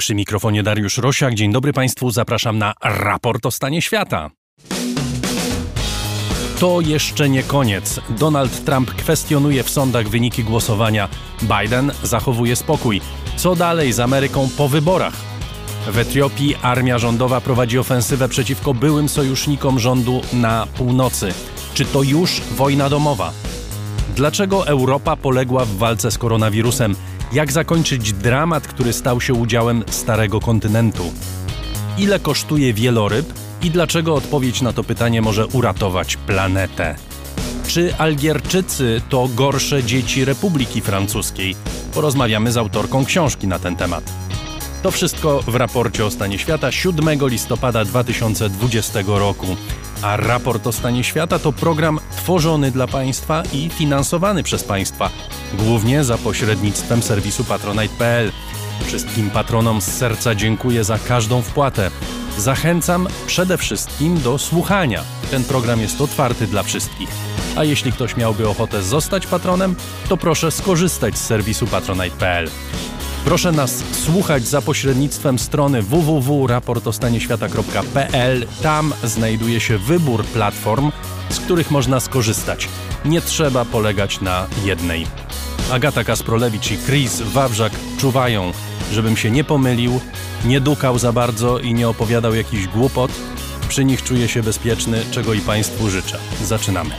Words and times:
Przy 0.00 0.14
mikrofonie 0.14 0.62
Dariusz 0.62 0.98
Rosiak. 0.98 1.34
Dzień 1.34 1.52
dobry 1.52 1.72
Państwu, 1.72 2.10
zapraszam 2.10 2.58
na 2.58 2.74
raport 2.82 3.46
o 3.46 3.50
stanie 3.50 3.82
świata. 3.82 4.30
To 6.60 6.80
jeszcze 6.80 7.28
nie 7.28 7.42
koniec. 7.42 8.00
Donald 8.08 8.64
Trump 8.64 8.90
kwestionuje 8.90 9.62
w 9.62 9.70
sądach 9.70 10.08
wyniki 10.08 10.44
głosowania. 10.44 11.08
Biden 11.42 11.92
zachowuje 12.02 12.56
spokój. 12.56 13.00
Co 13.36 13.56
dalej 13.56 13.92
z 13.92 14.00
Ameryką 14.00 14.48
po 14.56 14.68
wyborach? 14.68 15.14
W 15.86 15.98
Etiopii 15.98 16.56
armia 16.62 16.98
rządowa 16.98 17.40
prowadzi 17.40 17.78
ofensywę 17.78 18.28
przeciwko 18.28 18.74
byłym 18.74 19.08
sojusznikom 19.08 19.78
rządu 19.78 20.20
na 20.32 20.66
północy. 20.66 21.34
Czy 21.74 21.84
to 21.84 22.02
już 22.02 22.40
wojna 22.40 22.88
domowa? 22.88 23.32
Dlaczego 24.16 24.66
Europa 24.66 25.16
poległa 25.16 25.64
w 25.64 25.76
walce 25.76 26.10
z 26.10 26.18
koronawirusem? 26.18 26.96
Jak 27.32 27.52
zakończyć 27.52 28.12
dramat, 28.12 28.66
który 28.66 28.92
stał 28.92 29.20
się 29.20 29.34
udziałem 29.34 29.84
starego 29.90 30.40
kontynentu? 30.40 31.12
Ile 31.98 32.18
kosztuje 32.18 32.74
wieloryb 32.74 33.32
i 33.62 33.70
dlaczego 33.70 34.14
odpowiedź 34.14 34.62
na 34.62 34.72
to 34.72 34.84
pytanie 34.84 35.22
może 35.22 35.46
uratować 35.46 36.16
planetę? 36.16 36.96
Czy 37.66 37.96
Algierczycy 37.96 39.00
to 39.08 39.28
gorsze 39.34 39.84
dzieci 39.84 40.24
Republiki 40.24 40.80
Francuskiej? 40.80 41.56
Porozmawiamy 41.94 42.52
z 42.52 42.56
autorką 42.56 43.04
książki 43.04 43.46
na 43.46 43.58
ten 43.58 43.76
temat. 43.76 44.27
To 44.82 44.90
wszystko 44.90 45.42
w 45.42 45.54
raporcie 45.54 46.04
o 46.04 46.10
stanie 46.10 46.38
świata 46.38 46.72
7 46.72 47.28
listopada 47.28 47.84
2020 47.84 49.00
roku. 49.06 49.46
A 50.02 50.16
raport 50.16 50.66
o 50.66 50.72
stanie 50.72 51.04
świata 51.04 51.38
to 51.38 51.52
program 51.52 52.00
tworzony 52.16 52.70
dla 52.70 52.86
Państwa 52.86 53.42
i 53.52 53.70
finansowany 53.70 54.42
przez 54.42 54.64
Państwa, 54.64 55.10
głównie 55.54 56.04
za 56.04 56.18
pośrednictwem 56.18 57.02
serwisu 57.02 57.44
patronite.pl. 57.44 58.32
Wszystkim 58.86 59.30
patronom 59.30 59.80
z 59.80 59.84
serca 59.84 60.34
dziękuję 60.34 60.84
za 60.84 60.98
każdą 60.98 61.42
wpłatę. 61.42 61.90
Zachęcam 62.38 63.08
przede 63.26 63.58
wszystkim 63.58 64.20
do 64.20 64.38
słuchania. 64.38 65.02
Ten 65.30 65.44
program 65.44 65.80
jest 65.80 66.00
otwarty 66.00 66.46
dla 66.46 66.62
wszystkich. 66.62 67.08
A 67.56 67.64
jeśli 67.64 67.92
ktoś 67.92 68.16
miałby 68.16 68.48
ochotę 68.48 68.82
zostać 68.82 69.26
patronem, 69.26 69.76
to 70.08 70.16
proszę 70.16 70.50
skorzystać 70.50 71.18
z 71.18 71.26
serwisu 71.26 71.66
patronite.pl. 71.66 72.50
Proszę 73.24 73.52
nas 73.52 73.84
słuchać 73.92 74.46
za 74.46 74.62
pośrednictwem 74.62 75.38
strony 75.38 75.82
www.raportostanieświata.pl. 75.82 78.46
Tam 78.62 78.94
znajduje 79.04 79.60
się 79.60 79.78
wybór 79.78 80.24
platform, 80.24 80.92
z 81.30 81.40
których 81.40 81.70
można 81.70 82.00
skorzystać. 82.00 82.68
Nie 83.04 83.20
trzeba 83.20 83.64
polegać 83.64 84.20
na 84.20 84.46
jednej. 84.64 85.06
Agata 85.72 86.04
Kasprolewicz 86.04 86.70
i 86.70 86.78
Chris 86.86 87.20
Wawrzak 87.20 87.72
czuwają, 87.98 88.52
żebym 88.92 89.16
się 89.16 89.30
nie 89.30 89.44
pomylił, 89.44 90.00
nie 90.44 90.60
dukał 90.60 90.98
za 90.98 91.12
bardzo 91.12 91.58
i 91.58 91.74
nie 91.74 91.88
opowiadał 91.88 92.34
jakichś 92.34 92.66
głupot. 92.66 93.10
Przy 93.68 93.84
nich 93.84 94.02
czuję 94.02 94.28
się 94.28 94.42
bezpieczny, 94.42 95.04
czego 95.10 95.34
i 95.34 95.40
Państwu 95.40 95.90
życzę. 95.90 96.18
Zaczynamy. 96.44 96.90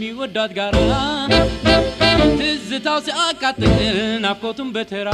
ከሚወዳት 0.00 0.50
ጋራ 0.56 0.74
ትዝታው 2.40 2.98
ሲያቃጥል 3.06 3.72
ናፍቆቱን 4.24 4.68
በተራ 4.74 5.08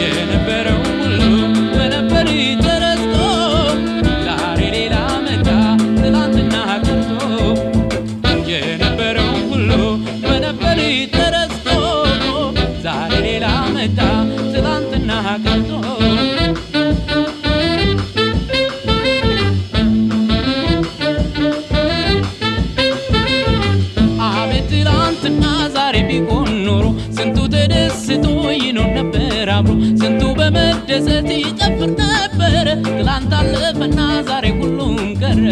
የነበረው 0.00 0.78
ሁሉ 0.92 1.18
በነበር 1.74 2.28
ተረስቶ 2.62 3.16
ዛሬ 4.28 4.60
ሌላ 4.76 4.94
መጣ 5.26 5.48
ትላንትና 5.98 6.54
ቀርቶ 6.78 7.12
የነበረው 8.52 9.30
ሁሉ 9.52 9.70
በነበር 10.24 10.80
ተረስቶ 11.16 11.68
ዛሬ 12.86 13.12
ሌላ 13.28 13.46
መጣ 13.76 14.00
ትላንትና 14.54 15.10
ቀርቶ 15.44 15.70
ይኖር 28.70 28.90
ነበር 28.96 29.48
አብሮ 29.54 29.70
ስንቱ 30.00 30.22
በመደሰት 30.38 31.28
ይጨፍር 31.36 31.90
ነበር። 32.00 32.66
ትላንት 32.88 33.32
አለፈና 33.38 33.98
ዛሬ 34.28 34.46
ሁሉም 34.58 34.92
ቀረ። 35.22 35.44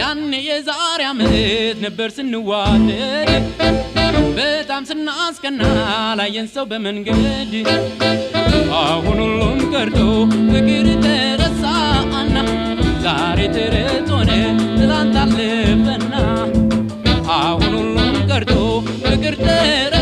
ያኔ 0.00 0.32
የዛሬ 0.48 1.00
ዓመት 1.10 1.34
ነበር 1.84 2.10
ስንዋደድ። 2.16 3.46
በጣም 4.38 4.82
ስናስቀና 4.90 5.62
ላየን 6.20 6.48
ሰው 6.54 6.66
በመንገድ። 6.70 7.54
አሁን 8.82 9.18
ሁሉም 9.24 9.58
ቀርቶ 9.74 9.98
ፍቅር 10.50 10.86
ተረሳና 11.04 12.36
ዛሬ 13.06 13.40
ተረት 13.56 14.10
ሆነ 14.14 14.30
ትላንት 14.76 15.16
አለፈና። 15.24 16.14
አሁን 17.38 17.72
ሁሉም 17.76 17.98
ቀርቶ 18.30 18.54
ፍቅር 19.04 19.34
ሆነ 19.42 20.01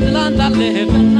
ትላንት 0.00 0.40
አለህና 0.46 1.16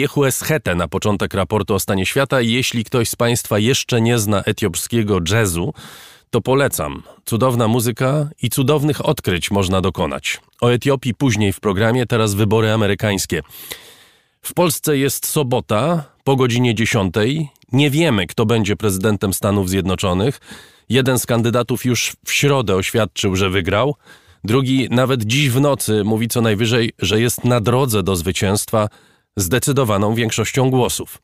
Ale 0.00 0.04
Majehu 0.04 0.24
Eschete 0.24 0.74
na 0.74 0.88
początek 0.88 1.34
raportu 1.34 1.74
o 1.74 1.78
stanie 1.78 2.06
świata. 2.06 2.40
Jeśli 2.40 2.84
ktoś 2.84 3.08
z 3.08 3.16
Państwa 3.16 3.58
jeszcze 3.58 4.00
nie 4.00 4.18
zna 4.18 4.42
etiopskiego 4.42 5.18
jazzu, 5.30 5.74
to 6.30 6.40
polecam. 6.40 7.02
Cudowna 7.24 7.68
muzyka 7.68 8.28
i 8.42 8.50
cudownych 8.50 9.06
odkryć 9.06 9.50
można 9.50 9.80
dokonać. 9.80 10.40
O 10.60 10.68
Etiopii 10.68 11.14
później 11.14 11.52
w 11.52 11.60
programie, 11.60 12.06
teraz 12.06 12.34
wybory 12.34 12.72
amerykańskie. 12.72 13.42
W 14.42 14.54
Polsce 14.54 14.98
jest 14.98 15.26
sobota 15.26 16.04
po 16.24 16.36
godzinie 16.36 16.74
10. 16.74 17.14
Nie 17.72 17.90
wiemy, 17.90 18.26
kto 18.26 18.46
będzie 18.46 18.76
prezydentem 18.76 19.34
Stanów 19.34 19.68
Zjednoczonych. 19.68 20.40
Jeden 20.88 21.18
z 21.18 21.26
kandydatów 21.26 21.84
już 21.84 22.12
w 22.26 22.32
środę 22.32 22.74
oświadczył, 22.74 23.36
że 23.36 23.50
wygrał. 23.50 23.94
Drugi 24.44 24.88
nawet 24.90 25.24
dziś 25.24 25.50
w 25.50 25.60
nocy 25.60 26.04
mówi 26.04 26.28
co 26.28 26.40
najwyżej, 26.40 26.92
że 26.98 27.20
jest 27.20 27.44
na 27.44 27.60
drodze 27.60 28.02
do 28.02 28.16
zwycięstwa 28.16 28.88
zdecydowaną 29.36 30.14
większością 30.14 30.70
głosów. 30.70 31.22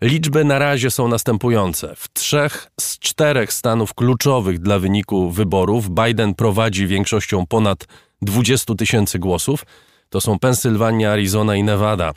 Liczby 0.00 0.44
na 0.44 0.58
razie 0.58 0.90
są 0.90 1.08
następujące. 1.08 1.94
W 1.96 2.12
trzech 2.12 2.70
z 2.80 2.98
czterech 2.98 3.52
stanów 3.52 3.94
kluczowych 3.94 4.58
dla 4.58 4.78
wyniku 4.78 5.30
wyborów 5.30 5.90
Biden 5.90 6.34
prowadzi 6.34 6.86
większością 6.86 7.46
ponad 7.46 7.86
20 8.22 8.74
tysięcy 8.74 9.18
głosów. 9.18 9.64
To 10.10 10.20
są 10.20 10.38
Pensylwania, 10.38 11.12
Arizona 11.12 11.56
i 11.56 11.62
Nevada. 11.62 12.12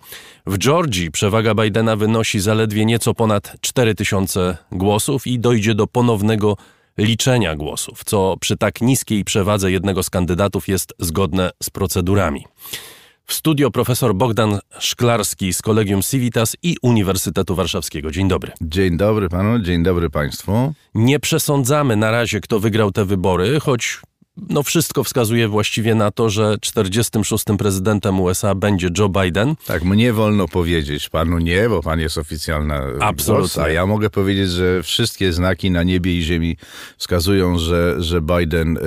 W 0.46 0.58
Georgii 0.58 1.12
przewaga 1.12 1.56
Bidena 1.56 1.96
wynosi 1.96 2.40
zaledwie 2.40 2.86
nieco 2.86 3.14
ponad 3.14 3.56
4 3.62 3.96
tysiące 3.96 4.58
głosów 4.72 5.28
i 5.28 5.40
dojdzie 5.40 5.76
do 5.76 5.88
ponownego 5.88 6.58
liczenia 6.98 7.56
głosów, 7.56 8.04
co 8.06 8.36
przy 8.40 8.58
tak 8.58 8.82
niskiej 8.82 9.24
przewadze 9.24 9.72
jednego 9.72 10.04
z 10.04 10.10
kandydatów 10.10 10.68
jest 10.68 10.94
zgodne 11.00 11.52
z 11.64 11.70
procedurami. 11.70 12.46
W 13.30 13.34
studio 13.34 13.72
profesor 13.72 14.16
Bogdan 14.16 14.60
Szklarski 14.80 15.54
z 15.54 15.62
Kolegium 15.62 16.02
Civitas 16.02 16.58
i 16.64 16.78
Uniwersytetu 16.82 17.56
Warszawskiego. 17.56 18.12
Dzień 18.12 18.28
dobry. 18.28 18.52
Dzień 18.62 18.98
dobry 18.98 19.30
panu, 19.30 19.60
dzień 19.60 19.84
dobry 19.84 20.10
państwu. 20.10 20.74
Nie 20.96 21.20
przesądzamy 21.20 21.96
na 21.96 22.12
razie, 22.12 22.40
kto 22.40 22.60
wygrał 22.60 22.92
te 22.92 23.06
wybory, 23.06 23.60
choć 23.60 24.02
no 24.50 24.64
wszystko 24.64 25.04
wskazuje 25.04 25.48
właściwie 25.48 25.96
na 25.96 26.12
to, 26.12 26.30
że 26.30 26.56
46. 26.62 27.44
prezydentem 27.58 28.20
USA 28.20 28.56
będzie 28.56 28.90
Joe 28.98 29.10
Biden. 29.10 29.56
Tak, 29.66 29.84
mnie 29.84 30.14
wolno 30.14 30.48
powiedzieć, 30.48 31.10
panu 31.10 31.40
nie, 31.40 31.70
bo 31.70 31.82
pan 31.82 32.00
jest 32.00 32.18
oficjalna 32.18 32.82
Absolutnie. 33.00 33.42
Głos, 33.42 33.58
a 33.58 33.70
ja 33.70 33.86
mogę 33.86 34.10
powiedzieć, 34.10 34.50
że 34.50 34.84
wszystkie 34.84 35.34
znaki 35.34 35.72
na 35.72 35.84
niebie 35.84 36.18
i 36.18 36.22
ziemi 36.22 36.58
wskazują, 36.98 37.58
że, 37.58 37.96
że 38.04 38.22
Biden 38.22 38.78
y, 38.78 38.82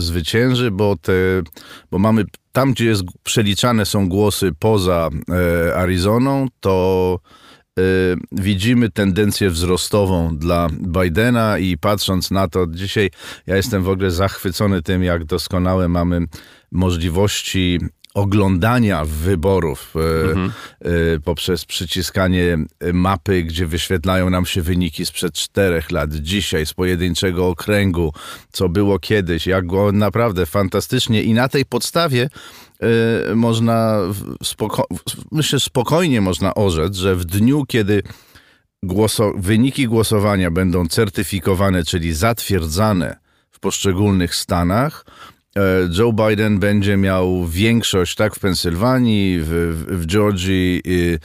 zwycięży, 0.00 0.70
bo, 0.70 0.96
te, 0.96 1.12
bo 1.90 1.98
mamy 1.98 2.24
tam, 2.52 2.72
gdzie 2.72 2.84
jest, 2.84 3.02
przeliczane 3.22 3.86
są 3.86 4.08
głosy 4.08 4.52
poza 4.58 5.10
y, 5.68 5.74
Arizoną, 5.74 6.46
to 6.60 7.18
widzimy 8.32 8.90
tendencję 8.90 9.50
wzrostową 9.50 10.36
dla 10.36 10.68
Bidena 10.72 11.58
i 11.58 11.78
patrząc 11.78 12.30
na 12.30 12.48
to, 12.48 12.66
dzisiaj 12.66 13.10
ja 13.46 13.56
jestem 13.56 13.82
w 13.82 13.88
ogóle 13.88 14.10
zachwycony 14.10 14.82
tym, 14.82 15.02
jak 15.02 15.24
doskonałe 15.24 15.88
mamy 15.88 16.26
możliwości 16.72 17.80
oglądania 18.14 19.04
wyborów 19.04 19.94
y, 19.96 20.30
mhm. 20.30 20.52
poprzez 21.24 21.64
przyciskanie 21.64 22.58
mapy, 22.92 23.42
gdzie 23.42 23.66
wyświetlają 23.66 24.30
nam 24.30 24.46
się 24.46 24.62
wyniki 24.62 25.06
sprzed 25.06 25.34
czterech 25.34 25.90
lat, 25.90 26.14
dzisiaj 26.14 26.66
z 26.66 26.74
pojedynczego 26.74 27.48
okręgu, 27.48 28.12
co 28.52 28.68
było 28.68 28.98
kiedyś, 28.98 29.46
jak 29.46 29.66
go 29.66 29.92
naprawdę 29.92 30.46
fantastycznie 30.46 31.22
i 31.22 31.34
na 31.34 31.48
tej 31.48 31.64
podstawie 31.64 32.28
Y, 33.32 33.36
można, 33.36 33.98
spoko 34.42 34.86
myślę, 35.32 35.60
spokojnie 35.60 36.20
można 36.20 36.54
orzec, 36.54 36.96
że 36.96 37.16
w 37.16 37.24
dniu, 37.24 37.64
kiedy 37.68 38.02
głoso 38.82 39.32
wyniki 39.36 39.88
głosowania 39.88 40.50
będą 40.50 40.88
certyfikowane, 40.88 41.84
czyli 41.84 42.12
zatwierdzane 42.12 43.16
w 43.50 43.60
poszczególnych 43.60 44.34
stanach, 44.34 45.04
E, 45.04 45.33
Joe 45.98 46.12
Biden 46.12 46.58
będzie 46.58 46.96
miał 46.96 47.46
większość 47.46 48.14
tak 48.14 48.34
w 48.34 48.38
Pensylwanii, 48.38 49.38
w, 49.40 49.84
w 49.88 50.06
Georgii, 50.06 50.82
e, 50.86 51.18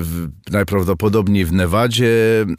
w, 0.00 0.28
najprawdopodobniej 0.50 1.44
w 1.44 1.52
Nevadzie. 1.52 2.10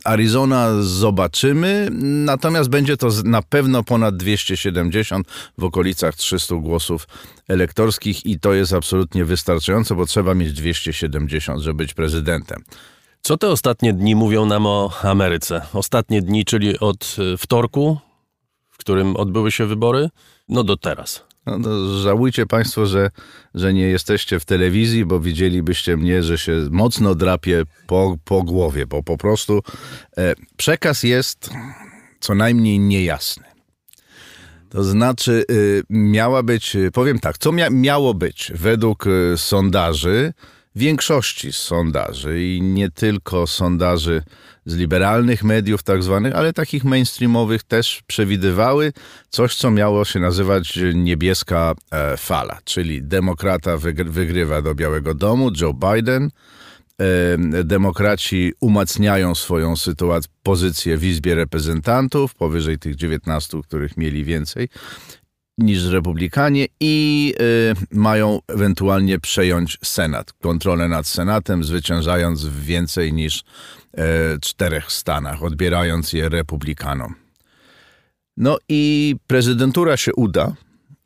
Arizona 0.04 0.82
zobaczymy, 0.82 1.88
natomiast 2.26 2.70
będzie 2.70 2.98
to 2.98 3.10
na 3.26 3.42
pewno 3.42 3.84
ponad 3.84 4.18
270 4.18 5.28
w 5.58 5.64
okolicach 5.64 6.16
300 6.16 6.56
głosów 6.56 7.08
elektorskich 7.48 8.26
i 8.26 8.40
to 8.40 8.54
jest 8.54 8.74
absolutnie 8.74 9.26
wystarczające, 9.26 9.96
bo 9.96 10.06
trzeba 10.06 10.34
mieć 10.34 10.54
270, 10.54 11.62
żeby 11.62 11.78
być 11.78 11.94
prezydentem. 11.94 12.64
Co 13.22 13.38
te 13.38 13.50
ostatnie 13.50 13.94
dni 13.94 14.16
mówią 14.16 14.46
nam 14.46 14.66
o 14.66 14.94
Ameryce? 15.04 15.62
Ostatnie 15.74 16.22
dni, 16.22 16.46
czyli 16.46 16.80
od 16.80 17.16
e, 17.34 17.38
wtorku, 17.38 17.98
w 18.74 18.78
którym 18.78 19.16
odbyły 19.16 19.52
się 19.52 19.66
wybory? 19.66 20.10
no 20.50 20.64
do 20.64 20.78
teraz. 20.78 21.24
No, 21.46 21.58
no, 21.58 22.00
żałujcie 22.00 22.46
Państwo, 22.46 22.86
że, 22.86 23.10
że 23.56 23.74
nie 23.74 23.88
jesteście 23.88 24.40
w 24.40 24.46
telewizji, 24.46 25.06
bo 25.06 25.20
widzielibyście 25.20 25.98
mnie, 25.98 26.24
że 26.24 26.38
się 26.38 26.68
mocno 26.72 27.16
drapie 27.16 27.64
po, 27.88 28.18
po 28.26 28.44
głowie, 28.44 28.86
bo 28.86 29.04
po 29.04 29.18
prostu 29.18 29.62
e, 30.18 30.34
przekaz 30.58 31.04
jest 31.04 31.50
co 32.20 32.36
najmniej 32.36 32.80
niejasny. 32.80 33.44
To 34.70 34.84
znaczy, 34.84 35.46
y, 35.52 35.84
miała 35.90 36.44
być, 36.44 36.78
powiem 36.94 37.20
tak, 37.20 37.38
co 37.38 37.52
mia 37.52 37.70
miało 37.70 38.14
być 38.14 38.52
według 38.56 39.08
y, 39.08 39.34
sondaży, 39.38 40.34
większości 40.76 41.54
sondaży 41.54 42.44
i 42.44 42.62
nie 42.62 42.92
tylko 42.92 43.48
sondaży 43.48 44.24
z 44.66 44.76
liberalnych 44.76 45.44
mediów 45.44 45.84
tak 45.84 46.04
zwanych, 46.04 46.36
ale 46.36 46.54
takich 46.54 46.84
mainstreamowych 46.84 47.64
też 47.64 48.04
przewidywały 48.08 48.94
coś, 49.30 49.56
co 49.56 49.72
miało 49.72 50.06
się 50.06 50.20
nazywać 50.20 50.80
niebieska 50.94 51.74
e, 51.92 52.18
fala, 52.18 52.60
czyli 52.64 53.04
demokrata 53.04 53.78
wygrywa 54.06 54.62
do 54.62 54.76
Białego 54.76 55.14
Domu, 55.14 55.52
Joe 55.62 55.74
Biden, 55.74 56.30
e, 57.54 57.64
demokraci 57.64 58.54
umacniają 58.60 59.36
swoją 59.36 59.76
sytuację, 59.76 60.32
pozycję 60.44 60.98
w 60.98 61.04
Izbie 61.04 61.36
Reprezentantów, 61.36 62.36
powyżej 62.36 62.80
tych 62.80 62.96
19, 62.96 63.62
których 63.64 63.98
mieli 63.98 64.24
więcej 64.24 64.70
niż 65.58 65.86
republikanie 65.86 66.68
i 66.80 67.34
mają 67.92 68.40
ewentualnie 68.48 69.20
przejąć 69.20 69.78
Senat, 69.84 70.34
kontrolę 70.34 70.88
nad 70.88 71.08
Senatem, 71.08 71.64
zwyciężając 71.64 72.46
więcej 72.46 73.14
niż 73.14 73.44
czterech 74.42 74.92
stanach, 74.92 75.44
odbierając 75.44 76.14
je 76.14 76.30
republikanom. 76.30 77.16
No 78.38 78.58
i 78.70 79.16
prezydentura 79.28 79.98
się 79.98 80.14
uda 80.14 80.54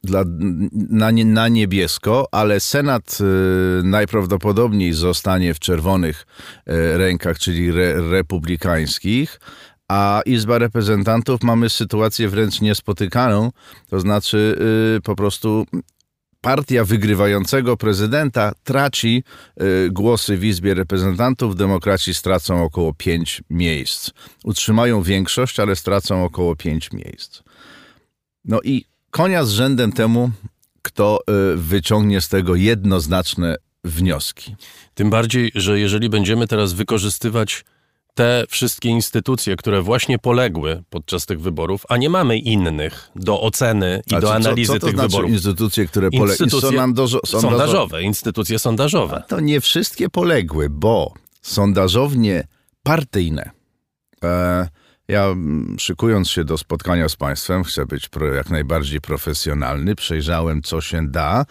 dla, 0.04 0.24
na, 0.72 1.12
na 1.12 1.48
niebiesko, 1.48 2.28
ale 2.32 2.60
Senat 2.60 3.18
y, 3.22 3.84
najprawdopodobniej 3.84 4.94
zostanie 4.94 5.54
w 5.54 5.60
czerwonych 5.60 6.26
y, 6.70 6.98
rękach, 6.98 7.40
czyli 7.40 7.70
re, 7.70 8.10
republikańskich, 8.12 9.40
a 9.88 10.22
Izba 10.26 10.58
Reprezentantów 10.58 11.44
mamy 11.44 11.70
sytuację 11.70 12.30
wręcz 12.30 12.62
niespotykaną, 12.62 13.52
to 13.90 14.00
znaczy 14.00 14.58
yy, 14.94 15.02
po 15.02 15.16
prostu 15.16 15.66
partia 16.48 16.86
wygrywającego 16.86 17.78
prezydenta 17.78 18.54
traci 18.64 19.24
y, 19.62 19.90
głosy 19.92 20.38
w 20.38 20.44
Izbie 20.44 20.74
Reprezentantów, 20.74 21.56
demokraci 21.56 22.14
stracą 22.14 22.64
około 22.64 22.94
pięć 22.94 23.42
miejsc. 23.50 24.12
Utrzymają 24.44 25.04
większość, 25.04 25.60
ale 25.60 25.76
stracą 25.76 26.24
około 26.24 26.56
pięć 26.56 26.92
miejsc. 26.92 27.42
No 28.46 28.60
i 28.64 28.86
konia 29.12 29.46
z 29.46 29.50
rzędem 29.50 29.92
temu, 29.92 30.32
kto 30.82 31.20
y, 31.54 31.58
wyciągnie 31.58 32.22
z 32.22 32.30
tego 32.30 32.56
jednoznaczne 32.56 33.56
wnioski. 33.84 34.56
Tym 34.94 35.10
bardziej, 35.10 35.52
że 35.56 35.80
jeżeli 35.80 36.10
będziemy 36.10 36.48
teraz 36.48 36.74
wykorzystywać 36.74 37.66
te 38.18 38.46
wszystkie 38.50 38.90
instytucje, 38.90 39.56
które 39.56 39.82
właśnie 39.82 40.20
poległy 40.20 40.84
podczas 40.90 41.26
tych 41.26 41.42
wyborów, 41.42 41.86
a 41.90 41.98
nie 41.98 42.10
mamy 42.10 42.38
innych 42.38 43.12
do 43.16 43.42
oceny 43.42 44.02
i 44.12 44.16
a 44.16 44.22
do 44.22 44.36
analizy 44.36 44.68
co, 44.68 44.74
co 44.74 44.80
to 44.80 44.86
tych 44.86 44.96
znaczy 44.96 45.10
wyborów. 45.10 45.32
Instytucje, 45.32 45.86
które 45.86 46.12
poległy. 46.12 46.46
Instytucje 46.46 46.80
sondażowe, 47.26 48.04
instytucje 48.04 48.60
sondażowe. 48.60 49.16
A 49.16 49.22
to 49.22 49.40
nie 49.40 49.62
wszystkie 49.62 50.10
poległy, 50.10 50.70
bo 50.70 51.14
sondażownie 51.42 52.48
partyjne. 52.84 53.52
E, 54.24 54.68
ja 55.08 55.36
szykując 55.78 56.30
się 56.30 56.44
do 56.44 56.58
spotkania 56.58 57.10
z 57.10 57.16
Państwem, 57.16 57.64
chcę 57.64 57.86
być 57.86 58.10
jak 58.36 58.50
najbardziej 58.50 59.02
profesjonalny, 59.02 59.96
przejrzałem 59.96 60.62
co 60.62 60.82
się 60.82 61.08
da 61.08 61.46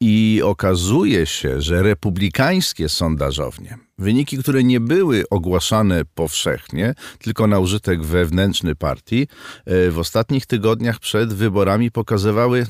i 0.00 0.40
okazuje 0.44 1.26
się, 1.26 1.60
że 1.60 1.82
republikańskie 1.82 2.88
sondażownie, 2.88 3.78
wyniki, 4.02 4.38
które 4.38 4.64
nie 4.64 4.80
były 4.80 5.24
ogłaszane 5.30 6.02
powszechnie, 6.14 6.94
tylko 7.18 7.46
na 7.46 7.58
użytek 7.58 8.04
wewnętrzny 8.04 8.74
partii, 8.74 9.26
e, 9.66 9.90
w 9.90 9.98
ostatnich 9.98 10.46
tygodniach 10.46 10.98
przed 10.98 11.32
wyborami 11.32 11.90
pokazywały 11.90 12.66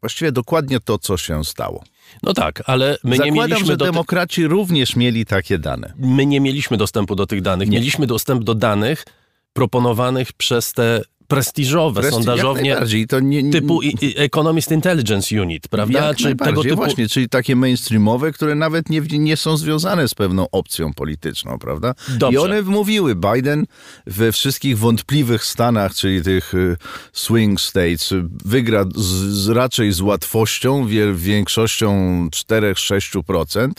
właściwie 0.00 0.32
dokładnie 0.32 0.80
to, 0.80 0.98
co 0.98 1.16
się 1.16 1.44
stało. 1.44 1.84
No 2.22 2.32
tak, 2.34 2.62
ale 2.66 2.98
my 3.04 3.10
nie 3.10 3.16
Zakładam, 3.16 3.34
mieliśmy 3.48 3.66
że 3.66 3.76
do 3.76 3.84
demokraci 3.84 4.46
również 4.46 4.96
mieli 4.96 5.26
takie 5.26 5.58
dane. 5.58 5.92
my 5.98 6.26
nie 6.26 6.40
mieliśmy 6.40 6.76
dostępu 6.76 7.14
do 7.14 7.26
tych 7.26 7.42
danych. 7.42 7.68
Nie. 7.68 7.78
Mieliśmy 7.78 8.06
dostęp 8.06 8.44
do 8.44 8.54
danych 8.54 9.04
proponowanych 9.52 10.32
przez 10.32 10.72
te 10.72 11.02
prestiżowe 11.28 12.02
jak 12.02 12.10
sondażownie 12.10 12.76
nie, 13.22 13.42
nie, 13.42 13.52
typu 13.52 13.80
Economist 14.16 14.70
Intelligence 14.72 15.42
Unit, 15.42 15.68
prawda? 15.68 16.06
Jak 16.06 16.16
Czy 16.16 16.36
tego 16.36 16.62
typu 16.62 16.76
właśnie, 16.76 17.08
czyli 17.08 17.28
takie 17.28 17.56
mainstreamowe, 17.56 18.32
które 18.32 18.54
nawet 18.54 18.90
nie, 18.90 19.00
nie 19.00 19.36
są 19.36 19.56
związane 19.56 20.08
z 20.08 20.14
pewną 20.14 20.46
opcją 20.52 20.94
polityczną, 20.94 21.58
prawda? 21.58 21.94
Dobrze. 22.08 22.34
I 22.34 22.42
one 22.42 22.62
mówiły, 22.62 23.14
Biden 23.14 23.66
we 24.06 24.32
wszystkich 24.32 24.78
wątpliwych 24.78 25.44
stanach, 25.44 25.94
czyli 25.94 26.22
tych 26.22 26.54
y, 26.54 26.76
swing 27.12 27.60
states, 27.60 28.14
wygra 28.44 28.84
z, 28.94 29.48
raczej 29.48 29.92
z 29.92 30.00
łatwością, 30.00 30.86
większością 31.14 32.28
4-6%. 32.28 33.70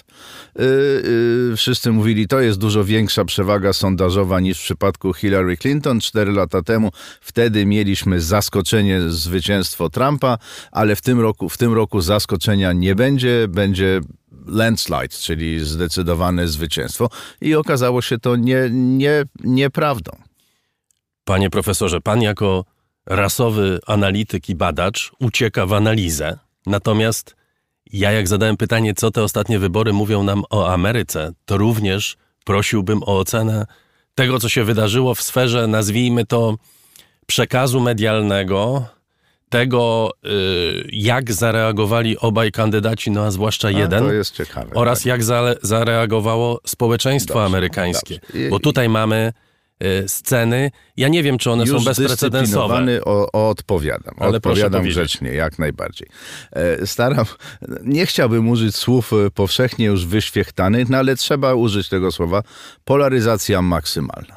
Y, 0.60 0.64
y, 1.54 1.58
wszyscy 1.58 1.92
mówili, 1.92 2.28
to 2.28 2.40
jest 2.40 2.60
dużo 2.60 2.84
większa 2.84 3.26
przewaga 3.26 3.74
sondażowa 3.74 4.40
niż 4.40 4.60
w 4.60 4.64
przypadku 4.64 5.14
Hillary 5.14 5.58
Clinton 5.58 6.00
4 6.00 6.32
lata 6.32 6.62
temu. 6.62 6.92
Wtedy 7.38 7.66
mieliśmy 7.66 8.22
zaskoczenie, 8.22 9.02
zwycięstwo 9.02 9.90
Trumpa, 9.90 10.38
ale 10.72 10.96
w 10.96 11.02
tym 11.02 11.20
roku, 11.20 11.50
w 11.50 11.58
tym 11.58 11.74
roku 11.74 12.02
zaskoczenia 12.02 12.74
nie 12.74 12.96
będzie, 12.96 13.48
będzie 13.50 14.02
landslide, 14.48 15.16
czyli 15.22 15.66
zdecydowane 15.66 16.48
zwycięstwo. 16.48 17.10
I 17.42 17.56
okazało 17.56 18.02
się 18.02 18.18
to 18.18 18.36
nie, 18.36 18.70
nie, 18.72 19.24
nieprawdą. 19.44 20.12
Panie 21.24 21.50
profesorze, 21.50 22.02
pan 22.02 22.22
jako 22.22 22.66
rasowy 23.06 23.80
analityk 23.88 24.50
i 24.50 24.56
badacz 24.56 25.12
ucieka 25.20 25.66
w 25.66 25.74
analizę. 25.74 26.38
Natomiast 26.66 27.36
ja 27.94 28.12
jak 28.12 28.28
zadałem 28.28 28.58
pytanie, 28.58 28.94
co 28.94 29.12
te 29.12 29.24
ostatnie 29.24 29.60
wybory 29.60 29.94
mówią 29.94 30.24
nam 30.24 30.44
o 30.50 30.74
Ameryce, 30.74 31.32
to 31.46 31.58
również 31.58 32.18
prosiłbym 32.46 33.04
o 33.04 33.20
ocenę 33.20 33.66
tego, 34.16 34.40
co 34.40 34.50
się 34.50 34.64
wydarzyło 34.64 35.16
w 35.16 35.22
sferze, 35.22 35.68
nazwijmy 35.68 36.26
to, 36.26 36.58
przekazu 37.28 37.80
medialnego, 37.82 38.86
tego, 39.50 40.12
y, 40.26 40.88
jak 40.92 41.34
zareagowali 41.34 42.18
obaj 42.18 42.52
kandydaci, 42.52 43.12
no 43.12 43.24
a 43.26 43.32
zwłaszcza 43.32 43.72
jeden, 43.72 44.04
ciekawe. 44.34 44.72
oraz 44.76 45.06
jak 45.06 45.22
zale- 45.24 45.56
zareagowało 45.62 46.60
społeczeństwo 46.66 47.34
Dobrze, 47.34 47.46
amerykańskie. 47.46 48.20
dobrze. 48.34 48.50
Bo 48.50 48.60
tutaj 48.60 48.90
mamy 48.90 49.34
y, 49.84 50.08
sceny, 50.08 50.72
ja 50.98 51.08
nie 51.08 51.24
wiem, 51.24 51.38
czy 51.38 51.52
one 51.52 51.68
są 51.68 51.80
bezprecedensowe. 51.84 52.86
o, 53.06 53.32
o 53.32 53.50
odpowiadam. 53.50 54.16
Ale 54.20 54.38
odpowiadam 54.38 54.84
grzecznie, 54.84 55.30
jak 55.34 55.60
najbardziej. 55.60 56.08
E, 56.52 56.88
Staram, 56.88 57.26
nie 57.84 58.06
chciałbym 58.06 58.50
użyć 58.50 58.76
słów 58.76 59.14
e, 59.14 59.32
powszechnie 59.32 59.86
już 59.86 60.06
wyświechtanych, 60.06 60.90
no 60.90 60.98
ale 60.98 61.16
trzeba 61.16 61.54
użyć 61.54 61.90
tego 61.90 62.12
słowa. 62.12 62.44
Polaryzacja 62.86 63.62
maksymalna. 63.62 64.37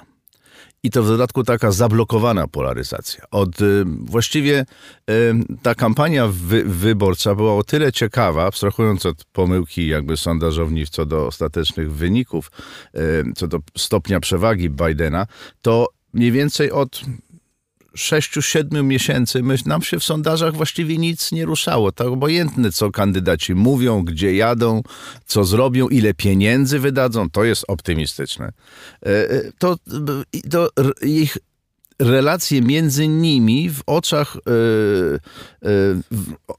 I 0.83 0.91
to 0.91 1.03
w 1.03 1.07
dodatku 1.07 1.45
taka 1.45 1.73
zablokowana 1.73 2.49
polaryzacja. 2.49 3.25
Od, 3.31 3.61
y, 3.61 3.85
właściwie 3.87 4.67
y, 5.11 5.35
ta 5.63 5.75
kampania 5.75 6.29
wy, 6.29 6.65
wyborcza 6.65 7.35
była 7.35 7.55
o 7.55 7.65
tyle 7.65 7.93
ciekawa, 7.93 8.47
abstrahując 8.47 9.07
od 9.07 9.25
pomyłki 9.25 9.89
jakby 9.89 10.17
sondażowni 10.17 10.87
co 10.87 11.07
do 11.07 11.27
ostatecznych 11.27 11.93
wyników, 11.93 12.51
y, 12.95 13.33
co 13.37 13.49
do 13.49 13.59
stopnia 13.77 14.21
przewagi 14.21 14.71
Bidena, 14.71 15.27
to 15.63 15.89
mniej 16.13 16.33
więcej 16.33 16.71
od 16.71 17.01
6-7 17.97 18.85
miesięcy 18.85 19.43
my, 19.43 19.57
nam 19.67 19.83
się 19.83 19.99
w 19.99 20.05
sondażach 20.05 20.55
właściwie 20.55 20.99
nic 20.99 21.33
nie 21.33 21.45
ruszało. 21.45 21.93
Tak 21.93 22.07
obojętne, 22.07 22.73
co 22.73 22.91
kandydaci 22.91 23.55
mówią, 23.55 24.03
gdzie 24.03 24.35
jadą, 24.35 24.83
co 25.27 25.45
zrobią, 25.45 25.89
ile 25.89 26.15
pieniędzy 26.15 26.79
wydadzą, 26.79 27.31
to 27.31 27.45
jest 27.45 27.65
optymistyczne. 27.69 28.53
E, 29.07 29.31
e, 29.31 29.53
To, 29.59 29.77
to 30.51 30.69
ich 31.03 31.39
relacje 32.01 32.63
między 32.63 33.09
nimi 33.09 33.71
w 33.71 33.83
oczach 33.87 34.37
e, 34.37 34.41
e, 34.41 35.71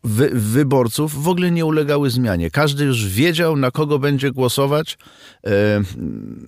wy, 0.04 0.30
wyborców 0.34 1.24
w 1.24 1.28
ogóle 1.28 1.52
nie 1.52 1.66
ulegały 1.66 2.10
zmianie. 2.10 2.52
Każdy 2.52 2.86
już 2.86 3.08
wiedział, 3.08 3.56
na 3.56 3.72
kogo 3.72 4.00
będzie 4.00 4.32
głosować. 4.32 4.98
E, 5.46 5.82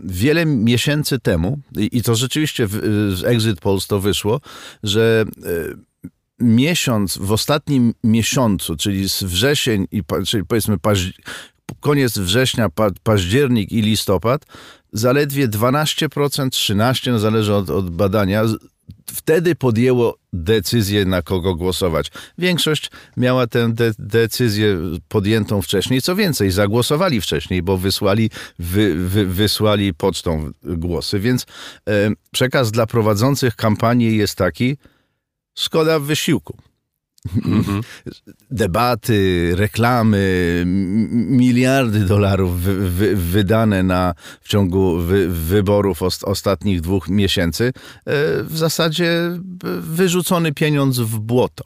Wiele 0.04 0.46
miesięcy 0.46 1.20
temu, 1.20 1.60
i 1.76 2.04
to 2.04 2.16
rzeczywiście 2.16 2.68
z 2.68 3.24
Exit 3.24 3.60
Polls 3.60 3.88
to 3.88 4.00
wyszło, 4.00 4.42
że 4.84 5.26
miesiąc, 6.40 7.18
w 7.18 7.32
ostatnim 7.32 7.94
miesiącu, 8.04 8.76
czyli 8.76 9.10
z 9.10 9.24
wrzesień, 9.24 9.88
i, 9.92 10.04
czyli 10.28 10.46
powiedzmy 10.46 10.78
koniec 11.80 12.18
września, 12.18 12.70
pa, 12.70 12.90
październik 13.04 13.72
i 13.72 13.82
listopad, 13.82 14.46
zaledwie 14.94 15.48
12%, 15.48 16.08
13%, 16.50 17.12
no 17.12 17.20
zależy 17.20 17.54
od, 17.54 17.70
od 17.70 17.90
badania, 17.90 18.44
wtedy 19.08 19.56
podjęło 19.56 20.18
decyzję, 20.34 21.06
na 21.06 21.22
kogo 21.22 21.56
głosować. 21.56 22.12
Większość 22.38 22.92
miała 23.18 23.48
tę 23.48 23.74
de- 23.74 23.94
decyzję 24.00 24.78
podjętą 25.08 25.62
wcześniej. 25.62 26.02
Co 26.02 26.16
więcej, 26.16 26.52
zagłosowali 26.52 27.22
wcześniej, 27.22 27.64
bo 27.64 27.78
wysłali, 27.78 28.30
wy, 28.60 28.96
wy, 29.10 29.26
wysłali 29.26 29.94
pocztą 29.94 30.52
głosy. 30.64 31.20
Więc 31.20 31.46
e, 31.90 32.12
przekaz 32.32 32.72
dla 32.72 32.86
prowadzących 32.88 33.56
kampanii 33.56 34.18
jest 34.18 34.36
taki, 34.36 34.78
szkoda 35.58 36.00
wysiłku. 36.00 36.58
Debaty, 38.52 39.52
reklamy, 39.56 40.64
miliardy 41.14 42.00
dolarów 42.00 42.62
wy, 42.62 42.90
wy, 42.90 43.16
wydane 43.16 43.84
na, 43.84 44.14
w 44.42 44.48
ciągu 44.48 44.98
wy, 44.98 45.28
wyborów 45.30 46.02
os, 46.02 46.24
ostatnich 46.24 46.82
dwóch 46.82 47.10
miesięcy, 47.10 47.64
e, 47.66 47.74
w 48.44 48.58
zasadzie 48.58 49.40
wyrzucony 49.80 50.54
pieniądz 50.54 51.00
w 51.00 51.20
błoto. 51.20 51.64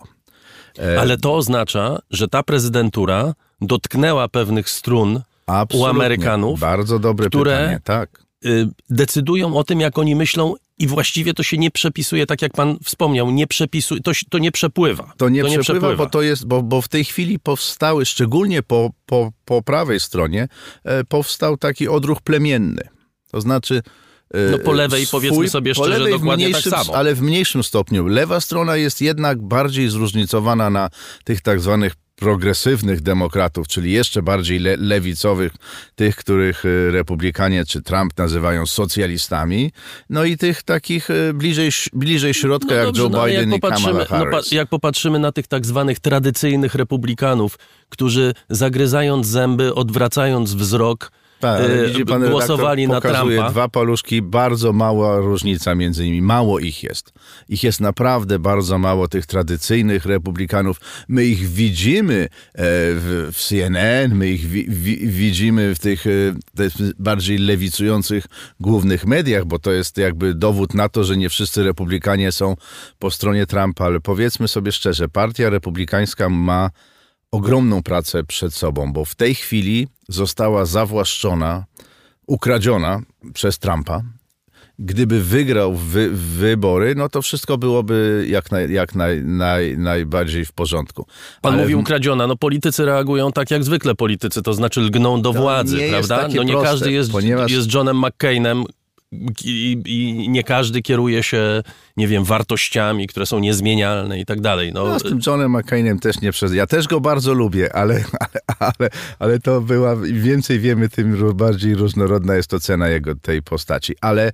E, 0.80 1.00
Ale 1.00 1.18
to 1.18 1.36
oznacza, 1.36 2.00
że 2.12 2.28
ta 2.28 2.44
prezydentura 2.44 3.34
dotknęła 3.62 4.28
pewnych 4.28 4.70
strun 4.70 5.22
Absolutnie. 5.46 5.90
Amerykanów, 5.90 6.60
Bardzo 6.60 7.00
dobre 7.00 7.28
które- 7.30 7.52
pytanie, 7.52 7.80
tak. 7.84 8.27
Y, 8.50 8.70
decydują 8.90 9.56
o 9.56 9.64
tym, 9.64 9.80
jak 9.80 9.98
oni 9.98 10.16
myślą 10.16 10.56
i 10.78 10.88
właściwie 10.88 11.34
to 11.34 11.44
się 11.44 11.58
nie 11.58 11.72
przepisuje, 11.72 12.26
tak 12.26 12.42
jak 12.42 12.54
pan 12.54 12.78
wspomniał, 12.84 13.32
nie 13.32 13.48
przepisuje, 13.48 14.02
to, 14.02 14.12
to 14.30 14.38
nie 14.38 14.52
przepływa. 14.52 15.14
To 15.18 15.30
nie, 15.30 15.60
przepływa, 15.60 15.96
bo 15.96 16.10
to 16.10 16.22
jest, 16.22 16.48
bo, 16.48 16.64
bo 16.64 16.82
w 16.82 16.88
tej 16.88 17.06
chwili 17.06 17.40
powstały, 17.40 18.06
szczególnie 18.06 18.64
po, 18.64 18.90
po, 19.06 19.32
po 19.46 19.62
prawej 19.62 20.00
stronie, 20.00 20.48
e, 20.84 21.04
powstał 21.04 21.58
taki 21.58 21.88
odruch 21.88 22.22
plemienny. 22.22 22.82
To 23.32 23.42
znaczy. 23.42 23.82
e, 24.34 24.52
No 24.52 24.60
po 24.60 24.72
lewej, 24.72 25.08
powiedzmy 25.12 25.50
sobie 25.50 25.76
szczerze, 25.76 25.90
lewej 25.90 26.14
dokładnie 26.14 26.52
tak 26.52 26.62
samo. 26.62 26.96
Ale 26.96 27.16
w 27.16 27.22
mniejszym 27.22 27.64
stopniu. 27.64 28.08
Lewa 28.08 28.42
strona 28.42 28.76
jest 28.76 29.02
jednak 29.02 29.42
bardziej 29.42 29.90
zróżnicowana 29.90 30.70
na 30.70 30.90
tych 31.24 31.42
tak 31.42 31.60
zwanych 31.60 31.94
progresywnych 32.20 33.02
demokratów, 33.02 33.68
czyli 33.68 33.92
jeszcze 33.92 34.22
bardziej 34.22 34.60
le 34.60 34.76
lewicowych, 34.78 35.54
tych, 35.96 36.16
których 36.16 36.64
e, 36.66 36.92
republikanie 36.92 37.66
czy 37.66 37.82
Trump 37.82 38.18
nazywają 38.18 38.66
socjalistami, 38.66 39.72
no 40.10 40.24
i 40.24 40.38
tych 40.38 40.64
takich 40.64 41.10
e, 41.10 41.34
bliżej, 41.34 41.70
bliżej 41.94 42.34
środka, 42.34 42.76
jak 42.76 42.86
dobrze, 42.86 43.02
Joe 43.02 43.10
no, 43.10 43.26
Biden 43.26 43.52
jak 43.52 43.58
i 43.58 43.62
Kamala 43.62 44.00
no, 44.00 44.06
Harris. 44.06 44.50
pa, 44.50 44.56
jak 44.56 44.70
popatrzymy 44.70 45.20
na 45.20 45.32
tych 45.32 45.48
tak 45.48 45.66
zwanych 45.66 46.00
tradycyjnych 46.00 46.76
republikanów, 46.76 47.58
którzy 47.90 48.34
zagryzając 48.50 49.28
zęby, 49.28 49.74
odwracając 49.76 50.54
wzrok, 50.54 51.12
Tak, 51.40 51.62
e, 51.62 51.88
widzi 51.88 52.06
pan 52.06 52.30
głosowali 52.30 52.88
na 52.88 53.02
Trumpa. 53.02 53.50
dwa 53.50 53.70
paluszki, 53.70 54.22
bardzo 54.22 54.74
mała 54.74 55.20
różnica 55.20 55.76
między 55.76 56.06
nimi. 56.06 56.22
Mało 56.22 56.60
ich 56.60 56.84
jest. 56.84 57.14
Ich 57.50 57.64
jest 57.64 57.82
naprawdę 57.82 58.40
bardzo 58.40 58.78
mało, 58.78 59.08
tych 59.08 59.26
tradycyjnych 59.26 60.06
republikanów. 60.06 60.82
My 61.08 61.26
ich 61.26 61.50
widzimy 61.50 62.16
e, 62.16 62.28
w, 62.54 63.30
w 63.34 63.48
CNN, 63.48 64.16
my 64.16 64.30
ich 64.30 64.46
wi, 64.46 64.66
wi, 64.70 65.08
widzimy 65.08 65.76
w 65.76 65.80
tych 65.80 66.08
e, 66.08 66.10
tych 66.56 66.74
bardziej 67.00 67.38
lewicujących 67.38 68.26
głównych 68.60 69.06
mediach, 69.06 69.46
bo 69.46 69.60
to 69.60 69.72
jest 69.72 69.98
jakby 69.98 70.34
dowód 70.34 70.74
na 70.74 70.90
to, 70.90 71.04
że 71.04 71.18
nie 71.18 71.30
wszyscy 71.30 71.64
republikanie 71.64 72.32
są 72.32 72.56
po 73.00 73.12
stronie 73.12 73.46
Trumpa, 73.46 73.86
ale 73.86 74.00
powiedzmy 74.00 74.48
sobie 74.48 74.72
szczerze, 74.72 75.10
partia 75.10 75.50
republikańska 75.50 76.30
ma 76.30 76.70
ogromną 77.38 77.84
pracę 77.84 78.24
przed 78.24 78.54
sobą, 78.54 78.94
bo 78.94 79.06
w 79.06 79.16
tej 79.16 79.36
chwili 79.36 79.88
została 80.10 80.66
zawłaszczona, 80.66 81.66
ukradziona 82.28 83.00
przez 83.34 83.60
Trumpa. 83.60 84.02
Gdyby 84.80 85.24
wygrał 85.24 85.76
wy, 85.76 86.10
wybory, 86.14 86.96
no 86.96 87.10
to 87.10 87.22
wszystko 87.22 87.58
byłoby 87.58 88.26
jak, 88.30 88.52
naj, 88.52 88.72
jak 88.72 88.96
naj, 88.96 89.24
naj, 89.24 89.78
najbardziej 89.78 90.46
w 90.46 90.52
porządku. 90.52 91.06
Pan 91.42 91.54
Ale 91.54 91.62
mówi 91.62 91.76
ukradziona, 91.76 92.28
no 92.28 92.36
politycy 92.36 92.86
reagują 92.86 93.32
tak 93.32 93.52
jak 93.52 93.64
zwykle 93.64 93.96
politycy, 93.96 94.42
to 94.42 94.54
znaczy 94.54 94.82
lgną 94.82 95.22
do 95.22 95.34
To 95.34 95.40
władzy, 95.40 95.78
prawda? 95.90 96.28
no 96.36 96.44
nie 96.44 96.52
proste, 96.52 96.70
każdy 96.70 96.92
jest, 96.92 97.12
ponieważ- 97.12 97.52
jest 97.52 97.74
Johnem 97.74 97.98
McCainem, 98.06 98.64
i, 99.46 99.82
i 99.86 100.30
nie 100.30 100.44
każdy 100.44 100.82
kieruje 100.82 101.24
się, 101.24 101.64
nie 101.98 102.08
wiem, 102.08 102.24
wartościami, 102.24 103.08
które 103.08 103.26
są 103.26 103.40
niezmienialne 103.40 104.20
i 104.20 104.26
tak 104.26 104.42
dalej. 104.42 104.74
No, 104.74 104.88
No, 104.88 105.00
z 105.00 105.04
tym 105.04 105.20
Johnem 105.28 105.58
McCainem 105.58 106.00
też 106.00 106.22
nie 106.22 106.32
przez. 106.32 106.54
Ja 106.54 106.68
też 106.68 106.88
go 106.88 107.02
bardzo 107.02 107.34
lubię, 107.34 107.76
ale, 107.76 108.04
ale, 108.60 108.72
ale, 108.80 108.90
ale 109.20 109.40
to 109.40 109.62
była. 109.62 109.94
Im 109.94 110.22
więcej 110.22 110.60
wiemy, 110.60 110.90
tym 110.90 111.36
bardziej 111.36 111.76
różnorodna 111.76 112.36
jest 112.36 112.54
ocena 112.54 112.88
jego 112.88 113.16
tej 113.16 113.42
postaci. 113.42 113.94
Ale 114.02 114.32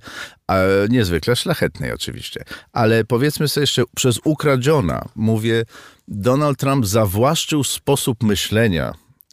e, 0.50 0.66
niezwykle 0.90 1.36
szlachetnej 1.36 1.92
oczywiście. 1.92 2.44
Ale 2.72 3.04
powiedzmy 3.04 3.48
sobie 3.48 3.62
jeszcze, 3.62 3.82
przez 3.96 4.20
ukradziona 4.24 5.04
mówię, 5.16 5.64
Donald 6.08 6.58
Trump 6.58 6.86
zawłaszczył 6.86 7.64
sposób 7.64 8.22
myślenia 8.22 8.92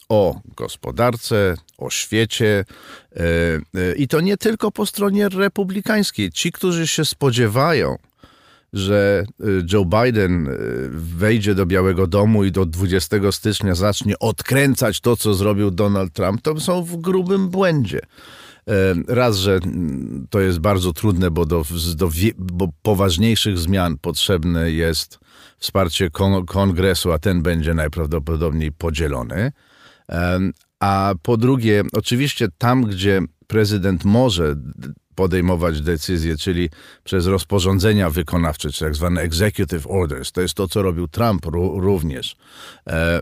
o 0.10 0.40
gospodarce, 0.56 1.56
o 1.82 1.90
świecie 1.90 2.66
e, 3.16 3.22
e, 3.76 3.96
i 3.96 4.08
to 4.08 4.22
nie 4.22 4.38
tylko 4.38 4.72
po 4.72 4.86
stronie 4.86 5.30
republikańskiej. 5.30 6.32
Ci, 6.32 6.52
którzy 6.52 6.88
się 6.88 7.06
spodziewają, 7.06 7.98
że 8.74 9.24
y, 9.42 9.64
Joe 9.74 9.86
Biden 9.86 10.50
wejdzie 10.92 11.56
do 11.56 11.66
Białego 11.66 12.08
Domu 12.08 12.44
i 12.44 12.52
do 12.52 12.66
20 12.66 13.32
stycznia 13.32 13.76
zacznie 13.76 14.20
odkręcać 14.20 15.00
to, 15.00 15.18
co 15.18 15.34
zrobił 15.34 15.72
Donald 15.72 16.14
Trump, 16.14 16.42
to 16.42 16.60
są 16.60 16.84
w 16.84 16.98
grubym 16.98 17.50
błędzie. 17.50 18.00
E, 18.68 18.96
Raz, 19.08 19.38
że 19.38 19.60
to 20.30 20.40
jest 20.40 20.60
bardzo 20.60 20.94
trudne, 20.94 21.32
bo 21.32 21.46
do, 21.46 21.64
do 21.96 22.10
bo 22.38 22.68
poważniejszych 22.82 23.58
zmian 23.58 23.98
potrzebne 23.98 24.72
jest 24.72 25.20
wsparcie 25.58 26.10
kon, 26.10 26.46
kongresu, 26.46 27.12
a 27.12 27.20
ten 27.20 27.42
będzie 27.42 27.74
najprawdopodobniej 27.74 28.72
podzielony. 28.72 29.52
A 30.82 31.14
po 31.22 31.38
drugie, 31.38 31.84
oczywiście 31.94 32.48
tam, 32.58 32.84
gdzie 32.84 33.22
prezydent 33.48 34.06
może 34.06 34.56
podejmować 35.16 35.82
decyzje, 35.82 36.38
czyli 36.38 36.70
przez 37.04 37.26
rozporządzenia 37.26 38.10
wykonawcze, 38.10 38.72
czy 38.72 38.80
tak 38.80 38.96
zwane 38.96 39.22
executive 39.22 39.88
orders, 39.88 40.32
to 40.32 40.42
jest 40.42 40.54
to, 40.54 40.68
co 40.68 40.82
robił 40.82 41.08
Trump 41.08 41.46
ró- 41.46 41.80
również, 41.80 42.36
e, 42.88 42.94
e, 42.94 43.22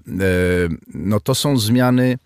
no 0.94 1.20
to 1.20 1.36
są 1.36 1.58
zmiany, 1.58 2.18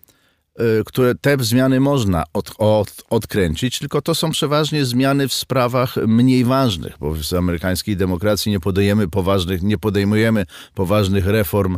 e, 0.56 0.62
które 0.84 1.14
te 1.14 1.36
zmiany 1.40 1.80
można 1.80 2.24
od, 2.32 2.54
od, 2.58 3.02
odkręcić, 3.10 3.78
tylko 3.78 4.02
to 4.02 4.14
są 4.14 4.30
przeważnie 4.30 4.84
zmiany 4.84 5.28
w 5.28 5.34
sprawach 5.34 5.96
mniej 5.96 6.44
ważnych, 6.44 6.92
bo 7.00 7.14
w 7.14 7.32
amerykańskiej 7.32 7.96
demokracji 7.96 8.52
nie 8.52 8.60
podejmujemy 8.60 9.08
poważnych, 9.08 9.62
nie 9.62 9.78
podejmujemy 9.78 10.46
poważnych 10.74 11.26
reform 11.26 11.76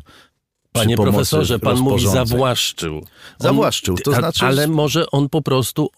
Panie 0.77 0.97
profesorze, 0.97 1.59
pan 1.59 1.79
mówi 1.79 2.09
zawłaszczył. 2.09 3.07
Zawłaszczył, 3.39 3.97
to 3.99 4.11
a- 4.13 4.19
znaczy- 4.19 4.47
Ale 4.47 4.69
może 4.69 5.11
on 5.11 5.29
po 5.29 5.43
prostu 5.43 5.91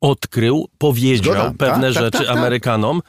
odkrył, 0.00 0.68
powiedział 0.78 1.34
Zgoda. 1.34 1.54
pewne 1.58 1.86
Tak, 1.92 1.94
tak, 1.94 2.04
rzeczy 2.04 2.18
tak, 2.18 2.26
tak. 2.26 2.36
Amerykanom, 2.36 3.02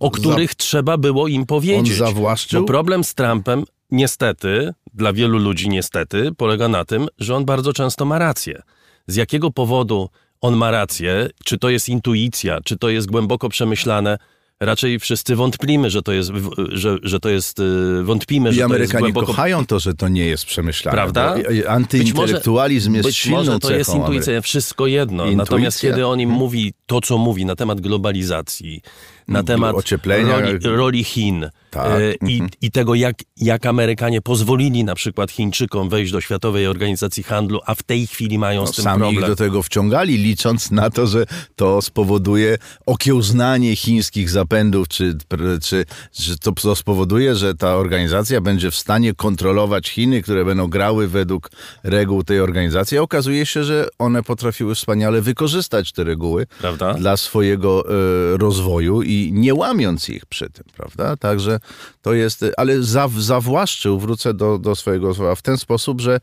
o 0.00 0.10
których 0.10 0.54
trzeba 0.54 0.96
było 0.96 1.28
im 1.28 1.46
powiedzieć. 1.46 2.00
On 2.00 2.06
zawłaszczył? 2.06 2.60
Bo 2.60 2.66
problem 2.66 3.04
z 3.04 3.14
Trumpem, 3.14 3.64
niestety, 3.90 4.72
dla 4.94 5.12
wielu 5.12 5.38
ludzi 5.38 5.68
niestety, 5.68 6.30
polega 6.36 6.68
na 6.68 6.84
tym, 6.84 7.08
że 7.18 7.36
on 7.36 7.44
bardzo 7.44 7.72
często 7.72 8.04
ma 8.04 8.18
rację. 8.18 8.62
Z 9.06 9.16
jakiego 9.16 9.50
powodu 9.50 10.08
on 10.40 10.56
ma 10.56 10.70
rację? 10.70 11.28
Czy 11.44 11.58
to 11.58 11.68
jest 11.70 11.88
intuicja, 11.88 12.58
czy 12.64 12.76
to 12.78 12.88
jest 12.88 13.10
głęboko 13.10 13.48
przemyślane? 13.48 14.18
Raczej 14.60 14.98
wszyscy 14.98 15.36
wątplimy, 15.36 15.90
że 15.90 16.02
to 16.02 16.12
jest, 16.12 16.30
że, 16.72 16.96
że 17.02 17.20
to 17.20 17.28
jest 17.28 17.58
y, 17.60 18.02
wątpimy, 18.02 18.50
I 18.50 18.52
że 18.52 18.56
to 18.58 18.62
jest 18.62 18.70
Amerykanie 18.74 19.00
głęboko 19.02 19.26
kochają 19.26 19.66
to, 19.66 19.78
że 19.78 19.94
to 19.94 20.08
nie 20.08 20.24
jest 20.26 20.44
przemyślane. 20.44 20.94
Prawda? 20.96 21.34
bo 21.44 21.50
i- 21.50 21.56
i 21.56 21.66
Antyintelektualizm 21.66 22.94
jest 22.94 23.08
być 23.08 23.16
silną 23.16 23.36
może 23.38 23.58
to 23.58 23.72
jest 23.72 23.94
intuicja, 23.94 24.40
wszystko 24.40 24.86
jedno. 24.86 25.22
Intuicja. 25.24 25.36
Natomiast 25.36 25.80
kiedy 25.80 26.06
on 26.06 26.20
im 26.20 26.30
mówi 26.30 26.72
to, 26.86 27.00
co 27.00 27.18
mówi 27.18 27.44
na 27.46 27.56
temat 27.56 27.80
globalizacji, 27.80 28.80
na 29.28 29.42
temat 29.42 29.76
ocieplenia. 29.76 30.40
roli, 30.40 30.58
roli 30.62 31.04
Chin 31.04 31.50
Tak, 31.70 32.00
e, 32.00 32.12
i, 32.12 32.32
mhm. 32.34 32.50
i 32.60 32.70
tego, 32.70 32.94
jak, 32.94 33.16
jak 33.36 33.66
Amerykanie 33.66 34.22
pozwolili 34.22 34.84
na 34.84 34.94
przykład 34.94 35.30
Chińczykom 35.30 35.88
wejść 35.88 36.12
do 36.12 36.20
Światowej 36.20 36.66
Organizacji 36.66 37.22
Handlu, 37.22 37.60
a 37.66 37.74
w 37.74 37.82
tej 37.82 38.06
chwili 38.06 38.38
mają 38.38 38.60
No, 38.60 38.66
z 38.66 38.72
tym 38.76 38.84
sami 38.84 39.00
problem. 39.00 39.22
ich 39.22 39.28
do 39.30 39.36
tego 39.36 39.62
wciągali, 39.62 40.16
licząc 40.16 40.70
na 40.70 40.90
to, 40.90 41.06
że 41.06 41.24
to 41.56 41.82
spowoduje 41.82 42.58
okiełznanie 42.86 43.76
chińskich 43.76 44.30
zapędów, 44.30 44.88
czy, 44.88 45.18
czy, 45.62 45.84
czy 46.12 46.38
to, 46.38 46.52
to 46.52 46.76
spowoduje, 46.76 47.34
że 47.34 47.54
ta 47.54 47.76
organizacja 47.76 48.40
będzie 48.40 48.70
w 48.70 48.76
stanie 48.76 49.14
kontrolować 49.14 49.88
Chiny, 49.88 50.22
które 50.22 50.44
będą 50.44 50.68
grały 50.68 51.08
według 51.08 51.50
reguł 51.82 52.24
tej 52.24 52.40
organizacji. 52.40 52.98
A 52.98 53.02
okazuje 53.02 53.46
się, 53.46 53.64
że 53.64 53.88
one 53.98 54.22
potrafiły 54.22 54.74
wspaniale 54.74 55.20
wykorzystać 55.20 55.92
te 55.92 56.04
reguły 56.04 56.46
Prawda? 56.58 56.94
dla 56.94 57.16
swojego 57.16 57.84
e, 57.88 58.36
rozwoju 58.36 59.02
i 59.02 59.15
nie 59.32 59.54
łamiąc 59.54 60.08
ich 60.08 60.26
przy 60.26 60.50
tym, 60.50 60.64
prawda? 60.76 61.16
Także 61.16 61.60
to 62.02 62.14
jest, 62.14 62.44
ale 62.56 62.82
za, 62.82 63.08
zawłaszczył, 63.18 63.98
wrócę 63.98 64.34
do, 64.34 64.58
do 64.58 64.76
swojego 64.76 65.14
słowa, 65.14 65.34
w 65.34 65.42
ten 65.42 65.58
sposób, 65.58 66.00
że 66.00 66.20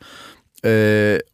e, 0.64 0.68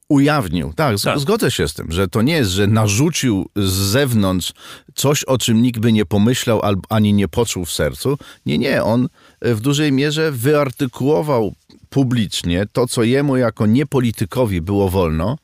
ujawnił, 0.08 0.72
tak, 0.76 1.00
Tak. 1.00 1.18
zgodzę 1.18 1.50
się 1.50 1.68
z 1.68 1.74
tym, 1.74 1.92
że 1.92 2.08
to 2.08 2.22
nie 2.22 2.32
jest, 2.32 2.50
że 2.50 2.66
narzucił 2.66 3.48
z 3.56 3.72
zewnątrz 3.72 4.52
coś, 4.94 5.24
o 5.24 5.38
czym 5.38 5.62
nikt 5.62 5.80
by 5.80 5.92
nie 5.92 6.06
pomyślał 6.06 6.62
albo 6.62 6.82
ani 6.88 7.12
nie 7.12 7.28
poczuł 7.28 7.64
w 7.64 7.72
sercu. 7.72 8.18
Nie, 8.46 8.58
nie, 8.58 8.82
on 8.82 9.08
e, 9.40 9.54
w 9.54 9.60
dużej 9.60 9.92
mierze 9.92 10.32
wyartykułował 10.32 11.54
publicznie 11.90 12.66
to, 12.72 12.86
co 12.86 13.02
jemu 13.02 13.36
jako 13.36 13.66
niepolitykowi 13.66 14.60
było 14.60 14.88
wolno 14.88 15.36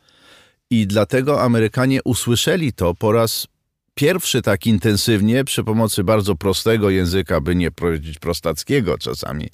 i 0.71 0.87
dlatego 0.87 1.43
Amerykanie 1.43 2.03
usłyszeli 2.05 2.73
to 2.73 2.95
po 2.95 3.13
raz 3.13 3.47
pierwszy 3.99 4.43
tak 4.43 4.67
intensywnie 4.67 5.45
przy 5.45 5.65
pomocy 5.65 6.05
bardzo 6.05 6.35
prostego 6.35 6.91
języka, 6.91 7.41
by 7.41 7.55
nie 7.55 7.71
powiedzieć 7.71 8.19
prostackiego 8.19 8.99
czasami, 8.99 9.49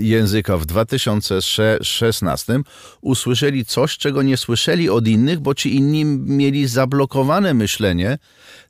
języka 0.00 0.56
w 0.58 0.66
2016 0.66 2.60
usłyszeli 3.00 3.64
coś, 3.64 3.98
czego 3.98 4.22
nie 4.22 4.36
słyszeli 4.36 4.90
od 4.90 5.08
innych, 5.08 5.40
bo 5.40 5.54
ci 5.54 5.76
inni 5.76 6.04
mieli 6.04 6.66
zablokowane 6.66 7.54
myślenie, 7.54 8.18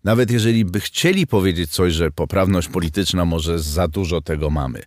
nawet 0.05 0.31
jeżeli 0.31 0.65
by 0.65 0.81
chcieli 0.81 1.27
powiedzieć 1.27 1.71
coś, 1.71 1.93
że 1.93 2.11
poprawność 2.11 2.69
polityczna 2.69 3.25
może 3.25 3.59
za 3.59 3.89
dużo 3.89 4.21
tego 4.21 4.51
mamy, 4.51 4.83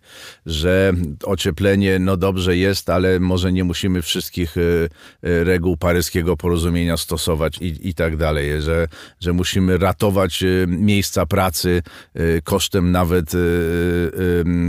że 0.46 0.92
ocieplenie 1.24 1.98
no 1.98 2.16
dobrze 2.16 2.56
jest, 2.56 2.90
ale 2.90 3.20
może 3.20 3.52
nie 3.52 3.64
musimy 3.64 4.02
wszystkich 4.02 4.56
y, 4.56 4.88
y, 5.24 5.44
reguł 5.44 5.76
paryskiego 5.76 6.36
porozumienia 6.36 6.96
stosować 6.96 7.58
i, 7.60 7.88
i 7.88 7.94
tak 7.94 8.16
dalej, 8.16 8.62
że, 8.62 8.88
że 9.20 9.32
musimy 9.32 9.78
ratować 9.78 10.01
y, 10.42 10.66
miejsca 10.68 11.26
pracy 11.26 11.82
y, 12.16 12.40
kosztem 12.44 12.92
nawet 12.92 13.34
y, 13.34 13.38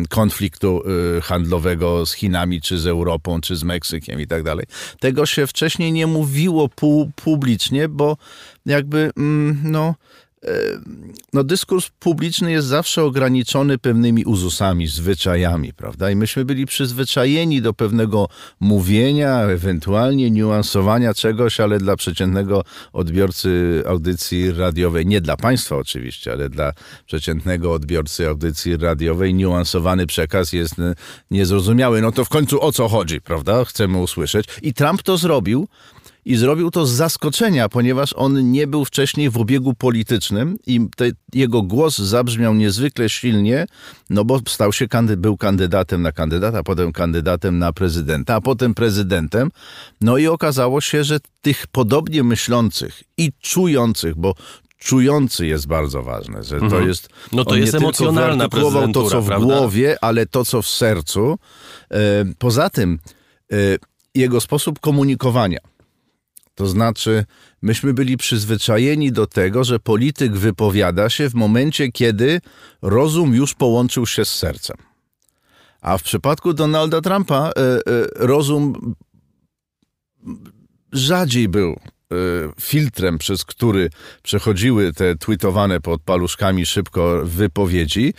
konfliktu 0.09 0.83
handlowego 1.21 2.05
z 2.05 2.13
Chinami, 2.13 2.61
czy 2.61 2.79
z 2.79 2.87
Europą, 2.87 3.41
czy 3.41 3.55
z 3.55 3.63
Meksykiem 3.63 4.21
i 4.21 4.27
tak 4.27 4.43
dalej. 4.43 4.65
Tego 4.99 5.25
się 5.25 5.47
wcześniej 5.47 5.91
nie 5.91 6.07
mówiło 6.07 6.67
pu- 6.67 7.11
publicznie, 7.15 7.89
bo 7.89 8.17
jakby 8.65 9.11
mm, 9.17 9.59
no 9.63 9.95
no 11.33 11.43
dyskurs 11.43 11.89
publiczny 11.99 12.51
jest 12.51 12.67
zawsze 12.67 13.03
ograniczony 13.03 13.77
pewnymi 13.77 14.25
uzusami, 14.25 14.87
zwyczajami, 14.87 15.73
prawda? 15.73 16.11
I 16.11 16.15
myśmy 16.15 16.45
byli 16.45 16.65
przyzwyczajeni 16.65 17.61
do 17.61 17.73
pewnego 17.73 18.27
mówienia, 18.59 19.39
ewentualnie 19.41 20.31
niuansowania 20.31 21.13
czegoś, 21.13 21.59
ale 21.59 21.79
dla 21.79 21.95
przeciętnego 21.95 22.63
odbiorcy 22.93 23.83
audycji 23.87 24.51
radiowej, 24.51 25.05
nie 25.05 25.21
dla 25.21 25.37
państwa 25.37 25.75
oczywiście, 25.75 26.31
ale 26.31 26.49
dla 26.49 26.71
przeciętnego 27.05 27.73
odbiorcy 27.73 28.27
audycji 28.27 28.77
radiowej, 28.77 29.33
niuansowany 29.33 30.07
przekaz 30.07 30.53
jest 30.53 30.75
niezrozumiały. 31.31 32.01
No 32.01 32.11
to 32.11 32.25
w 32.25 32.29
końcu 32.29 32.61
o 32.61 32.71
co 32.71 32.87
chodzi, 32.87 33.21
prawda? 33.21 33.65
Chcemy 33.65 33.97
usłyszeć. 33.97 34.45
I 34.61 34.73
Trump 34.73 35.03
to 35.03 35.17
zrobił. 35.17 35.67
I 36.25 36.35
zrobił 36.35 36.71
to 36.71 36.85
z 36.85 36.91
zaskoczenia, 36.91 37.69
ponieważ 37.69 38.13
on 38.13 38.51
nie 38.51 38.67
był 38.67 38.85
wcześniej 38.85 39.29
w 39.29 39.37
obiegu 39.37 39.73
politycznym 39.73 40.57
i 40.67 40.87
te, 40.95 41.05
jego 41.33 41.61
głos 41.61 41.97
zabrzmiał 41.97 42.53
niezwykle 42.53 43.09
silnie, 43.09 43.65
no 44.09 44.25
bo 44.25 44.39
stał 44.47 44.73
się, 44.73 44.87
kandy, 44.87 45.17
był 45.17 45.37
kandydatem 45.37 46.01
na 46.01 46.11
kandydata, 46.11 46.63
potem 46.63 46.91
kandydatem 46.91 47.59
na 47.59 47.73
prezydenta, 47.73 48.35
a 48.35 48.41
potem 48.41 48.73
prezydentem. 48.73 49.49
No 50.01 50.17
i 50.17 50.27
okazało 50.27 50.81
się, 50.81 51.03
że 51.03 51.19
tych 51.41 51.67
podobnie 51.67 52.23
myślących 52.23 53.03
i 53.17 53.31
czujących, 53.41 54.15
bo 54.15 54.35
czujący 54.77 55.47
jest 55.47 55.67
bardzo 55.67 56.03
ważne, 56.03 56.43
że 56.43 56.59
to 56.59 56.79
jest... 56.79 57.09
No 57.31 57.45
to 57.45 57.55
nie 57.55 57.61
jest 57.61 57.71
tylko 57.71 57.85
emocjonalna 57.85 58.35
wyartykułował 58.35 58.91
to, 58.91 59.09
co 59.09 59.21
w 59.21 59.25
prawda? 59.25 59.45
głowie, 59.45 59.97
ale 60.01 60.25
to, 60.25 60.45
co 60.45 60.61
w 60.61 60.67
sercu. 60.67 61.39
E, 61.91 61.97
Poza 62.37 62.69
tym 62.69 62.99
e, 63.51 63.55
jego 64.15 64.41
sposób 64.41 64.79
komunikowania, 64.79 65.59
to 66.55 66.67
znaczy, 66.67 67.25
myśmy 67.61 67.93
byli 67.93 68.17
przyzwyczajeni 68.17 69.11
do 69.11 69.27
tego, 69.27 69.63
że 69.63 69.79
polityk 69.79 70.35
wypowiada 70.35 71.09
się 71.09 71.29
w 71.29 71.33
momencie, 71.33 71.91
kiedy 71.91 72.41
rozum 72.81 73.35
już 73.35 73.53
połączył 73.53 74.05
się 74.05 74.25
z 74.25 74.35
sercem. 74.35 74.77
A 75.81 75.97
w 75.97 76.03
przypadku 76.03 76.53
Donalda 76.53 77.01
Trumpa 77.01 77.49
e, 77.49 77.61
e, 77.61 77.81
rozum 78.15 78.95
rzadziej 80.91 81.49
był 81.49 81.79
filtrem, 82.59 83.17
przez 83.17 83.45
który 83.45 83.89
przechodziły 84.23 84.93
te 84.93 85.15
tweetowane 85.15 85.81
pod 85.81 86.01
paluszkami 86.01 86.65
szybko 86.65 87.21
wypowiedzi 87.23 88.13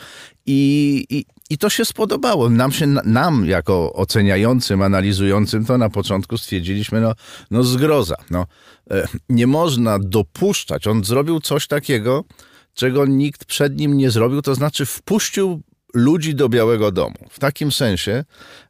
i, 0.46 1.04
i, 1.10 1.24
i 1.50 1.58
to 1.58 1.70
się 1.70 1.84
spodobało. 1.84 2.50
Nam, 2.50 2.72
się, 2.72 2.86
nam 2.86 3.46
jako 3.46 3.92
oceniającym, 3.92 4.82
analizującym 4.82 5.64
to 5.64 5.78
na 5.78 5.90
początku 5.90 6.38
stwierdziliśmy, 6.38 7.00
no, 7.00 7.14
no 7.50 7.62
zgroza. 7.62 8.16
No, 8.30 8.46
e, 8.90 9.08
nie 9.28 9.46
można 9.46 9.98
dopuszczać. 9.98 10.86
On 10.86 11.04
zrobił 11.04 11.40
coś 11.40 11.66
takiego, 11.66 12.24
czego 12.74 13.06
nikt 13.06 13.44
przed 13.44 13.76
nim 13.76 13.96
nie 13.96 14.10
zrobił, 14.10 14.42
to 14.42 14.54
znaczy 14.54 14.86
wpuścił 14.86 15.62
ludzi 15.94 16.34
do 16.34 16.48
Białego 16.48 16.92
Domu. 16.92 17.16
W 17.30 17.38
takim 17.38 17.72
sensie, 17.72 18.24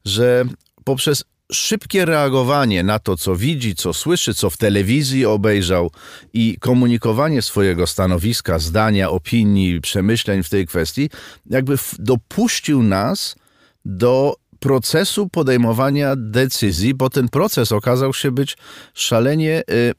że 0.04 0.44
poprzez 0.84 1.24
szybkie 1.52 2.04
reagowanie 2.04 2.82
na 2.82 2.98
to, 2.98 3.16
co 3.16 3.36
widzi, 3.36 3.74
co 3.74 3.92
słyszy, 3.92 4.34
co 4.34 4.50
w 4.50 4.56
telewizji 4.56 5.26
obejrzał 5.26 5.90
i 6.32 6.56
komunikowanie 6.60 7.42
swojego 7.42 7.86
stanowiska, 7.86 8.58
zdania, 8.58 9.10
opinii, 9.10 9.80
przemyśleń 9.80 10.42
w 10.42 10.48
tej 10.48 10.66
kwestii, 10.66 11.10
jakby 11.50 11.76
dopuścił 11.98 12.82
nas 12.82 13.36
do 13.84 14.34
procesu 14.60 15.28
podejmowania 15.28 16.14
decyzji, 16.16 16.94
bo 16.94 17.10
ten 17.10 17.28
proces 17.28 17.72
okazał 17.72 18.14
się 18.14 18.30
być 18.30 18.56
szalenie 18.94 19.62
y, 19.70 19.94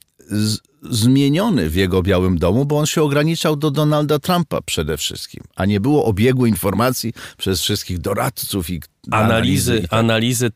zmieniony 0.90 1.70
w 1.70 1.74
jego 1.74 2.02
Białym 2.02 2.38
Domu, 2.38 2.64
bo 2.64 2.78
on 2.78 2.86
się 2.86 3.02
ograniczał 3.02 3.56
do 3.56 3.70
Donalda 3.70 4.18
Trumpa 4.18 4.60
przede 4.62 4.96
wszystkim, 4.96 5.44
a 5.56 5.64
nie 5.64 5.80
było 5.80 6.04
obiegu 6.04 6.46
informacji 6.46 7.12
przez 7.38 7.60
wszystkich 7.60 7.98
doradców 7.98 8.70
i 8.70 8.80
analizy, 9.10 9.72
analizy, 9.72 9.82
tak. 9.82 9.92
analizy 9.92 10.50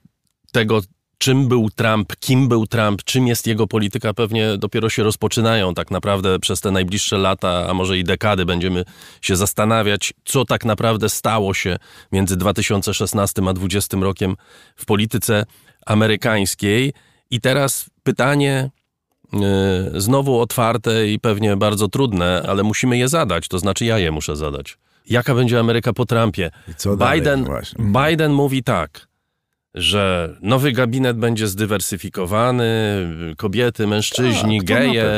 tego, 0.52 0.80
czym 1.20 1.48
był 1.48 1.70
Trump, 1.70 2.16
kim 2.16 2.48
był 2.48 2.66
Trump, 2.66 3.02
czym 3.04 3.26
jest 3.26 3.46
jego 3.46 3.66
polityka, 3.66 4.14
pewnie 4.14 4.58
dopiero 4.58 4.88
się 4.88 5.02
rozpoczynają. 5.02 5.74
Tak 5.74 5.90
naprawdę 5.90 6.38
przez 6.38 6.60
te 6.60 6.70
najbliższe 6.70 7.18
lata, 7.18 7.66
a 7.68 7.74
może 7.74 7.98
i 7.98 8.04
dekady 8.04 8.44
będziemy 8.44 8.84
się 9.20 9.36
zastanawiać, 9.36 10.12
co 10.24 10.44
tak 10.44 10.64
naprawdę 10.64 11.08
stało 11.08 11.54
się 11.54 11.76
między 12.12 12.36
2016 12.36 13.42
a 13.42 13.52
2020 13.52 13.96
rokiem 14.00 14.36
w 14.76 14.84
polityce 14.84 15.44
amerykańskiej. 15.86 16.92
I 17.30 17.40
teraz 17.40 17.90
pytanie 18.02 18.70
yy, 19.32 19.40
znowu 20.00 20.40
otwarte 20.40 21.08
i 21.08 21.18
pewnie 21.18 21.56
bardzo 21.56 21.88
trudne, 21.88 22.42
ale 22.48 22.62
musimy 22.62 22.98
je 22.98 23.08
zadać, 23.08 23.48
to 23.48 23.58
znaczy 23.58 23.84
ja 23.84 23.98
je 23.98 24.10
muszę 24.10 24.36
zadać. 24.36 24.78
Jaka 25.06 25.34
będzie 25.34 25.60
Ameryka 25.60 25.92
po 25.92 26.06
Trumpie? 26.06 26.50
Biden, 27.12 27.46
Biden 27.78 28.32
mówi 28.32 28.62
tak– 28.62 29.06
że 29.74 30.36
nowy 30.42 30.72
gabinet 30.72 31.16
będzie 31.16 31.48
zdywersyfikowany, 31.48 32.64
kobiety, 33.36 33.86
mężczyźni, 33.86 34.58
tak, 34.58 34.66
geje, 34.66 35.12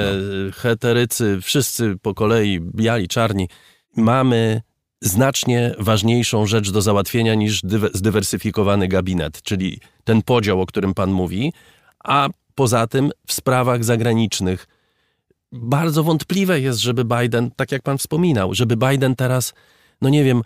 heterycy, 0.55 1.39
wszyscy 1.43 1.97
po 2.03 2.15
kolei, 2.15 2.61
biali, 2.61 3.09
czarni. 3.09 3.49
Mamy 3.97 4.63
znacznie 5.01 5.75
ważniejszą 5.79 6.47
rzecz 6.47 6.71
do 6.71 6.83
załatwienia 6.83 7.35
niż 7.35 7.63
zdywersyfikowany 7.95 8.89
gabinet, 8.89 9.43
czyli 9.43 9.81
ten 10.05 10.23
podział, 10.23 10.61
o 10.61 10.67
którym 10.67 10.95
pan 10.95 11.11
mówi, 11.11 11.53
a 12.05 12.29
poza 12.55 12.87
tym 12.87 13.11
w 13.27 13.33
sprawach 13.33 13.85
zagranicznych 13.85 14.67
bardzo 15.53 16.03
wątpliwe 16.03 16.61
jest, 16.61 16.81
żeby 16.81 17.05
Biden, 17.05 17.51
tak 17.57 17.73
jak 17.73 17.83
pan 17.83 17.99
wspominał, 17.99 18.55
żeby 18.55 18.77
Biden 18.77 19.17
teraz, 19.17 19.55
no 20.01 20.09
nie 20.09 20.25
wiem, 20.25 20.43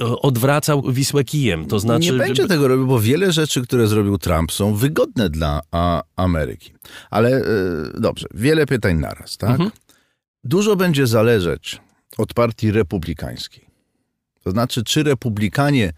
odwracał 0.00 0.82
Wisłę 0.92 1.24
kijem. 1.24 1.66
To 1.66 1.80
znaczy, 1.80 2.04
nie 2.04 2.12
będzie 2.12 2.46
tego 2.46 2.68
robił, 2.68 2.86
bo 2.86 3.00
wiele 3.00 3.32
rzeczy, 3.32 3.62
które 3.62 3.86
zrobił 3.86 4.18
Trump 4.18 4.52
są 4.52 4.74
wygodne 4.74 5.30
dla 5.30 5.60
Ameryki. 6.16 6.72
Ale 7.10 7.40
y, 7.40 8.00
dobrze, 8.00 8.26
wiele 8.34 8.66
pytań 8.66 8.98
naraz, 8.98 9.36
tak? 9.36 9.50
Mhm. 9.50 9.70
Dużo 10.44 10.76
będzie 10.76 11.06
zależeć 11.06 11.80
od 12.18 12.34
partii 12.34 12.70
republikańskiej. 12.70 13.66
To 14.44 14.50
znaczy, 14.50 14.84
czy 14.84 15.02
republikanie 15.02 15.92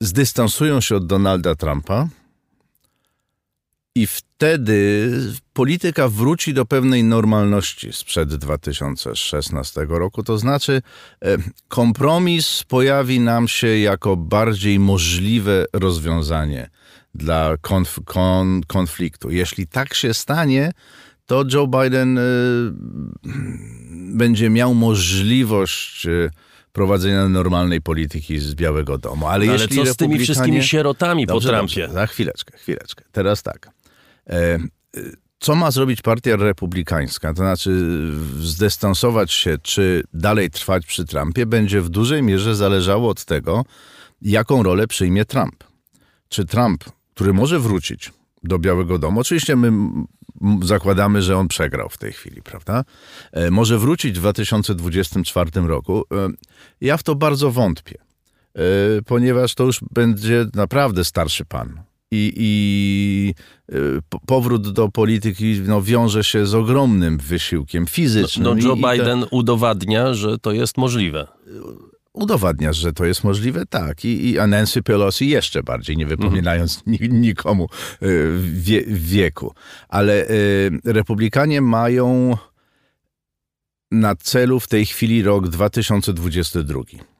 zdystansują 0.00 0.80
się 0.80 0.96
od 0.96 1.06
Donalda 1.06 1.54
Trumpa, 1.54 2.08
i 3.94 4.06
wtedy 4.06 5.10
polityka 5.52 6.08
wróci 6.08 6.54
do 6.54 6.64
pewnej 6.64 7.04
normalności 7.04 7.92
sprzed 7.92 8.34
2016 8.34 9.86
roku. 9.88 10.22
To 10.22 10.38
znaczy, 10.38 10.82
e, 11.24 11.36
kompromis 11.68 12.64
pojawi 12.68 13.20
nam 13.20 13.48
się 13.48 13.78
jako 13.78 14.16
bardziej 14.16 14.78
możliwe 14.78 15.64
rozwiązanie 15.72 16.70
dla 17.14 17.56
konf 17.60 18.00
kon 18.04 18.60
konfliktu. 18.66 19.30
Jeśli 19.30 19.66
tak 19.66 19.94
się 19.94 20.14
stanie, 20.14 20.72
to 21.26 21.44
Joe 21.52 21.66
Biden 21.66 22.18
y, 22.18 22.22
będzie 24.16 24.50
miał 24.50 24.74
możliwość 24.74 26.06
y, 26.06 26.30
prowadzenia 26.72 27.28
normalnej 27.28 27.80
polityki 27.80 28.38
z 28.38 28.54
Białego 28.54 28.98
Domu. 28.98 29.26
Ale, 29.26 29.46
no, 29.46 29.52
ale 29.52 29.68
co 29.68 29.86
z 29.86 29.96
tymi 29.96 30.18
wszystkimi 30.18 30.62
sierotami 30.62 31.26
dobrze, 31.26 31.48
po 31.48 31.56
Trumpie? 31.56 31.80
Dobrze, 31.80 31.94
za 31.94 32.06
chwileczkę, 32.06 32.58
chwileczkę. 32.58 33.04
Teraz 33.12 33.42
tak. 33.42 33.70
E, 34.30 34.58
co 35.38 35.54
ma 35.54 35.70
zrobić 35.70 36.02
partia 36.02 36.36
republikańska? 36.36 37.34
To 37.34 37.36
znaczy 37.36 38.00
zdystansować 38.40 39.32
się, 39.32 39.58
czy 39.62 40.02
dalej 40.14 40.50
trwać 40.50 40.86
przy 40.86 41.04
Trumpie, 41.04 41.46
będzie 41.46 41.80
w 41.80 41.88
dużej 41.88 42.22
mierze 42.22 42.56
zależało 42.56 43.10
od 43.10 43.24
tego, 43.24 43.64
jaką 44.22 44.62
rolę 44.62 44.86
przyjmie 44.86 45.24
Trump. 45.24 45.64
Czy 46.28 46.44
Trump, 46.44 46.84
który 47.14 47.32
może 47.32 47.58
wrócić 47.58 48.12
do 48.42 48.58
Białego 48.58 48.98
Domu, 48.98 49.20
oczywiście 49.20 49.56
my 49.56 49.72
zakładamy, 50.62 51.22
że 51.22 51.36
on 51.38 51.48
przegrał 51.48 51.88
w 51.88 51.98
tej 51.98 52.12
chwili, 52.12 52.42
prawda? 52.42 52.84
E, 53.32 53.50
może 53.50 53.78
wrócić 53.78 54.16
w 54.16 54.20
2024 54.20 55.50
roku. 55.60 56.04
E, 56.12 56.28
ja 56.80 56.96
w 56.96 57.02
to 57.02 57.14
bardzo 57.14 57.50
wątpię, 57.50 57.98
ponieważ 59.06 59.54
to 59.54 59.64
już 59.64 59.80
będzie 59.90 60.46
naprawdę 60.54 61.04
starszy 61.04 61.44
pan 61.44 61.82
i, 62.14 62.32
i 62.36 63.34
y, 63.74 64.00
powrót 64.26 64.72
do 64.72 64.88
polityki 64.88 65.60
no, 65.66 65.82
wiąże 65.82 66.24
się 66.24 66.46
z 66.46 66.54
ogromnym 66.54 67.18
wysiłkiem 67.18 67.86
fizycznym. 67.86 68.44
No, 68.44 68.54
no 68.54 68.62
Joe 68.62 68.76
I, 68.76 68.98
Biden 68.98 69.24
udowadnia, 69.30 70.14
że 70.14 70.38
to 70.38 70.52
jest 70.52 70.76
możliwe. 70.78 71.26
Udowadnia, 72.12 72.72
że 72.72 72.92
to 72.92 73.04
jest 73.04 73.24
możliwe, 73.24 73.66
tak. 73.66 74.04
I, 74.04 74.30
i 74.30 74.34
Nancy 74.48 74.82
Pelosi 74.82 75.28
jeszcze 75.28 75.62
bardziej, 75.62 75.96
nie 75.96 76.06
wypominając 76.06 76.82
mhm. 76.86 77.20
nikomu 77.20 77.68
y, 78.02 78.32
wie, 78.42 78.82
wieku. 78.86 79.54
Ale 79.88 80.30
y, 80.30 80.80
republikanie 80.84 81.60
mają 81.60 82.36
na 83.90 84.16
celu 84.16 84.60
w 84.60 84.68
tej 84.68 84.86
chwili 84.86 85.22
rok 85.22 85.48
2022 85.48 87.13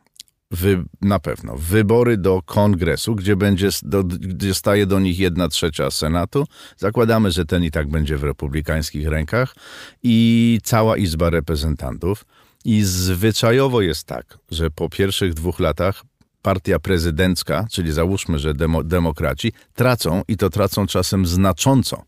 wy, 0.54 0.84
na 1.00 1.18
pewno 1.18 1.56
wybory 1.56 2.16
do 2.16 2.42
kongresu, 2.42 3.14
gdzie, 3.14 3.36
będzie, 3.36 3.68
do, 3.82 4.04
gdzie 4.04 4.54
staje 4.54 4.86
do 4.86 5.00
nich 5.00 5.18
jedna 5.18 5.48
trzecia 5.48 5.90
Senatu. 5.90 6.44
Zakładamy, 6.76 7.30
że 7.30 7.44
ten 7.44 7.64
i 7.64 7.70
tak 7.70 7.88
będzie 7.88 8.16
w 8.16 8.24
republikańskich 8.24 9.08
rękach 9.08 9.54
i 10.02 10.58
cała 10.62 10.96
Izba 10.96 11.30
Reprezentantów. 11.30 12.24
I 12.64 12.82
zwyczajowo 12.82 13.80
jest 13.80 14.06
tak, 14.06 14.38
że 14.50 14.70
po 14.70 14.88
pierwszych 14.88 15.34
dwóch 15.34 15.60
latach 15.60 16.02
partia 16.42 16.78
prezydencka, 16.78 17.66
czyli 17.70 17.92
załóżmy, 17.92 18.38
że 18.38 18.54
demo, 18.54 18.84
demokraci, 18.84 19.52
tracą 19.74 20.22
i 20.28 20.36
to 20.36 20.50
tracą 20.50 20.86
czasem 20.86 21.26
znacząco 21.26 21.96
e, 21.96 22.02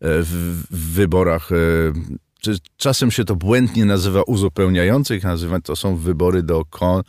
w, 0.00 0.64
w 0.70 0.92
wyborach 0.94 1.52
e, 1.52 1.56
czasem 2.76 3.10
się 3.10 3.24
to 3.24 3.36
błędnie 3.36 3.84
nazywa 3.84 4.22
uzupełniających, 4.22 5.24
nazywa 5.24 5.60
to 5.60 5.76
są 5.76 5.96
wybory 5.96 6.42
do 6.42 6.64
kon 6.64 7.02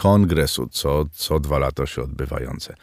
kongresu, 0.00 0.68
co, 0.70 1.04
co 1.12 1.40
dwa 1.40 1.58
lata 1.58 1.86
się 1.86 2.02
odbywające. 2.02 2.74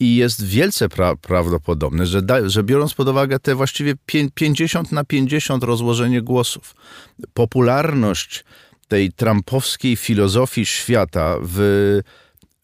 I 0.00 0.16
jest 0.16 0.44
wielce 0.44 0.88
pra 0.88 1.16
prawdopodobne, 1.16 2.06
że, 2.06 2.22
że 2.46 2.62
biorąc 2.62 2.94
pod 2.94 3.08
uwagę 3.08 3.38
te 3.38 3.54
właściwie 3.54 3.94
50 4.34 4.92
na 4.92 5.04
50 5.04 5.64
rozłożenie 5.64 6.22
głosów, 6.22 6.74
popularność 7.34 8.44
tej 8.88 9.12
trumpowskiej 9.12 9.96
filozofii 9.96 10.66
świata 10.66 11.36
w, 11.42 12.00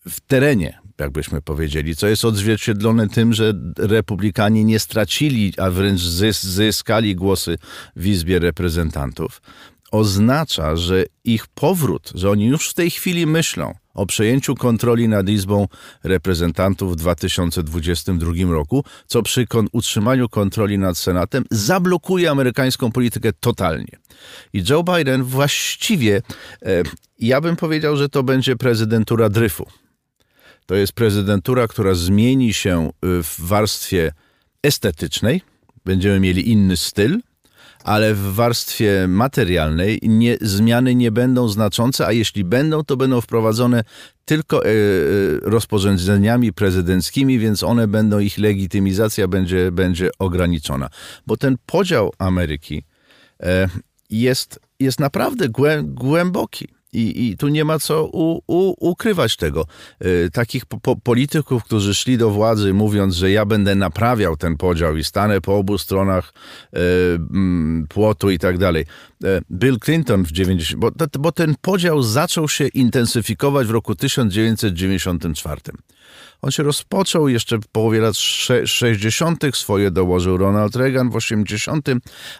w 0.08 0.20
terenie, 0.20 0.78
jakbyśmy 0.98 1.42
powiedzieli, 1.42 1.96
co 1.96 2.06
jest 2.06 2.24
odzwierciedlone 2.24 3.08
tym, 3.08 3.32
że 3.32 3.52
republikanie 3.78 4.64
nie 4.64 4.78
stracili, 4.78 5.52
a 5.58 5.70
wręcz 5.70 6.00
zyskali 6.00 7.16
głosy 7.16 7.58
w 7.96 8.06
Izbie 8.06 8.38
Reprezentantów, 8.38 9.42
oznacza, 9.90 10.76
że 10.76 11.04
ich 11.24 11.46
powrót, 11.46 12.12
że 12.14 12.30
oni 12.30 12.46
już 12.46 12.70
w 12.70 12.74
tej 12.74 12.90
chwili 12.90 13.26
myślą 13.26 13.74
o 13.94 14.06
przejęciu 14.06 14.54
kontroli 14.54 15.08
nad 15.08 15.28
Izbą 15.28 15.68
Reprezentantów 16.04 16.92
w 16.92 16.96
2022 16.96 18.32
roku, 18.50 18.84
co 19.06 19.22
przy 19.22 19.46
kon 19.46 19.68
utrzymaniu 19.72 20.28
kontroli 20.28 20.78
nad 20.78 20.98
Senatem 20.98 21.44
zablokuje 21.50 22.30
amerykańską 22.30 22.92
politykę 22.92 23.32
totalnie. 23.40 23.98
I 24.52 24.62
Joe 24.70 24.82
Biden 24.82 25.22
właściwie, 25.22 26.22
e, 26.62 26.82
ja 27.18 27.40
bym 27.40 27.56
powiedział, 27.56 27.96
że 27.96 28.08
to 28.08 28.22
będzie 28.22 28.56
prezydentura 28.56 29.28
dryfu. 29.28 29.66
To 30.66 30.74
jest 30.74 30.92
prezydentura, 30.92 31.68
która 31.68 31.94
zmieni 31.94 32.54
się 32.54 32.88
y, 32.88 33.22
w 33.22 33.34
warstwie 33.38 34.12
estetycznej. 34.62 35.42
Będziemy 35.84 36.20
mieli 36.20 36.50
inny 36.50 36.76
styl, 36.76 37.20
ale 37.84 38.14
w 38.14 38.34
warstwie 38.34 39.08
materialnej 39.08 39.98
nie, 40.02 40.36
zmiany 40.40 40.94
nie 40.94 41.12
będą 41.12 41.48
znaczące, 41.48 42.06
a 42.06 42.12
jeśli 42.12 42.44
będą, 42.44 42.84
to 42.84 42.96
będą 42.96 43.20
wprowadzone 43.20 43.84
tylko 44.24 44.64
e, 44.64 44.68
e, 44.68 44.72
rozporządzeniami 45.42 46.52
prezydenckimi, 46.52 47.38
więc 47.38 47.62
one 47.62 47.88
będą, 47.88 48.18
ich 48.18 48.38
legitymizacja 48.38 49.28
będzie, 49.28 49.72
będzie 49.72 50.10
ograniczona. 50.18 50.88
Bo 51.26 51.36
ten 51.36 51.56
podział 51.66 52.12
Ameryki 52.18 52.84
e, 53.40 53.68
jest, 54.10 54.60
jest 54.80 55.00
naprawdę 55.00 55.48
głę, 55.48 55.82
głęboki. 55.84 56.68
I, 56.92 57.28
I 57.28 57.36
tu 57.36 57.48
nie 57.48 57.64
ma 57.64 57.78
co 57.78 58.04
u, 58.04 58.42
u, 58.46 58.90
ukrywać 58.90 59.36
tego. 59.36 59.66
Y, 60.04 60.30
takich 60.32 60.66
po, 60.66 60.96
polityków, 60.96 61.64
którzy 61.64 61.94
szli 61.94 62.18
do 62.18 62.30
władzy 62.30 62.74
mówiąc, 62.74 63.14
że 63.14 63.30
ja 63.30 63.44
będę 63.46 63.74
naprawiał 63.74 64.36
ten 64.36 64.56
podział 64.56 64.96
i 64.96 65.04
stanę 65.04 65.40
po 65.40 65.56
obu 65.56 65.78
stronach 65.78 66.32
y, 66.32 66.78
mm, 67.14 67.86
płotu 67.88 68.30
i 68.30 68.38
tak 68.38 68.58
dalej. 68.58 68.84
Y, 69.24 69.26
Bill 69.50 69.78
Clinton 69.78 70.22
w 70.24 70.32
90, 70.32 70.80
bo, 70.80 70.90
bo 71.18 71.32
ten 71.32 71.54
podział 71.60 72.02
zaczął 72.02 72.48
się 72.48 72.68
intensyfikować 72.68 73.66
w 73.66 73.70
roku 73.70 73.94
1994. 73.94 75.60
On 76.42 76.50
się 76.50 76.62
rozpoczął 76.62 77.28
jeszcze 77.28 77.58
w 77.58 77.66
połowie 77.66 78.00
lat 78.00 78.16
60. 78.64 79.56
Swoje 79.56 79.90
dołożył 79.90 80.36
Ronald 80.36 80.76
Reagan 80.76 81.10
w 81.10 81.16
80., 81.16 81.88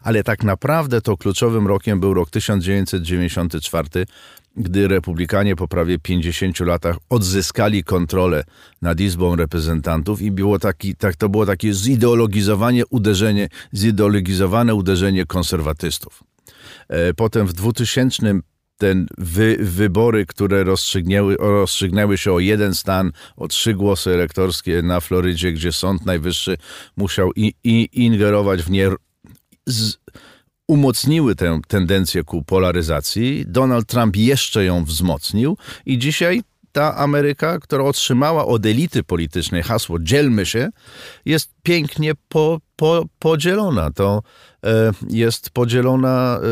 ale 0.03 0.25
tak 0.25 0.45
naprawdę 0.45 1.01
to 1.01 1.17
kluczowym 1.17 1.67
rokiem 1.67 2.01
był 2.01 2.15
rok 2.15 2.31
1994, 2.31 4.07
gdy 4.57 4.89
republikanie 4.89 5.57
po 5.57 5.69
prawie 5.69 5.99
50 5.99 6.61
latach 6.61 6.97
odzyskali 7.09 7.85
kontrolę 7.85 8.45
nad 8.83 9.01
Izbą 9.01 9.37
Reprezentantów 9.37 10.23
i 10.23 10.31
było 10.31 10.59
taki, 10.59 10.97
tak, 10.97 11.17
to 11.17 11.29
było 11.29 11.47
takie 11.47 11.75
zideologizowanie 11.75 12.87
uderzenie, 12.87 13.49
zideologizowane 13.75 14.75
uderzenie 14.75 15.27
konserwatystów. 15.27 16.23
E, 16.89 17.15
potem 17.15 17.47
w 17.47 17.53
2000 17.53 18.41
ten 18.81 19.07
wy, 19.19 19.57
wybory, 19.61 20.27
które 20.27 20.65
rozstrzygnęły, 20.65 21.37
rozstrzygnęły 21.37 22.19
się 22.19 22.33
o 22.33 22.39
jeden 22.39 22.75
stan, 22.75 23.13
o 23.37 23.49
trzy 23.49 23.75
głosy 23.75 24.11
elektorskie 24.11 24.83
na 24.83 25.01
Florydzie, 25.01 25.53
gdzie 25.53 25.73
Sąd 25.73 26.07
Najwyższy 26.07 26.57
musiał 26.97 27.31
i, 27.37 27.55
i 27.65 27.89
ingerować 27.93 28.63
w 28.63 28.71
nie, 28.71 28.91
z, 29.67 29.97
umocniły 30.70 31.37
tę 31.37 31.61
tendencję 31.68 32.24
ku 32.24 32.42
polaryzacji. 32.42 33.44
Donald 33.46 33.87
Trump 33.87 34.16
jeszcze 34.16 34.64
ją 34.64 34.85
wzmocnił 34.85 35.56
i 35.87 35.98
dzisiaj 35.98 36.42
ta 36.72 36.96
Ameryka, 36.96 37.59
która 37.59 37.85
otrzymała 37.85 38.46
od 38.46 38.66
elity 38.66 39.02
politycznej 39.02 39.62
hasło 39.62 39.98
dzielmy 40.00 40.46
się, 40.46 40.68
jest 41.24 41.50
pięknie 41.62 42.12
po, 42.28 42.61
po, 42.76 43.04
podzielona. 43.18 43.90
To 43.90 44.22
e, 44.64 44.92
jest 45.09 45.50
podzielona 45.50 46.40
e, 46.42 46.46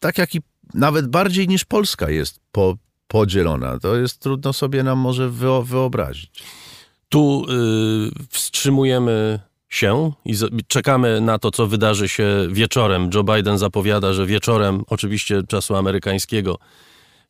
tak 0.00 0.18
jak 0.18 0.34
i 0.34 0.40
nawet 0.74 1.08
bardziej 1.08 1.48
niż 1.48 1.64
Polska 1.64 2.10
jest 2.10 2.40
po, 2.52 2.76
podzielona. 3.06 3.78
To 3.78 3.96
jest 3.96 4.18
trudno 4.18 4.52
sobie 4.52 4.82
nam 4.82 4.98
może 4.98 5.30
wyobrazić. 5.64 6.42
Tu 7.08 7.44
y, 7.44 8.26
wstrzymujemy 8.30 9.40
się 9.70 10.12
i 10.24 10.34
czekamy 10.66 11.20
na 11.20 11.38
to, 11.38 11.50
co 11.50 11.66
wydarzy 11.66 12.08
się 12.08 12.26
wieczorem. 12.50 13.10
Joe 13.14 13.24
Biden 13.24 13.58
zapowiada, 13.58 14.12
że 14.12 14.26
wieczorem, 14.26 14.84
oczywiście 14.88 15.42
czasu 15.48 15.76
amerykańskiego, 15.76 16.58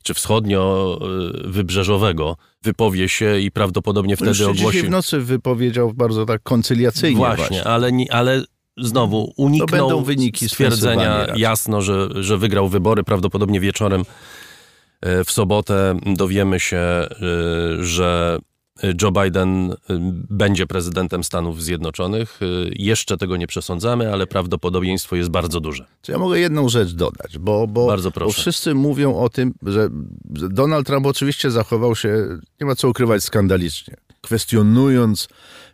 czy 0.03 0.13
wschodnio-wybrzeżowego, 0.13 2.35
wypowie 2.63 3.09
się 3.09 3.39
i 3.39 3.51
prawdopodobnie 3.51 4.17
wtedy 4.17 4.31
Już 4.31 4.41
ogłosi... 4.41 4.65
Dzisiaj 4.65 4.83
w 4.83 4.89
nocy 4.89 5.19
wypowiedział 5.19 5.93
bardzo 5.93 6.25
tak 6.25 6.43
koncyliacyjnie 6.43 7.17
właśnie. 7.17 7.47
właśnie. 7.47 7.63
Ale, 7.63 7.91
ale 8.09 8.43
znowu 8.77 9.33
uniknął 9.37 10.01
wyniki 10.01 10.49
stwierdzenia 10.49 11.27
jasno, 11.35 11.81
że, 11.81 12.23
że 12.23 12.37
wygrał 12.37 12.67
wybory. 12.67 13.03
Prawdopodobnie 13.03 13.59
wieczorem 13.59 14.05
e, 15.01 15.23
w 15.23 15.31
sobotę 15.31 15.99
dowiemy 16.05 16.59
się, 16.59 16.77
e, 16.77 17.07
że 17.79 18.39
Joe 19.01 19.11
Biden 19.11 19.71
y, 19.71 19.75
będzie 20.29 20.67
prezydentem 20.67 21.23
Stanów 21.23 21.63
Zjednoczonych. 21.63 22.41
Y, 22.41 22.71
jeszcze 22.75 23.17
tego 23.17 23.37
nie 23.37 23.47
przesądzamy, 23.47 24.13
ale 24.13 24.27
prawdopodobieństwo 24.27 25.15
jest 25.15 25.29
bardzo 25.29 25.59
duże. 25.59 25.85
Czy 26.01 26.11
ja 26.11 26.17
mogę 26.17 26.39
jedną 26.39 26.69
rzecz 26.69 26.91
dodać, 26.91 27.37
bo, 27.37 27.67
bo, 27.67 27.97
bo 28.19 28.31
wszyscy 28.31 28.73
mówią 28.75 29.15
o 29.15 29.29
tym, 29.29 29.53
że 29.65 29.89
Donald 30.31 30.87
Trump 30.87 31.05
oczywiście 31.05 31.51
zachował 31.51 31.95
się, 31.95 32.39
nie 32.61 32.67
ma 32.67 32.75
co 32.75 32.89
ukrywać, 32.89 33.23
skandalicznie, 33.23 33.95
kwestionując 34.21 35.27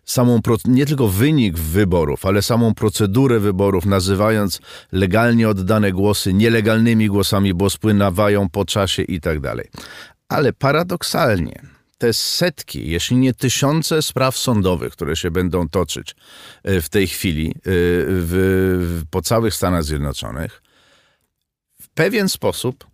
samą, 0.05 0.39
nie 0.65 0.85
tylko 0.85 1.07
wynik 1.07 1.57
wyborów, 1.57 2.25
ale 2.25 2.41
samą 2.41 2.73
procedurę 2.73 3.39
wyborów, 3.39 3.85
nazywając 3.85 4.59
legalnie 4.91 5.49
oddane 5.49 5.91
głosy 5.91 6.33
nielegalnymi 6.33 7.07
głosami, 7.07 7.53
bo 7.53 7.69
spływają 7.69 8.49
po 8.49 8.65
czasie 8.65 9.03
i 9.03 9.21
tak 9.21 9.39
dalej. 9.39 9.67
Ale 10.29 10.53
paradoksalnie, 10.53 11.76
te 11.97 12.13
setki, 12.13 12.89
jeśli 12.89 13.17
nie 13.17 13.33
tysiące 13.33 14.01
spraw 14.01 14.37
sądowych, 14.37 14.93
które 14.93 15.15
się 15.15 15.31
będą 15.31 15.69
toczyć 15.69 16.15
e, 16.63 16.81
w 16.81 16.89
tej 16.89 17.07
chwili 17.07 17.47
e, 17.49 17.51
w, 17.63 19.01
w, 19.01 19.09
po 19.09 19.21
całych 19.21 19.53
Stanach 19.53 19.83
Zjednoczonych, 19.83 20.61
w 21.81 21.89
pewien 21.89 22.29
sposób 22.29 22.87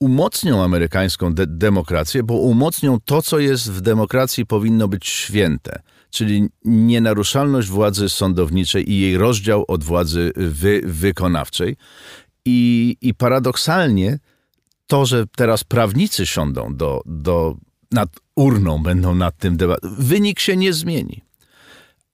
umocnią 0.00 0.64
amerykańską 0.64 1.34
de 1.34 1.46
demokrację, 1.46 2.22
bo 2.22 2.34
umocnią 2.34 2.98
to, 3.04 3.22
co 3.22 3.38
jest 3.38 3.72
w 3.72 3.80
demokracji 3.80 4.46
powinno 4.46 4.88
być 4.88 5.06
święte, 5.06 5.82
czyli 6.10 6.48
nienaruszalność 6.64 7.68
władzy 7.68 8.08
sądowniczej 8.08 8.92
i 8.92 9.00
jej 9.00 9.16
rozdział 9.16 9.64
od 9.68 9.84
władzy 9.84 10.32
wy 10.36 10.80
wykonawczej. 10.84 11.76
I, 12.44 12.96
I 13.00 13.14
paradoksalnie 13.14 14.18
to, 14.86 15.06
że 15.06 15.26
teraz 15.36 15.64
prawnicy 15.64 16.26
siądą 16.26 16.76
do, 16.76 17.02
do 17.06 17.56
nad 17.90 18.08
urną 18.36 18.82
będą 18.82 19.14
nad 19.14 19.36
tym 19.36 19.56
debatować. 19.56 19.98
Wynik 19.98 20.40
się 20.40 20.56
nie 20.56 20.72
zmieni. 20.72 21.22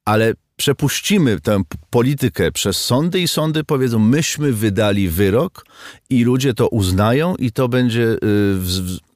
Ale 0.04 0.34
przepuścimy 0.56 1.40
tę 1.40 1.62
politykę 1.90 2.52
przez 2.52 2.76
sądy 2.76 3.20
i 3.20 3.28
sądy 3.28 3.64
powiedzą, 3.64 3.98
myśmy 3.98 4.52
wydali 4.52 5.08
wyrok 5.08 5.66
i 6.10 6.24
ludzie 6.24 6.54
to 6.54 6.68
uznają 6.68 7.36
i 7.36 7.52
to 7.52 7.68
będzie 7.68 8.02
y, 8.02 8.18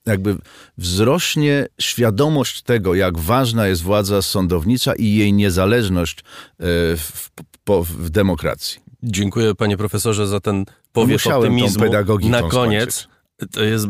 jakby 0.06 0.36
wzrośnie 0.78 1.66
świadomość 1.80 2.62
tego, 2.62 2.94
jak 2.94 3.18
ważna 3.18 3.66
jest 3.66 3.82
władza 3.82 4.22
sądownicza 4.22 4.94
i 4.94 5.14
jej 5.14 5.32
niezależność 5.32 6.18
y, 6.18 6.22
w, 6.96 7.30
w 7.80 8.10
demokracji. 8.10 8.80
Dziękuję 9.02 9.54
panie 9.54 9.76
profesorze 9.76 10.26
za 10.26 10.40
ten 10.40 10.64
powiew 10.92 11.26
optymizmu. 11.26 11.84
Na 12.22 12.42
koniec. 12.42 12.94
Skończyć. 12.94 13.17
To 13.52 13.64
jest, 13.64 13.86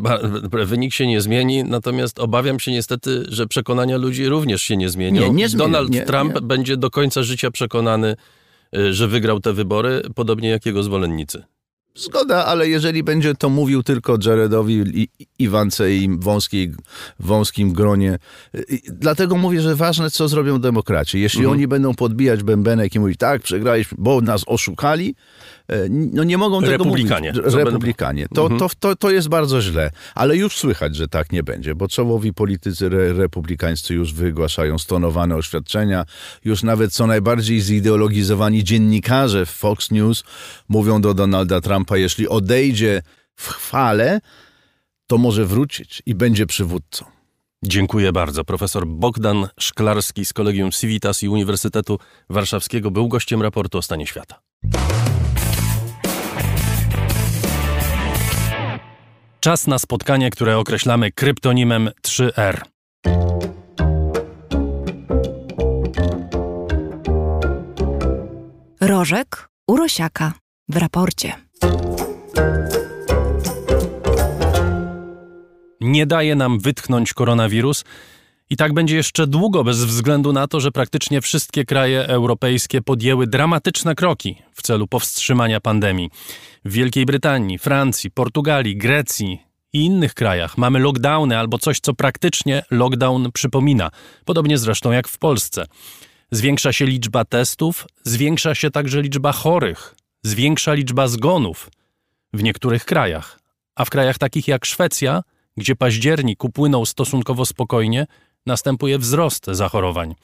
wynik 0.67 0.95
się 0.95 1.07
nie 1.07 1.21
zmieni, 1.21 1.65
natomiast 1.65 2.19
obawiam 2.19 2.61
się 2.61 2.73
niestety, 2.73 3.25
że 3.29 3.47
przekonania 3.47 3.97
ludzi 3.97 4.29
również 4.29 4.63
się 4.63 4.77
nie 4.77 4.89
zmienią. 4.89 5.23
Nie, 5.23 5.31
nie 5.31 5.49
zmieni, 5.49 5.59
Donald 5.59 5.91
nie, 5.91 6.03
Trump 6.03 6.35
nie. 6.35 6.41
będzie 6.41 6.77
do 6.77 6.91
końca 6.91 7.23
życia 7.23 7.51
przekonany, 7.51 8.17
y, 8.77 8.95
że 8.95 9.09
wygrał 9.09 9.41
te 9.41 9.53
wybory, 9.53 10.03
podobnie 10.15 10.49
jak 10.49 10.67
jego 10.67 10.83
zwolennicy. 10.83 11.45
Zgoda, 11.95 12.45
ale 12.45 12.69
jeżeli 12.69 13.03
będzie 13.03 13.35
to 13.35 13.49
mówił 13.49 13.83
tylko 13.83 14.19
Jaredowi, 14.27 15.09
Iwance 15.39 15.95
i 15.95 16.09
wąskiej, 16.19 16.73
wąskim 17.21 17.73
gronie, 17.73 18.19
dlatego 18.85 19.37
mówię, 19.37 19.61
że 19.61 19.77
ważne, 19.77 20.11
co 20.11 20.29
zrobią 20.29 20.61
demokraci. 20.61 21.21
Jeśli 21.21 21.41
mhm. 21.41 21.53
oni 21.53 21.69
będą 21.69 21.95
podbijać 21.95 22.43
bębenek 22.43 22.95
i 22.95 23.01
mówić, 23.01 23.19
tak, 23.19 23.43
przegraliśmy, 23.43 23.97
bo 24.01 24.21
nas 24.21 24.45
oszukali, 24.47 25.15
E, 25.69 25.89
no 25.89 26.25
nie 26.25 26.39
mogą 26.39 26.61
tego 26.61 26.73
Republikanie. 26.73 27.33
mówić. 27.33 27.55
Republikanie. 27.55 28.27
To, 28.35 28.43
mhm. 28.43 28.59
to, 28.61 28.69
to, 28.81 28.97
to 28.97 29.11
jest 29.11 29.29
bardzo 29.29 29.63
źle, 29.63 29.91
ale 30.15 30.37
już 30.37 30.57
słychać, 30.57 30.97
że 30.97 31.09
tak 31.09 31.33
nie 31.33 31.43
będzie, 31.43 31.75
bo 31.75 31.89
czołowi 31.89 32.35
politycy 32.35 32.87
re, 32.87 33.13
republikańscy 33.13 33.95
już 33.95 34.13
wygłaszają 34.15 34.79
stonowane 34.79 35.37
oświadczenia, 35.37 36.05
już 36.45 36.63
nawet 36.63 36.93
co 36.93 37.07
najbardziej 37.07 37.61
zideologizowani 37.61 38.65
dziennikarze 38.65 39.47
w 39.47 39.51
Fox 39.51 39.91
News 39.91 40.25
mówią 40.69 41.01
do 41.01 41.15
Donalda 41.15 41.61
Trumpa, 41.61 41.97
jeśli 41.97 42.29
odejdzie 42.29 43.03
w 43.37 43.49
chwale, 43.49 44.21
to 45.09 45.19
może 45.19 45.45
wrócić 45.45 46.03
i 46.07 46.15
będzie 46.15 46.47
przywódcą. 46.47 47.05
Dziękuję 47.65 48.13
bardzo. 48.13 48.45
Profesor 48.45 48.87
Bogdan 48.87 49.49
Szklarski 49.61 50.25
z 50.25 50.33
Kolegium 50.33 50.71
Civitas 50.71 51.23
i 51.23 51.29
Uniwersytetu 51.29 51.99
Warszawskiego 52.31 52.91
był 52.91 53.09
gościem 53.09 53.43
raportu 53.43 53.79
o 53.79 53.83
stanie 53.83 54.07
świata. 54.07 54.41
Czas 59.41 59.67
na 59.67 59.79
spotkanie, 59.79 60.31
które 60.31 60.59
określamy 60.59 61.13
kryptonimem 61.13 61.91
3R. 62.07 62.61
Rożek 68.81 69.49
Urosiaka 69.69 70.33
w 70.69 70.77
raporcie. 70.77 71.35
Nie 75.81 76.07
daje 76.07 76.35
nam 76.35 76.59
wytchnąć 76.59 77.15
koronawirus 77.15 77.85
I 78.51 78.57
tak 78.57 78.75
będzie 78.75 78.97
jeszcze 78.97 79.27
długo, 79.27 79.65
bez 79.65 79.85
względu 79.85 80.33
na 80.33 80.47
to, 80.49 80.61
że 80.61 80.73
praktycznie 80.73 81.21
wszystkie 81.21 81.65
kraje 81.65 82.07
europejskie 82.07 82.83
podjęły 82.83 83.27
dramatyczne 83.27 83.95
kroki 83.95 84.37
w 84.53 84.63
celu 84.63 84.87
powstrzymania 84.87 85.61
pandemii. 85.61 86.11
W 86.65 86.73
Wielkiej 86.73 87.07
Brytanii, 87.07 87.59
Francji, 87.59 88.11
Portugalii, 88.11 88.77
Grecji 88.77 89.43
i 89.73 89.85
innych 89.85 90.15
krajach 90.15 90.59
mamy 90.59 90.79
lockdowny 90.79 91.39
albo 91.39 91.59
coś, 91.59 91.81
co 91.81 91.95
praktycznie 91.95 92.63
lockdown 92.71 93.33
przypomina, 93.33 93.91
podobnie 94.25 94.59
zresztą 94.59 94.93
jak 94.93 95.09
w 95.09 95.19
Polsce. 95.19 95.67
Zwiększa 96.31 96.73
się 96.73 96.87
liczba 96.87 97.25
testów, 97.25 97.87
zwiększa 98.05 98.55
się 98.55 98.71
także 98.71 99.03
liczba 99.03 99.33
chorych, 99.33 99.95
zwiększa 100.23 100.73
liczba 100.75 101.09
zgonów 101.09 101.71
w 102.33 102.43
niektórych 102.43 102.85
krajach. 102.85 103.39
A 103.75 103.85
w 103.85 103.91
krajach 103.91 104.19
takich 104.19 104.49
jak 104.49 104.65
Szwecja, 104.65 105.23
gdzie 105.59 105.77
październik 105.77 106.45
upłynął 106.45 106.87
stosunkowo 106.87 107.47
spokojnie, 107.47 108.07
następuje 108.47 108.99
wzrost 108.99 109.47
zachorowań. 109.47 110.15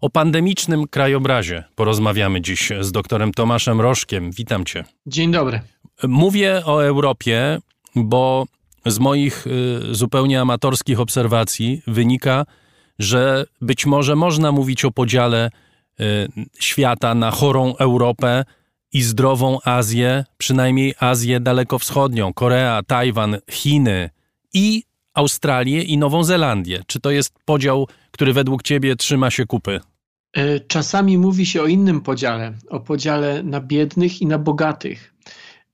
O 0.00 0.10
pandemicznym 0.10 0.86
krajobrazie 0.86 1.64
porozmawiamy 1.74 2.40
dziś 2.40 2.72
z 2.80 2.92
doktorem 2.92 3.32
Tomaszem 3.32 3.80
Rożkiem. 3.80 4.30
Witam 4.30 4.64
cię. 4.64 4.84
Dzień 5.06 5.32
dobry. 5.32 5.60
Mówię 6.02 6.62
o 6.64 6.84
Europie, 6.84 7.58
bo 7.94 8.46
z 8.86 8.98
moich 8.98 9.46
y, 9.46 9.94
zupełnie 9.94 10.40
amatorskich 10.40 11.00
obserwacji 11.00 11.82
wynika, 11.86 12.46
że 12.98 13.46
być 13.60 13.86
może 13.86 14.16
można 14.16 14.52
mówić 14.52 14.84
o 14.84 14.90
podziale 14.90 15.50
y, 16.00 16.28
świata 16.60 17.14
na 17.14 17.30
chorą 17.30 17.76
Europę 17.76 18.44
i 18.92 19.02
zdrową 19.02 19.58
Azję, 19.64 20.24
przynajmniej 20.38 20.94
Azję 21.00 21.40
dalekowschodnią, 21.40 22.32
Korea, 22.32 22.82
Tajwan, 22.86 23.36
Chiny 23.50 24.10
i 24.54 24.82
Australię 25.14 25.82
i 25.82 25.98
Nową 25.98 26.24
Zelandię. 26.24 26.82
Czy 26.86 27.00
to 27.00 27.10
jest 27.10 27.34
podział, 27.44 27.88
który 28.10 28.32
według 28.32 28.62
ciebie 28.62 28.96
trzyma 28.96 29.30
się 29.30 29.46
kupy? 29.46 29.80
E, 30.32 30.60
czasami 30.60 31.18
mówi 31.18 31.46
się 31.46 31.62
o 31.62 31.66
innym 31.66 32.00
podziale, 32.00 32.52
o 32.68 32.80
podziale 32.80 33.42
na 33.42 33.60
biednych 33.60 34.22
i 34.22 34.26
na 34.26 34.38
bogatych. 34.38 35.14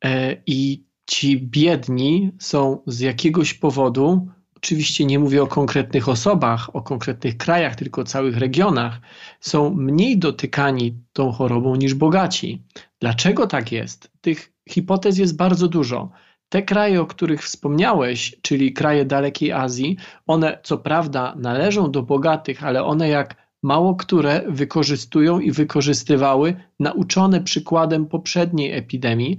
E, 0.05 0.37
I 0.47 0.85
ci 1.07 1.41
biedni 1.41 2.31
są 2.39 2.83
z 2.87 3.01
jakiegoś 3.01 3.55
powodu, 3.55 4.29
oczywiście 4.57 5.05
nie 5.05 5.19
mówię 5.19 5.43
o 5.43 5.47
konkretnych 5.47 6.09
osobach, 6.09 6.77
o 6.77 6.83
konkretnych 6.83 7.37
krajach, 7.37 7.77
tylko 7.77 8.01
o 8.01 8.05
całych 8.05 8.37
regionach, 8.37 9.01
są 9.41 9.75
mniej 9.75 10.19
dotykani 10.19 10.99
tą 11.13 11.33
chorobą 11.33 11.77
niż 11.77 11.95
bogaci. 11.95 12.63
Dlaczego 13.01 13.47
tak 13.47 13.73
jest? 13.73 14.11
Tych 14.21 14.53
hipotez 14.69 15.19
jest 15.19 15.37
bardzo 15.37 15.69
dużo. 15.69 16.11
Te 16.55 16.63
kraje, 16.63 17.01
o 17.01 17.07
których 17.07 17.43
wspomniałeś, 17.43 18.37
czyli 18.43 18.73
kraje 18.73 19.05
dalekiej 19.05 19.53
Azji, 19.53 19.97
one 20.27 20.59
co 20.63 20.79
prawda 20.79 21.35
należą 21.37 21.91
do 21.91 22.03
bogatych, 22.03 22.65
ale 22.65 22.85
one 22.85 23.09
jak 23.09 23.35
mało 23.63 23.95
które 23.95 24.43
wykorzystują 24.49 25.41
i 25.41 25.51
wykorzystywały, 25.51 26.55
nauczone 26.81 27.41
przykładem 27.41 28.07
poprzedniej 28.07 28.73
epidemii, 28.73 29.39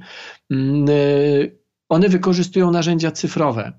mm, 0.52 0.90
y, 0.90 1.58
one 1.90 2.10
wykorzystują 2.10 2.72
narzędzia 2.72 3.12
cyfrowe. 3.12 3.74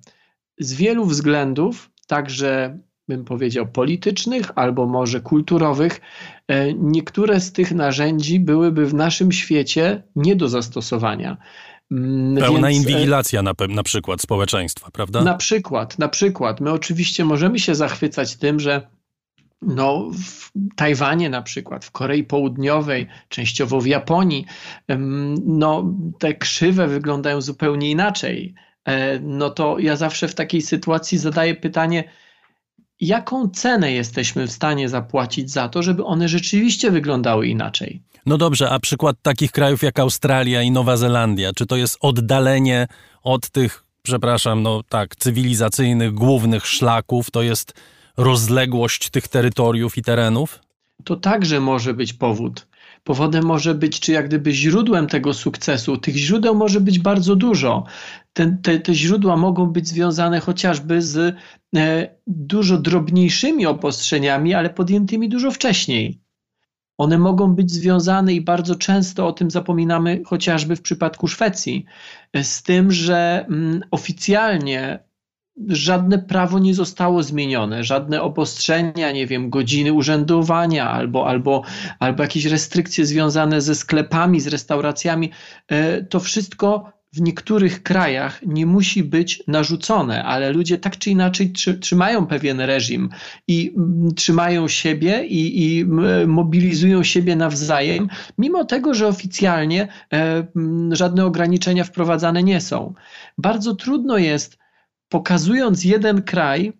Z 0.58 0.74
wielu 0.74 1.04
względów, 1.04 1.90
także 2.06 2.78
bym 3.08 3.24
powiedział 3.24 3.66
politycznych 3.66 4.50
albo 4.54 4.86
może 4.86 5.20
kulturowych, 5.20 6.00
e, 6.48 6.74
niektóre 6.74 7.40
z 7.40 7.52
tych 7.52 7.72
narzędzi 7.72 8.40
byłyby 8.40 8.86
w 8.86 8.94
naszym 8.94 9.32
świecie 9.32 10.02
nie 10.16 10.36
do 10.36 10.48
zastosowania. 10.48 11.36
Mm, 11.90 12.36
Pełna 12.36 12.68
Więc, 12.68 12.86
e, 12.86 12.90
inwigilacja 12.90 13.42
na, 13.42 13.52
na 13.68 13.82
przykład 13.82 14.20
społeczeństwa, 14.20 14.90
prawda? 14.90 15.22
Na 15.22 15.34
przykład, 15.34 15.98
na 15.98 16.08
przykład. 16.08 16.60
My 16.60 16.72
oczywiście 16.72 17.24
możemy 17.24 17.58
się 17.58 17.74
zachwycać 17.74 18.36
tym, 18.36 18.60
że 18.60 18.86
no, 19.62 20.10
w 20.12 20.50
Tajwanie 20.76 21.30
na 21.30 21.42
przykład, 21.42 21.84
w 21.84 21.90
Korei 21.90 22.24
Południowej, 22.24 23.06
częściowo 23.28 23.80
w 23.80 23.86
Japonii, 23.86 24.46
no, 25.46 25.94
te 26.18 26.34
krzywe 26.34 26.88
wyglądają 26.88 27.40
zupełnie 27.40 27.90
inaczej. 27.90 28.54
E, 28.84 29.20
no 29.20 29.50
to 29.50 29.78
ja 29.78 29.96
zawsze 29.96 30.28
w 30.28 30.34
takiej 30.34 30.62
sytuacji 30.62 31.18
zadaję 31.18 31.54
pytanie, 31.54 32.04
jaką 33.00 33.48
cenę 33.48 33.92
jesteśmy 33.92 34.46
w 34.46 34.52
stanie 34.52 34.88
zapłacić 34.88 35.50
za 35.50 35.68
to, 35.68 35.82
żeby 35.82 36.04
one 36.04 36.28
rzeczywiście 36.28 36.90
wyglądały 36.90 37.48
inaczej? 37.48 38.02
No 38.26 38.38
dobrze, 38.38 38.70
a 38.70 38.78
przykład 38.80 39.16
takich 39.22 39.52
krajów 39.52 39.82
jak 39.82 39.98
Australia 39.98 40.62
i 40.62 40.70
Nowa 40.70 40.96
Zelandia, 40.96 41.52
czy 41.52 41.66
to 41.66 41.76
jest 41.76 41.98
oddalenie 42.00 42.86
od 43.22 43.50
tych, 43.50 43.84
przepraszam, 44.02 44.62
no 44.62 44.82
tak, 44.88 45.16
cywilizacyjnych 45.16 46.14
głównych 46.14 46.66
szlaków, 46.66 47.30
to 47.30 47.42
jest 47.42 47.72
rozległość 48.16 49.10
tych 49.10 49.28
terytoriów 49.28 49.98
i 49.98 50.02
terenów? 50.02 50.60
To 51.04 51.16
także 51.16 51.60
może 51.60 51.94
być 51.94 52.12
powód. 52.12 52.66
Powodem 53.04 53.44
może 53.44 53.74
być, 53.74 54.00
czy 54.00 54.12
jak 54.12 54.28
gdyby 54.28 54.52
źródłem 54.52 55.06
tego 55.06 55.34
sukcesu. 55.34 55.96
Tych 55.96 56.16
źródeł 56.16 56.54
może 56.54 56.80
być 56.80 56.98
bardzo 56.98 57.36
dużo. 57.36 57.84
Te, 58.32 58.56
te, 58.82 58.94
źródła 58.94 59.36
mogą 59.36 59.66
być 59.66 59.88
związane 59.88 60.40
chociażby 60.40 61.02
z 61.02 61.36
e, 61.76 62.08
dużo 62.26 62.78
drobniejszymi 62.78 63.66
obostrzeniami, 63.66 64.54
ale 64.54 64.70
podjętymi 64.70 65.28
dużo 65.28 65.50
wcześniej. 65.50 66.25
One 66.98 67.18
mogą 67.18 67.54
być 67.54 67.70
związane 67.70 68.32
i 68.34 68.40
bardzo 68.40 68.74
często 68.74 69.26
o 69.26 69.32
tym 69.32 69.50
zapominamy, 69.50 70.22
chociażby 70.26 70.76
w 70.76 70.82
przypadku 70.82 71.28
Szwecji, 71.28 71.84
z 72.42 72.62
tym, 72.62 72.92
że 72.92 73.46
mm, 73.48 73.82
oficjalnie 73.90 75.06
żadne 75.68 76.18
prawo 76.18 76.58
nie 76.58 76.74
zostało 76.74 77.22
zmienione, 77.22 77.84
żadne 77.84 78.22
obostrzenia, 78.22 79.12
nie 79.12 79.26
wiem, 79.26 79.50
godziny 79.50 79.92
urzędowania 79.92 80.90
albo, 80.90 81.28
albo, 81.28 81.62
albo 81.98 82.22
jakieś 82.22 82.44
restrykcje 82.44 83.06
związane 83.06 83.60
ze 83.60 83.74
sklepami, 83.74 84.40
z 84.40 84.46
restauracjami. 84.46 85.30
E, 85.68 86.02
to 86.04 86.20
wszystko 86.20 86.92
w 87.16 87.20
niektórych 87.20 87.82
krajach 87.82 88.40
nie 88.46 88.66
musi 88.66 89.04
być 89.04 89.42
narzucone, 89.46 90.24
ale 90.24 90.52
ludzie 90.52 90.78
tak 90.78 90.98
czy 90.98 91.10
inaczej 91.10 91.52
trzymają 91.80 92.26
pewien 92.26 92.60
reżim 92.60 93.08
i 93.48 93.74
mm, 93.76 94.14
trzymają 94.14 94.68
siebie 94.68 95.26
i, 95.26 95.64
i 95.64 95.84
mobilizują 96.26 97.02
siebie 97.02 97.36
nawzajem, 97.36 98.08
mimo 98.38 98.64
tego, 98.64 98.94
że 98.94 99.08
oficjalnie 99.08 99.88
e, 100.12 100.46
żadne 100.90 101.26
ograniczenia 101.26 101.84
wprowadzane 101.84 102.42
nie 102.42 102.60
są. 102.60 102.94
Bardzo 103.38 103.74
trudno 103.74 104.18
jest, 104.18 104.58
pokazując 105.08 105.84
jeden 105.84 106.22
kraj, 106.22 106.72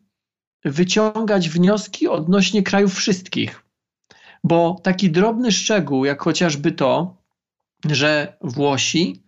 wyciągać 0.65 1.49
wnioski 1.49 2.09
odnośnie 2.09 2.63
krajów 2.63 2.95
wszystkich. 2.95 3.63
Bo 4.45 4.81
taki 4.83 5.11
drobny 5.11 5.53
szczegół, 5.53 6.05
jak 6.05 6.23
chociażby 6.23 6.73
to, 6.73 7.17
że 7.85 8.37
Włosi 8.41 9.26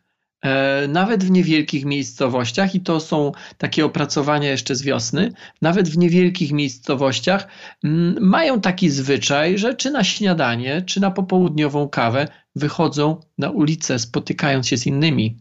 nawet 0.88 1.24
w 1.24 1.30
niewielkich 1.30 1.84
miejscowościach, 1.84 2.74
i 2.74 2.80
to 2.80 3.00
są 3.00 3.32
takie 3.58 3.84
opracowania 3.84 4.50
jeszcze 4.50 4.74
z 4.74 4.82
wiosny, 4.82 5.32
nawet 5.62 5.88
w 5.88 5.98
niewielkich 5.98 6.52
miejscowościach 6.52 7.48
mm, 7.84 8.16
mają 8.20 8.60
taki 8.60 8.90
zwyczaj, 8.90 9.58
że 9.58 9.74
czy 9.74 9.90
na 9.90 10.04
śniadanie, 10.04 10.82
czy 10.82 11.00
na 11.00 11.10
popołudniową 11.10 11.88
kawę 11.88 12.28
wychodzą 12.54 13.20
na 13.38 13.50
ulicę, 13.50 13.98
spotykając 13.98 14.68
się 14.68 14.76
z 14.76 14.86
innymi. 14.86 15.38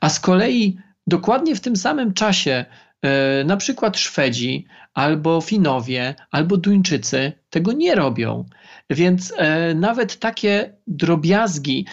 A 0.00 0.08
z 0.08 0.20
kolei 0.20 0.78
dokładnie 1.06 1.56
w 1.56 1.60
tym 1.60 1.76
samym 1.76 2.14
czasie 2.14 2.64
e, 3.02 3.44
na 3.44 3.56
przykład 3.56 3.98
Szwedzi, 3.98 4.66
albo 4.94 5.40
Finowie, 5.40 6.14
albo 6.30 6.56
Duńczycy 6.56 7.32
tego 7.50 7.72
nie 7.72 7.94
robią. 7.94 8.44
Więc 8.90 9.32
e, 9.36 9.74
nawet 9.74 10.18
takie 10.18 10.76
drobiazgi, 10.86 11.86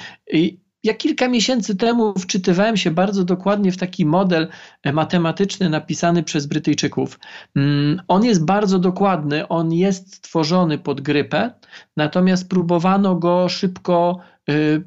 ja 0.83 0.93
kilka 0.93 1.27
miesięcy 1.27 1.75
temu 1.75 2.13
wczytywałem 2.19 2.77
się 2.77 2.91
bardzo 2.91 3.23
dokładnie 3.23 3.71
w 3.71 3.77
taki 3.77 4.05
model 4.05 4.47
e, 4.83 4.93
matematyczny 4.93 5.69
napisany 5.69 6.23
przez 6.23 6.45
Brytyjczyków. 6.45 7.19
Mm, 7.55 8.01
on 8.07 8.25
jest 8.25 8.45
bardzo 8.45 8.79
dokładny, 8.79 9.47
on 9.47 9.73
jest 9.73 10.15
stworzony 10.15 10.77
pod 10.77 11.01
grypę, 11.01 11.51
natomiast 11.97 12.49
próbowano 12.49 13.15
go 13.15 13.49
szybko 13.49 14.19
y, 14.49 14.83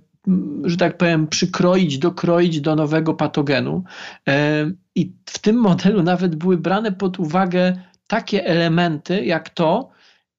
że 0.64 0.76
tak 0.76 0.98
powiem, 0.98 1.26
przykroić, 1.26 1.98
dokroić 1.98 2.60
do 2.60 2.76
nowego 2.76 3.14
patogenu. 3.14 3.84
E, 4.28 4.70
I 4.94 5.12
w 5.26 5.38
tym 5.38 5.56
modelu 5.56 6.02
nawet 6.02 6.36
były 6.36 6.56
brane 6.56 6.92
pod 6.92 7.18
uwagę 7.18 7.76
takie 8.06 8.46
elementy, 8.46 9.24
jak 9.24 9.50
to, 9.50 9.90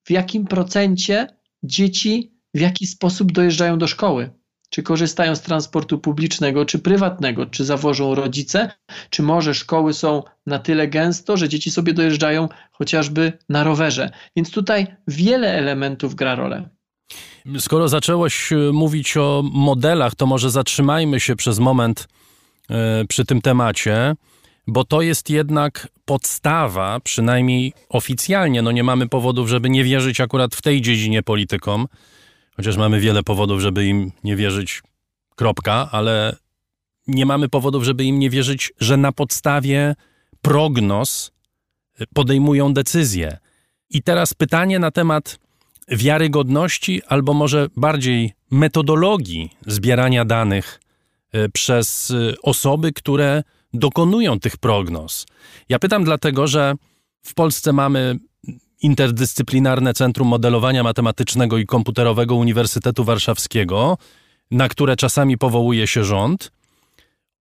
w 0.03 0.11
jakim 0.11 0.45
procencie 0.45 1.27
dzieci 1.63 2.31
w 2.53 2.59
jaki 2.59 2.87
sposób 2.87 3.31
dojeżdżają 3.31 3.77
do 3.77 3.87
szkoły 3.87 4.29
czy 4.69 4.83
korzystają 4.83 5.35
z 5.35 5.41
transportu 5.41 5.99
publicznego, 5.99 6.65
czy 6.65 6.79
prywatnego, 6.79 7.45
czy 7.45 7.65
zawożą 7.65 8.15
rodzice, 8.15 8.71
czy 9.09 9.23
może 9.23 9.53
szkoły 9.53 9.93
są 9.93 10.23
na 10.45 10.59
tyle 10.59 10.87
gęsto, 10.87 11.37
że 11.37 11.49
dzieci 11.49 11.71
sobie 11.71 11.93
dojeżdżają 11.93 12.49
chociażby 12.71 13.33
na 13.49 13.63
rowerze. 13.63 14.11
Więc 14.35 14.51
tutaj 14.51 14.87
wiele 15.07 15.53
elementów 15.53 16.15
gra 16.15 16.35
rolę. 16.35 16.69
Skoro 17.59 17.87
zaczęłoś 17.87 18.51
e, 18.51 18.55
mówić 18.73 19.17
o 19.17 19.43
modelach, 19.53 20.15
to 20.15 20.25
może 20.25 20.51
zatrzymajmy 20.51 21.19
się 21.19 21.35
przez 21.35 21.59
moment 21.59 22.07
e, 22.69 23.05
przy 23.05 23.25
tym 23.25 23.41
temacie, 23.41 24.15
bo 24.67 24.83
to 24.83 25.01
jest 25.01 25.29
jednak 25.29 25.87
podstawa, 26.05 26.99
przynajmniej 26.99 27.73
oficjalnie. 27.89 28.61
No 28.61 28.71
nie 28.71 28.83
mamy 28.83 29.07
powodów, 29.07 29.49
żeby 29.49 29.69
nie 29.69 29.83
wierzyć 29.83 30.21
akurat 30.21 30.55
w 30.55 30.61
tej 30.61 30.81
dziedzinie 30.81 31.23
politykom, 31.23 31.87
chociaż 32.57 32.77
mamy 32.77 32.99
wiele 32.99 33.23
powodów, 33.23 33.61
żeby 33.61 33.85
im 33.85 34.11
nie 34.23 34.35
wierzyć, 34.35 34.81
kropka, 35.35 35.89
ale 35.91 36.35
nie 37.07 37.25
mamy 37.25 37.49
powodów, 37.49 37.83
żeby 37.83 38.03
im 38.03 38.19
nie 38.19 38.29
wierzyć, 38.29 38.73
że 38.79 38.97
na 38.97 39.11
podstawie 39.11 39.95
prognoz 40.41 41.31
podejmują 42.13 42.73
decyzje. 42.73 43.37
I 43.89 44.03
teraz 44.03 44.33
pytanie 44.33 44.79
na 44.79 44.91
temat 44.91 45.39
wiarygodności, 45.87 47.01
albo 47.07 47.33
może 47.33 47.67
bardziej 47.77 48.33
metodologii 48.51 49.49
zbierania 49.67 50.25
danych 50.25 50.79
e, 51.31 51.49
przez 51.49 52.11
e, 52.11 52.33
osoby, 52.41 52.93
które 52.93 53.43
dokonują 53.73 54.39
tych 54.39 54.57
prognoz. 54.57 55.25
Ja 55.69 55.79
pytam 55.79 56.03
dlatego, 56.03 56.47
że 56.47 56.75
w 57.21 57.33
Polsce 57.33 57.73
mamy 57.73 58.19
Interdyscyplinarne 58.81 59.93
Centrum 59.93 60.27
Modelowania 60.27 60.83
Matematycznego 60.83 61.57
i 61.57 61.65
Komputerowego 61.65 62.35
Uniwersytetu 62.35 63.03
Warszawskiego, 63.03 63.97
na 64.51 64.69
które 64.69 64.95
czasami 64.95 65.37
powołuje 65.37 65.87
się 65.87 66.03
rząd. 66.03 66.51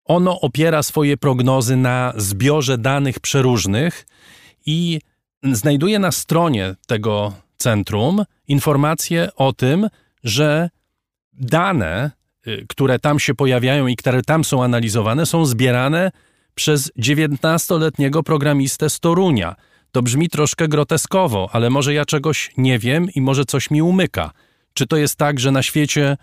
Ono 0.05 0.41
opiera 0.41 0.83
swoje 0.83 1.17
prognozy 1.17 1.77
na 1.77 2.13
zbiorze 2.17 2.79
danych 2.79 3.21
przeróżnych 3.21 4.07
i 4.67 5.01
znajduje 5.53 5.99
na 5.99 6.13
stronie 6.13 6.75
tego 6.87 7.33
centrum 7.57 8.25
informacje 8.49 9.29
o 9.37 9.53
tym, 9.53 9.89
że 10.25 10.71
dane, 11.33 12.11
y, 12.47 12.67
które 12.69 12.99
tam 12.99 13.21
się 13.21 13.35
pojawiają 13.35 13.87
i 13.87 13.97
które 13.97 14.23
tam 14.23 14.45
są 14.45 14.65
analizowane, 14.65 15.27
są 15.27 15.47
zbierane 15.47 16.11
przez 16.55 16.93
19-letniego 16.99 18.23
programistę 18.23 18.91
z 18.91 19.01
Torunia. 19.01 19.57
To 19.97 20.03
brzmi 20.03 20.29
troszkę 20.29 20.69
groteskowo, 20.69 21.49
ale 21.53 21.71
może 21.71 21.95
ja 21.95 22.05
czegoś 22.05 22.51
nie 22.57 22.79
wiem 22.79 23.09
i 23.15 23.21
może 23.21 23.45
coś 23.45 23.71
mi 23.71 23.83
umyka. 23.83 24.31
Czy 24.75 24.87
to 24.87 24.97
jest 24.97 25.17
tak, 25.17 25.41
że 25.41 25.51
na 25.51 25.63
świecie 25.63 26.17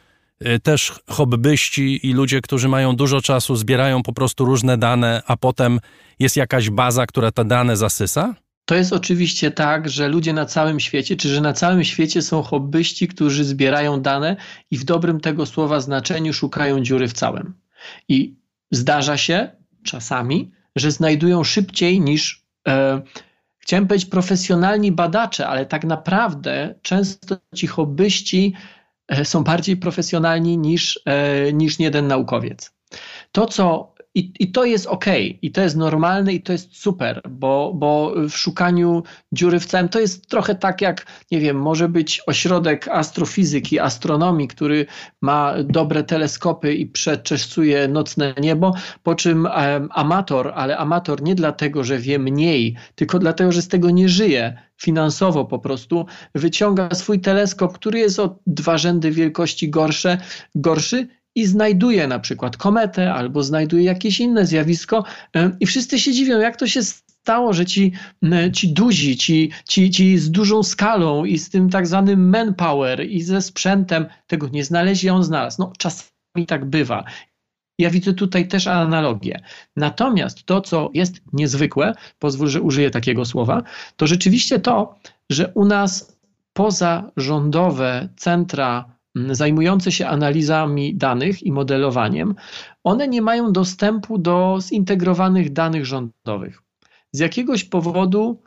y, 0.47 0.59
też 0.59 0.93
hobbyści 1.07 2.07
i 2.07 2.13
ludzie, 2.13 2.41
którzy 2.41 2.67
mają 2.67 2.95
dużo 2.95 3.21
czasu, 3.21 3.55
zbierają 3.55 4.03
po 4.03 4.13
prostu 4.13 4.45
różne 4.45 4.77
dane, 4.77 5.21
a 5.27 5.37
potem 5.37 5.79
jest 6.19 6.37
jakaś 6.37 6.69
baza, 6.69 7.05
która 7.05 7.31
te 7.31 7.45
dane 7.45 7.77
zasysa? 7.77 8.35
To 8.65 8.75
jest 8.75 8.93
oczywiście 8.93 9.51
tak, 9.51 9.89
że 9.89 10.07
ludzie 10.07 10.33
na 10.33 10.45
całym 10.45 10.79
świecie, 10.79 11.15
czy 11.15 11.29
że 11.29 11.41
na 11.41 11.53
całym 11.53 11.83
świecie 11.83 12.21
są 12.21 12.41
hobbyści, 12.41 13.07
którzy 13.07 13.43
zbierają 13.43 14.01
dane 14.01 14.35
i 14.71 14.77
w 14.77 14.83
dobrym 14.83 15.19
tego 15.19 15.45
słowa 15.45 15.79
znaczeniu 15.79 16.33
szukają 16.33 16.81
dziury 16.81 17.07
w 17.07 17.13
całym. 17.13 17.53
I 18.07 18.35
zdarza 18.71 19.17
się 19.17 19.51
czasami, 19.83 20.51
że 20.75 20.91
znajdują 20.91 21.43
szybciej 21.43 22.01
niż. 22.01 22.43
E, 22.67 23.01
chciałem 23.63 23.87
powiedzieć 23.87 24.09
profesjonalni 24.09 24.91
badacze, 24.91 25.47
ale 25.47 25.65
tak 25.65 25.83
naprawdę 25.83 26.75
często 26.81 27.37
ci 27.55 27.67
hobbyści 27.67 28.53
e, 29.07 29.25
są 29.25 29.43
bardziej 29.43 29.77
profesjonalni 29.77 30.57
niż, 30.57 30.99
e, 31.05 31.53
niż 31.53 31.79
jeden 31.79 32.07
naukowiec. 32.07 32.73
To, 33.31 33.45
co 33.45 33.92
i, 34.15 34.33
I 34.39 34.51
to 34.51 34.65
jest 34.65 34.87
ok, 34.87 35.05
i 35.41 35.51
to 35.51 35.61
jest 35.61 35.75
normalne, 35.75 36.33
i 36.33 36.41
to 36.41 36.51
jest 36.51 36.77
super, 36.77 37.21
bo, 37.29 37.73
bo 37.75 38.13
w 38.29 38.37
szukaniu 38.37 39.03
dziury 39.31 39.59
w 39.59 39.65
całym 39.65 39.89
to 39.89 39.99
jest 39.99 40.27
trochę 40.29 40.55
tak 40.55 40.81
jak, 40.81 41.05
nie 41.31 41.39
wiem, 41.39 41.57
może 41.57 41.89
być 41.89 42.21
ośrodek 42.27 42.87
astrofizyki, 42.87 43.79
astronomii, 43.79 44.47
który 44.47 44.85
ma 45.21 45.53
dobre 45.63 46.03
teleskopy 46.03 46.73
i 46.73 46.85
przeczesuje 46.85 47.87
nocne 47.87 48.33
niebo, 48.41 48.73
po 49.03 49.15
czym 49.15 49.45
um, 49.45 49.89
amator, 49.91 50.51
ale 50.55 50.77
amator 50.77 51.23
nie 51.23 51.35
dlatego, 51.35 51.83
że 51.83 51.97
wie 51.97 52.19
mniej, 52.19 52.75
tylko 52.95 53.19
dlatego, 53.19 53.51
że 53.51 53.61
z 53.61 53.67
tego 53.67 53.89
nie 53.89 54.09
żyje 54.09 54.57
finansowo 54.81 55.45
po 55.45 55.59
prostu, 55.59 56.05
wyciąga 56.35 56.89
swój 56.93 57.19
teleskop, 57.19 57.73
który 57.73 57.99
jest 57.99 58.19
o 58.19 58.39
dwa 58.47 58.77
rzędy 58.77 59.11
wielkości 59.11 59.69
gorsze, 59.69 60.17
gorszy 60.55 61.07
i 61.35 61.45
znajduje 61.45 62.07
na 62.07 62.19
przykład 62.19 62.57
kometę 62.57 63.13
albo 63.13 63.43
znajduje 63.43 63.83
jakieś 63.83 64.19
inne 64.19 64.45
zjawisko 64.45 65.03
i 65.59 65.65
wszyscy 65.65 65.99
się 65.99 66.13
dziwią, 66.13 66.39
jak 66.39 66.57
to 66.57 66.67
się 66.67 66.83
stało, 67.23 67.53
że 67.53 67.65
ci, 67.65 67.91
ci 68.53 68.73
duzi, 68.73 69.17
ci, 69.17 69.51
ci, 69.67 69.91
ci 69.91 70.17
z 70.17 70.31
dużą 70.31 70.63
skalą 70.63 71.25
i 71.25 71.37
z 71.37 71.49
tym 71.49 71.69
tak 71.69 71.87
zwanym 71.87 72.29
manpower 72.29 73.09
i 73.09 73.21
ze 73.21 73.41
sprzętem 73.41 74.05
tego 74.27 74.49
nie 74.49 74.65
znaleźli, 74.65 75.09
on 75.09 75.23
znalazł. 75.23 75.61
No 75.61 75.73
czasami 75.77 76.45
tak 76.47 76.65
bywa. 76.65 77.03
Ja 77.79 77.89
widzę 77.89 78.13
tutaj 78.13 78.47
też 78.47 78.67
analogię. 78.67 79.41
Natomiast 79.75 80.45
to, 80.45 80.61
co 80.61 80.89
jest 80.93 81.21
niezwykłe, 81.33 81.93
pozwól, 82.19 82.49
że 82.49 82.61
użyję 82.61 82.91
takiego 82.91 83.25
słowa, 83.25 83.63
to 83.97 84.07
rzeczywiście 84.07 84.59
to, 84.59 84.99
że 85.29 85.51
u 85.55 85.65
nas 85.65 86.17
pozarządowe 86.53 88.09
centra 88.15 88.93
zajmujące 89.15 89.91
się 89.91 90.07
analizami 90.07 90.95
danych 90.95 91.43
i 91.43 91.51
modelowaniem, 91.51 92.35
one 92.83 93.07
nie 93.07 93.21
mają 93.21 93.51
dostępu 93.51 94.17
do 94.17 94.57
zintegrowanych 94.61 95.53
danych 95.53 95.85
rządowych. 95.85 96.61
Z 97.11 97.19
jakiegoś 97.19 97.63
powodu 97.63 98.41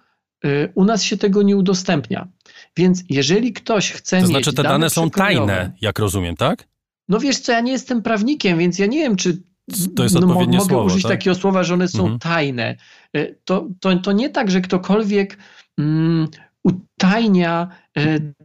y, 0.45 0.73
u 0.75 0.85
nas 0.85 1.03
się 1.03 1.17
tego 1.17 1.43
nie 1.43 1.57
udostępnia. 1.57 2.29
Więc 2.77 3.05
jeżeli 3.09 3.53
ktoś 3.53 3.93
chce 3.93 4.21
to 4.21 4.27
znaczy, 4.27 4.53
te 4.53 4.63
dane, 4.63 4.75
dane 4.75 4.91
są 4.91 5.11
tajne, 5.11 5.73
jak 5.81 5.99
rozumiem, 5.99 6.37
tak? 6.37 6.69
No 7.09 7.19
wiesz 7.19 7.39
co, 7.39 7.53
ja 7.53 7.61
nie 7.61 7.73
jestem 7.73 8.03
prawnikiem, 8.03 8.59
więc 8.59 8.79
ja 8.79 8.87
nie 8.87 8.99
wiem, 8.99 9.17
czy. 9.17 9.43
To 9.97 10.03
jest 10.03 10.21
no, 10.21 10.27
mogę 10.27 10.61
słowo, 10.61 10.85
użyć 10.85 11.03
tak? 11.03 11.13
takiego 11.13 11.35
słowa, 11.35 11.65
że 11.65 11.75
one 11.75 11.89
są 11.89 12.03
mhm. 12.03 12.19
tajne. 12.19 12.77
Y, 13.17 13.39
to, 13.45 13.69
to, 13.81 13.97
to 13.97 14.13
nie 14.13 14.31
tak, 14.31 14.51
że 14.51 14.61
ktokolwiek. 14.61 15.39
Mm, 15.79 16.29
utajnia 16.67 17.69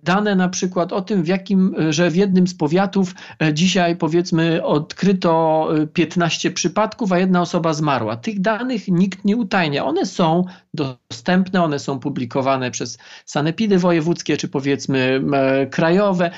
dane 0.04 0.36
na 0.36 0.50
przykład 0.50 0.94
o 0.94 1.02
tym, 1.02 1.24
w 1.24 1.28
jakim, 1.28 1.76
e, 1.80 1.94
że 1.94 2.10
w 2.10 2.16
jednym 2.16 2.48
z 2.48 2.54
powiatów 2.54 3.16
e, 3.42 3.54
dzisiaj 3.54 3.96
powiedzmy 3.96 4.64
odkryto 4.64 5.68
15 5.94 6.52
przypadków, 6.52 7.12
a 7.12 7.20
jedna 7.20 7.42
osoba 7.42 7.74
zmarła. 7.74 8.16
Tych 8.16 8.42
danych 8.42 8.88
nikt 8.88 9.26
nie 9.26 9.38
utajnia. 9.38 9.86
One 9.86 10.06
są 10.06 10.44
dostępne, 10.74 11.64
one 11.64 11.80
są 11.80 12.00
publikowane 12.00 12.72
przez 12.72 12.98
sanepidy 13.26 13.78
wojewódzkie, 13.78 14.38
czy 14.38 14.48
powiedzmy 14.48 15.24
krajowe, 15.72 16.32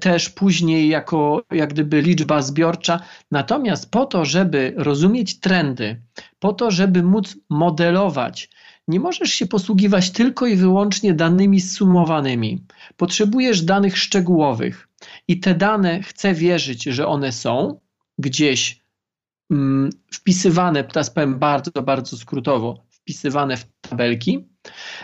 też 0.00 0.30
później 0.30 0.88
jako 0.88 1.42
jak 1.50 1.72
gdyby 1.72 2.02
liczba 2.02 2.42
zbiorcza. 2.42 3.00
Natomiast 3.30 3.90
po 3.90 4.06
to, 4.06 4.24
żeby 4.24 4.74
rozumieć 4.76 5.40
trendy, 5.40 6.00
po 6.38 6.52
to, 6.52 6.70
żeby 6.70 7.02
móc 7.02 7.36
modelować, 7.50 8.48
nie 8.88 9.00
możesz 9.00 9.30
się 9.30 9.46
posługiwać 9.46 10.10
tylko 10.10 10.46
i 10.46 10.56
wyłącznie 10.56 11.14
danymi 11.14 11.60
zsumowanymi. 11.60 12.64
Potrzebujesz 12.96 13.62
danych 13.62 13.98
szczegółowych 13.98 14.88
i 15.28 15.40
te 15.40 15.54
dane 15.54 16.02
chcę 16.02 16.34
wierzyć, 16.34 16.82
że 16.82 17.06
one 17.06 17.32
są 17.32 17.80
gdzieś 18.18 18.80
mm, 19.50 19.90
wpisywane, 20.12 20.84
teraz 20.84 21.10
powiem 21.10 21.38
bardzo, 21.38 21.82
bardzo 21.82 22.16
skrótowo, 22.16 22.86
wpisywane 22.90 23.56
w 23.56 23.66
tabelki, 23.80 24.48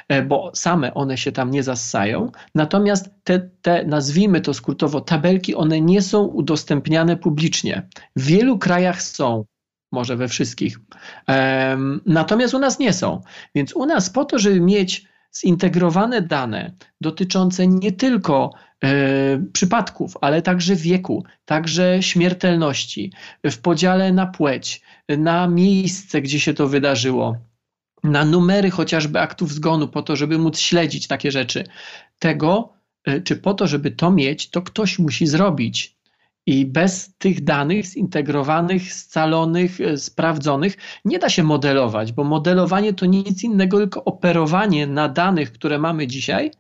e, 0.09 0.23
bo 0.23 0.51
same 0.55 0.95
one 0.95 1.19
się 1.19 1.33
tam 1.33 1.51
nie 1.51 1.63
zassają. 1.63 2.33
Natomiast 2.55 3.11
te, 3.25 3.51
te, 3.63 3.85
nazwijmy 3.85 4.41
to 4.41 4.55
skrótowo, 4.55 5.01
tabelki, 5.01 5.55
one 5.55 5.81
nie 5.81 6.03
są 6.03 6.23
udostępniane 6.23 7.17
publicznie. 7.17 7.89
W 8.17 8.27
wielu 8.27 8.59
krajach 8.59 9.03
są 9.03 9.45
może 9.93 10.17
we 10.17 10.29
wszystkich. 10.29 10.79
Natomiast 12.07 12.55
u 12.55 12.59
nas 12.59 12.79
nie 12.79 12.93
są. 12.93 13.21
Więc 13.55 13.77
u 13.77 13.87
nas 13.87 14.11
po 14.11 14.25
to, 14.25 14.39
żeby 14.39 14.61
mieć 14.61 15.13
zintegrowane 15.37 16.23
dane 16.23 16.73
dotyczące 17.01 17.67
nie 17.67 17.93
tylko 17.93 18.51
e, 18.85 18.89
przypadków, 19.53 20.17
ale 20.21 20.43
także 20.43 20.77
wieku, 20.77 21.25
także 21.45 22.03
śmiertelności, 22.03 23.13
w 23.45 23.59
podziale 23.59 24.13
na 24.13 24.27
płeć, 24.27 24.83
na 25.09 25.49
miejsce, 25.49 26.23
gdzie 26.23 26.41
się 26.41 26.55
to 26.55 26.69
wydarzyło, 26.69 27.37
na 28.05 28.25
numery 28.25 28.71
chociażby 28.71 29.21
aktów 29.21 29.53
zgonu, 29.53 29.89
po 29.89 30.03
to, 30.03 30.17
żeby 30.17 30.39
móc 30.39 30.59
śledzić 30.59 31.07
takie 31.07 31.31
rzeczy. 31.31 31.65
Tego, 32.19 32.73
e, 33.05 33.21
czy 33.21 33.37
po 33.37 33.55
to, 33.55 33.67
żeby 33.67 33.91
to 33.91 34.11
mieć, 34.11 34.51
to 34.51 34.63
ktoś 34.63 34.99
musi 34.99 35.27
zrobić. 35.27 35.97
I 36.47 36.67
bez 36.67 37.15
tych 37.19 37.45
danych 37.45 37.87
zintegrowanych, 37.87 38.93
scalonych, 38.93 39.81
e, 39.81 39.97
sprawdzonych 39.99 40.77
nie 41.05 41.19
da 41.19 41.29
się 41.29 41.43
modelować, 41.43 42.13
bo 42.13 42.25
modelowanie 42.25 42.93
to 42.93 43.07
nic 43.07 43.45
innego, 43.45 43.79
tylko 43.79 44.05
operowanie 44.05 44.87
na 44.87 45.09
danych, 45.09 45.53
które 45.53 45.79
mamy 45.79 46.07
dzisiaj 46.07 46.51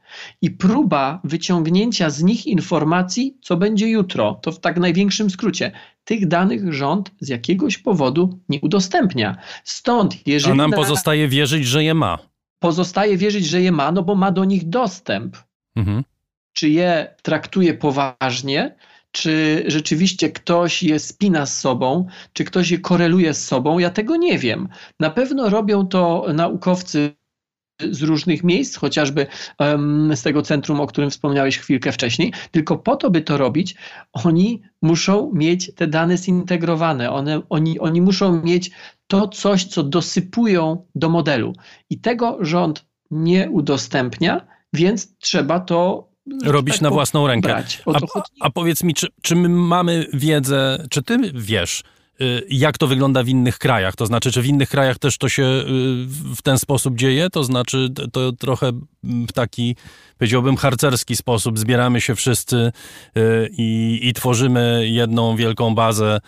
i 0.43 0.51
próba 0.51 1.21
wyciągnięcia 1.25 2.11
z 2.11 2.23
nich 2.23 2.47
informacji, 2.47 3.37
co 3.43 3.57
będzie 3.57 3.89
jutro. 3.89 4.39
To 4.43 4.53
w 4.53 4.61
tak 4.61 4.77
największym 4.77 5.31
skrócie. 5.31 5.73
Tych 6.05 6.29
danych 6.29 6.73
rząd 6.73 7.11
z 7.21 7.29
jakiegoś 7.29 7.79
powodu 7.79 8.39
nie 8.49 8.61
udostępnia. 8.61 9.37
Stąd, 9.65 10.27
jeżeli. 10.27 10.53
A 10.53 10.55
nam 10.55 10.71
pozostaje 10.71 11.29
wierzyć, 11.29 11.67
że 11.67 11.85
je 11.85 11.95
ma. 11.95 12.19
Pozostaje 12.59 13.17
wierzyć, 13.17 13.47
że 13.47 13.63
je 13.63 13.73
ma, 13.73 13.93
no 13.93 14.03
bo 14.03 14.15
ma 14.15 14.31
do 14.31 14.45
nich 14.45 14.69
dostęp. 14.69 15.37
Mhm. 15.77 16.05
Czy 16.53 16.69
je 16.69 17.15
traktuje 17.23 17.75
poważnie, 17.75 18.75
czy 19.13 19.65
rzeczywiście 19.67 20.31
ktoś 20.31 20.83
je 20.83 20.99
spina 20.99 21.47
z 21.47 21.61
sobą, 21.61 22.07
czy 22.33 22.45
ktoś 22.45 22.71
je 22.71 22.79
koreluje 22.79 23.35
z 23.35 23.47
sobą, 23.47 23.79
ja 23.79 23.91
tego 23.91 24.17
nie 24.17 24.39
wiem. 24.39 24.69
Na 25.01 25.11
pewno 25.11 25.49
robią 25.49 25.87
to 25.87 26.27
naukowcy 26.35 27.15
z 27.91 28.03
różnych 28.03 28.45
miejsc, 28.45 28.77
chociażby 28.77 29.27
um, 29.59 30.17
z 30.17 30.23
tego 30.23 30.43
centrum, 30.43 30.81
o 30.81 30.87
którym 30.87 31.11
wspomniałeś 31.11 31.59
chwilkę 31.59 31.93
wcześniej, 31.93 32.33
tylko 32.51 32.79
po 32.79 32.97
to, 32.97 33.11
by 33.11 33.21
to 33.21 33.37
robić, 33.37 33.75
oni 34.13 34.63
muszą 34.83 35.31
mieć 35.35 35.75
te 35.75 35.87
dane 35.87 36.19
zintegrowane, 36.19 37.11
One, 37.11 37.43
oni, 37.49 37.81
oni 37.81 38.01
muszą 38.01 38.43
mieć 38.43 38.71
to 39.07 39.29
coś, 39.29 39.65
co 39.65 39.83
dosypują 39.83 40.87
do 40.95 41.09
modelu. 41.09 41.53
I 41.91 42.01
tego 42.01 42.39
rząd 42.41 42.85
nie 43.11 43.51
udostępnia, 43.51 44.47
więc 44.73 45.19
trzeba 45.19 45.61
to 45.61 46.12
robić 46.45 46.75
tak 46.75 46.83
na 46.83 46.91
własną 46.91 47.27
rękę. 47.27 47.65
A, 47.87 47.99
a, 48.41 48.51
powiedz 48.51 48.83
mi, 48.83 48.95
czy, 48.95 49.07
czy 49.23 49.37
my 49.37 49.49
mamy 49.49 50.07
wiedzę, 50.13 50.87
czy 50.91 51.03
ty 51.03 51.19
wiesz, 51.35 51.83
y, 52.21 52.47
jak 52.51 52.79
to 52.79 52.87
wygląda 52.87 53.23
w 53.23 53.29
innych 53.29 53.59
krajach? 53.59 53.97
To 53.97 54.07
znaczy, 54.07 54.33
czy 54.33 54.43
w 54.43 54.47
innych 54.47 54.69
krajach 54.69 54.99
też 54.99 55.19
to 55.19 55.29
się 55.29 55.43
y, 55.43 55.65
w 56.37 56.43
ten 56.43 56.59
sposób 56.59 56.97
dzieje? 56.97 57.31
To 57.31 57.45
znaczy, 57.45 57.89
to 58.13 58.33
trochę 58.33 58.73
w 59.03 59.33
taki, 59.33 59.77
powiedziałbym, 60.19 60.57
harcerski 60.57 61.17
sposób 61.17 61.59
zbieramy 61.59 62.01
się 62.01 62.15
wszyscy 62.15 62.73
y, 63.17 63.51
i, 63.59 64.01
i 64.03 64.13
tworzymy 64.13 64.89
jedną 64.89 65.37
wielką 65.37 65.75
bazę. 65.75 66.21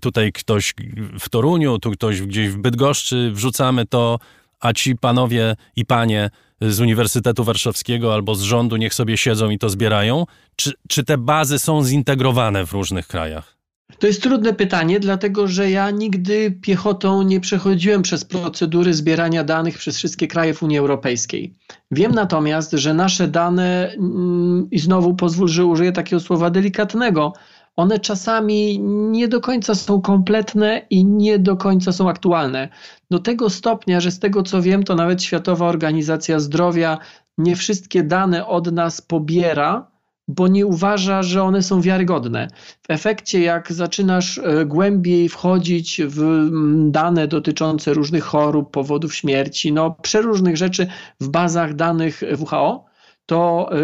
Tutaj 0.00 0.32
ktoś 0.32 0.74
w 1.20 1.28
Toruniu, 1.28 1.78
tu 1.78 1.90
ktoś 1.90 2.22
gdzieś 2.22 2.48
w 2.48 2.56
Bydgoszczy, 2.56 3.30
wrzucamy 3.34 3.86
to, 3.86 4.18
a 4.60 4.72
ci 4.72 4.96
panowie 4.96 5.56
i 5.76 5.86
panie 5.86 6.30
z 6.60 6.80
Uniwersytetu 6.80 7.44
Warszawskiego 7.44 8.14
albo 8.14 8.34
z 8.34 8.42
rządu 8.42 8.76
niech 8.76 8.94
sobie 8.94 9.16
siedzą 9.16 9.50
i 9.50 9.58
to 9.58 9.68
zbierają? 9.68 10.24
Czy, 10.56 10.72
czy 10.88 11.04
te 11.04 11.18
bazy 11.18 11.58
są 11.58 11.84
zintegrowane 11.84 12.66
w 12.66 12.72
różnych 12.72 13.06
krajach? 13.06 13.56
To 13.98 14.06
jest 14.06 14.22
trudne 14.22 14.54
pytanie, 14.54 15.00
dlatego 15.00 15.48
że 15.48 15.70
ja 15.70 15.90
nigdy 15.90 16.50
piechotą 16.62 17.22
nie 17.22 17.40
przechodziłem 17.40 18.02
przez 18.02 18.24
procedury 18.24 18.94
zbierania 18.94 19.44
danych 19.44 19.78
przez 19.78 19.96
wszystkie 19.96 20.28
kraje 20.28 20.54
w 20.54 20.62
Unii 20.62 20.78
Europejskiej. 20.78 21.54
Wiem 21.90 22.12
natomiast, 22.12 22.72
że 22.72 22.94
nasze 22.94 23.28
dane, 23.28 23.92
mm, 23.92 24.68
i 24.70 24.78
znowu 24.78 25.14
pozwól, 25.14 25.48
że 25.48 25.64
użyję 25.64 25.92
takiego 25.92 26.20
słowa 26.20 26.50
delikatnego, 26.50 27.32
one 27.76 27.98
czasami 28.00 28.78
nie 29.10 29.28
do 29.28 29.40
końca 29.40 29.74
są 29.74 30.00
kompletne 30.00 30.82
i 30.90 31.04
nie 31.04 31.38
do 31.38 31.56
końca 31.56 31.92
są 31.92 32.08
aktualne. 32.08 32.68
Do 33.10 33.18
tego 33.18 33.50
stopnia, 33.50 34.00
że 34.00 34.10
z 34.10 34.18
tego 34.18 34.42
co 34.42 34.62
wiem, 34.62 34.82
to 34.82 34.94
nawet 34.94 35.22
Światowa 35.22 35.66
Organizacja 35.66 36.40
Zdrowia 36.40 36.98
nie 37.38 37.56
wszystkie 37.56 38.02
dane 38.02 38.46
od 38.46 38.72
nas 38.72 39.00
pobiera, 39.00 39.90
bo 40.28 40.48
nie 40.48 40.66
uważa, 40.66 41.22
że 41.22 41.42
one 41.42 41.62
są 41.62 41.80
wiarygodne. 41.80 42.48
W 42.82 42.90
efekcie, 42.90 43.40
jak 43.40 43.72
zaczynasz 43.72 44.38
e, 44.38 44.66
głębiej 44.66 45.28
wchodzić 45.28 46.00
w 46.06 46.22
mm, 46.22 46.92
dane 46.92 47.28
dotyczące 47.28 47.94
różnych 47.94 48.24
chorób, 48.24 48.70
powodów 48.70 49.14
śmierci, 49.14 49.72
no 49.72 49.90
przeróżnych 49.90 50.56
rzeczy 50.56 50.86
w 51.20 51.28
bazach 51.28 51.74
danych 51.74 52.22
WHO, 52.38 52.84
to 53.26 53.68
e, 53.72 53.76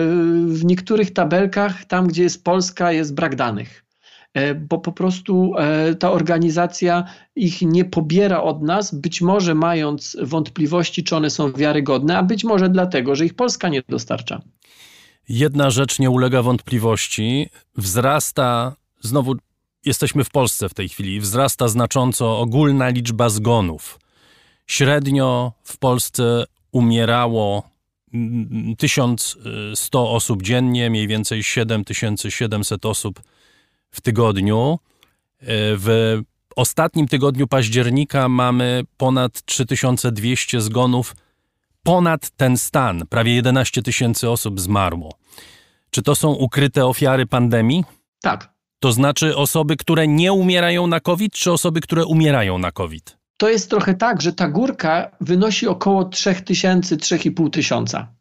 w 0.46 0.64
niektórych 0.64 1.12
tabelkach, 1.12 1.84
tam 1.84 2.06
gdzie 2.06 2.22
jest 2.22 2.44
Polska, 2.44 2.92
jest 2.92 3.14
brak 3.14 3.36
danych. 3.36 3.81
E, 4.34 4.54
bo 4.54 4.78
po 4.78 4.92
prostu 4.92 5.52
e, 5.58 5.94
ta 5.94 6.10
organizacja 6.10 7.04
ich 7.36 7.62
nie 7.62 7.84
pobiera 7.84 8.42
od 8.42 8.62
nas, 8.62 8.94
być 8.94 9.20
może 9.20 9.54
mając 9.54 10.16
wątpliwości, 10.22 11.04
czy 11.04 11.16
one 11.16 11.30
są 11.30 11.52
wiarygodne, 11.52 12.18
a 12.18 12.22
być 12.22 12.44
może 12.44 12.68
dlatego, 12.68 13.14
że 13.14 13.26
ich 13.26 13.34
Polska 13.34 13.68
nie 13.68 13.82
dostarcza. 13.88 14.42
Jedna 15.28 15.70
rzecz 15.70 15.98
nie 15.98 16.10
ulega 16.10 16.42
wątpliwości. 16.42 17.48
Wzrasta, 17.76 18.76
znowu 19.00 19.34
jesteśmy 19.84 20.24
w 20.24 20.30
Polsce 20.30 20.68
w 20.68 20.74
tej 20.74 20.88
chwili, 20.88 21.20
wzrasta 21.20 21.68
znacząco 21.68 22.38
ogólna 22.38 22.88
liczba 22.88 23.28
zgonów. 23.28 23.98
Średnio 24.66 25.52
w 25.64 25.78
Polsce 25.78 26.44
umierało 26.72 27.62
1100 28.78 30.10
osób 30.10 30.42
dziennie, 30.42 30.90
mniej 30.90 31.08
więcej 31.08 31.44
7700 31.44 32.86
osób 32.86 33.22
w 33.92 34.00
tygodniu. 34.00 34.78
E, 35.40 35.46
w 35.76 36.18
ostatnim 36.56 37.08
tygodniu 37.08 37.46
października 37.46 38.28
mamy 38.28 38.82
ponad 38.96 39.42
3200 39.44 40.60
zgonów. 40.60 41.16
Ponad 41.82 42.30
ten 42.30 42.56
stan, 42.56 43.06
prawie 43.06 43.34
11 43.34 43.82
tysięcy 43.82 44.30
osób 44.30 44.60
zmarło. 44.60 45.14
Czy 45.90 46.02
to 46.02 46.14
są 46.14 46.32
ukryte 46.32 46.86
ofiary 46.86 47.26
pandemii? 47.26 47.84
Tak. 48.22 48.52
To 48.80 48.92
znaczy 48.92 49.36
osoby, 49.36 49.76
które 49.76 50.08
nie 50.08 50.32
umierają 50.32 50.86
na 50.86 51.00
COVID, 51.00 51.32
czy 51.32 51.52
osoby, 51.52 51.80
które 51.80 52.04
umierają 52.04 52.58
na 52.58 52.72
COVID? 52.72 53.16
To 53.36 53.48
jest 53.48 53.70
trochę 53.70 53.94
tak, 53.94 54.22
że 54.22 54.32
ta 54.32 54.48
górka 54.48 55.10
wynosi 55.20 55.66
około 55.66 56.04
3000, 56.04 56.96
3500 56.96 57.54
tysiąca. 57.54 58.14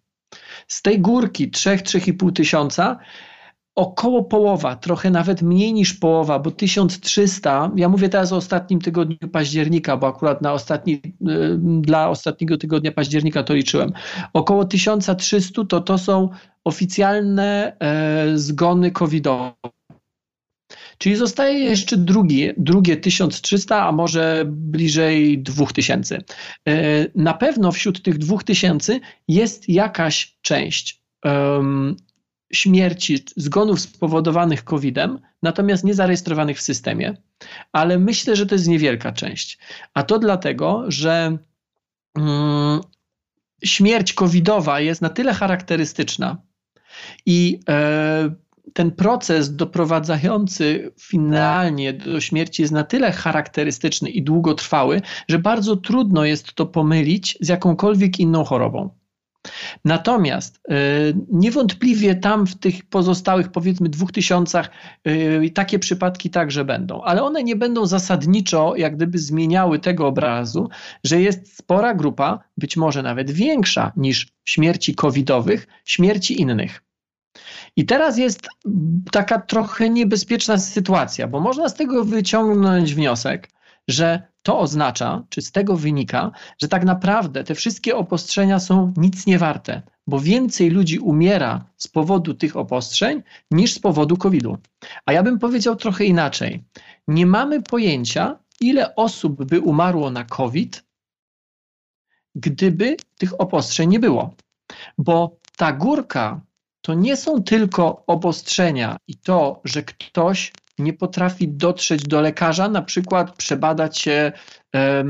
Z 0.67 0.81
tej 0.81 0.99
górki 0.99 1.51
3-3,5 1.51 2.33
tysiąca 2.33 2.99
około 3.75 4.23
połowa, 4.23 4.75
trochę 4.75 5.09
nawet 5.09 5.41
mniej 5.41 5.73
niż 5.73 5.93
połowa, 5.93 6.39
bo 6.39 6.51
1300, 6.51 7.71
ja 7.75 7.89
mówię 7.89 8.09
teraz 8.09 8.33
o 8.33 8.35
ostatnim 8.35 8.81
tygodniu 8.81 9.29
października, 9.31 9.97
bo 9.97 10.07
akurat 10.07 10.41
na 10.41 10.53
ostatni, 10.53 10.93
y, 10.93 11.01
dla 11.81 12.09
ostatniego 12.09 12.57
tygodnia 12.57 12.91
października 12.91 13.43
to 13.43 13.53
liczyłem. 13.53 13.91
Około 14.33 14.65
1300 14.65 15.65
to 15.65 15.81
to 15.81 15.97
są 15.97 16.29
oficjalne 16.63 17.77
e, 17.79 18.37
zgony 18.37 18.91
covidowe. 18.91 19.53
Czyli 20.97 21.15
zostaje 21.15 21.59
jeszcze 21.59 21.97
drugie, 21.97 22.53
drugie 22.57 22.97
1300, 22.97 23.87
a 23.87 23.91
może 23.91 24.43
bliżej 24.47 25.43
2000. 25.43 26.17
E, 26.67 27.07
na 27.15 27.33
pewno 27.33 27.71
wśród 27.71 28.01
tych 28.01 28.17
2000 28.17 28.99
jest 29.27 29.69
jakaś 29.69 30.37
część 30.41 31.01
śmierci, 32.53 33.25
zgonów 33.35 33.81
spowodowanych 33.81 34.63
COVID-em, 34.63 35.19
natomiast 35.43 35.83
nie 35.83 35.93
zarejestrowanych 35.93 36.57
w 36.57 36.61
systemie, 36.61 37.17
ale 37.71 37.99
myślę, 37.99 38.35
że 38.35 38.45
to 38.45 38.55
jest 38.55 38.67
niewielka 38.67 39.11
część. 39.11 39.59
A 39.93 40.03
to 40.03 40.19
dlatego, 40.19 40.83
że 40.87 41.37
mm, 42.17 42.81
śmierć 43.63 44.13
covidowa 44.13 44.79
jest 44.79 45.01
na 45.01 45.09
tyle 45.09 45.33
charakterystyczna 45.33 46.37
i 47.25 47.59
e, 47.69 48.35
ten 48.73 48.91
proces 48.91 49.55
doprowadzający 49.55 50.91
finalnie 50.99 51.93
do 51.93 52.21
śmierci 52.21 52.61
jest 52.61 52.73
na 52.73 52.83
tyle 52.83 53.11
charakterystyczny 53.11 54.09
i 54.09 54.23
długotrwały, 54.23 55.01
że 55.27 55.39
bardzo 55.39 55.75
trudno 55.75 56.25
jest 56.25 56.53
to 56.53 56.65
pomylić 56.65 57.37
z 57.41 57.47
jakąkolwiek 57.47 58.19
inną 58.19 58.43
chorobą. 58.43 59.00
Natomiast 59.85 60.55
y, 60.57 60.71
niewątpliwie 61.31 62.15
tam 62.15 62.47
w 62.47 62.55
tych 62.55 62.85
pozostałych 62.85 63.51
powiedzmy 63.51 63.89
dwóch 63.89 64.11
tysiącach 64.11 64.69
y, 65.07 65.51
takie 65.55 65.79
przypadki 65.79 66.29
także 66.29 66.65
będą, 66.65 67.01
ale 67.01 67.23
one 67.23 67.43
nie 67.43 67.55
będą 67.55 67.85
zasadniczo 67.85 68.75
jak 68.75 68.95
gdyby 68.95 69.17
zmieniały 69.17 69.79
tego 69.79 70.07
obrazu, 70.07 70.69
że 71.03 71.21
jest 71.21 71.57
spora 71.57 71.93
grupa, 71.93 72.39
być 72.57 72.77
może 72.77 73.03
nawet 73.03 73.31
większa 73.31 73.91
niż 73.95 74.27
śmierci 74.45 74.95
covidowych, 74.95 75.67
śmierci 75.85 76.41
innych. 76.41 76.83
I 77.75 77.85
teraz 77.85 78.17
jest 78.17 78.47
taka 79.11 79.39
trochę 79.39 79.89
niebezpieczna 79.89 80.57
sytuacja, 80.57 81.27
bo 81.27 81.39
można 81.39 81.69
z 81.69 81.75
tego 81.75 82.05
wyciągnąć 82.05 82.95
wniosek, 82.95 83.49
że 83.87 84.31
to 84.43 84.59
oznacza, 84.59 85.23
czy 85.29 85.41
z 85.41 85.51
tego 85.51 85.77
wynika, 85.77 86.31
że 86.61 86.67
tak 86.67 86.85
naprawdę 86.85 87.43
te 87.43 87.55
wszystkie 87.55 87.95
obostrzenia 87.95 88.59
są 88.59 88.93
nic 88.97 89.25
nie 89.25 89.37
warte, 89.37 89.81
bo 90.07 90.19
więcej 90.19 90.69
ludzi 90.69 90.99
umiera 90.99 91.65
z 91.77 91.87
powodu 91.87 92.33
tych 92.33 92.57
obostrzeń 92.57 93.23
niż 93.51 93.73
z 93.73 93.79
powodu 93.79 94.17
COVID-u. 94.17 94.57
A 95.05 95.13
ja 95.13 95.23
bym 95.23 95.39
powiedział 95.39 95.75
trochę 95.75 96.05
inaczej. 96.05 96.63
Nie 97.07 97.25
mamy 97.25 97.61
pojęcia, 97.61 98.39
ile 98.59 98.95
osób 98.95 99.45
by 99.45 99.59
umarło 99.59 100.11
na 100.11 100.23
COVID, 100.23 100.83
gdyby 102.35 102.97
tych 103.17 103.41
obostrzeń 103.41 103.89
nie 103.89 103.99
było. 103.99 104.33
Bo 104.97 105.37
ta 105.57 105.73
górka 105.73 106.41
to 106.81 106.93
nie 106.93 107.17
są 107.17 107.43
tylko 107.43 108.03
obostrzenia 108.07 108.97
i 109.07 109.17
to, 109.17 109.61
że 109.63 109.83
ktoś 109.83 110.53
nie 110.79 110.93
potrafi 110.93 111.47
dotrzeć 111.47 112.03
do 112.03 112.21
lekarza, 112.21 112.69
na 112.69 112.81
przykład 112.81 113.35
przebadać 113.35 113.97
się 113.97 114.11
e, 114.75 115.03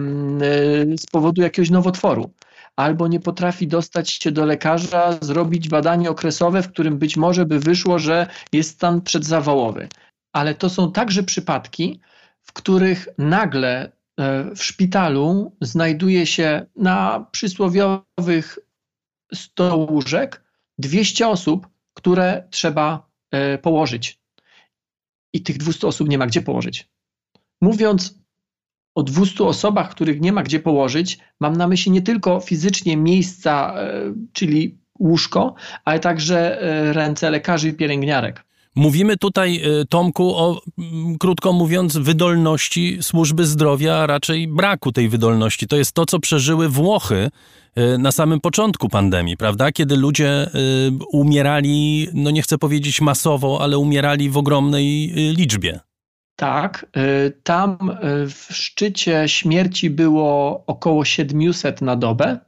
z 0.97 1.05
powodu 1.12 1.41
jakiegoś 1.41 1.70
nowotworu, 1.70 2.34
albo 2.76 3.07
nie 3.07 3.20
potrafi 3.20 3.68
dostać 3.68 4.09
się 4.09 4.32
do 4.32 4.45
lekarza, 4.45 5.18
zrobić 5.22 5.70
badanie 5.70 6.09
okresowe, 6.09 6.64
w 6.64 6.72
którym 6.72 6.97
być 6.97 7.18
może 7.18 7.45
by 7.45 7.59
wyszło, 7.59 7.99
że 7.99 8.28
jest 8.53 8.70
stan 8.70 9.01
przedzawałowy. 9.01 9.88
Ale 10.34 10.55
to 10.55 10.70
są 10.70 10.91
także 10.91 11.24
przypadki, 11.24 11.99
w 12.41 12.53
których 12.53 13.07
nagle 13.18 13.91
e, 14.18 14.55
w 14.55 14.64
szpitalu 14.64 15.55
znajduje 15.62 16.26
się 16.26 16.66
na 16.76 17.26
przysłowiowych 17.32 18.59
100 19.34 19.76
łóżek 19.76 20.43
200 20.78 21.28
osób, 21.28 21.68
które 21.93 22.47
trzeba 22.49 23.09
e, 23.32 23.57
położyć 23.57 24.20
i 25.34 25.43
tych 25.43 25.57
200 25.57 25.88
osób 25.88 26.09
nie 26.09 26.17
ma 26.17 26.27
gdzie 26.27 26.41
położyć. 26.41 26.89
Mówiąc 27.61 28.21
o 28.95 29.03
200 29.03 29.43
osobach, 29.43 29.91
których 29.91 30.21
nie 30.21 30.32
ma 30.32 30.43
gdzie 30.43 30.59
położyć, 30.59 31.19
mam 31.39 31.55
na 31.55 31.67
myśli 31.67 31.91
nie 31.91 32.01
tylko 32.01 32.39
fizycznie 32.39 32.97
miejsca, 32.97 33.73
e, 33.77 34.13
czyli 34.34 34.77
łóżko, 34.99 35.55
ale 35.86 35.99
także 35.99 36.61
e, 36.61 36.93
ręce 36.93 37.29
lekarzy 37.29 37.69
i 37.69 37.73
pielęgniarek. 37.73 38.45
Mówimy 38.75 39.17
tutaj, 39.17 39.61
e, 39.63 39.86
Tomku, 39.86 40.36
o, 40.36 40.61
krótko 41.19 41.53
mówiąc, 41.53 41.97
wydolności 41.97 42.97
służby 43.01 43.45
zdrowia, 43.45 43.95
a 43.95 44.07
raczej 44.07 44.47
braku 44.47 44.91
tej 44.91 45.09
wydolności. 45.09 45.67
To 45.67 45.75
jest 45.75 45.91
to, 45.91 46.05
co 46.05 46.19
przeżyły 46.19 46.69
Włochy 46.69 47.29
na 47.99 48.11
samym 48.11 48.39
początku 48.39 48.89
pandemii, 48.89 49.38
prawda? 49.38 49.72
Kiedy 49.72 49.97
ludzie 49.97 50.49
umierali, 51.11 52.07
no 52.13 52.32
nie 52.32 52.41
chcę 52.41 52.57
powiedzieć 52.57 53.01
masowo, 53.01 53.59
ale 53.61 53.78
umierali 53.78 54.30
w 54.30 54.38
ogromnej 54.38 55.13
liczbie. 55.38 55.80
Tak, 56.41 56.86
y, 56.97 57.32
tam 57.43 57.74
y, 57.74 57.78
w 58.30 58.47
szczycie 58.51 59.24
śmierci 59.28 59.89
było 59.89 60.63
około 60.67 61.05
700 61.05 61.82
na 61.82 61.95
dobę. 61.95 62.39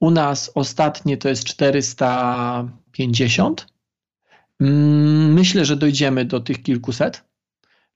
U 0.00 0.10
nas 0.10 0.50
ostatnie 0.54 1.16
to 1.16 1.28
jest 1.28 1.44
450. 1.44 3.66
Mm, 4.60 5.32
myślę, 5.32 5.64
że 5.64 5.76
dojdziemy 5.76 6.24
do 6.24 6.40
tych 6.40 6.62
kilkuset. 6.62 7.24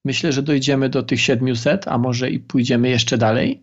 Myślę, 0.05 0.33
że 0.33 0.43
dojdziemy 0.43 0.89
do 0.89 1.03
tych 1.03 1.21
700, 1.21 1.89
a 1.89 1.99
może 1.99 2.31
i 2.31 2.41
pójdziemy 2.41 2.89
jeszcze 2.89 3.19
dalej. 3.19 3.63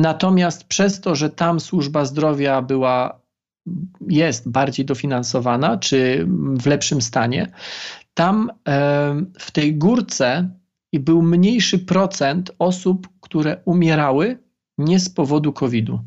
Natomiast 0.00 0.64
przez 0.64 1.00
to, 1.00 1.14
że 1.14 1.30
tam 1.30 1.60
służba 1.60 2.04
zdrowia 2.04 2.62
była, 2.62 3.20
jest 4.08 4.50
bardziej 4.50 4.86
dofinansowana, 4.86 5.78
czy 5.78 6.26
w 6.60 6.66
lepszym 6.66 7.02
stanie, 7.02 7.52
tam 8.14 8.50
w 9.38 9.50
tej 9.52 9.74
górce 9.78 10.50
był 10.92 11.22
mniejszy 11.22 11.78
procent 11.78 12.50
osób, 12.58 13.08
które 13.20 13.62
umierały 13.64 14.38
nie 14.78 15.00
z 15.00 15.10
powodu 15.10 15.52
COVID-u. 15.52 16.00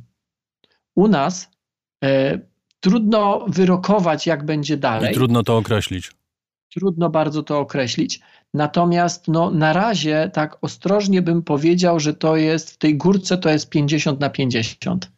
U 0.96 1.08
nas 1.08 1.52
e, 2.04 2.40
trudno 2.80 3.46
wyrokować, 3.48 4.28
jak 4.28 4.46
będzie 4.46 4.78
dalej. 4.78 5.12
I 5.12 5.16
trudno 5.16 5.44
to 5.44 5.58
określić. 5.58 6.12
Trudno 6.74 7.10
bardzo 7.10 7.44
to 7.44 7.60
określić. 7.60 8.20
Natomiast 8.54 9.28
no, 9.28 9.52
na 9.52 9.74
razie 9.74 10.30
tak 10.34 10.58
ostrożnie 10.62 11.22
bym 11.22 11.42
powiedział, 11.42 12.00
że 12.00 12.14
to 12.14 12.36
jest 12.36 12.72
w 12.72 12.78
tej 12.78 12.98
górce 12.98 13.38
to 13.38 13.50
jest 13.50 13.70
50 13.70 14.20
na 14.20 14.30
50. 14.30 15.12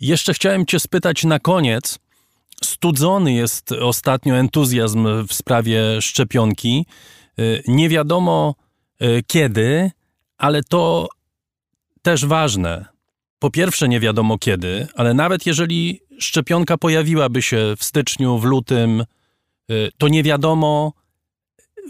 Jeszcze 0.00 0.34
chciałem 0.34 0.66
Cię 0.66 0.80
spytać 0.80 1.24
na 1.24 1.38
koniec, 1.38 1.98
Studzony 2.64 3.32
jest 3.32 3.72
ostatnio 3.72 4.34
entuzjazm 4.34 5.26
w 5.28 5.34
sprawie 5.34 6.02
szczepionki. 6.02 6.86
Y, 7.38 7.62
nie 7.68 7.88
wiadomo 7.88 8.54
y, 9.02 9.22
kiedy, 9.26 9.90
ale 10.38 10.62
to 10.62 11.08
też 12.02 12.26
ważne. 12.26 12.84
Po 13.38 13.50
pierwsze, 13.50 13.88
nie 13.88 14.00
wiadomo 14.00 14.38
kiedy, 14.38 14.86
ale 14.94 15.14
nawet 15.14 15.46
jeżeli 15.46 16.00
szczepionka 16.18 16.78
pojawiłaby 16.78 17.42
się 17.42 17.74
w 17.78 17.84
styczniu, 17.84 18.38
w 18.38 18.44
lutym, 18.44 19.04
y, 19.70 19.90
to 19.98 20.08
nie 20.08 20.22
wiadomo, 20.22 20.92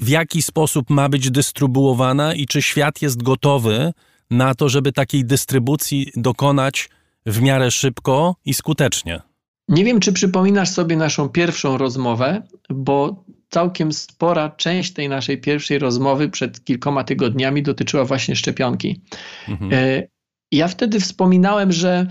w 0.01 0.09
jaki 0.09 0.43
sposób 0.43 0.91
ma 0.91 1.09
być 1.09 1.31
dystrybuowana 1.31 2.35
i 2.35 2.47
czy 2.47 2.63
świat 2.63 3.03
jest 3.03 3.23
gotowy 3.23 3.93
na 4.31 4.55
to, 4.55 4.69
żeby 4.69 4.93
takiej 4.93 5.25
dystrybucji 5.25 6.13
dokonać 6.17 6.89
w 7.27 7.41
miarę 7.41 7.71
szybko 7.71 8.37
i 8.45 8.55
skutecznie. 8.55 9.21
Nie 9.69 9.85
wiem, 9.85 10.01
czy 10.01 10.13
przypominasz 10.13 10.69
sobie 10.69 10.97
naszą 10.97 11.29
pierwszą 11.29 11.79
rozmowę, 11.79 12.43
bo 12.71 13.25
całkiem 13.51 13.93
spora 13.93 14.51
część 14.51 14.93
tej 14.93 15.09
naszej 15.09 15.41
pierwszej 15.41 15.79
rozmowy 15.79 16.29
przed 16.29 16.65
kilkoma 16.65 17.05
tygodniami 17.05 17.63
dotyczyła 17.63 18.05
właśnie 18.05 18.37
szczepionki. 18.37 19.01
Mhm. 19.49 19.71
E, 19.75 20.09
ja 20.53 20.69
wtedy 20.69 21.01
wspominałem, 21.01 21.73
że 21.73 22.07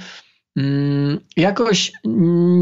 jakoś 1.38 1.92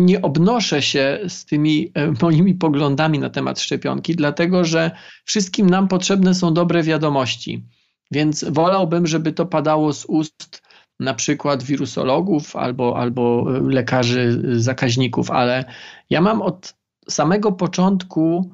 nie 0.06 0.22
obnoszę 0.22 0.82
się 0.82 1.20
z 1.28 1.46
tymi 1.46 1.92
e, 1.94 2.14
moimi 2.22 2.54
poglądami 2.56 3.20
na 3.20 3.30
temat 3.30 3.60
szczepionki, 3.60 4.16
dlatego 4.16 4.66
że 4.66 4.92
wszystkim 5.26 5.70
nam 5.70 5.88
potrzebne 5.88 6.34
są 6.34 6.54
dobre 6.54 6.84
wiadomości. 6.84 7.64
Więc 8.12 8.46
wolałbym, 8.50 9.08
żeby 9.08 9.32
to 9.32 9.46
padało 9.46 9.94
z 9.94 10.06
ust 10.06 10.62
na 11.00 11.14
przykład 11.14 11.64
wirusologów 11.64 12.56
albo, 12.56 12.98
albo 12.98 13.46
lekarzy 13.50 14.42
zakaźników, 14.62 15.32
ale 15.32 15.66
ja 16.10 16.22
mam 16.22 16.42
od 16.42 16.76
samego 17.10 17.52
początku 17.52 18.52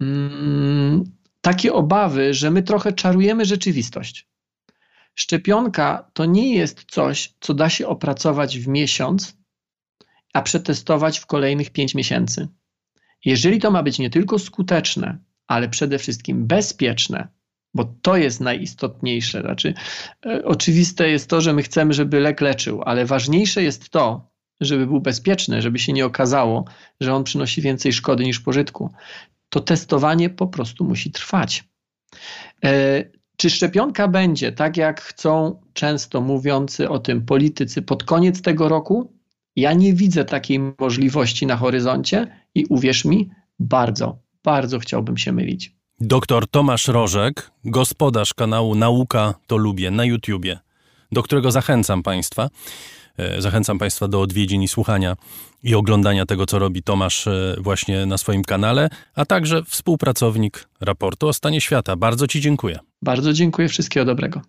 mm, 0.00 1.04
takie 1.40 1.72
obawy, 1.72 2.34
że 2.34 2.50
my 2.50 2.62
trochę 2.62 2.92
czarujemy 2.92 3.44
rzeczywistość. 3.44 4.29
Szczepionka 5.20 6.10
to 6.12 6.24
nie 6.24 6.54
jest 6.54 6.84
coś, 6.90 7.34
co 7.40 7.54
da 7.54 7.68
się 7.68 7.86
opracować 7.86 8.58
w 8.58 8.68
miesiąc, 8.68 9.36
a 10.32 10.42
przetestować 10.42 11.18
w 11.18 11.26
kolejnych 11.26 11.70
pięć 11.70 11.94
miesięcy. 11.94 12.48
Jeżeli 13.24 13.58
to 13.58 13.70
ma 13.70 13.82
być 13.82 13.98
nie 13.98 14.10
tylko 14.10 14.38
skuteczne, 14.38 15.18
ale 15.46 15.68
przede 15.68 15.98
wszystkim 15.98 16.46
bezpieczne, 16.46 17.28
bo 17.74 17.84
to 18.02 18.16
jest 18.16 18.40
najistotniejsze. 18.40 19.40
Znaczy, 19.40 19.74
e, 20.26 20.44
oczywiste 20.44 21.10
jest 21.10 21.30
to, 21.30 21.40
że 21.40 21.52
my 21.52 21.62
chcemy, 21.62 21.94
żeby 21.94 22.20
lek 22.20 22.40
leczył, 22.40 22.82
ale 22.82 23.06
ważniejsze 23.06 23.62
jest 23.62 23.90
to, 23.90 24.30
żeby 24.60 24.86
był 24.86 25.00
bezpieczny, 25.00 25.62
żeby 25.62 25.78
się 25.78 25.92
nie 25.92 26.06
okazało, 26.06 26.64
że 27.00 27.14
on 27.14 27.24
przynosi 27.24 27.62
więcej 27.62 27.92
szkody 27.92 28.24
niż 28.24 28.40
pożytku. 28.40 28.92
To 29.48 29.60
testowanie 29.60 30.30
po 30.30 30.46
prostu 30.46 30.84
musi 30.84 31.10
trwać. 31.10 31.64
E, 32.64 33.04
czy 33.40 33.50
szczepionka 33.50 34.08
będzie, 34.08 34.52
tak 34.52 34.76
jak 34.76 35.00
chcą 35.00 35.60
często 35.72 36.20
mówiący 36.20 36.88
o 36.88 36.98
tym 36.98 37.26
politycy, 37.26 37.82
pod 37.82 38.04
koniec 38.04 38.42
tego 38.42 38.68
roku? 38.68 39.12
Ja 39.56 39.72
nie 39.72 39.94
widzę 39.94 40.24
takiej 40.24 40.60
możliwości 40.78 41.46
na 41.46 41.56
horyzoncie 41.56 42.26
i 42.54 42.66
uwierz 42.66 43.04
mi, 43.04 43.30
bardzo, 43.58 44.18
bardzo 44.44 44.78
chciałbym 44.78 45.16
się 45.16 45.32
mylić. 45.32 45.72
Doktor 46.00 46.48
Tomasz 46.48 46.88
Rożek, 46.88 47.50
gospodarz 47.64 48.34
kanału 48.34 48.74
Nauka 48.74 49.34
to 49.46 49.56
Lubię 49.56 49.90
na 49.90 50.04
YouTubie, 50.04 50.58
do 51.12 51.22
którego 51.22 51.50
zachęcam 51.50 52.02
Państwa. 52.02 52.48
E, 53.16 53.42
zachęcam 53.42 53.78
Państwa 53.78 54.08
do 54.08 54.20
odwiedzin 54.20 54.62
i 54.62 54.68
słuchania 54.68 55.16
i 55.62 55.74
oglądania 55.74 56.26
tego, 56.26 56.46
co 56.46 56.58
robi 56.58 56.82
Tomasz 56.82 57.26
e, 57.26 57.56
właśnie 57.58 58.06
na 58.06 58.18
swoim 58.18 58.42
kanale, 58.42 58.88
a 59.14 59.24
także 59.24 59.64
współpracownik 59.64 60.68
raportu 60.80 61.28
o 61.28 61.32
stanie 61.32 61.60
świata. 61.60 61.96
Bardzo 61.96 62.26
Ci 62.26 62.40
dziękuję. 62.40 62.89
Bardzo 63.02 63.32
dziękuję, 63.32 63.68
wszystkiego 63.68 64.06
dobrego. 64.06 64.40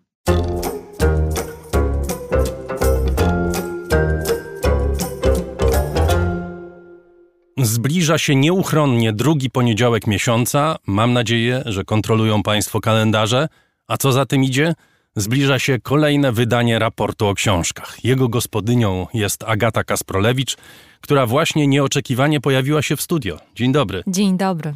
Zbliża 7.57 8.17
się 8.17 8.35
nieuchronnie 8.35 9.13
drugi 9.13 9.49
poniedziałek 9.49 10.07
miesiąca. 10.07 10.75
Mam 10.87 11.13
nadzieję, 11.13 11.63
że 11.65 11.83
kontrolują 11.83 12.43
Państwo 12.43 12.79
kalendarze. 12.79 13.47
A 13.87 13.97
co 13.97 14.11
za 14.11 14.25
tym 14.25 14.43
idzie? 14.43 14.73
Zbliża 15.15 15.59
się 15.59 15.79
kolejne 15.79 16.31
wydanie 16.31 16.79
raportu 16.79 17.27
o 17.27 17.33
książkach. 17.33 18.05
Jego 18.05 18.29
gospodynią 18.29 19.07
jest 19.13 19.43
Agata 19.43 19.83
Kasprolewicz, 19.83 20.57
która 21.01 21.25
właśnie 21.25 21.67
nieoczekiwanie 21.67 22.41
pojawiła 22.41 22.81
się 22.81 22.95
w 22.95 23.01
studio. 23.01 23.39
Dzień 23.55 23.71
dobry. 23.71 24.03
Dzień 24.07 24.37
dobry. 24.37 24.73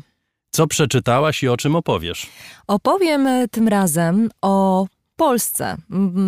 Co 0.56 0.68
przeczytałaś 0.68 1.44
i 1.44 1.48
o 1.48 1.58
czym 1.58 1.76
opowiesz? 1.76 2.28
Opowiem 2.68 3.28
e, 3.28 3.48
tym 3.48 3.68
razem 3.68 4.30
o 4.42 4.88
Polsce, 5.16 5.78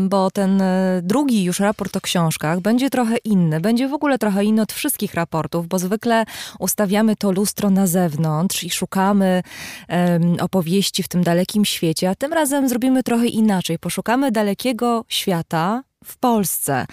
bo 0.09 0.31
ten 0.31 0.61
e, 0.61 1.01
drugi 1.03 1.43
już 1.43 1.59
raport 1.59 1.97
o 1.97 2.01
książkach 2.01 2.59
będzie 2.59 2.89
trochę 2.89 3.17
inny. 3.17 3.59
Będzie 3.59 3.87
w 3.87 3.93
ogóle 3.93 4.17
trochę 4.17 4.43
inny 4.43 4.61
od 4.61 4.73
wszystkich 4.73 5.13
raportów, 5.13 5.67
bo 5.67 5.79
zwykle 5.79 6.25
ustawiamy 6.59 7.15
to 7.15 7.31
lustro 7.31 7.69
na 7.69 7.87
zewnątrz 7.87 8.63
i 8.63 8.69
szukamy 8.69 9.43
um, 9.89 10.35
opowieści 10.39 11.03
w 11.03 11.07
tym 11.07 11.23
dalekim 11.23 11.65
świecie, 11.65 12.09
a 12.09 12.15
tym 12.15 12.33
razem 12.33 12.69
zrobimy 12.69 13.03
trochę 13.03 13.27
inaczej. 13.27 13.79
Poszukamy 13.79 14.31
dalekiego 14.31 15.05
świata, 15.07 15.83
w 16.05 16.17
Polsce. 16.17 16.85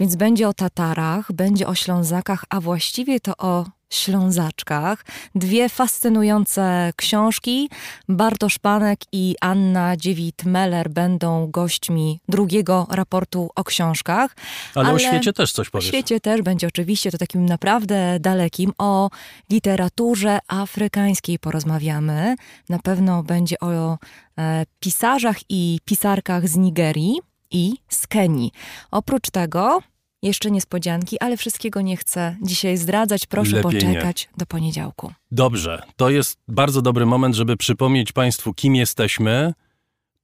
Więc 0.00 0.16
będzie 0.16 0.48
o 0.48 0.54
Tatarach, 0.54 1.32
będzie 1.32 1.66
o 1.66 1.74
Ślązakach, 1.74 2.44
a 2.48 2.60
właściwie 2.60 3.20
to 3.20 3.36
o 3.38 3.64
Ślązaczkach. 3.94 5.04
Dwie 5.34 5.68
fascynujące 5.68 6.92
książki. 6.96 7.70
Bartosz 8.08 8.58
Panek 8.58 9.00
i 9.12 9.34
Anna 9.40 9.96
Dziewit-Meller 9.96 10.88
będą 10.88 11.50
gośćmi 11.50 12.20
drugiego 12.28 12.86
raportu 12.90 13.50
o 13.56 13.64
książkach. 13.64 14.36
Ale, 14.74 14.88
ale 14.88 14.96
o 14.96 14.98
świecie 14.98 15.32
też 15.32 15.52
coś 15.52 15.70
powiesz. 15.70 15.84
O 15.84 15.88
świecie 15.88 16.20
też 16.20 16.42
będzie 16.42 16.66
oczywiście, 16.66 17.10
to 17.10 17.18
takim 17.18 17.46
naprawdę 17.46 18.20
dalekim. 18.20 18.72
O 18.78 19.10
literaturze 19.50 20.38
afrykańskiej 20.48 21.38
porozmawiamy. 21.38 22.36
Na 22.68 22.78
pewno 22.78 23.22
będzie 23.22 23.58
o 23.60 23.98
e, 24.38 24.66
pisarzach 24.80 25.36
i 25.48 25.78
pisarkach 25.84 26.48
z 26.48 26.56
Nigerii 26.56 27.20
i 27.50 27.74
z 27.88 28.06
Kenii. 28.06 28.52
Oprócz 28.90 29.30
tego 29.30 29.82
jeszcze 30.22 30.50
niespodzianki, 30.50 31.20
ale 31.20 31.36
wszystkiego 31.36 31.80
nie 31.80 31.96
chcę 31.96 32.36
dzisiaj 32.42 32.76
zdradzać. 32.76 33.26
Proszę 33.26 33.56
Lepiej 33.56 33.80
poczekać 33.80 34.28
do 34.36 34.46
poniedziałku. 34.46 35.12
Dobrze, 35.32 35.82
to 35.96 36.10
jest 36.10 36.38
bardzo 36.48 36.82
dobry 36.82 37.06
moment, 37.06 37.34
żeby 37.34 37.56
przypomnieć 37.56 38.12
Państwu, 38.12 38.54
kim 38.54 38.76
jesteśmy, 38.76 39.54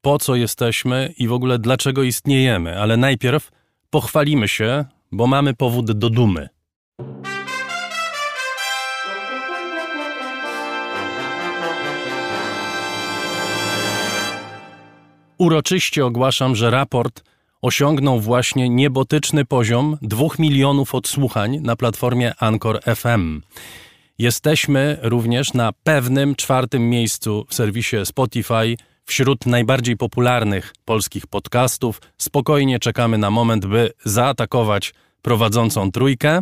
po 0.01 0.19
co 0.19 0.35
jesteśmy 0.35 1.15
i 1.19 1.29
w 1.29 1.33
ogóle 1.33 1.59
dlaczego 1.59 2.03
istniejemy. 2.03 2.81
Ale 2.81 2.97
najpierw 2.97 3.51
pochwalimy 3.91 4.49
się, 4.49 4.85
bo 5.13 5.27
mamy 5.27 5.55
powód 5.55 5.93
do 5.93 6.11
dumy. 6.11 6.49
Uroczyście 15.39 16.07
ogłaszam, 16.07 16.57
że 16.57 16.71
raport 16.71 17.23
osiągnął 17.63 18.21
właśnie 18.21 18.69
niebotyczny 18.69 19.45
poziom 19.45 19.99
2 20.03 20.25
milionów 20.39 20.95
odsłuchań 20.95 21.61
na 21.61 21.77
platformie 21.77 22.33
Anchor 22.39 22.81
FM. 22.97 23.43
Jesteśmy 24.19 24.99
również 25.03 25.55
na 25.55 25.73
pewnym 25.73 26.35
czwartym 26.35 26.91
miejscu 26.91 27.47
w 27.49 27.55
serwisie 27.55 27.97
Spotify 28.05 28.77
wśród 29.05 29.47
najbardziej 29.47 29.97
popularnych 29.97 30.75
polskich 30.85 31.27
podcastów. 31.27 32.01
Spokojnie 32.19 32.79
czekamy 32.79 33.19
na 33.19 33.31
moment, 33.31 33.67
by 33.67 33.93
zaatakować 34.05 34.95
prowadzącą 35.23 35.93
trójkę. 35.93 36.41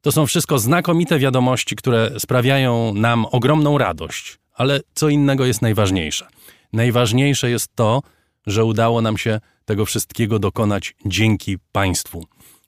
To 0.00 0.12
są 0.12 0.26
wszystko 0.26 0.58
znakomite 0.58 1.18
wiadomości, 1.18 1.76
które 1.76 2.10
sprawiają 2.18 2.94
nam 2.94 3.26
ogromną 3.30 3.78
radość, 3.78 4.38
ale 4.54 4.80
co 4.94 5.08
innego 5.08 5.46
jest 5.46 5.62
najważniejsze. 5.62 6.26
Najważniejsze 6.72 7.50
jest 7.50 7.76
to, 7.76 8.02
że 8.50 8.64
udało 8.64 9.02
nam 9.02 9.18
się 9.18 9.40
tego 9.64 9.86
wszystkiego 9.86 10.38
dokonać 10.38 10.94
dzięki 11.06 11.58
Państwu. 11.72 12.24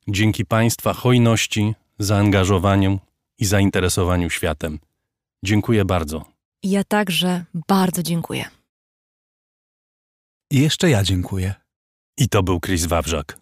Dzięki 0.09 0.47
Państwa 0.47 0.93
hojności, 0.93 1.75
zaangażowaniu 1.99 2.99
i 3.39 3.45
zainteresowaniu 3.45 4.31
światem. 4.31 4.79
Dziękuję 5.45 5.85
bardzo. 5.85 6.25
Ja 6.63 6.85
także 6.85 7.45
bardzo 7.69 8.03
dziękuję. 8.03 8.45
I 10.51 10.61
jeszcze 10.61 10.91
ja 10.91 11.03
dziękuję. 11.03 11.55
I 12.19 12.29
to 12.29 12.43
był 12.43 12.61
Chris 12.61 12.87
Wawrzak. 12.87 13.42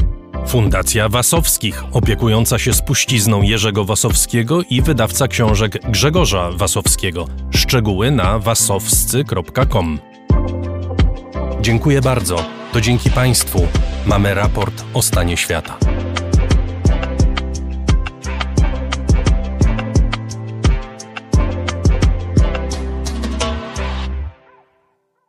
Fundacja 0.46 1.08
Wasowskich, 1.08 1.84
opiekująca 1.92 2.58
się 2.58 2.74
spuścizną 2.74 3.42
Jerzego 3.42 3.84
Wasowskiego 3.84 4.62
i 4.70 4.82
wydawca 4.82 5.28
książek 5.28 5.78
Grzegorza 5.88 6.50
Wasowskiego. 6.52 7.26
Szczegóły 7.50 8.10
na 8.10 8.38
wasowscy.com 8.38 9.98
Dziękuję 11.60 12.00
bardzo. 12.00 12.55
To 12.76 12.80
dzięki 12.80 13.10
Państwu 13.10 13.68
mamy 14.06 14.34
raport 14.34 14.84
o 14.94 15.02
stanie 15.02 15.36
świata. 15.36 15.78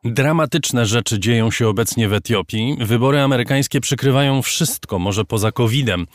Dramatyczne 0.04 0.86
rzeczy 0.86 1.20
dzieją 1.20 1.52
się 1.52 1.68
obecnie 1.68 2.10
w 2.10 2.14
Etiopii. 2.14 2.78
Wybory 2.82 3.20
amerykańskie 3.20 3.82
przykrywają 3.82 4.42
wszystko, 4.42 5.00
może 5.00 5.26
poza 5.26 5.52
COVID-em, 5.52 6.08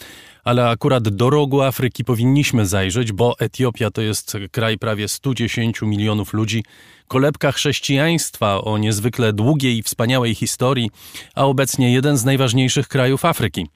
ale 0.45 0.69
akurat 0.69 1.09
do 1.09 1.31
rogu 1.31 1.63
Afryki 1.63 2.05
powinniśmy 2.05 2.67
zajrzeć, 2.67 3.13
bo 3.13 3.39
Etiopia 3.39 3.91
to 3.91 4.03
jest 4.03 4.37
kraj 4.51 4.79
prawie 4.79 5.09
110 5.09 5.83
milionów 5.83 6.33
ludzi, 6.33 6.65
kolebka 7.13 7.53
chrześcijaństwa 7.53 8.65
o 8.65 8.79
niezwykle 8.79 9.33
długiej 9.33 9.79
i 9.79 9.83
wspaniałej 9.83 10.35
historii, 10.35 10.91
a 11.35 11.45
obecnie 11.45 11.93
jeden 11.93 12.17
z 12.17 12.25
najważniejszych 12.25 12.89
krajów 12.89 13.25
Afryki. 13.25 13.67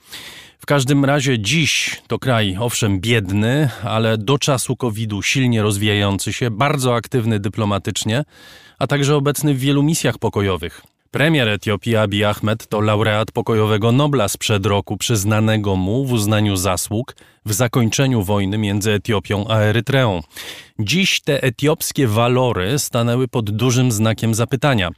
W 0.59 0.67
każdym 0.67 1.05
razie 1.05 1.39
dziś 1.39 2.03
to 2.07 2.19
kraj, 2.19 2.57
owszem, 2.61 3.01
biedny, 3.01 3.71
ale 3.83 4.19
do 4.19 4.39
czasu 4.39 4.77
COVID-u 4.77 5.23
silnie 5.23 5.63
rozwijający 5.63 6.33
się, 6.33 6.51
bardzo 6.51 6.95
aktywny 6.95 7.41
dyplomatycznie, 7.41 8.25
a 8.79 8.87
także 8.87 9.17
obecny 9.17 9.55
w 9.55 9.59
wielu 9.59 9.83
misjach 9.83 10.19
pokojowych. 10.19 10.96
Premier 11.17 11.49
Etiopii 11.49 11.97
Abiy 11.97 12.25
Ahmed 12.25 12.67
to 12.67 12.81
laureat 12.81 13.33
pokojowego 13.33 13.93
Nobla 13.93 14.29
sprzed 14.29 14.67
roku, 14.67 14.97
przyznanego 14.97 15.77
mu 15.77 16.05
w 16.05 16.13
uznaniu 16.13 16.57
zasług 16.57 17.17
w 17.47 17.53
zakończeniu 17.53 18.23
wojny 18.23 18.59
między 18.59 18.93
Etiopią 18.93 19.49
a 19.49 19.59
Erytreą. 19.59 20.21
Dziś 20.79 21.21
te 21.21 21.43
etiopskie 21.43 22.09
walory 22.09 22.79
stanęły 22.79 23.29
pod 23.29 23.51
dużym 23.51 23.93
znakiem 23.93 24.35
zapytania. 24.35 24.91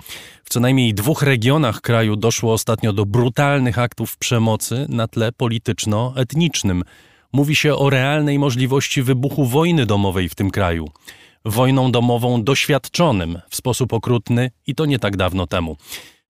W 0.45 0.49
co 0.49 0.61
najmniej 0.61 0.95
dwóch 0.95 1.23
regionach 1.23 1.81
kraju 1.81 2.17
doszło 2.17 2.53
ostatnio 2.53 2.93
do 2.93 3.07
brutalnych 3.07 3.79
aktów 3.79 4.17
przemocy 4.17 4.87
na 4.89 5.09
tle 5.09 5.33
polityczno-etnicznym. 5.33 6.85
Mówi 7.33 7.57
się 7.57 7.75
o 7.75 7.91
realnej 7.91 8.39
możliwości 8.39 9.03
wybuchu 9.03 9.45
wojny 9.45 9.87
domowej 9.87 10.29
w 10.29 10.35
tym 10.35 10.51
kraju 10.51 10.89
wojną 11.51 11.93
domową 11.93 12.43
doświadczonym 12.43 13.41
w 13.51 13.57
sposób 13.57 13.93
okrutny 13.93 14.51
i 14.67 14.75
to 14.75 14.87
nie 14.87 14.99
tak 14.99 15.17
dawno 15.17 15.47
temu. 15.47 15.77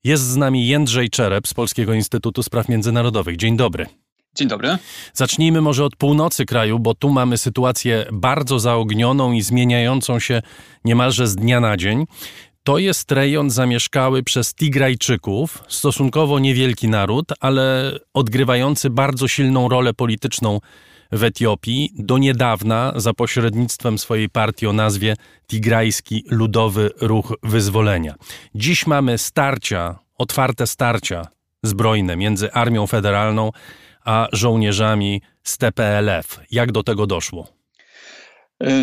Jest 0.04 0.22
z 0.22 0.36
nami 0.36 0.68
Jędrzej 0.68 1.10
Czerep 1.10 1.48
z 1.48 1.54
Polskiego 1.54 1.94
Instytutu 1.94 2.42
Spraw 2.42 2.68
Międzynarodowych. 2.68 3.36
Dzień 3.36 3.56
dobry. 3.56 3.86
Dzień 4.34 4.48
dobry. 4.48 4.78
Zacznijmy 5.14 5.60
może 5.60 5.84
od 5.84 5.96
północy 5.96 6.46
kraju, 6.46 6.78
bo 6.78 6.94
tu 6.94 7.10
mamy 7.10 7.38
sytuację 7.38 8.06
bardzo 8.12 8.58
zaognioną 8.58 9.32
i 9.32 9.42
zmieniającą 9.42 10.18
się 10.18 10.42
niemalże 10.84 11.26
z 11.26 11.36
dnia 11.36 11.60
na 11.60 11.76
dzień. 11.76 12.04
To 12.62 12.78
jest 12.78 13.12
rejon 13.12 13.50
zamieszkały 13.50 14.22
przez 14.22 14.54
Tigrajczyków, 14.54 15.64
stosunkowo 15.68 16.38
niewielki 16.38 16.88
naród, 16.88 17.26
ale 17.40 17.92
odgrywający 18.14 18.90
bardzo 18.90 19.28
silną 19.28 19.68
rolę 19.68 19.94
polityczną 19.94 20.60
w 21.12 21.24
Etiopii, 21.24 21.90
do 21.94 22.18
niedawna 22.18 22.92
za 22.96 23.14
pośrednictwem 23.14 23.98
swojej 23.98 24.28
partii 24.28 24.66
o 24.66 24.72
nazwie 24.72 25.16
Tigrajski 25.46 26.24
Ludowy 26.30 26.90
Ruch 27.00 27.34
Wyzwolenia. 27.42 28.14
Dziś 28.54 28.86
mamy 28.86 29.18
starcia, 29.18 29.98
otwarte 30.18 30.66
starcia 30.66 31.26
zbrojne 31.62 32.16
między 32.16 32.52
Armią 32.52 32.86
Federalną 32.86 33.50
a 34.04 34.28
żołnierzami 34.32 35.22
z 35.42 35.58
TPLF. 35.58 36.40
Jak 36.50 36.72
do 36.72 36.82
tego 36.82 37.06
doszło? 37.06 37.48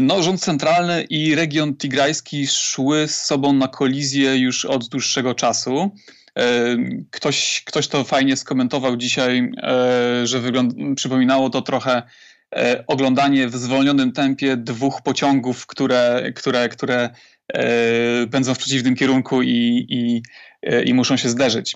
No, 0.01 0.23
rząd 0.23 0.41
centralny 0.41 1.03
i 1.03 1.35
region 1.35 1.77
tigrajski 1.77 2.47
szły 2.47 3.07
z 3.07 3.21
sobą 3.21 3.53
na 3.53 3.67
kolizję 3.67 4.37
już 4.37 4.65
od 4.65 4.89
dłuższego 4.89 5.35
czasu. 5.35 5.91
E, 6.39 6.77
ktoś, 7.11 7.63
ktoś 7.65 7.87
to 7.87 8.03
fajnie 8.03 8.37
skomentował 8.37 8.97
dzisiaj, 8.97 9.51
e, 9.57 10.27
że 10.27 10.41
przypominało 10.95 11.49
to 11.49 11.61
trochę 11.61 12.03
e, 12.55 12.83
oglądanie 12.87 13.47
w 13.47 13.55
zwolnionym 13.55 14.11
tempie 14.11 14.57
dwóch 14.57 15.01
pociągów, 15.01 15.65
które, 15.67 16.31
które, 16.35 16.69
które 16.69 17.09
pędzą 18.31 18.53
w 18.53 18.57
przeciwnym 18.57 18.95
kierunku 18.95 19.41
i, 19.41 19.87
i, 19.89 20.21
i 20.85 20.93
muszą 20.93 21.17
się 21.17 21.29
zderzyć. 21.29 21.75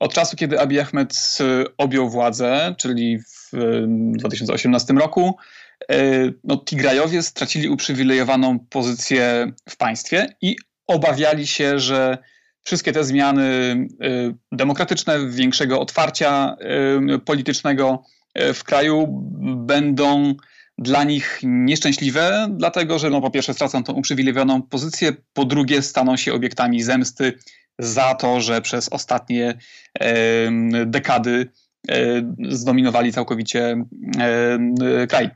Od 0.00 0.14
czasu, 0.14 0.36
kiedy 0.36 0.60
Abiy 0.60 0.80
Ahmed 0.80 1.38
objął 1.78 2.10
władzę, 2.10 2.74
czyli 2.78 3.18
w 3.18 3.50
2018 4.18 4.94
roku, 4.94 5.36
no, 6.44 6.56
Tigrajowie 6.56 7.22
stracili 7.22 7.68
uprzywilejowaną 7.68 8.58
pozycję 8.58 9.52
w 9.68 9.76
państwie 9.76 10.26
i 10.40 10.56
obawiali 10.86 11.46
się, 11.46 11.78
że 11.78 12.18
wszystkie 12.68 12.92
te 12.92 13.04
zmiany 13.04 13.42
y, 14.04 14.34
demokratyczne, 14.52 15.28
większego 15.30 15.80
otwarcia 15.80 16.56
y, 17.14 17.18
politycznego 17.18 18.02
y, 18.38 18.54
w 18.54 18.64
kraju 18.64 19.06
będą 19.56 20.34
dla 20.78 21.04
nich 21.04 21.40
nieszczęśliwe, 21.42 22.48
dlatego 22.50 22.98
że 22.98 23.10
no, 23.10 23.20
po 23.20 23.30
pierwsze 23.30 23.54
stracą 23.54 23.84
tą 23.84 23.92
uprzywilejowaną 23.92 24.62
pozycję, 24.62 25.12
po 25.32 25.44
drugie 25.44 25.82
staną 25.82 26.16
się 26.16 26.32
obiektami 26.32 26.82
zemsty 26.82 27.32
za 27.78 28.14
to, 28.14 28.40
że 28.40 28.62
przez 28.62 28.88
ostatnie 28.88 29.58
dekady 30.86 31.48
zdominowali 32.48 33.12
całkowicie 33.12 33.84
kraj. 35.08 35.30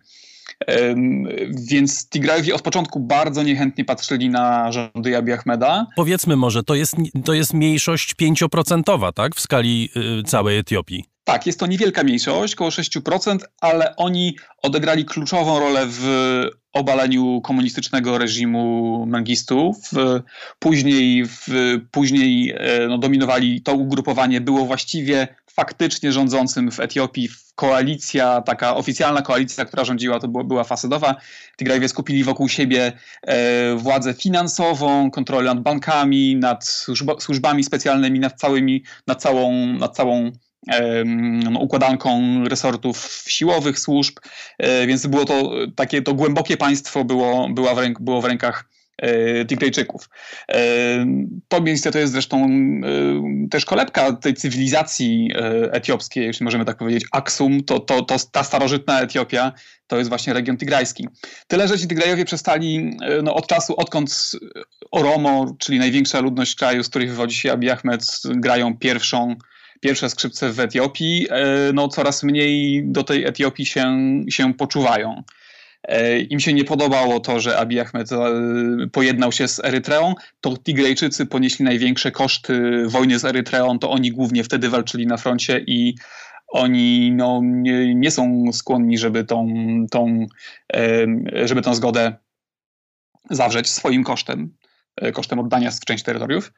Więc 1.71 2.09
Tigrajowie 2.09 2.55
od 2.55 2.63
początku 2.63 3.01
bardzo 3.01 3.43
niechętnie 3.43 3.85
patrzyli 3.85 4.29
na 4.31 4.73
rządy 4.73 5.17
Abiy 5.17 5.35
Ahmeda. 5.35 5.87
Powiedzmy 5.97 6.37
może, 6.37 6.63
to 6.63 6.75
jest, 6.75 6.97
to 7.25 7.35
jest 7.35 7.55
mniejszość 7.55 8.15
pięcioprocentowa, 8.15 9.13
tak, 9.13 9.35
w 9.35 9.41
skali 9.41 9.89
y, 10.21 10.23
całej 10.23 10.59
Etiopii. 10.59 11.05
Tak, 11.25 11.47
jest 11.47 11.61
to 11.61 11.67
niewielka 11.67 12.05
mniejszość, 12.05 12.55
około 12.55 12.71
6%, 12.71 13.39
ale 13.61 13.97
oni 13.97 14.37
odegrali 14.63 15.05
kluczową 15.05 15.61
rolę 15.61 15.87
w 15.87 16.07
obaleniu 16.73 17.41
komunistycznego 17.41 18.19
reżimu 18.19 19.07
Mengistu. 19.07 19.75
Później, 20.59 21.27
w, 21.27 21.47
później 21.91 22.55
e, 22.57 22.87
no, 22.89 22.99
dominowali 22.99 23.63
to 23.63 23.75
ugrupowanie, 23.75 24.41
było 24.41 24.65
właściwie 24.65 25.29
faktycznie 25.55 26.13
rządzącym 26.13 26.71
w 26.71 26.81
Etiopii 26.81 27.29
koalicja, 27.55 28.41
taka 28.41 28.77
oficjalna 28.77 29.23
koalicja, 29.23 29.65
która 29.65 29.85
rządziła, 29.85 30.19
to 30.19 30.29
była 30.29 30.65
fasadowa. 30.65 31.17
Tigrajowie 31.59 31.89
skupili 31.89 32.25
wokół 32.25 32.49
siebie 32.49 32.93
e, 33.23 33.75
władzę 33.77 34.15
finansową, 34.15 35.11
kontrolę 35.11 35.55
nad 35.55 35.63
bankami, 35.63 36.37
nad 36.37 36.87
służbami 37.19 37.65
specjalnymi, 37.65 38.21
nad, 38.21 38.41
całymi, 38.41 38.85
nad 39.07 39.23
całą, 39.23 39.67
nad 39.67 39.97
całą 39.97 40.33
układanką 41.61 42.21
resortów 42.45 43.25
siłowych, 43.27 43.79
służb, 43.79 44.15
e, 44.59 44.87
więc 44.87 45.07
było 45.07 45.25
to 45.25 45.53
takie, 45.77 46.03
to 46.03 46.15
głębokie 46.15 46.57
państwo 46.57 47.05
było, 47.05 47.49
było, 47.49 47.75
w, 47.75 47.79
ręk, 47.79 48.01
było 48.01 48.21
w 48.21 48.25
rękach 48.25 48.72
Tigrejczyków. 49.49 50.09
E, 50.49 50.59
to 51.49 51.61
miejsce 51.61 51.93
to 51.93 51.99
jest 51.99 52.13
zresztą 52.13 52.49
też 53.51 53.65
kolebka 53.65 54.13
tej 54.13 54.35
cywilizacji 54.35 55.31
etiopskiej, 55.73 56.27
jeśli 56.27 56.45
możemy 56.45 56.65
tak 56.65 56.79
powiedzieć. 56.79 57.05
Aksum, 57.13 57.65
to, 57.65 57.81
to, 57.81 58.03
to 58.03 58.17
ta 58.33 58.45
starożytna 58.45 59.01
Etiopia, 59.01 59.53
to 59.87 59.99
jest 59.99 60.09
właśnie 60.09 60.33
region 60.33 60.57
tigrajski. 60.57 61.09
Tyle, 61.47 61.69
że 61.69 61.79
ci 61.79 61.89
Tigrajowie 61.89 62.25
przestali 62.25 62.97
no, 63.23 63.35
od 63.35 63.47
czasu, 63.47 63.75
odkąd 63.77 64.31
Oromo, 64.91 65.57
czyli 65.59 65.79
największa 65.79 66.21
ludność 66.21 66.55
kraju, 66.55 66.83
z 66.83 66.89
której 66.89 67.09
wywodzi 67.09 67.37
się 67.37 67.53
Abiy 67.53 67.73
Ahmed, 67.73 68.03
grają 68.25 68.79
pierwszą 68.79 69.37
pierwsze 69.83 70.11
skrzypce 70.11 70.53
w 70.53 70.61
Etiopii, 70.61 71.27
e, 71.31 71.73
no 71.73 71.89
coraz 71.89 72.23
mniej 72.23 72.83
do 72.85 73.03
tej 73.03 73.25
Etiopii 73.25 73.67
się, 73.67 73.99
się 74.29 74.55
poczuwają. 74.55 75.23
E, 75.89 76.21
Im 76.21 76.41
się 76.41 76.53
nie 76.53 76.65
podobało 76.65 77.21
to, 77.21 77.41
że 77.41 77.59
Abiy 77.59 77.81
Ahmed 77.81 78.13
e, 78.13 78.17
pojednał 78.93 79.33
się 79.33 79.49
z 79.49 79.65
Erytreą, 79.65 80.15
to 80.41 80.57
Tigrejczycy 80.57 81.27
ponieśli 81.27 81.65
największe 81.65 82.11
koszty 82.11 82.85
wojny 82.87 83.19
z 83.19 83.25
Erytreą, 83.25 83.79
to 83.79 83.91
oni 83.91 84.13
głównie 84.13 84.45
wtedy 84.45 84.69
walczyli 84.69 85.07
na 85.07 85.17
froncie 85.17 85.65
i 85.67 85.95
oni 86.49 87.13
no, 87.13 87.41
nie, 87.43 87.95
nie 87.95 88.11
są 88.11 88.45
skłonni, 88.53 88.99
żeby 88.99 89.25
tą, 89.25 89.47
tą, 89.91 90.27
żeby 91.45 91.63
tą 91.63 91.75
zgodę 91.75 92.15
zawrzeć 93.31 93.71
swoim 93.71 94.05
kosztem, 94.05 94.57
kosztem 95.13 95.39
oddania 95.39 95.71
w 95.71 95.81
część 95.81 96.05
terytoriów. 96.05 96.53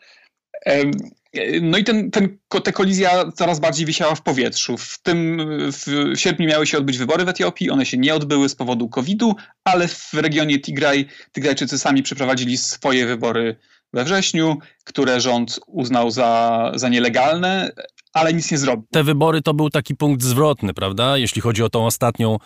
No 1.63 1.79
i 1.79 1.85
ten, 1.85 2.11
ten, 2.11 2.39
ta 2.65 2.73
kolizja 2.73 3.33
coraz 3.33 3.61
bardziej 3.61 3.87
wisiała 3.87 4.15
w 4.15 4.23
powietrzu. 4.23 4.77
W 4.77 4.99
tym 5.03 5.39
w 5.73 6.13
sierpniu 6.15 6.49
miały 6.49 6.67
się 6.67 6.79
odbyć 6.79 6.99
wybory 6.99 7.25
w 7.25 7.29
Etiopii, 7.29 7.71
one 7.71 7.87
się 7.87 7.99
nie 7.99 8.15
odbyły 8.15 8.49
z 8.49 8.55
powodu 8.55 8.89
COVID-u, 8.89 9.35
ale 9.65 9.89
w 9.89 10.15
regionie 10.15 10.61
Tigraj 10.61 11.09
Tigrajczycy 11.33 11.79
sami 11.79 12.03
przeprowadzili 12.03 12.59
swoje 12.59 13.07
wybory 13.07 13.57
we 13.93 14.05
wrześniu, 14.05 14.59
które 14.85 15.21
rząd 15.21 15.61
uznał 15.67 16.11
za, 16.11 16.73
za 16.75 16.89
nielegalne, 16.89 17.71
ale 18.13 18.35
nic 18.35 18.51
nie 18.51 18.59
zrobił. 18.59 18.87
Te 18.91 19.05
wybory 19.05 19.43
to 19.43 19.55
był 19.55 19.71
taki 19.71 19.95
punkt 19.95 20.23
zwrotny, 20.23 20.75
prawda? 20.75 21.19
Jeśli 21.19 21.43
chodzi 21.43 21.63
o 21.63 21.69
tą 21.69 21.87
ostatnią 21.87 22.39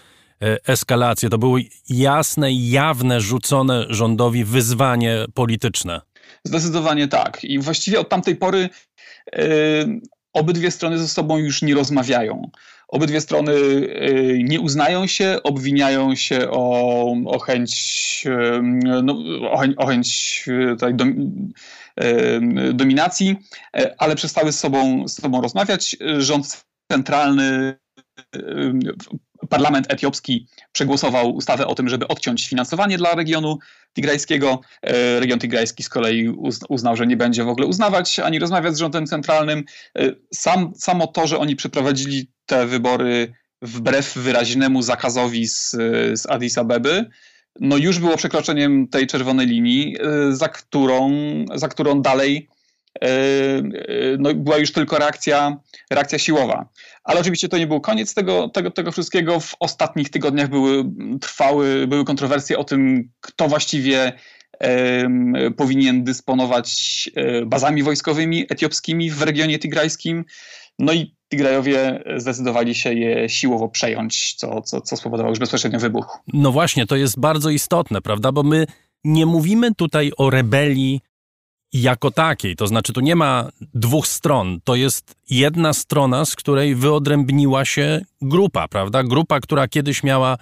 e, 0.42 0.56
eskalację, 0.66 1.28
to 1.28 1.38
były 1.38 1.64
jasne, 1.88 2.52
jawne, 2.52 3.20
rzucone 3.20 3.86
rządowi 3.88 4.44
wyzwanie 4.44 5.24
polityczne. 5.34 6.00
Zdecydowanie 6.44 7.08
tak. 7.08 7.44
I 7.44 7.58
właściwie 7.58 8.00
od 8.00 8.08
tamtej 8.08 8.36
pory 8.36 8.68
yy, 9.32 10.00
obydwie 10.32 10.70
strony 10.70 10.98
ze 10.98 11.08
sobą 11.08 11.38
już 11.38 11.62
nie 11.62 11.74
rozmawiają. 11.74 12.50
Obydwie 12.88 13.20
strony 13.20 13.54
yy, 13.54 14.40
nie 14.44 14.60
uznają 14.60 15.06
się, 15.06 15.38
obwiniają 15.44 16.14
się 16.14 16.50
o, 16.50 17.14
o 17.26 17.38
chęć, 17.38 18.24
yy, 18.24 19.02
no, 19.02 19.12
o, 19.50 19.62
o 19.76 19.86
chęć 19.86 20.44
tutaj 20.68 20.94
dom, 20.94 21.14
dominacji, 22.74 23.36
ale 23.98 24.16
przestały 24.16 24.52
z 24.52 24.58
sobą, 24.58 25.08
z 25.08 25.20
sobą 25.20 25.40
rozmawiać. 25.40 25.96
Rząd 26.18 26.64
centralny 26.92 27.78
Parlament 29.48 29.92
etiopski 29.92 30.46
przegłosował 30.72 31.30
ustawę 31.34 31.66
o 31.66 31.74
tym, 31.74 31.88
żeby 31.88 32.08
odciąć 32.08 32.48
finansowanie 32.48 32.98
dla 32.98 33.14
regionu 33.14 33.58
tigrajskiego. 33.96 34.60
E, 34.82 35.20
region 35.20 35.38
tigrajski 35.38 35.82
z 35.82 35.88
kolei 35.88 36.28
uznał, 36.68 36.96
że 36.96 37.06
nie 37.06 37.16
będzie 37.16 37.44
w 37.44 37.48
ogóle 37.48 37.66
uznawać 37.66 38.18
ani 38.18 38.38
rozmawiać 38.38 38.74
z 38.74 38.78
rządem 38.78 39.06
centralnym. 39.06 39.64
Sam, 40.34 40.72
samo 40.76 41.06
to, 41.06 41.26
że 41.26 41.38
oni 41.38 41.56
przeprowadzili 41.56 42.30
te 42.46 42.66
wybory 42.66 43.32
wbrew 43.62 44.14
wyraźnemu 44.14 44.82
zakazowi 44.82 45.48
z, 45.48 45.70
z 46.14 46.26
Addis 46.26 46.58
Abeby, 46.58 47.06
no 47.60 47.76
już 47.76 47.98
było 47.98 48.16
przekroczeniem 48.16 48.88
tej 48.88 49.06
czerwonej 49.06 49.46
linii, 49.46 49.96
za 50.30 50.48
którą, 50.48 51.10
za 51.54 51.68
którą 51.68 52.02
dalej 52.02 52.48
no, 54.18 54.34
była 54.34 54.58
już 54.58 54.72
tylko 54.72 54.98
reakcja, 54.98 55.56
reakcja 55.90 56.18
siłowa. 56.18 56.68
Ale 57.04 57.20
oczywiście 57.20 57.48
to 57.48 57.58
nie 57.58 57.66
był 57.66 57.80
koniec 57.80 58.14
tego, 58.14 58.48
tego, 58.48 58.70
tego 58.70 58.92
wszystkiego. 58.92 59.40
W 59.40 59.54
ostatnich 59.60 60.10
tygodniach 60.10 60.48
były, 60.48 60.84
trwały, 61.20 61.86
były 61.86 62.04
kontrowersje 62.04 62.58
o 62.58 62.64
tym, 62.64 63.10
kto 63.20 63.48
właściwie 63.48 64.12
powinien 65.56 66.04
dysponować 66.04 67.10
bazami 67.46 67.82
wojskowymi 67.82 68.46
etiopskimi 68.50 69.10
w 69.10 69.22
regionie 69.22 69.58
tigrajskim. 69.58 70.24
No 70.78 70.92
i 70.92 71.14
Tigrajowie 71.30 72.04
zdecydowali 72.16 72.74
się 72.74 72.94
je 72.94 73.28
siłowo 73.28 73.68
przejąć, 73.68 74.34
co, 74.34 74.62
co, 74.62 74.80
co 74.80 74.96
spowodowało 74.96 75.30
już 75.30 75.38
bezpośrednio 75.38 75.78
wybuch. 75.78 76.18
No 76.32 76.52
właśnie, 76.52 76.86
to 76.86 76.96
jest 76.96 77.20
bardzo 77.20 77.50
istotne, 77.50 78.02
prawda? 78.02 78.32
Bo 78.32 78.42
my 78.42 78.66
nie 79.04 79.26
mówimy 79.26 79.74
tutaj 79.74 80.12
o 80.16 80.30
rebelii 80.30 81.00
jako 81.72 82.10
takiej. 82.10 82.56
To 82.56 82.66
znaczy, 82.66 82.92
tu 82.92 83.00
nie 83.00 83.16
ma 83.16 83.48
dwóch 83.74 84.06
stron. 84.06 84.60
To 84.64 84.74
jest 84.74 85.14
jedna 85.30 85.72
strona, 85.72 86.24
z 86.24 86.36
której 86.36 86.74
wyodrębniła 86.74 87.64
się 87.64 88.00
grupa, 88.22 88.68
prawda? 88.68 89.02
Grupa, 89.02 89.40
która 89.40 89.68
kiedyś 89.68 90.02
miała 90.02 90.36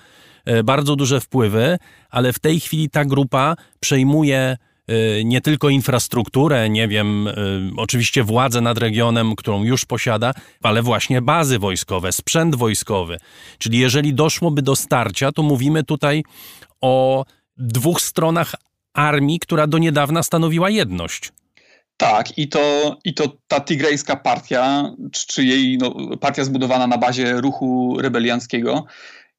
e, 0.45 0.63
bardzo 0.63 0.97
duże 0.97 1.21
wpływy, 1.21 1.79
ale 2.11 2.33
w 2.33 2.39
tej 2.39 2.61
chwili 2.61 2.91
ta 2.91 3.05
grupa 3.05 3.57
przejmuje 3.81 4.57
e, 4.89 5.25
nie 5.25 5.41
tylko 5.41 5.69
infrastrukturę, 5.69 6.71
nie 6.71 6.89
wiem, 6.89 7.29
e, 7.29 7.35
oczywiście 7.77 8.23
władzę 8.23 8.61
nad 8.61 8.79
regionem, 8.79 9.37
którą 9.37 9.65
już 9.65 9.85
posiada, 9.85 10.33
ale 10.63 10.83
właśnie 10.83 11.23
bazy 11.23 11.59
wojskowe, 11.59 12.13
sprzęt 12.13 12.55
wojskowy. 12.55 13.19
Czyli 13.59 13.79
jeżeli 13.79 14.15
doszłoby 14.15 14.63
do 14.63 14.77
starcia, 14.77 15.33
to 15.33 15.43
mówimy 15.43 15.85
tutaj 15.85 16.25
o 16.81 17.25
dwóch 17.57 18.01
stronach 18.01 18.55
armii, 18.99 19.39
która 19.39 19.67
do 19.67 19.79
niedawna 19.79 20.23
stanowiła 20.23 20.71
jedność. 20.71 21.33
Tak, 21.97 22.39
i 22.39 22.49
to, 22.49 22.97
i 23.05 23.15
to 23.15 23.37
ta 23.49 23.61
tigrejska 23.61 24.17
partia, 24.17 24.93
czy, 25.13 25.45
jej 25.45 25.79
no, 25.79 25.95
partia 26.21 26.45
zbudowana 26.45 26.87
na 26.87 26.99
bazie 26.99 27.41
ruchu 27.41 27.97
rebelianckiego, 28.01 28.85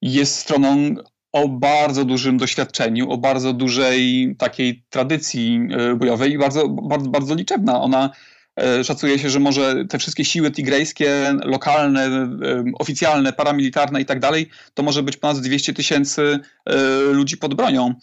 jest 0.01 0.35
stroną 0.35 0.95
o 1.31 1.47
bardzo 1.47 2.05
dużym 2.05 2.37
doświadczeniu, 2.37 3.09
o 3.09 3.17
bardzo 3.17 3.53
dużej 3.53 4.35
takiej 4.37 4.83
tradycji 4.89 5.59
e, 5.71 5.95
bojowej 5.95 6.31
i 6.31 6.37
bardzo, 6.37 6.69
bardzo, 6.69 7.09
bardzo 7.09 7.35
liczebna. 7.35 7.81
Ona 7.81 8.09
szacuje 8.83 9.19
się, 9.19 9.29
że 9.29 9.39
może 9.39 9.85
te 9.85 9.99
wszystkie 9.99 10.25
siły 10.25 10.51
tigrejskie, 10.51 11.35
lokalne, 11.43 12.05
e, 12.05 12.63
oficjalne, 12.79 13.33
paramilitarne 13.33 14.01
i 14.01 14.05
tak 14.05 14.19
dalej, 14.19 14.49
to 14.73 14.83
może 14.83 15.03
być 15.03 15.17
ponad 15.17 15.39
200 15.39 15.73
tysięcy 15.73 16.39
e, 16.65 16.75
ludzi 17.11 17.37
pod 17.37 17.53
bronią. 17.53 17.93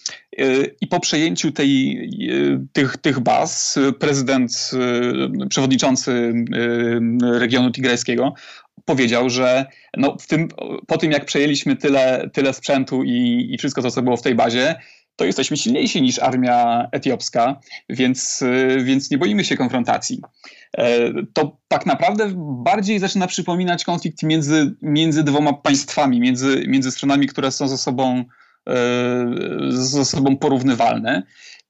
I 0.80 0.86
po 0.86 1.00
przejęciu 1.00 1.52
tej, 1.52 2.09
tych, 2.72 2.96
tych 2.96 3.20
baz 3.20 3.78
prezydent, 3.98 4.70
przewodniczący 5.48 6.32
regionu 7.22 7.70
tigrejskiego 7.70 8.34
powiedział, 8.84 9.30
że 9.30 9.66
no 9.96 10.16
w 10.20 10.26
tym, 10.26 10.48
po 10.86 10.98
tym 10.98 11.12
jak 11.12 11.24
przejęliśmy 11.24 11.76
tyle, 11.76 12.30
tyle 12.32 12.52
sprzętu 12.52 13.02
i, 13.05 13.48
i 13.50 13.59
wszystko 13.59 13.82
to, 13.82 13.90
co 13.90 14.02
było 14.02 14.16
w 14.16 14.22
tej 14.22 14.34
bazie, 14.34 14.74
to 15.17 15.25
jesteśmy 15.25 15.57
silniejsi 15.57 16.03
niż 16.03 16.19
armia 16.19 16.89
etiopska, 16.93 17.61
więc, 17.89 18.43
y, 18.43 18.85
więc 18.85 19.11
nie 19.11 19.19
boimy 19.19 19.45
się 19.45 19.57
konfrontacji. 19.57 20.21
E, 20.79 21.12
to 21.33 21.59
tak 21.69 21.87
naprawdę 21.87 22.33
bardziej 22.65 22.99
zaczyna 22.99 23.27
przypominać 23.27 23.85
konflikt 23.85 24.23
między, 24.23 24.75
między 24.83 25.25
dwoma 25.25 25.53
państwami, 25.53 26.21
między, 26.21 26.65
między 26.69 26.91
stronami, 26.91 27.27
które 27.27 27.51
są 27.51 27.69
ze 27.69 27.79
sobą, 27.79 28.25
e, 28.69 28.75
ze 29.69 30.05
sobą 30.05 30.37
porównywalne. 30.37 31.23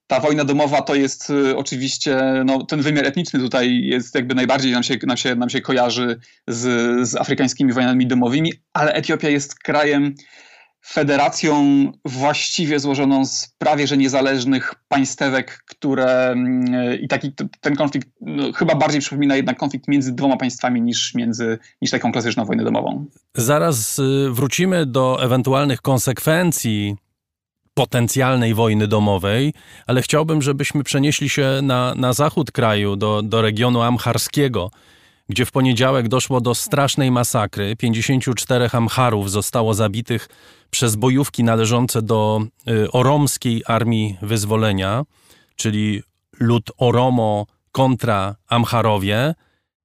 Ta 0.07 0.21
wojna 0.21 0.45
domowa 0.45 0.83
to 0.83 0.95
jest 0.95 1.31
y, 1.31 1.57
oczywiście, 1.57 2.43
no, 2.45 2.65
ten 2.65 2.83
wymiar 2.83 3.07
etniczny 3.07 3.41
tutaj 3.41 3.81
jest 3.85 4.15
jakby 4.15 4.35
najbardziej 4.35 4.73
nam 4.73 4.83
się, 4.83 4.97
nam 5.07 5.17
się, 5.17 5.35
nam 5.35 5.51
się 5.51 5.61
kojarzy 5.61 6.21
z, 6.49 6.61
z 7.09 7.17
afrykańskimi 7.17 7.73
wojnami 7.73 8.07
domowymi, 8.07 8.53
ale 8.73 8.93
Etiopia 8.93 9.29
jest 9.29 9.55
krajem 9.55 10.15
federacją 10.87 11.64
właściwie 12.05 12.80
złożoną 12.80 13.26
z 13.26 13.49
prawie 13.59 13.87
że 13.87 13.97
niezależnych 13.97 14.74
państewek, 14.89 15.64
które 15.66 16.30
mm, 16.30 17.01
i 17.01 17.09
taki 17.09 17.32
ten 17.61 17.76
konflikt 17.76 18.09
no, 18.20 18.53
chyba 18.53 18.74
bardziej 18.74 19.01
przypomina 19.01 19.37
jednak 19.37 19.57
konflikt 19.57 19.89
między 19.89 20.12
dwoma 20.12 20.37
państwami 20.37 20.82
niż 20.82 21.14
między 21.14 21.59
niż 21.82 21.91
taką 21.91 22.12
klasyczną 22.12 22.45
wojnę 22.45 22.64
domową. 22.64 23.07
Zaraz 23.35 23.99
y, 23.99 24.30
wrócimy 24.30 24.87
do 24.87 25.22
ewentualnych 25.22 25.82
konsekwencji 25.82 26.97
potencjalnej 27.74 28.55
wojny 28.55 28.89
domowej, 28.89 29.53
ale 29.87 30.03
chciałbym, 30.03 30.43
żebyśmy 30.43 30.85
przenieśli 30.85 31.28
się 31.28 31.61
na, 31.62 31.95
na 31.95 32.12
zachód 32.12 32.53
kraju, 32.53 32.97
do, 32.97 33.22
do 33.22 33.43
regionu 33.43 33.82
amharskiego 33.82 34.70
gdzie 35.28 35.47
w 35.47 35.53
poniedziałek 35.53 36.09
doszło 36.09 36.41
do 36.41 36.55
strasznej 36.55 37.11
masakry. 37.11 37.76
54 37.76 38.68
Amharów 38.72 39.30
zostało 39.30 39.74
zabitych 39.74 40.28
przez 40.75 40.97
bojówki 40.97 41.45
należące 41.45 42.03
do 42.03 42.41
y, 42.68 42.91
oromskiej 42.93 43.62
armii 43.66 44.16
wyzwolenia, 44.22 45.05
czyli 45.57 46.03
lud 46.41 46.70
Oromo 46.79 47.47
kontra 47.72 48.37
Amharowie. 48.49 49.35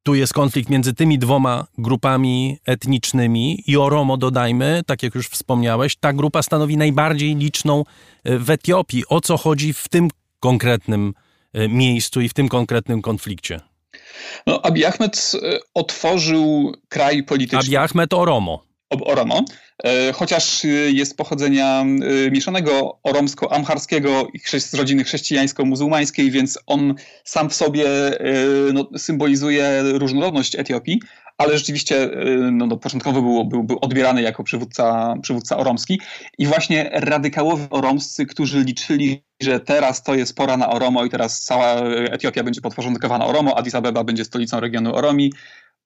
Tu 0.03 0.15
jest 0.15 0.33
konflikt 0.33 0.69
między 0.69 0.93
tymi 0.93 1.19
dwoma 1.19 1.67
grupami 1.77 2.57
etnicznymi 2.65 3.63
i 3.67 3.77
Oromo, 3.77 4.17
dodajmy, 4.17 4.81
tak 4.85 5.03
jak 5.03 5.15
już 5.15 5.27
wspomniałeś, 5.27 5.95
ta 5.95 6.13
grupa 6.13 6.41
stanowi 6.41 6.77
najbardziej 6.77 7.35
liczną 7.35 7.83
y, 8.27 8.39
w 8.39 8.49
Etiopii. 8.49 9.03
O 9.09 9.21
co 9.21 9.37
chodzi 9.37 9.73
w 9.73 9.87
tym 9.87 10.09
konkretnym 10.39 11.13
y, 11.55 11.67
miejscu 11.69 12.21
i 12.21 12.29
w 12.29 12.33
tym 12.33 12.49
konkretnym 12.49 13.01
konflikcie? 13.01 13.59
No, 14.47 14.61
Abiy 14.61 14.87
Ahmed 14.87 15.31
otworzył 15.73 16.73
kraj 16.87 17.23
polityczny. 17.23 17.59
Abiy 17.59 17.77
Ahmed 17.77 18.13
Oromo. 18.13 18.68
Oromo, 18.89 19.45
e, 19.83 20.13
chociaż 20.13 20.63
jest 20.93 21.17
pochodzenia 21.17 21.81
e, 21.81 22.31
mieszanego 22.31 22.99
oromsko-amharskiego 23.03 24.27
z 24.59 24.73
rodziny 24.73 25.03
chrześcijańsko-muzułmańskiej, 25.03 26.31
więc 26.31 26.59
on 26.65 26.95
sam 27.23 27.49
w 27.49 27.53
sobie 27.53 27.85
no, 28.73 28.89
symbolizuje 28.97 29.81
różnorodność 29.83 30.55
Etiopii, 30.55 30.99
ale 31.37 31.57
rzeczywiście 31.57 32.09
no, 32.51 32.65
no, 32.65 32.77
początkowo 32.77 33.21
był, 33.21 33.45
był, 33.45 33.63
był 33.63 33.77
odbierany 33.81 34.21
jako 34.21 34.43
przywódca, 34.43 35.15
przywódca 35.21 35.57
oromski. 35.57 36.01
I 36.37 36.47
właśnie 36.47 36.89
radykałowie 36.93 37.67
oromscy, 37.69 38.25
którzy 38.25 38.63
liczyli, 38.63 39.23
że 39.41 39.59
teraz 39.59 40.03
to 40.03 40.15
jest 40.15 40.35
pora 40.35 40.57
na 40.57 40.69
Oromo 40.69 41.05
i 41.05 41.09
teraz 41.09 41.41
cała 41.41 41.75
Etiopia 42.11 42.43
będzie 42.43 42.61
podporządkowana 42.61 43.25
Oromo, 43.25 43.57
Addis 43.57 43.75
Abeba 43.75 44.03
będzie 44.03 44.25
stolicą 44.25 44.59
regionu 44.59 44.95
Oromi, 44.95 45.33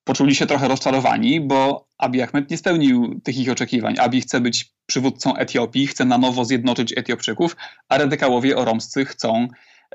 poczuli 0.04 0.36
się 0.36 0.46
trochę 0.46 0.68
rozczarowani, 0.68 1.42
bo 1.42 1.88
Abiy 1.98 2.24
Ahmed 2.24 2.50
nie 2.50 2.58
spełnił 2.58 3.22
tych 3.24 3.38
ich 3.38 3.52
oczekiwań. 3.52 3.96
Abiy 4.00 4.22
chce 4.22 4.42
być 4.42 4.74
przywódcą 4.86 5.36
Etiopii, 5.36 5.88
chce 5.88 6.06
na 6.06 6.18
nowo 6.18 6.46
zjednoczyć 6.46 6.98
Etiopczyków, 6.98 7.56
a 7.90 7.98
radykałowie 7.98 8.58
oromscy 8.58 9.06
chcą 9.06 9.48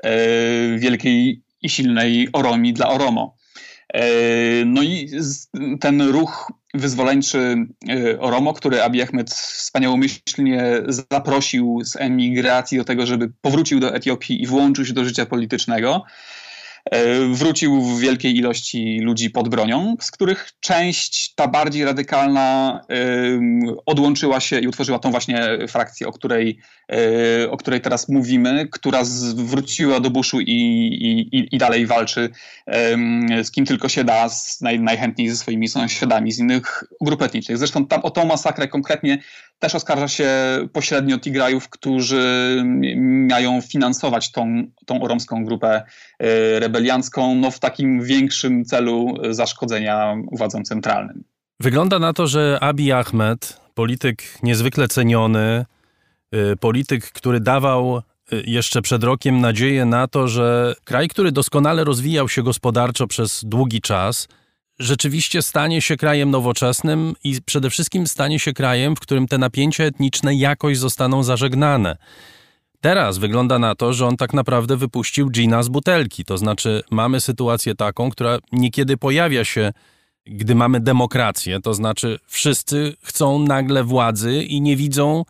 e, 0.03 0.11
wielkiej 0.77 1.43
i 1.61 1.69
silnej 1.69 2.29
Oromi 2.33 2.73
dla 2.73 2.89
Oromo. 2.89 3.35
E, 3.93 4.01
no 4.65 4.83
i 4.83 5.09
ten 5.79 6.01
ruch 6.01 6.51
wyzwoleńczy 6.73 7.55
e, 7.89 8.19
Oromo, 8.19 8.53
który 8.53 8.83
Abiy 8.83 9.03
Ahmed 9.03 9.29
wspaniałomyślnie 9.29 10.63
zaprosił 10.87 11.79
z 11.83 11.95
emigracji 11.95 12.77
do 12.77 12.83
tego, 12.83 13.05
żeby 13.05 13.31
powrócił 13.41 13.79
do 13.79 13.95
Etiopii 13.95 14.41
i 14.43 14.47
włączył 14.47 14.85
się 14.85 14.93
do 14.93 15.05
życia 15.05 15.25
politycznego, 15.25 16.05
wrócił 17.31 17.81
w 17.81 17.99
wielkiej 17.99 18.37
ilości 18.37 18.99
ludzi 18.99 19.29
pod 19.29 19.49
bronią, 19.49 19.95
z 19.99 20.11
których 20.11 20.51
część, 20.59 21.33
ta 21.35 21.47
bardziej 21.47 21.85
radykalna, 21.85 22.81
odłączyła 23.85 24.39
się 24.39 24.59
i 24.59 24.67
utworzyła 24.67 24.99
tą 24.99 25.11
właśnie 25.11 25.57
frakcję, 25.67 26.07
o 26.07 26.11
której, 26.11 26.59
e, 26.91 27.51
o 27.51 27.57
której 27.57 27.81
teraz 27.81 28.09
mówimy, 28.09 28.67
która 28.71 29.03
wróciła 29.35 29.99
do 29.99 30.09
buszu 30.09 30.39
i, 30.41 30.51
i, 31.31 31.55
i 31.55 31.57
dalej 31.57 31.85
walczy 31.85 32.29
z 33.43 33.51
kim 33.51 33.65
tylko 33.65 33.89
się 33.89 34.03
da, 34.03 34.29
naj, 34.61 34.79
najchętniej 34.79 35.29
ze 35.29 35.37
swoimi 35.37 35.67
sąsiadami 35.67 36.31
z 36.31 36.39
innych 36.39 36.83
grup 37.01 37.21
etnicznych. 37.21 37.57
Zresztą 37.57 37.85
tam, 37.85 38.01
o 38.01 38.09
tą 38.09 38.25
masakrę 38.25 38.67
konkretnie 38.67 39.17
też 39.59 39.75
oskarża 39.75 40.07
się 40.07 40.29
pośrednio 40.73 41.19
Tigrajów, 41.19 41.69
którzy 41.69 42.55
mają 43.29 43.61
finansować 43.61 44.31
tą, 44.31 44.63
tą 44.85 45.01
oromską 45.01 45.45
grupę 45.45 45.83
e, 46.19 46.59
rebeliancką 46.79 47.35
no, 47.35 47.51
w 47.51 47.59
takim 47.59 48.03
większym 48.03 48.65
celu 48.65 49.17
zaszkodzenia 49.29 50.15
władzom 50.31 50.63
centralnym. 50.63 51.23
Wygląda 51.59 51.99
na 51.99 52.13
to, 52.13 52.27
że 52.27 52.57
Abiy 52.61 52.93
Ahmed, 52.93 53.61
polityk 53.73 54.23
niezwykle 54.43 54.87
ceniony, 54.87 55.65
e, 56.31 56.55
polityk, 56.55 57.11
który 57.11 57.39
dawał 57.39 57.97
e, 57.97 58.01
jeszcze 58.31 58.81
przed 58.81 59.03
rokiem 59.03 59.41
nadzieję 59.41 59.85
na 59.85 60.07
to, 60.07 60.27
że 60.27 60.75
kraj, 60.83 61.07
który 61.07 61.31
doskonale 61.31 61.83
rozwijał 61.83 62.29
się 62.29 62.43
gospodarczo 62.43 63.07
przez 63.07 63.41
długi 63.45 63.81
czas, 63.81 64.27
rzeczywiście 64.79 65.41
stanie 65.41 65.81
się 65.81 65.97
krajem 65.97 66.31
nowoczesnym 66.31 67.13
i 67.23 67.41
przede 67.45 67.69
wszystkim 67.69 68.07
stanie 68.07 68.39
się 68.39 68.53
krajem, 68.53 68.95
w 68.95 68.99
którym 68.99 69.27
te 69.27 69.37
napięcia 69.37 69.83
etniczne 69.83 70.35
jakoś 70.35 70.77
zostaną 70.77 71.23
zażegnane. 71.23 71.97
Teraz 72.81 73.17
wygląda 73.17 73.59
na 73.59 73.75
to, 73.75 73.93
że 73.93 74.07
on 74.07 74.17
tak 74.17 74.33
naprawdę 74.33 74.77
wypuścił 74.77 75.29
gina 75.29 75.63
z 75.63 75.69
butelki. 75.69 76.25
To 76.25 76.37
znaczy, 76.37 76.81
mamy 76.91 77.21
sytuację 77.21 77.75
taką, 77.75 78.09
która 78.09 78.37
niekiedy 78.51 78.97
pojawia 78.97 79.45
się, 79.45 79.71
gdy 80.25 80.55
mamy 80.55 80.79
demokrację. 80.79 81.59
To 81.61 81.73
znaczy, 81.73 82.19
wszyscy 82.27 82.93
chcą 83.03 83.39
nagle 83.39 83.83
władzy 83.83 84.43
i 84.43 84.61
nie 84.61 84.75
widzą 84.75 85.23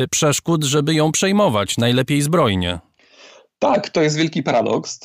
y, 0.00 0.08
przeszkód, 0.08 0.64
żeby 0.64 0.94
ją 0.94 1.12
przejmować, 1.12 1.76
najlepiej 1.76 2.22
zbrojnie. 2.22 2.78
Tak, 3.58 3.90
to 3.90 4.02
jest 4.02 4.16
wielki 4.16 4.42
paradoks. 4.42 5.00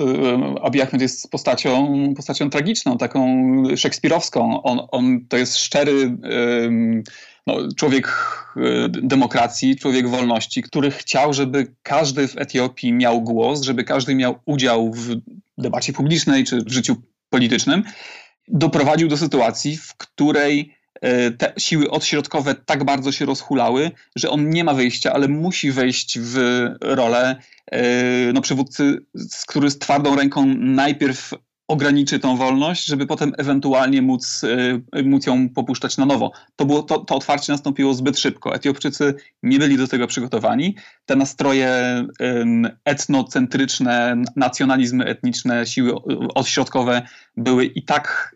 Abiy 0.62 0.84
Ahmed 0.84 1.02
jest 1.02 1.32
postacią, 1.32 1.94
postacią 2.16 2.50
tragiczną, 2.50 2.98
taką 2.98 3.28
szekspirowską. 3.76 4.64
On, 4.64 4.88
on 4.92 5.26
to 5.30 5.38
jest 5.38 5.58
szczery 5.58 6.18
no, 7.48 7.58
człowiek 7.76 8.08
e, 8.58 8.90
demokracji, 8.90 9.76
człowiek 9.76 10.10
wolności, 10.10 10.62
który 10.62 10.92
chciał, 10.92 11.34
żeby 11.34 11.68
każdy 11.84 12.28
w 12.28 12.38
Etiopii 12.38 12.94
miał 12.94 13.22
głos, 13.22 13.62
żeby 13.62 13.84
każdy 13.84 14.16
miał 14.16 14.40
udział 14.46 14.92
w 14.92 15.16
debacie 15.58 15.94
publicznej 15.94 16.44
czy 16.44 16.62
w 16.62 16.72
życiu 16.72 16.96
politycznym. 17.30 17.84
Doprowadził 18.48 19.08
do 19.08 19.18
sytuacji, 19.18 19.78
w 19.78 19.96
której 19.98 20.76
E, 21.04 21.32
te 21.32 21.54
siły 21.58 21.90
odśrodkowe 21.90 22.56
tak 22.56 22.84
bardzo 22.84 23.12
się 23.12 23.26
rozhulały, 23.26 23.92
że 24.16 24.30
on 24.30 24.50
nie 24.50 24.64
ma 24.64 24.74
wyjścia, 24.74 25.14
ale 25.14 25.28
musi 25.28 25.72
wejść 25.72 26.20
w 26.20 26.38
rolę 26.82 27.36
e, 27.72 27.82
no, 28.34 28.42
przywódcy, 28.42 28.98
który 29.48 29.70
z 29.70 29.80
twardą 29.80 30.16
ręką 30.16 30.46
najpierw 30.58 31.34
ograniczy 31.74 32.20
tą 32.20 32.38
wolność, 32.38 32.86
żeby 32.86 33.06
potem 33.06 33.34
ewentualnie 33.38 34.02
móc, 34.02 34.44
y, 34.96 35.04
móc 35.04 35.26
ją 35.26 35.50
popuszczać 35.50 35.98
na 35.98 36.06
nowo. 36.06 36.32
To, 36.56 36.66
było, 36.66 36.84
to, 36.84 37.00
to 37.00 37.16
otwarcie 37.16 37.52
nastąpiło 37.52 37.94
zbyt 37.94 38.20
szybko. 38.20 38.56
Etiopczycy 38.56 39.16
nie 39.44 39.60
byli 39.60 39.78
do 39.78 39.88
tego 39.88 40.08
przygotowani. 40.08 40.76
Te 41.06 41.16
nastroje 41.16 41.74
etnocentryczne, 42.86 44.16
nacjonalizmy 44.36 45.06
etniczne, 45.06 45.66
siły 45.66 45.96
odśrodkowe 46.36 47.02
były 47.38 47.66
i 47.66 47.84
tak 47.84 48.36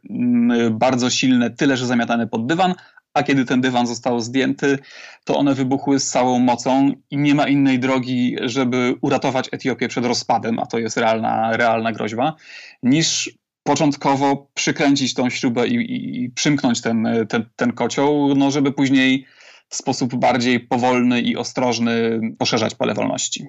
bardzo 0.72 1.10
silne, 1.10 1.50
tyle 1.50 1.78
że 1.78 1.86
zamiatane 1.86 2.28
pod 2.28 2.48
dywan, 2.48 2.74
a 3.18 3.24
kiedy 3.24 3.46
ten 3.46 3.62
dywan 3.62 3.88
został 3.88 4.20
zdjęty, 4.20 4.80
to 5.26 5.38
one 5.38 5.54
wybuchły 5.54 6.00
z 6.00 6.10
całą 6.10 6.40
mocą 6.40 6.92
i 7.12 7.18
nie 7.18 7.36
ma 7.36 7.48
innej 7.48 7.80
drogi, 7.80 8.36
żeby 8.42 8.96
uratować 9.02 9.50
Etiopię 9.52 9.88
przed 9.88 10.06
rozpadem, 10.06 10.60
a 10.60 10.66
to 10.66 10.78
jest 10.78 10.98
realna, 10.98 11.58
realna 11.58 11.92
groźba, 11.92 12.36
niż 12.84 13.32
początkowo 13.64 14.48
przykręcić 14.54 15.14
tą 15.14 15.30
śrubę 15.30 15.68
i, 15.68 16.24
i 16.24 16.30
przymknąć 16.30 16.82
ten, 16.82 17.08
ten, 17.30 17.46
ten 17.56 17.74
kocioł, 17.74 18.36
no 18.36 18.52
żeby 18.52 18.72
później 18.72 19.26
w 19.70 19.76
sposób 19.76 20.16
bardziej 20.16 20.60
powolny 20.60 21.22
i 21.22 21.38
ostrożny 21.38 22.20
poszerzać 22.38 22.76
pole 22.76 22.94
wolności. 22.94 23.46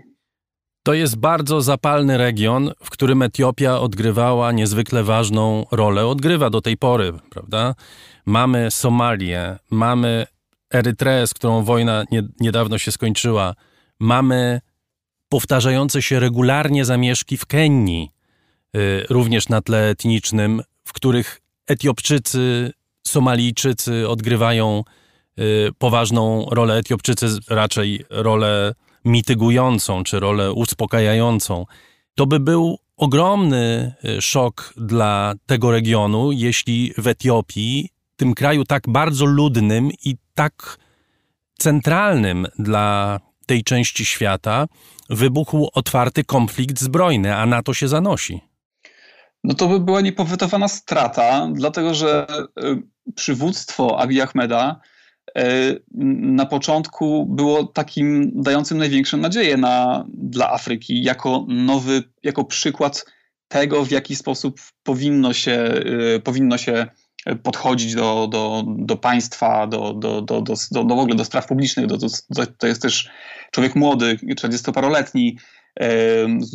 To 0.82 0.94
jest 0.94 1.16
bardzo 1.16 1.62
zapalny 1.62 2.18
region, 2.18 2.72
w 2.84 2.90
którym 2.90 3.22
Etiopia 3.22 3.78
odgrywała 3.80 4.52
niezwykle 4.52 5.04
ważną 5.04 5.66
rolę, 5.70 6.06
odgrywa 6.06 6.50
do 6.50 6.60
tej 6.60 6.76
pory, 6.76 7.12
prawda? 7.30 7.74
Mamy 8.26 8.70
Somalię, 8.70 9.58
mamy 9.70 10.26
Erytreę, 10.74 11.26
z 11.26 11.34
którą 11.34 11.64
wojna 11.64 12.04
nie, 12.10 12.22
niedawno 12.40 12.78
się 12.78 12.92
skończyła, 12.92 13.54
mamy 13.98 14.60
powtarzające 15.28 16.02
się 16.02 16.20
regularnie 16.20 16.84
zamieszki 16.84 17.36
w 17.36 17.46
Kenii, 17.46 18.10
y, 18.76 19.06
również 19.10 19.48
na 19.48 19.62
tle 19.62 19.88
etnicznym, 19.88 20.62
w 20.84 20.92
których 20.92 21.40
Etiopczycy, 21.66 22.72
Somalijczycy 23.06 24.08
odgrywają 24.08 24.84
y, 25.38 25.68
poważną 25.78 26.46
rolę, 26.50 26.74
Etiopczycy 26.74 27.26
raczej 27.48 28.04
rolę 28.10 28.74
mitygującą 29.04 30.04
czy 30.04 30.20
rolę 30.20 30.52
uspokajającą. 30.52 31.66
To 32.14 32.26
by 32.26 32.40
był 32.40 32.78
ogromny 32.96 33.94
y, 34.04 34.22
szok 34.22 34.74
dla 34.76 35.34
tego 35.46 35.70
regionu, 35.70 36.32
jeśli 36.32 36.92
w 36.98 37.06
Etiopii, 37.06 37.88
tym 38.16 38.34
kraju 38.34 38.64
tak 38.64 38.82
bardzo 38.88 39.24
ludnym 39.24 39.90
i 40.04 40.16
tak 40.34 40.78
centralnym 41.58 42.46
dla 42.58 43.20
tej 43.46 43.64
części 43.64 44.04
świata, 44.04 44.66
wybuchł 45.10 45.68
otwarty 45.72 46.24
konflikt 46.24 46.80
zbrojny, 46.80 47.36
a 47.36 47.46
na 47.46 47.62
to 47.62 47.74
się 47.74 47.88
zanosi. 47.88 48.40
No 49.44 49.54
to 49.54 49.68
by 49.68 49.80
była 49.80 50.00
niepowetowana 50.00 50.68
strata, 50.68 51.48
dlatego 51.52 51.94
że 51.94 52.26
y, 52.64 52.82
przywództwo 53.14 54.00
Abiy 54.00 54.22
Ahmeda 54.22 54.80
na 56.20 56.46
początku 56.46 57.26
było 57.26 57.64
takim 57.64 58.30
dającym 58.34 58.78
największą 58.78 59.16
nadzieję 59.16 59.56
na, 59.56 60.04
dla 60.14 60.50
Afryki, 60.50 61.02
jako 61.02 61.46
nowy, 61.48 62.02
jako 62.22 62.44
przykład 62.44 63.04
tego, 63.48 63.84
w 63.84 63.90
jaki 63.90 64.16
sposób 64.16 64.60
powinno 64.82 65.32
się, 65.32 65.52
e, 66.14 66.20
powinno 66.20 66.58
się 66.58 66.86
podchodzić 67.42 67.94
do, 67.94 68.28
do, 68.30 68.64
do 68.66 68.96
państwa, 68.96 69.66
do, 69.66 69.94
do, 69.94 70.22
do, 70.22 70.40
do, 70.40 70.54
do, 70.70 70.84
w 70.84 70.98
ogóle 70.98 71.16
do 71.16 71.24
spraw 71.24 71.46
publicznych. 71.46 71.86
Do, 71.86 71.96
do, 71.96 72.06
to 72.58 72.66
jest 72.66 72.82
też 72.82 73.10
człowiek 73.50 73.76
młody, 73.76 74.16
40-paroletni, 74.16 75.36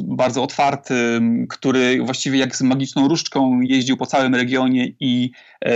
bardzo 0.04 0.44
otwarty, 0.44 1.22
który 1.50 2.04
właściwie 2.04 2.40
jak 2.40 2.56
z 2.56 2.62
magiczną 2.62 3.08
różdżką 3.08 3.62
jeździł 3.62 3.98
po 3.98 4.06
całym 4.06 4.36
regionie 4.36 4.88
i, 5.00 5.32
e, 5.66 5.76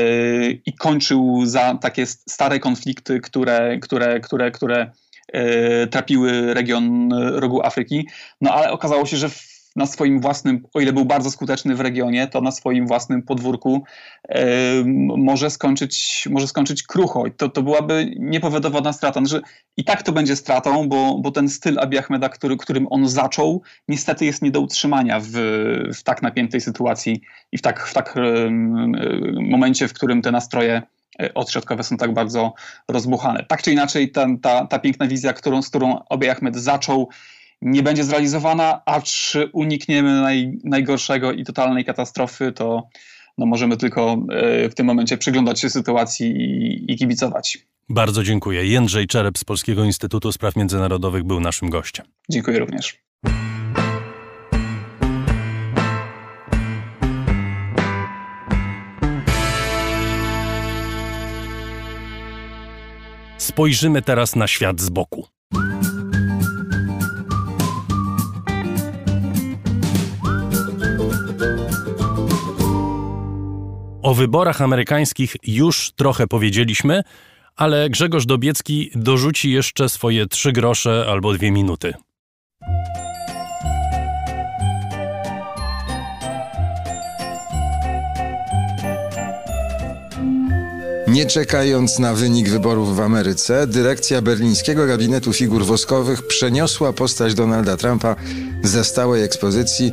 i 0.51 0.73
kończył 0.73 1.45
za 1.45 1.75
takie 1.75 2.05
stare 2.05 2.59
konflikty, 2.59 3.19
które, 3.19 3.79
które, 3.79 4.19
które, 4.19 4.51
które 4.51 4.91
e, 5.33 5.87
trapiły 5.87 6.53
region 6.53 7.13
rogu 7.13 7.65
Afryki. 7.65 8.07
No 8.41 8.53
ale 8.53 8.71
okazało 8.71 9.05
się, 9.05 9.17
że 9.17 9.29
na 9.77 9.85
swoim 9.85 10.19
własnym, 10.19 10.63
o 10.73 10.79
ile 10.79 10.93
był 10.93 11.05
bardzo 11.05 11.31
skuteczny 11.31 11.75
w 11.75 11.81
regionie, 11.81 12.27
to 12.27 12.41
na 12.41 12.51
swoim 12.51 12.87
własnym 12.87 13.23
podwórku 13.23 13.83
może, 15.17 15.49
skończyć, 15.49 16.27
może 16.31 16.47
skończyć 16.47 16.83
krucho. 16.83 17.25
I 17.25 17.31
to, 17.31 17.49
to 17.49 17.63
byłaby 17.63 18.11
niepowodowana 18.19 18.93
strata. 18.93 19.21
Że 19.25 19.41
I 19.77 19.83
tak 19.83 20.03
to 20.03 20.11
będzie 20.11 20.35
stratą, 20.35 20.89
bo, 20.89 21.19
bo 21.19 21.31
ten 21.31 21.49
styl 21.49 21.79
Abiy 21.79 21.99
Ahmeda, 21.99 22.29
który, 22.29 22.57
którym 22.57 22.87
on 22.89 23.09
zaczął, 23.09 23.61
niestety 23.87 24.25
jest 24.25 24.41
nie 24.41 24.51
do 24.51 24.61
utrzymania 24.61 25.19
w, 25.19 25.31
w 25.97 26.03
tak 26.03 26.21
napiętej 26.21 26.61
sytuacji 26.61 27.21
i 27.51 27.57
w 27.57 27.61
tak, 27.61 27.87
w 27.87 27.93
tak 27.93 28.15
momencie, 29.41 29.87
w 29.87 29.93
którym 29.93 30.21
te 30.21 30.31
nastroje 30.31 30.81
e, 31.21 31.33
odśrodkowe 31.33 31.83
są 31.83 31.97
tak 31.97 32.13
bardzo 32.13 32.53
rozbuchane. 32.87 33.45
Tak 33.49 33.63
czy 33.63 33.71
inaczej, 33.71 34.11
ten, 34.11 34.39
ta, 34.39 34.65
ta 34.65 34.79
piękna 34.79 35.07
wizja, 35.07 35.33
którą, 35.33 35.61
z 35.61 35.69
którą 35.69 35.99
Abiy 36.09 36.31
Ahmed 36.31 36.55
zaczął, 36.55 37.09
nie 37.61 37.83
będzie 37.83 38.03
zrealizowana, 38.03 38.81
a 38.85 39.01
czy 39.01 39.49
unikniemy 39.53 40.21
naj, 40.21 40.59
najgorszego 40.63 41.31
i 41.31 41.43
totalnej 41.43 41.85
katastrofy, 41.85 42.51
to 42.51 42.89
no 43.37 43.45
możemy 43.45 43.77
tylko 43.77 44.17
e, 44.31 44.69
w 44.69 44.75
tym 44.75 44.85
momencie 44.85 45.17
przyglądać 45.17 45.59
się 45.59 45.69
sytuacji 45.69 46.27
i, 46.27 46.91
i 46.91 46.97
kibicować. 46.97 47.57
Bardzo 47.89 48.23
dziękuję. 48.23 48.65
Jędrzej 48.65 49.07
Czerep 49.07 49.37
z 49.37 49.43
Polskiego 49.43 49.83
Instytutu 49.83 50.31
Spraw 50.31 50.55
Międzynarodowych 50.55 51.23
był 51.23 51.39
naszym 51.39 51.69
gościem. 51.69 52.05
Dziękuję 52.29 52.59
również. 52.59 52.97
Spojrzymy 63.37 64.01
teraz 64.01 64.35
na 64.35 64.47
świat 64.47 64.81
z 64.81 64.89
boku. 64.89 65.36
O 74.07 74.13
wyborach 74.13 74.61
amerykańskich 74.61 75.35
już 75.43 75.91
trochę 75.95 76.27
powiedzieliśmy, 76.27 77.03
ale 77.55 77.89
Grzegorz 77.89 78.25
Dobiecki 78.25 78.91
dorzuci 78.95 79.51
jeszcze 79.51 79.89
swoje 79.89 80.25
trzy 80.27 80.51
grosze 80.51 81.05
albo 81.09 81.33
dwie 81.33 81.51
minuty. 81.51 81.93
Nie 91.07 91.25
czekając 91.25 91.99
na 91.99 92.13
wynik 92.13 92.49
wyborów 92.49 92.95
w 92.95 92.99
Ameryce, 92.99 93.67
dyrekcja 93.67 94.21
berlińskiego 94.21 94.87
gabinetu 94.87 95.33
figur 95.33 95.65
woskowych 95.65 96.27
przeniosła 96.27 96.93
postać 96.93 97.33
Donalda 97.33 97.77
Trumpa 97.77 98.15
ze 98.63 98.83
stałej 98.83 99.23
ekspozycji 99.23 99.91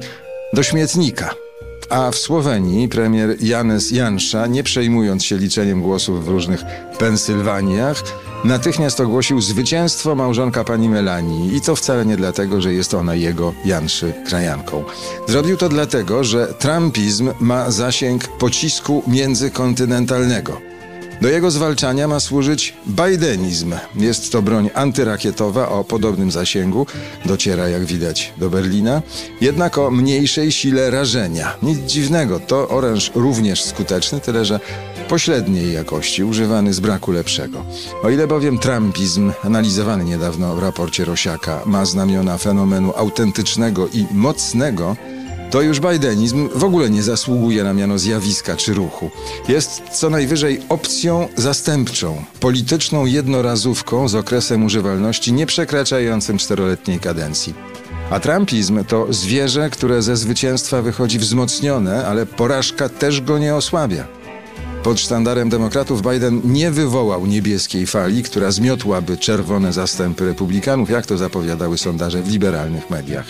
do 0.53 0.63
śmietnika. 0.63 1.44
A 1.91 2.11
w 2.11 2.17
Słowenii 2.19 2.89
premier 2.89 3.37
Janes 3.41 3.91
Jansza, 3.91 4.47
nie 4.47 4.63
przejmując 4.63 5.25
się 5.25 5.37
liczeniem 5.37 5.83
głosów 5.83 6.25
w 6.25 6.29
różnych 6.29 6.65
Pensylwaniach, 6.99 8.03
natychmiast 8.45 9.01
ogłosił 9.01 9.41
zwycięstwo 9.41 10.15
małżonka 10.15 10.65
pani 10.65 10.89
Melanii. 10.89 11.57
I 11.57 11.61
to 11.61 11.77
wcale 11.77 12.07
nie 12.07 12.17
dlatego, 12.17 12.61
że 12.61 12.73
jest 12.73 12.95
ona 12.95 13.15
jego 13.15 13.55
Janszy 13.65 14.13
krajanką. 14.27 14.85
Zrobił 15.29 15.57
to 15.57 15.69
dlatego, 15.69 16.25
że 16.25 16.55
trumpizm 16.59 17.31
ma 17.41 17.71
zasięg 17.71 18.29
pocisku 18.29 19.03
międzykontynentalnego. 19.07 20.74
Do 21.23 21.29
jego 21.29 21.51
zwalczania 21.51 22.09
ma 22.09 22.21
służyć 22.21 22.75
Bidenizm. 22.87 23.75
Jest 23.95 24.33
to 24.33 24.43
broń 24.43 24.71
antyrakietowa 24.75 25.69
o 25.69 25.85
podobnym 25.85 26.31
zasięgu, 26.31 26.87
dociera 27.25 27.69
jak 27.69 27.85
widać 27.85 28.33
do 28.37 28.51
Berlina, 28.51 29.03
jednak 29.41 29.79
o 29.79 29.91
mniejszej 29.91 30.53
sile 30.53 30.91
rażenia. 30.91 31.57
Nic 31.63 31.79
dziwnego, 31.79 32.41
to 32.41 32.69
oręż 32.69 33.11
również 33.15 33.63
skuteczny, 33.63 34.21
tyle 34.21 34.45
że 34.45 34.61
pośredniej 35.09 35.73
jakości, 35.73 36.25
używany 36.25 36.75
z 36.75 36.81
braku 36.81 37.13
lepszego. 37.13 37.65
O 38.03 38.11
ile 38.11 38.27
bowiem 38.27 38.59
trumpizm, 38.59 39.33
analizowany 39.45 40.05
niedawno 40.05 40.57
w 40.57 40.63
raporcie 40.63 41.05
Rosiaka, 41.05 41.61
ma 41.67 41.85
znamiona 41.85 42.39
fenomenu 42.39 42.93
autentycznego 42.97 43.89
i 43.89 44.07
mocnego, 44.13 44.97
to 45.55 45.63
już 45.63 45.81
Bidenizm 45.81 46.49
w 46.55 46.65
ogóle 46.65 46.91
nie 46.91 47.03
zasługuje 47.03 47.65
na 47.65 47.75
miano 47.75 47.99
zjawiska 47.99 48.57
czy 48.57 48.75
ruchu. 48.75 49.11
Jest 49.49 49.83
co 49.93 50.11
najwyżej 50.11 50.61
opcją 50.69 51.29
zastępczą, 51.37 52.25
polityczną 52.41 53.07
jednorazówką 53.07 54.09
z 54.09 54.15
okresem 54.15 54.65
używalności 54.65 55.33
nieprzekraczającym 55.33 56.39
czteroletniej 56.39 57.01
kadencji. 57.01 57.55
A 58.11 58.21
trumpizm 58.21 58.85
to 58.85 59.07
zwierzę, 59.11 59.71
które 59.71 60.03
ze 60.03 60.17
zwycięstwa 60.17 60.83
wychodzi 60.83 61.19
wzmocnione, 61.19 62.07
ale 62.07 62.27
porażka 62.27 62.89
też 62.89 63.21
go 63.21 63.39
nie 63.39 63.55
osłabia. 63.55 64.24
Pod 64.85 65.01
sztandarem 65.01 65.49
demokratów 65.49 66.03
Biden 66.03 66.41
nie 66.45 66.71
wywołał 66.71 67.27
niebieskiej 67.27 67.87
fali, 67.87 68.23
która 68.23 68.51
zmiotłaby 68.51 69.17
czerwone 69.17 69.73
zastępy 69.73 70.27
republikanów, 70.27 70.91
jak 70.91 71.07
to 71.07 71.19
zapowiadały 71.19 71.79
sondaże 71.79 72.23
w 72.23 72.31
liberalnych 72.31 72.91
mediach. 72.91 73.27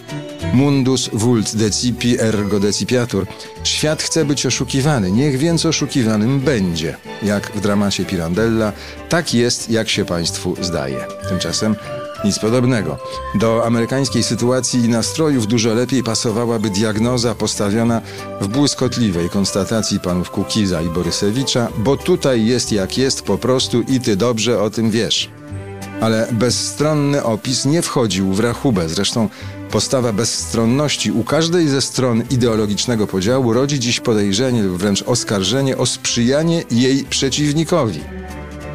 Mundus 0.52 1.10
vult 1.12 1.56
decipi 1.56 2.20
ergo 2.20 2.60
decipiatur. 2.60 3.26
Świat 3.64 4.02
chce 4.02 4.24
być 4.24 4.46
oszukiwany, 4.46 5.12
niech 5.12 5.38
więc 5.38 5.66
oszukiwanym 5.66 6.40
będzie. 6.40 6.96
Jak 7.22 7.52
w 7.54 7.60
dramacie 7.60 8.04
Pirandella, 8.04 8.72
tak 9.08 9.34
jest, 9.34 9.70
jak 9.70 9.88
się 9.88 10.04
państwu 10.04 10.56
zdaje. 10.60 11.06
Tymczasem 11.28 11.76
nic 12.24 12.38
podobnego. 12.38 12.98
Do 13.34 13.66
amerykańskiej 13.66 14.22
sytuacji 14.22 14.80
i 14.80 14.88
nastrojów 14.88 15.46
dużo 15.46 15.74
lepiej 15.74 16.02
pasowałaby 16.02 16.70
diagnoza 16.70 17.34
postawiona 17.34 18.00
w 18.40 18.48
błyskotliwej 18.48 19.30
konstatacji 19.30 20.00
panów 20.00 20.30
Kukiza 20.30 20.82
i 20.82 20.88
Borysewicza, 20.88 21.68
bo 21.78 21.96
tutaj 21.96 22.46
jest 22.46 22.72
jak 22.72 22.98
jest 22.98 23.22
po 23.22 23.38
prostu 23.38 23.82
i 23.82 24.00
ty 24.00 24.16
dobrze 24.16 24.62
o 24.62 24.70
tym 24.70 24.90
wiesz. 24.90 25.30
Ale 26.00 26.28
bezstronny 26.32 27.24
opis 27.24 27.64
nie 27.64 27.82
wchodził 27.82 28.32
w 28.32 28.40
rachubę. 28.40 28.88
Zresztą 28.88 29.28
postawa 29.70 30.12
bezstronności 30.12 31.12
u 31.12 31.24
każdej 31.24 31.68
ze 31.68 31.82
stron 31.82 32.22
ideologicznego 32.30 33.06
podziału 33.06 33.52
rodzi 33.52 33.80
dziś 33.80 34.00
podejrzenie 34.00 34.62
lub 34.62 34.78
wręcz 34.78 35.02
oskarżenie 35.02 35.78
o 35.78 35.86
sprzyjanie 35.86 36.64
jej 36.70 37.04
przeciwnikowi. 37.04 38.00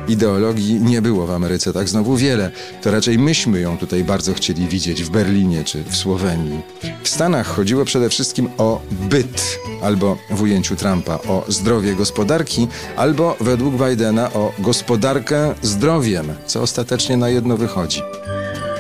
Ideologii 0.10 0.82
nie 0.82 1.02
było 1.02 1.28
w 1.28 1.32
Ameryce 1.32 1.74
tak 1.74 1.90
znowu 1.90 2.18
wiele. 2.18 2.52
To 2.82 2.92
raczej 2.92 3.20
myśmy 3.20 3.60
ją 3.60 3.78
tutaj 3.78 4.04
bardzo 4.04 4.34
chcieli 4.34 4.68
widzieć 4.68 5.04
w 5.04 5.10
Berlinie 5.10 5.64
czy 5.64 5.84
w 5.84 5.96
Słowenii. 5.96 6.62
W 7.04 7.10
Stanach 7.10 7.48
chodziło 7.48 7.86
przede 7.86 8.10
wszystkim 8.10 8.50
o 8.58 8.82
byt, 8.92 9.60
albo 9.82 10.18
w 10.30 10.42
ujęciu 10.42 10.76
Trumpa 10.76 11.14
o 11.16 11.46
zdrowie 11.48 11.96
gospodarki, 11.96 12.68
albo 12.96 13.36
według 13.40 13.76
Bidena 13.76 14.34
o 14.34 14.52
gospodarkę 14.60 15.56
zdrowiem, 15.62 16.34
co 16.46 16.62
ostatecznie 16.62 17.18
na 17.18 17.30
jedno 17.30 17.58
wychodzi. 17.58 18.02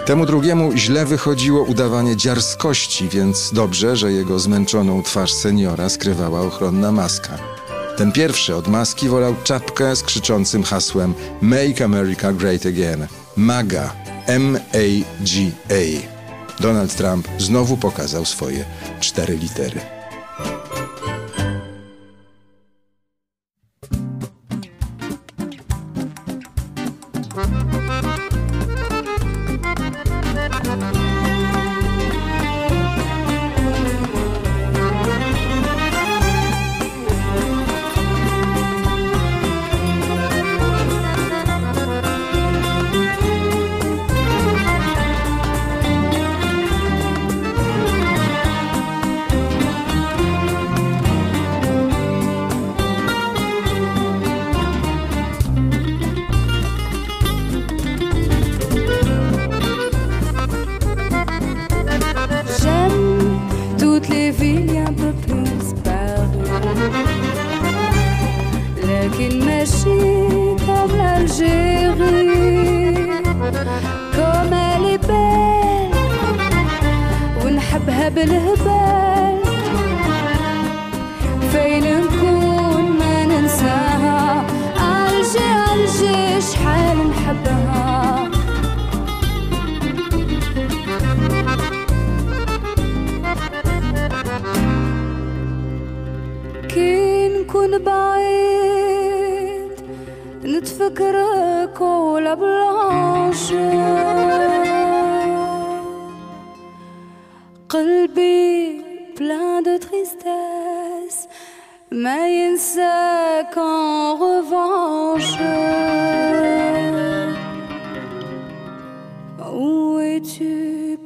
Temu 0.06 0.26
drugiemu 0.26 0.72
źle 0.76 1.06
wychodziło 1.06 1.64
udawanie 1.64 2.18
dziarskości, 2.18 3.10
więc 3.10 3.52
dobrze, 3.54 3.96
że 3.96 4.12
jego 4.12 4.40
zmęczoną 4.40 5.04
twarz 5.04 5.34
seniora 5.34 5.90
skrywała 5.90 6.42
ochronna 6.42 6.92
maska. 6.92 7.59
Ten 8.00 8.12
pierwszy 8.12 8.56
od 8.56 8.68
maski 8.68 9.10
wolał 9.10 9.36
czapkę 9.44 9.96
z 9.96 10.04
krzyczącym 10.04 10.64
hasłem 10.64 11.14
Make 11.42 11.82
America 11.82 12.34
Great 12.34 12.66
Again. 12.66 13.08
MAGA. 13.36 13.94
M-A-G-A. 14.26 15.84
Donald 16.60 16.96
Trump 16.96 17.28
znowu 17.38 17.78
pokazał 17.78 18.26
swoje 18.26 18.66
cztery 19.00 19.38
litery. 19.38 19.99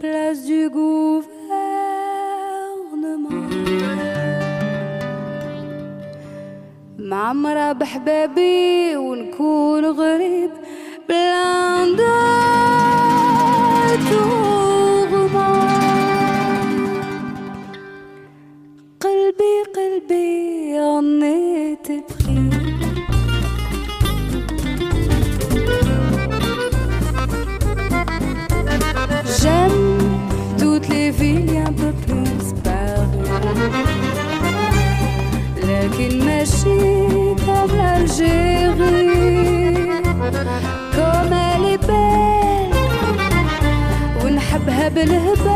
Place 0.04 0.44
du 0.46 0.70
gouvernement. 0.70 1.24
معمرة 7.00 7.72
بحبابي 7.72 8.96
ونكون 8.96 9.86
غريب 9.86 10.52
plein 37.68 38.00
de 38.04 38.08
comme 40.96 41.34
elle 41.34 41.66
est 41.74 41.82
belle 41.88 42.34
ونحبها 44.24 44.90
بالهبال 44.90 45.53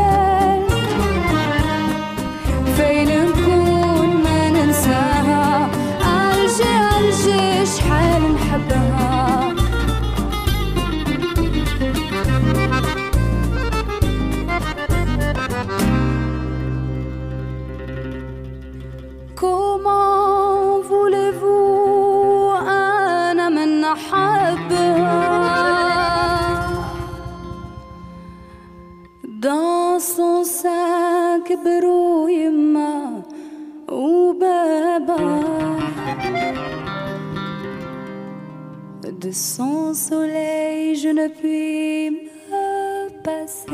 De 39.28 39.32
son 39.32 39.92
soleil, 39.92 40.94
je 40.94 41.08
ne 41.08 41.28
puis 41.28 42.10
me 42.10 43.10
passer. 43.22 43.66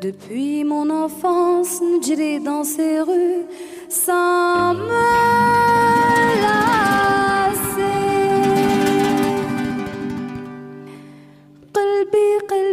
Depuis 0.00 0.64
mon 0.64 0.90
enfance, 0.90 1.80
j'ai 2.04 2.40
dans 2.40 2.64
ces 2.64 3.00
rues 3.00 3.46
sans 3.88 4.74
me 4.74 6.81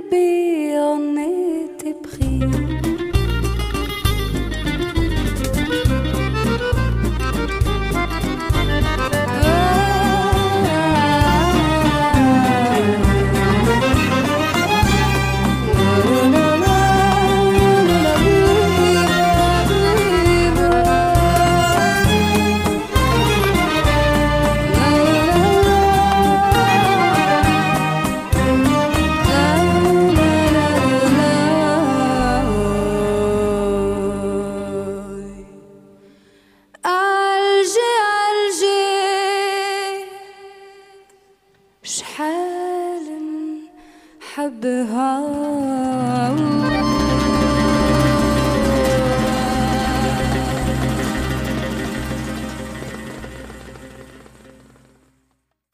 be 0.10 0.39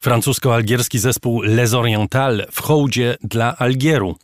Francusko-algierski 0.06 0.98
zespół 0.98 1.42
Les 1.42 1.74
Orientales 1.74 2.46
w 2.52 2.60
hołdzie 2.62 3.16
dla 3.22 3.56
Algieru. 3.56 4.16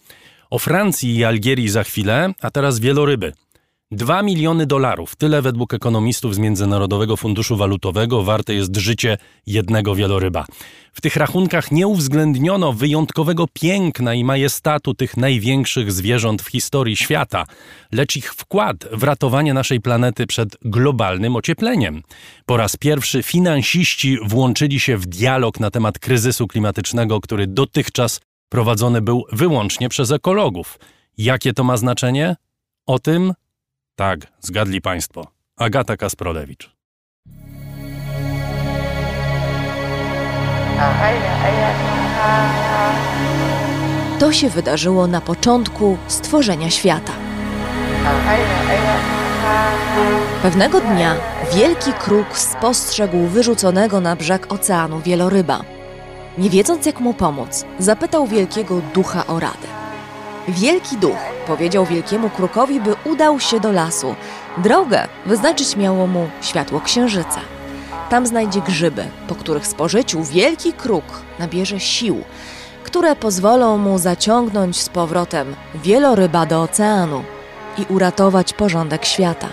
O 0.50 0.58
Francji 0.58 1.16
i 1.16 1.24
Algierii 1.24 1.68
za 1.68 1.84
chwilę, 1.84 2.32
a 2.40 2.50
teraz 2.50 2.80
wieloryby. 2.80 3.32
2 3.92 4.22
miliony 4.22 4.66
dolarów, 4.66 5.16
tyle 5.16 5.42
według 5.42 5.74
ekonomistów 5.74 6.34
z 6.34 6.38
Międzynarodowego 6.38 7.16
Funduszu 7.16 7.56
Walutowego 7.56 8.22
warte 8.22 8.54
jest 8.54 8.76
życie 8.76 9.18
jednego 9.46 9.94
wieloryba. 9.94 10.46
W 10.92 11.00
tych 11.00 11.16
rachunkach 11.16 11.72
nie 11.72 11.86
uwzględniono 11.86 12.72
wyjątkowego 12.72 13.46
piękna 13.52 14.14
i 14.14 14.24
majestatu 14.24 14.94
tych 14.94 15.16
największych 15.16 15.92
zwierząt 15.92 16.42
w 16.42 16.48
historii 16.48 16.96
świata, 16.96 17.44
lecz 17.92 18.16
ich 18.16 18.34
wkład 18.34 18.76
w 18.92 19.02
ratowanie 19.02 19.54
naszej 19.54 19.80
planety 19.80 20.26
przed 20.26 20.56
globalnym 20.62 21.36
ociepleniem. 21.36 22.02
Po 22.46 22.56
raz 22.56 22.76
pierwszy 22.76 23.22
finansiści 23.22 24.18
włączyli 24.24 24.80
się 24.80 24.96
w 24.96 25.06
dialog 25.06 25.60
na 25.60 25.70
temat 25.70 25.98
kryzysu 25.98 26.46
klimatycznego, 26.46 27.20
który 27.20 27.46
dotychczas 27.46 28.20
prowadzony 28.48 29.02
był 29.02 29.24
wyłącznie 29.32 29.88
przez 29.88 30.10
ekologów. 30.10 30.78
Jakie 31.18 31.52
to 31.52 31.64
ma 31.64 31.76
znaczenie? 31.76 32.36
O 32.86 32.98
tym 32.98 33.34
tak, 33.96 34.20
zgadli 34.40 34.80
Państwo. 34.80 35.26
Agata 35.56 35.96
Kasprolewicz. 35.96 36.70
To 44.18 44.32
się 44.32 44.50
wydarzyło 44.50 45.06
na 45.06 45.20
początku 45.20 45.98
stworzenia 46.08 46.70
świata. 46.70 47.12
Pewnego 50.42 50.80
dnia 50.80 51.14
wielki 51.54 51.92
kruk 51.92 52.38
spostrzegł 52.38 53.26
wyrzuconego 53.26 54.00
na 54.00 54.16
brzeg 54.16 54.52
oceanu 54.52 55.00
wieloryba. 55.00 55.64
Nie 56.38 56.50
wiedząc 56.50 56.86
jak 56.86 57.00
mu 57.00 57.14
pomóc, 57.14 57.64
zapytał 57.78 58.26
wielkiego 58.26 58.80
ducha 58.94 59.26
o 59.26 59.40
radę. 59.40 59.81
Wielki 60.48 60.96
duch 60.96 61.18
powiedział 61.46 61.86
wielkiemu 61.86 62.30
krukowi, 62.30 62.80
by 62.80 62.94
udał 63.04 63.40
się 63.40 63.60
do 63.60 63.72
lasu. 63.72 64.14
Drogę 64.58 65.08
wyznaczyć 65.26 65.76
miało 65.76 66.06
mu 66.06 66.28
światło 66.40 66.80
księżyca. 66.80 67.40
Tam 68.10 68.26
znajdzie 68.26 68.60
grzyby, 68.60 69.04
po 69.28 69.34
których 69.34 69.66
spożyciu 69.66 70.24
wielki 70.24 70.72
kruk 70.72 71.04
nabierze 71.38 71.80
sił, 71.80 72.24
które 72.84 73.16
pozwolą 73.16 73.78
mu 73.78 73.98
zaciągnąć 73.98 74.80
z 74.80 74.88
powrotem 74.88 75.56
wieloryba 75.74 76.46
do 76.46 76.62
oceanu 76.62 77.22
i 77.78 77.86
uratować 77.88 78.52
porządek 78.52 79.04
świata. 79.04 79.48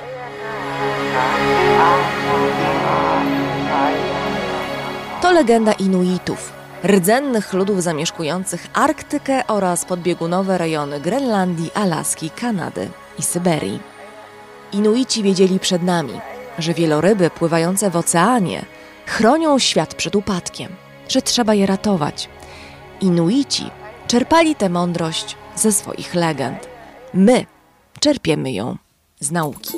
To 5.22 5.32
legenda 5.32 5.72
Inuitów, 5.72 6.59
rdzennych 6.84 7.54
ludów 7.54 7.84
zamieszkujących 7.84 8.68
Arktykę 8.74 9.48
oraz 9.48 9.86
podbiegunowe 9.86 10.58
rejony 10.58 11.00
Grenlandii, 11.00 11.72
Alaski, 11.74 12.30
Kanady 12.30 12.90
i 13.20 13.22
Syberii. 13.22 13.80
Inuici 14.72 15.24
wiedzieli 15.24 15.60
przed 15.60 15.84
nami, 15.84 16.14
że 16.60 16.74
wieloryby 16.74 17.30
pływające 17.30 17.90
w 17.90 17.96
oceanie 17.96 18.66
chronią 19.06 19.60
świat 19.60 19.94
przed 19.96 20.16
upadkiem, 20.16 20.76
że 21.10 21.22
trzeba 21.22 21.54
je 21.54 21.66
ratować. 21.66 22.30
Inuici 23.02 23.70
czerpali 24.08 24.56
tę 24.56 24.70
mądrość 24.70 25.36
ze 25.56 25.72
swoich 25.72 26.16
legend. 26.16 26.68
My 27.14 27.46
czerpiemy 28.00 28.52
ją 28.52 28.78
z 29.20 29.32
nauki. 29.32 29.74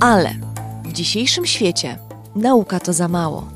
Ale 0.00 0.34
w 0.82 0.92
dzisiejszym 0.92 1.46
świecie 1.46 1.98
nauka 2.36 2.80
to 2.80 2.92
za 2.92 3.08
mało. 3.08 3.53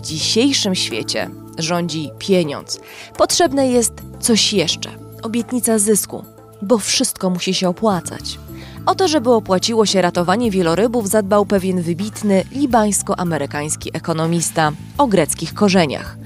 W 0.00 0.02
dzisiejszym 0.02 0.74
świecie 0.74 1.30
rządzi 1.58 2.10
pieniądz. 2.18 2.80
Potrzebne 3.16 3.68
jest 3.68 3.92
coś 4.20 4.52
jeszcze 4.52 4.90
obietnica 5.22 5.78
zysku, 5.78 6.24
bo 6.62 6.78
wszystko 6.78 7.30
musi 7.30 7.54
się 7.54 7.68
opłacać. 7.68 8.38
O 8.86 8.94
to, 8.94 9.08
żeby 9.08 9.30
opłaciło 9.30 9.86
się 9.86 10.02
ratowanie 10.02 10.50
wielorybów, 10.50 11.08
zadbał 11.08 11.46
pewien 11.46 11.82
wybitny 11.82 12.44
libańsko-amerykański 12.52 13.90
ekonomista 13.92 14.72
o 14.98 15.06
greckich 15.06 15.54
korzeniach 15.54 16.16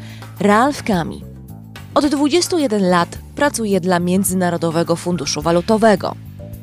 Ralph 0.41 0.83
Kami. 0.83 1.25
Od 1.95 2.07
21 2.07 2.91
lat 2.91 3.19
pracuje 3.37 3.81
dla 3.81 4.01
Międzynarodowego 4.01 4.97
Funduszu 4.97 5.43
Walutowego. 5.43 6.15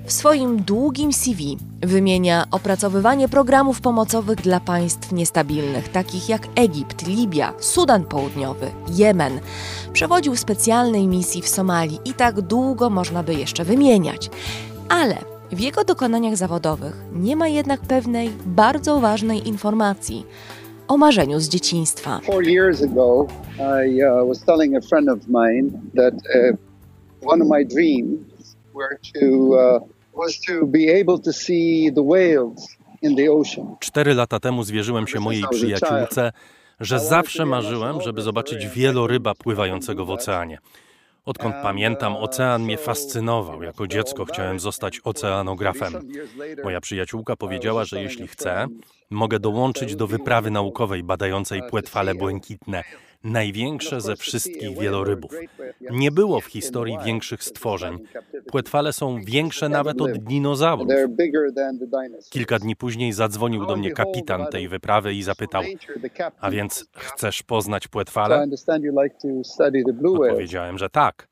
W 0.06 0.12
swoim 0.12 0.62
długim 0.62 1.14
CV 1.14 1.58
wymienia 1.82 2.46
opracowywanie 2.52 3.30
programów 3.30 3.82
pomocowych 3.82 4.38
dla 4.42 4.60
państw 4.60 5.12
niestabilnych, 5.12 5.90
takich 5.90 6.30
jak 6.30 6.48
Egipt, 6.56 7.08
Libia, 7.08 7.54
Sudan 7.60 8.04
Południowy, 8.04 8.68
Jemen. 8.96 9.40
Przewodził 9.94 10.36
specjalnej 10.36 11.08
misji 11.08 11.42
w 11.42 11.48
Somalii 11.48 12.00
i 12.06 12.14
tak 12.14 12.42
długo 12.42 12.90
można 12.90 13.24
by 13.24 13.34
jeszcze 13.34 13.64
wymieniać. 13.64 14.30
Ale 14.90 15.16
w 15.52 15.60
jego 15.60 15.84
dokonaniach 15.84 16.38
zawodowych 16.38 17.04
nie 17.14 17.36
ma 17.36 17.48
jednak 17.48 17.82
pewnej 17.82 18.30
bardzo 18.46 19.00
ważnej 19.00 19.48
informacji 19.48 20.26
o 20.88 20.98
marzeniu 20.98 21.40
z 21.40 21.50
dzieciństwa. 21.50 22.20
Four 22.24 22.44
years 22.48 22.82
ago, 22.84 23.28
I 23.86 24.04
uh, 24.04 24.28
was 24.28 24.40
telling 24.46 24.76
a 24.76 24.82
friend 24.82 25.10
of 25.10 25.20
mine 25.28 25.72
that 25.96 26.14
uh, 26.14 26.58
one 27.32 27.44
of 27.44 27.50
my 27.50 27.66
dreams 27.66 28.31
were 28.74 28.98
to 29.14 29.28
uh, 29.54 29.80
was 30.14 30.40
to 30.48 30.66
be 30.66 31.00
able 31.02 31.20
to 31.20 31.34
see 31.34 31.92
the 31.96 32.04
whales 32.04 32.78
in 33.02 33.16
the 33.16 33.32
ocean. 33.32 33.76
Cztery 33.80 34.14
lata 34.14 34.40
temu 34.40 34.64
zwierzyłem 34.64 35.08
się 35.08 35.20
mojej 35.20 35.44
przyjaciółce, 35.52 36.32
że 36.80 37.00
zawsze 37.00 37.46
marzyłem, 37.46 38.02
żeby 38.02 38.22
zobaczyć 38.22 38.68
wieloryba 38.68 39.36
pływającego 39.36 40.06
w 40.06 40.12
oceanie. 40.12 40.58
Odkąd 41.26 41.56
pamiętam, 41.64 42.16
ocean 42.16 42.64
mnie 42.64 42.78
fascynował. 42.78 43.64
Jako 43.64 43.88
dziecko 43.88 44.26
chciałem 44.26 44.60
zostać 44.60 45.02
oceanografem. 45.04 45.94
Moja 46.64 46.82
przyjaciółka 46.82 47.36
powiedziała, 47.36 47.86
że 47.86 48.02
jeśli 48.02 48.28
chcę, 48.28 48.68
mogę 49.10 49.40
dołączyć 49.40 49.96
do 49.96 50.08
wyprawy 50.08 50.52
naukowej 50.52 51.04
badającej 51.04 51.62
płetwale 51.70 52.16
błękitne, 52.16 52.84
największe 53.24 54.02
ze 54.02 54.16
wszystkich 54.16 54.80
wielorybów. 54.80 55.32
Nie 55.92 56.12
było 56.12 56.42
w 56.42 56.46
historii 56.46 56.98
większych 57.06 57.44
stworzeń. 57.44 58.00
Płetwale 58.48 58.94
są 58.94 59.22
większe 59.22 59.70
nawet 59.70 60.02
od 60.02 60.18
dinozaurów. 60.18 60.88
Kilka 62.30 62.60
dni 62.60 62.76
później 62.76 63.14
zadzwonił 63.14 63.66
do 63.66 63.76
mnie 63.76 63.92
kapitan 63.92 64.48
tej 64.48 64.68
wyprawy 64.68 65.14
i 65.14 65.24
zapytał: 65.24 65.64
A 66.40 66.52
więc 66.52 66.86
chcesz 66.94 67.44
poznać 67.44 67.88
płetwale? 67.88 68.48
Odpowiedziałem, 70.30 70.78
że 70.78 70.90
tak. 70.90 71.28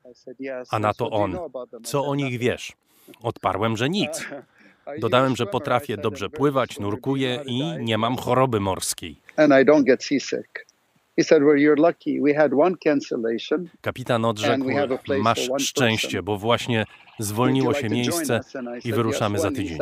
A 0.72 0.80
na 0.80 0.94
to 0.94 1.10
on: 1.10 1.38
Co 1.84 2.06
o 2.06 2.16
nich 2.16 2.40
wiesz? 2.40 2.74
Odparłem, 3.22 3.78
że 3.78 3.90
nic. 3.90 4.26
Dodałem, 5.00 5.36
że 5.36 5.46
potrafię 5.46 5.98
dobrze 5.98 6.30
pływać, 6.30 6.80
nurkuję 6.80 7.40
i 7.46 7.64
nie 7.80 7.98
mam 7.98 8.18
choroby 8.18 8.60
morskiej. 8.60 9.16
Kapitan 13.82 14.26
odrzekł, 14.26 14.66
masz 15.22 15.50
szczęście, 15.60 16.24
bo 16.24 16.38
właśnie 16.38 16.86
zwolniło 17.20 17.74
się 17.74 17.90
miejsce 17.90 18.40
i 18.86 18.94
wyruszamy 18.94 19.40
za 19.40 19.52
tydzień. 19.52 19.78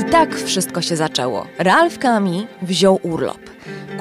I 0.00 0.04
tak 0.10 0.34
wszystko 0.34 0.82
się 0.82 0.96
zaczęło. 0.96 1.46
Ralph 1.58 1.98
Kami 1.98 2.46
wziął 2.62 3.00
urlop. 3.02 3.38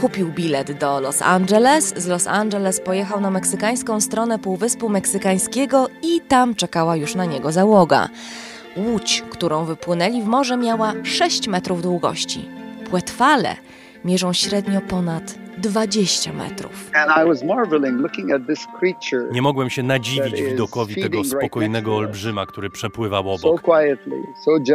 Kupił 0.04 0.32
bilet 0.32 0.72
do 0.72 1.00
Los 1.00 1.22
Angeles, 1.22 1.94
z 1.98 2.08
Los 2.08 2.28
Angeles 2.28 2.82
pojechał 2.82 3.22
na 3.22 3.32
meksykańską 3.32 4.02
stronę 4.02 4.40
Półwyspu 4.40 4.90
Meksykańskiego 4.90 5.88
i 6.02 6.22
tam 6.22 6.56
czekała 6.56 6.96
już 6.96 7.16
na 7.16 7.26
niego 7.26 7.52
załoga. 7.52 8.10
Łódź, 8.78 9.24
którą 9.30 9.66
wypłynęli 9.66 10.22
w 10.22 10.26
morze, 10.26 10.58
miała 10.58 10.94
6 11.04 11.48
metrów 11.48 11.82
długości. 11.82 12.50
Płetwale 12.90 13.56
mierzą 14.06 14.34
średnio 14.34 14.82
ponad 14.82 15.36
20 15.58 16.34
metrów. 16.34 16.92
Nie 19.32 19.42
mogłem 19.42 19.70
się 19.70 19.84
nadziwić 19.84 20.42
widokowi 20.42 21.02
tego 21.02 21.24
spokojnego 21.24 21.96
olbrzyma, 21.96 22.46
który 22.46 22.70
przepływał 22.70 23.30
obok. 23.30 23.62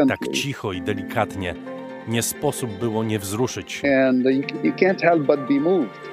Tak 0.08 0.28
cicho 0.32 0.72
i 0.72 0.82
delikatnie 0.82 1.77
nie 2.08 2.22
sposób 2.22 2.70
było 2.70 3.04
nie 3.04 3.18
wzruszyć. 3.18 3.82
And 4.08 4.24
you 4.64 4.72
can't 4.72 5.00
help 5.00 5.22
but 5.22 5.40
be 5.40 5.60
moved. 5.60 6.08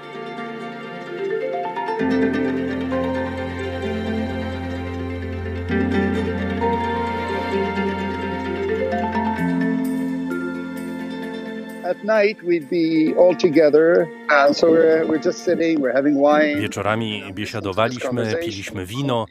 Wieczorami 16.59 17.23
biesiadowaliśmy, 17.33 18.35
piliśmy 18.41 18.85
wino 18.85 19.25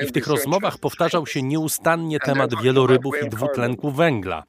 i 0.00 0.06
w 0.06 0.12
tych 0.12 0.26
rozmowach 0.26 0.78
powtarzał 0.78 1.26
się 1.26 1.42
nieustannie 1.42 2.20
temat 2.20 2.62
wielorybów 2.62 3.14
i 3.26 3.28
dwutlenku 3.28 3.90
węgla 3.90 4.44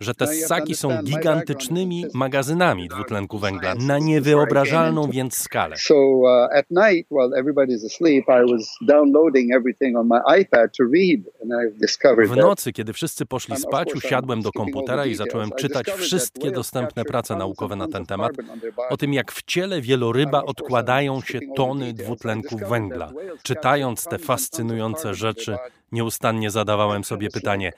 że 0.00 0.14
te 0.14 0.26
ssaki 0.26 0.74
są 0.74 1.02
gigantycznymi 1.02 2.06
magazynami 2.14 2.88
dwutlenku 2.88 3.38
węgla 3.38 3.74
na 3.74 3.98
niewyobrażalną 3.98 5.10
więc 5.10 5.36
skalę. 5.36 5.76
W 12.26 12.36
nocy, 12.36 12.72
kiedy 12.72 12.92
wszyscy 12.92 13.26
poszli 13.26 13.56
spać, 13.56 13.94
usiadłem 13.94 14.42
do 14.42 14.52
komputera 14.52 15.06
i 15.06 15.14
zacząłem 15.14 15.50
czytać 15.58 15.90
wszystkie 15.90 16.50
dostępne 16.50 17.04
prace 17.04 17.36
naukowe 17.36 17.76
na 17.76 17.88
ten 17.88 18.06
temat, 18.06 18.32
o 18.90 18.96
tym 18.96 19.14
jak 19.14 19.32
w 19.32 19.42
ciele 19.42 19.80
wieloryba 19.80 20.42
odkładają 20.42 21.20
się 21.20 21.40
tony 21.56 21.92
dwutlenku 21.92 22.58
węgla. 22.68 23.12
Czytając 23.42 24.04
te 24.04 24.18
fascynujące 24.18 25.14
rzeczy, 25.14 25.56
Nieustannie 25.92 26.50
zadawałem 26.50 27.04
sobie 27.04 27.28
pytanie, 27.30 27.72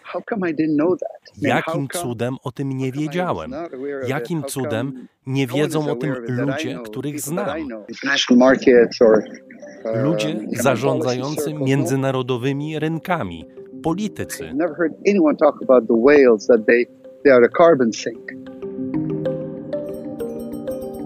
jakim 1.41 1.89
cudem 1.89 2.37
o 2.45 2.53
tym 2.53 2.73
nie 2.73 2.93
wiedziałem? 2.93 3.55
Jakim 4.07 4.45
cudem 4.45 5.09
nie 5.27 5.47
wiedzą 5.47 5.91
o 5.91 5.97
tym 5.97 6.15
ludzie, 6.29 6.79
których 6.85 7.21
znam? 7.21 7.69
Ludzie 9.95 10.41
zarządzający 10.53 11.55
międzynarodowymi 11.55 12.79
rynkami, 12.79 13.45
politycy. 13.83 14.55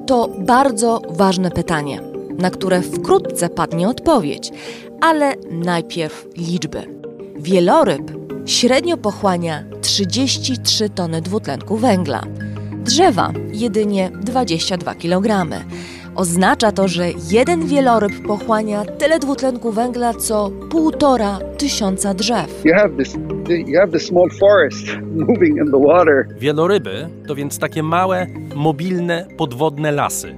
To 0.06 0.28
bardzo 0.38 1.00
ważne 1.10 1.50
pytanie, 1.50 2.00
na 2.38 2.50
które 2.50 2.82
wkrótce 2.82 3.48
padnie 3.48 3.88
odpowiedź, 3.88 4.52
ale 5.00 5.34
najpierw 5.50 6.26
liczby. 6.36 6.95
Wieloryb 7.38 8.02
średnio 8.46 8.96
pochłania 8.96 9.64
33 9.80 10.90
tony 10.90 11.22
dwutlenku 11.22 11.76
węgla, 11.76 12.22
drzewa 12.84 13.32
jedynie 13.52 14.10
22 14.22 14.94
kg. 14.94 15.46
Oznacza 16.14 16.72
to, 16.72 16.88
że 16.88 17.08
jeden 17.30 17.66
wieloryb 17.66 18.26
pochłania 18.26 18.84
tyle 18.84 19.18
dwutlenku 19.18 19.72
węgla 19.72 20.14
co 20.14 20.50
półtora 20.70 21.38
tysiąca 21.58 22.14
drzew. 22.14 22.62
Wieloryby 26.38 27.08
to 27.28 27.34
więc 27.34 27.58
takie 27.58 27.82
małe, 27.82 28.26
mobilne, 28.54 29.26
podwodne 29.36 29.92
lasy. 29.92 30.34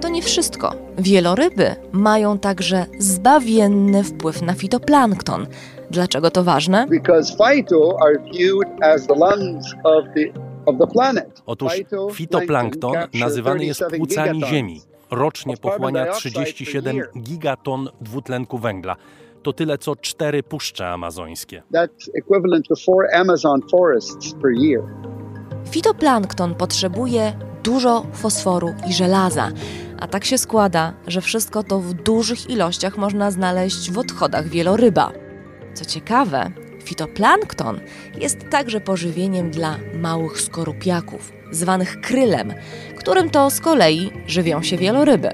to 0.00 0.08
nie 0.08 0.22
wszystko. 0.22 0.89
Wieloryby 1.00 1.74
mają 1.92 2.38
także 2.38 2.86
zbawienny 2.98 4.04
wpływ 4.04 4.42
na 4.42 4.54
fitoplankton. 4.54 5.46
Dlaczego 5.90 6.30
to 6.30 6.44
ważne? 6.44 6.86
Otóż 11.46 11.72
fitoplankton 12.12 12.94
nazywany 13.14 13.64
jest 13.64 13.82
płucami 13.96 14.44
Ziemi. 14.44 14.80
Rocznie 15.10 15.56
pochłania 15.56 16.12
37 16.12 17.00
gigaton 17.18 17.88
dwutlenku 18.00 18.58
węgla. 18.58 18.96
To 19.42 19.52
tyle 19.52 19.78
co 19.78 19.96
cztery 19.96 20.42
puszcze 20.42 20.88
amazońskie. 20.88 21.62
Fitoplankton 25.70 26.54
potrzebuje 26.54 27.32
dużo 27.62 28.06
fosforu 28.12 28.74
i 28.88 28.92
żelaza, 28.92 29.50
a 30.00 30.08
tak 30.08 30.24
się 30.24 30.38
składa, 30.38 30.92
że 31.06 31.20
wszystko 31.20 31.62
to 31.62 31.80
w 31.80 31.94
dużych 31.94 32.50
ilościach 32.50 32.96
można 32.96 33.30
znaleźć 33.30 33.90
w 33.90 33.98
odchodach 33.98 34.48
wieloryba. 34.48 35.12
Co 35.74 35.84
ciekawe, 35.84 36.50
fitoplankton 36.84 37.80
jest 38.18 38.48
także 38.48 38.80
pożywieniem 38.80 39.50
dla 39.50 39.76
małych 39.94 40.40
skorupiaków, 40.40 41.32
zwanych 41.50 42.00
krylem, 42.00 42.54
którym 42.98 43.30
to 43.30 43.50
z 43.50 43.60
kolei 43.60 44.10
żywią 44.26 44.62
się 44.62 44.76
wieloryby. 44.76 45.28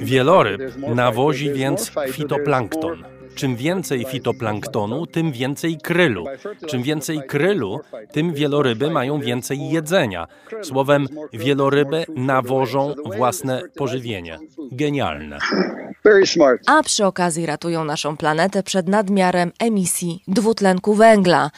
Wieloryb 0.00 0.62
nawozi 0.94 1.52
więc 1.52 1.92
fitoplankton. 2.12 3.19
Czym 3.34 3.56
więcej 3.56 4.04
fitoplanktonu, 4.04 5.06
tym 5.06 5.32
więcej 5.32 5.78
krylu. 5.78 6.24
Czym 6.66 6.82
więcej 6.82 7.20
krylu, 7.28 7.80
tym 8.12 8.34
wieloryby 8.34 8.90
mają 8.90 9.20
więcej 9.20 9.70
jedzenia. 9.70 10.26
Słowem, 10.62 11.06
wieloryby 11.32 12.04
nawożą 12.16 12.94
własne 13.16 13.62
pożywienie. 13.76 14.38
Genialne. 14.72 15.38
A 16.66 16.82
przy 16.82 17.06
okazji 17.06 17.46
ratują 17.46 17.84
naszą 17.84 18.16
planetę 18.16 18.62
przed 18.62 18.88
nadmiarem 18.88 19.52
emisji 19.58 20.22
dwutlenku 20.28 20.94
węgla, 20.94 21.50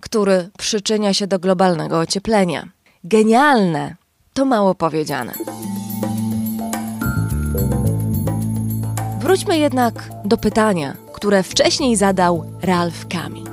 który 0.00 0.50
przyczynia 0.58 1.14
się 1.14 1.26
do 1.26 1.38
globalnego 1.38 1.98
ocieplenia. 1.98 2.68
Genialne 3.04 3.96
to 4.34 4.44
mało 4.44 4.74
powiedziane. 4.74 5.32
Wróćmy 9.20 9.58
jednak 9.58 10.10
do 10.24 10.36
pytania, 10.36 10.96
które 11.18 11.42
wcześniej 11.42 11.96
zadał 11.96 12.52
Ralph 12.62 13.08
Kami. 13.08 13.44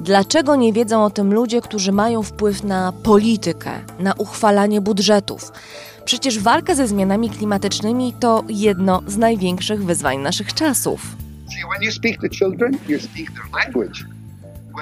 Dlaczego 0.00 0.56
nie 0.56 0.72
wiedzą 0.72 1.04
o 1.04 1.10
tym 1.10 1.34
ludzie, 1.34 1.60
którzy 1.60 1.92
mają 1.92 2.22
wpływ 2.22 2.64
na 2.64 2.92
politykę, 2.92 3.70
na 3.98 4.12
uchwalanie 4.12 4.80
budżetów? 4.80 5.52
Przecież 6.04 6.38
walka 6.38 6.74
ze 6.74 6.88
zmianami 6.88 7.30
klimatycznymi 7.30 8.14
to 8.20 8.44
jedno 8.48 9.02
z 9.06 9.16
największych 9.16 9.84
wyzwań 9.84 10.18
naszych 10.18 10.54
czasów. 10.54 11.16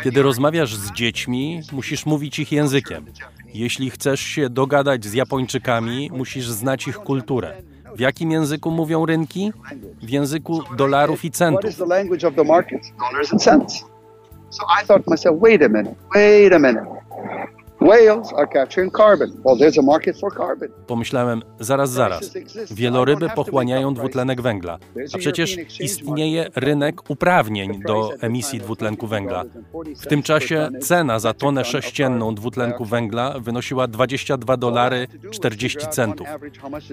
Kiedy 0.05 0.23
rozmawiasz 0.23 0.77
z 0.77 0.93
dziećmi, 0.93 1.63
musisz 1.73 2.07
mówić 2.07 2.39
ich 2.39 2.53
językiem. 2.53 3.07
Jeśli 3.55 3.91
chcesz 3.91 4.21
się 4.21 4.51
dogadać 4.51 5.05
z 5.05 5.13
Japończykami, 5.13 6.11
musisz 6.13 6.49
znać 6.49 6.89
ich 6.89 6.97
kulturę. 6.97 7.63
W 7.97 8.01
jakim 8.01 8.31
języku 8.31 8.71
mówią 8.71 9.07
rynki? 9.07 9.53
W 10.03 10.11
języku 10.11 10.61
dolarów 10.77 11.25
i 11.25 11.31
centów. 11.31 11.61
Whales 17.81 18.33
are 18.33 18.47
capturing 18.53 18.93
carbon. 18.93 19.31
Well, 19.45 19.57
there's 19.59 19.79
a 19.79 19.83
market 19.83 20.21
for 20.21 20.37
carbon. 20.37 20.69
Pomyślałem, 20.87 21.43
zaraz, 21.61 21.91
zaraz. 21.91 22.31
Wieloryby 22.71 23.29
pochłaniają 23.35 23.95
dwutlenek 23.95 24.41
węgla, 24.41 24.79
a 25.15 25.19
przecież 25.19 25.57
istnieje 25.81 26.47
rynek 26.57 27.11
uprawnień 27.11 27.83
do 27.87 28.11
emisji 28.21 28.59
dwutlenku 28.59 29.07
węgla. 29.07 29.45
W 30.01 30.07
tym 30.07 30.23
czasie 30.23 30.69
cena 30.81 31.19
za 31.19 31.35
tonę 31.35 31.65
sześcienną 31.65 32.35
dwutlenku 32.35 32.85
węgla 32.85 33.35
wynosiła 33.39 33.87
22 33.89 34.57
dolary 34.57 35.07
40 35.31 35.79
centów. 35.91 36.29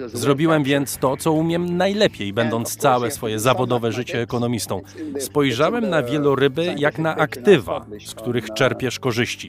Zrobiłem 0.06 0.64
więc 0.64 0.96
to, 0.98 1.16
co 1.16 1.32
umiem 1.32 1.76
najlepiej, 1.76 2.32
będąc 2.32 2.76
całe 2.76 3.10
swoje 3.10 3.38
zawodowe 3.38 3.92
życie 3.92 4.22
ekonomistą. 4.22 4.80
Spojrzałem 5.18 5.90
na 5.90 6.02
wieloryby 6.02 6.74
jak 6.78 6.98
na 6.98 7.16
aktywa, 7.16 7.86
z 8.06 8.14
których 8.14 8.50
czerpiesz 8.54 8.98
korzyści. 8.98 9.48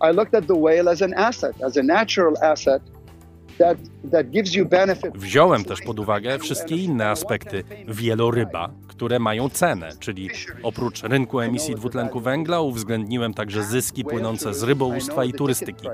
Wziąłem 5.15 5.65
też 5.65 5.81
pod 5.81 5.99
uwagę 5.99 6.39
wszystkie 6.39 6.75
inne 6.75 7.09
aspekty 7.09 7.63
wieloryba, 7.87 8.69
które 8.87 9.19
mają 9.19 9.49
cenę, 9.49 9.89
czyli 9.99 10.29
oprócz 10.63 11.03
rynku 11.03 11.39
emisji 11.39 11.75
dwutlenku 11.75 12.19
węgla 12.19 12.61
uwzględniłem 12.61 13.33
także 13.33 13.63
zyski 13.63 14.03
płynące 14.03 14.53
z 14.53 14.63
rybołówstwa 14.63 15.25
i 15.25 15.33
turystyki. 15.33 15.87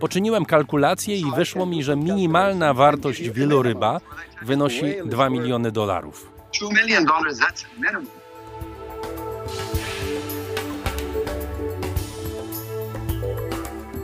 Poczyniłem 0.00 0.44
kalkulację 0.44 1.16
i 1.16 1.24
wyszło 1.36 1.66
mi, 1.66 1.82
że 1.82 1.96
minimalna 1.96 2.74
wartość 2.74 3.30
wieloryba 3.30 4.00
wynosi 4.42 4.84
2 5.04 5.30
miliony 5.30 5.72
dolarów. 5.72 6.32
2 6.60 6.82
milion 6.82 7.04
dolarów 7.04 7.38
to 7.38 7.66
minimum. 7.80 8.06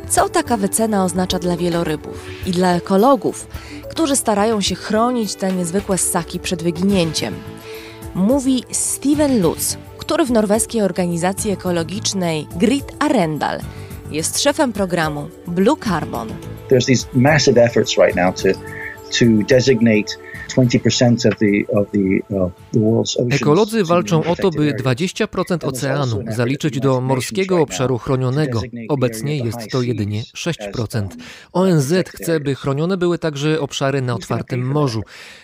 Co 0.09 0.29
taka 0.29 0.57
wycena 0.57 1.05
oznacza 1.05 1.39
dla 1.39 1.57
wielorybów 1.57 2.27
i 2.47 2.51
dla 2.51 2.77
ekologów, 2.77 3.47
którzy 3.91 4.17
starają 4.17 4.61
się 4.61 4.75
chronić 4.75 5.35
te 5.35 5.53
niezwykłe 5.53 5.99
ssaki 5.99 6.41
przed 6.41 6.63
wyginięciem? 6.63 7.35
Mówi 8.15 8.65
Steven 8.71 9.43
Lutz, 9.43 9.77
który 9.99 10.25
w 10.25 10.31
norweskiej 10.31 10.83
organizacji 10.83 11.51
ekologicznej 11.51 12.47
Grit 12.57 12.93
Arendal 12.99 13.61
jest 14.11 14.43
szefem 14.43 14.73
programu 14.73 15.29
Blue 15.47 15.77
Carbon. 15.85 16.29
There's 16.71 16.87
these 16.87 17.07
massive 17.13 17.65
efforts 17.65 17.99
right 17.99 18.17
now 18.17 18.35
to, 18.35 18.49
to 19.19 19.25
designate 19.49 20.28
Ekolodzy 23.31 23.85
walczą 23.85 24.25
o 24.25 24.37
to, 24.37 24.51
by 24.51 24.73
20% 24.73 25.67
oceanu 25.67 26.25
zaliczyć 26.29 26.81
do 26.81 27.01
morskiego 27.01 27.61
obszaru 27.61 27.99
chronionego. 27.99 28.63
Obecnie 28.89 29.37
jest 29.37 29.71
to 29.71 29.83
jedynie 29.83 30.23
6%. 30.23 31.07
ONZ 31.53 31.95
chce, 32.09 32.41
by 32.41 32.55
chronione 32.55 32.97
były 32.97 33.19
także 33.19 33.61
obszary 33.61 34.03
na 34.03 34.15
otwartym 34.15 34.67
morzu. 34.67 35.03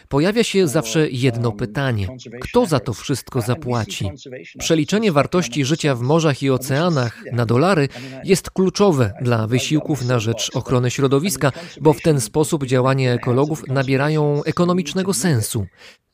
Pojawia 0.08 0.44
się 0.44 0.68
zawsze 0.68 1.10
jedno 1.10 1.52
pytanie: 1.52 2.06
kto 2.40 2.66
za 2.66 2.80
to 2.80 2.92
wszystko 2.92 3.40
zapłaci? 3.40 4.10
Przeliczenie 4.58 5.12
wartości 5.12 5.64
życia 5.64 5.94
w 5.94 6.00
morzach 6.00 6.42
i 6.42 6.50
oceanach 6.50 7.24
na 7.32 7.46
dolary 7.46 7.88
jest 8.24 8.50
kluczowe 8.50 9.12
dla 9.20 9.46
wysiłków 9.46 10.04
na 10.04 10.18
rzecz 10.18 10.50
ochrony 10.54 10.90
środowiska, 10.90 11.52
bo 11.80 11.92
w 11.92 12.00
ten 12.00 12.20
sposób 12.20 12.66
działania 12.66 13.12
ekologów 13.12 13.68
nabierają 13.68 14.44
ekonomicznego 14.44 15.14
sensu. 15.14 15.66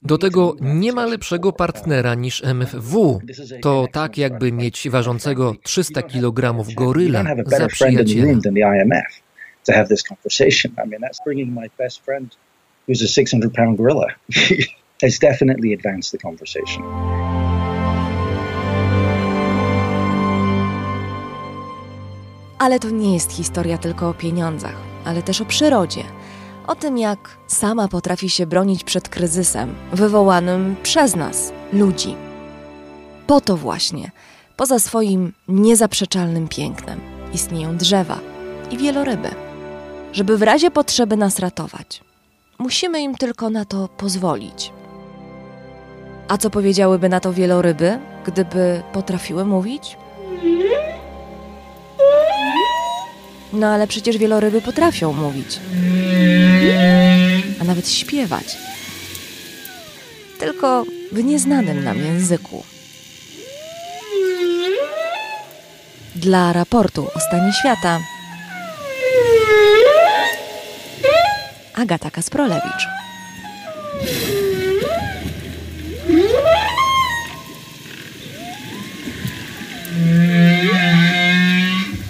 Do 0.02 0.18
tego 0.18 0.56
nie 0.60 0.92
ma 0.92 1.06
lepszego 1.06 1.52
partnera 1.52 2.14
niż 2.14 2.44
MFW. 2.44 3.20
To 3.62 3.86
tak 3.92 4.18
jakby 4.18 4.52
mieć 4.52 4.88
ważącego 4.90 5.54
300 5.62 6.02
kg 6.02 6.64
goryla 6.74 7.24
za 7.46 7.66
przyjaciela. 7.66 8.40
to 9.64 9.72
have 9.72 9.88
this 9.88 10.02
conversation. 10.02 10.74
I 10.84 10.88
mean, 10.88 11.00
that's 11.00 11.20
bringing 11.24 11.50
my 11.54 11.68
best 11.78 12.00
friend 12.04 12.36
who's 12.88 13.04
a 13.04 13.08
600 13.08 13.52
pound 13.52 13.76
gorilla. 13.76 14.06
has 15.02 15.18
definitely 15.18 15.72
advanced 15.74 16.12
the 16.12 16.18
conversation. 16.18 16.82
Ale 22.58 22.78
to 22.78 22.90
nie 22.90 23.14
jest 23.14 23.32
historia 23.32 23.78
tylko 23.78 24.08
o 24.08 24.14
pieniądzach, 24.14 24.76
ale 25.04 25.22
też 25.22 25.40
o 25.40 25.44
przyrodzie. 25.44 26.04
O 26.66 26.74
tym, 26.74 26.98
jak 26.98 27.38
sama 27.46 27.88
potrafi 27.88 28.30
się 28.30 28.46
bronić 28.46 28.84
przed 28.84 29.08
kryzysem 29.08 29.74
wywołanym 29.92 30.76
przez 30.82 31.16
nas, 31.16 31.52
ludzi. 31.72 32.16
Po 33.26 33.40
to 33.40 33.56
właśnie, 33.56 34.10
poza 34.56 34.78
swoim 34.78 35.32
niezaprzeczalnym 35.48 36.48
pięknem, 36.48 37.00
istnieją 37.34 37.76
drzewa 37.76 38.20
i 38.70 38.78
wieloryby, 38.78 39.28
żeby 40.12 40.38
w 40.38 40.42
razie 40.42 40.70
potrzeby 40.70 41.16
nas 41.16 41.38
ratować. 41.38 42.09
Musimy 42.60 43.00
im 43.00 43.14
tylko 43.14 43.50
na 43.50 43.64
to 43.64 43.88
pozwolić. 43.88 44.72
A 46.28 46.38
co 46.38 46.50
powiedziałyby 46.50 47.08
na 47.08 47.20
to 47.20 47.32
wieloryby, 47.32 47.98
gdyby 48.24 48.82
potrafiły 48.92 49.44
mówić? 49.44 49.96
No 53.52 53.66
ale 53.66 53.86
przecież 53.86 54.18
wieloryby 54.18 54.60
potrafią 54.60 55.12
mówić, 55.12 55.60
a 57.60 57.64
nawet 57.64 57.88
śpiewać. 57.88 58.56
Tylko 60.38 60.84
w 61.12 61.24
nieznanym 61.24 61.84
nam 61.84 61.98
języku. 61.98 62.64
Dla 66.16 66.52
raportu 66.52 67.06
o 67.14 67.20
stanie 67.20 67.52
świata 67.52 67.98
Agata 71.80 72.10
Kasprolewicz. 72.10 72.86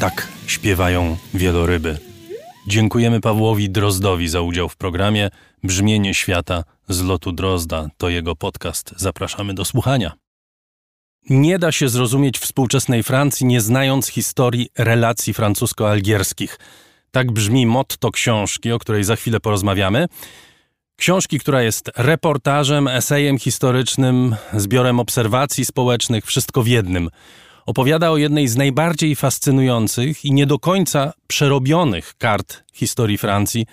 Tak 0.00 0.28
śpiewają 0.46 1.16
wieloryby. 1.34 1.98
Dziękujemy 2.66 3.20
Pawłowi 3.20 3.70
Drozdowi 3.70 4.28
za 4.28 4.40
udział 4.40 4.68
w 4.68 4.76
programie 4.76 5.30
Brzmienie 5.64 6.14
świata 6.14 6.64
z 6.88 7.02
lotu 7.02 7.32
Drozda. 7.32 7.88
To 7.96 8.08
jego 8.08 8.36
podcast. 8.36 8.94
Zapraszamy 8.96 9.54
do 9.54 9.64
słuchania. 9.64 10.12
Nie 11.28 11.58
da 11.58 11.72
się 11.72 11.88
zrozumieć 11.88 12.38
współczesnej 12.38 13.02
Francji, 13.02 13.46
nie 13.46 13.60
znając 13.60 14.08
historii 14.08 14.68
relacji 14.78 15.34
francusko-algierskich. 15.34 16.58
Tak 17.10 17.32
brzmi 17.32 17.66
motto 17.66 18.10
książki, 18.10 18.72
o 18.72 18.78
której 18.78 19.04
za 19.04 19.16
chwilę 19.16 19.40
porozmawiamy. 19.40 20.06
Książki, 20.96 21.38
która 21.38 21.62
jest 21.62 21.90
reportażem, 21.96 22.88
esejem 22.88 23.38
historycznym, 23.38 24.36
zbiorem 24.52 25.00
obserwacji 25.00 25.64
społecznych, 25.64 26.26
wszystko 26.26 26.62
w 26.62 26.66
jednym. 26.66 27.10
Opowiada 27.66 28.10
o 28.10 28.16
jednej 28.16 28.48
z 28.48 28.56
najbardziej 28.56 29.16
fascynujących 29.16 30.24
i 30.24 30.32
nie 30.32 30.46
do 30.46 30.58
końca 30.58 31.12
przerobionych 31.26 32.14
kart 32.18 32.62
historii 32.72 33.18
Francji, 33.18 33.66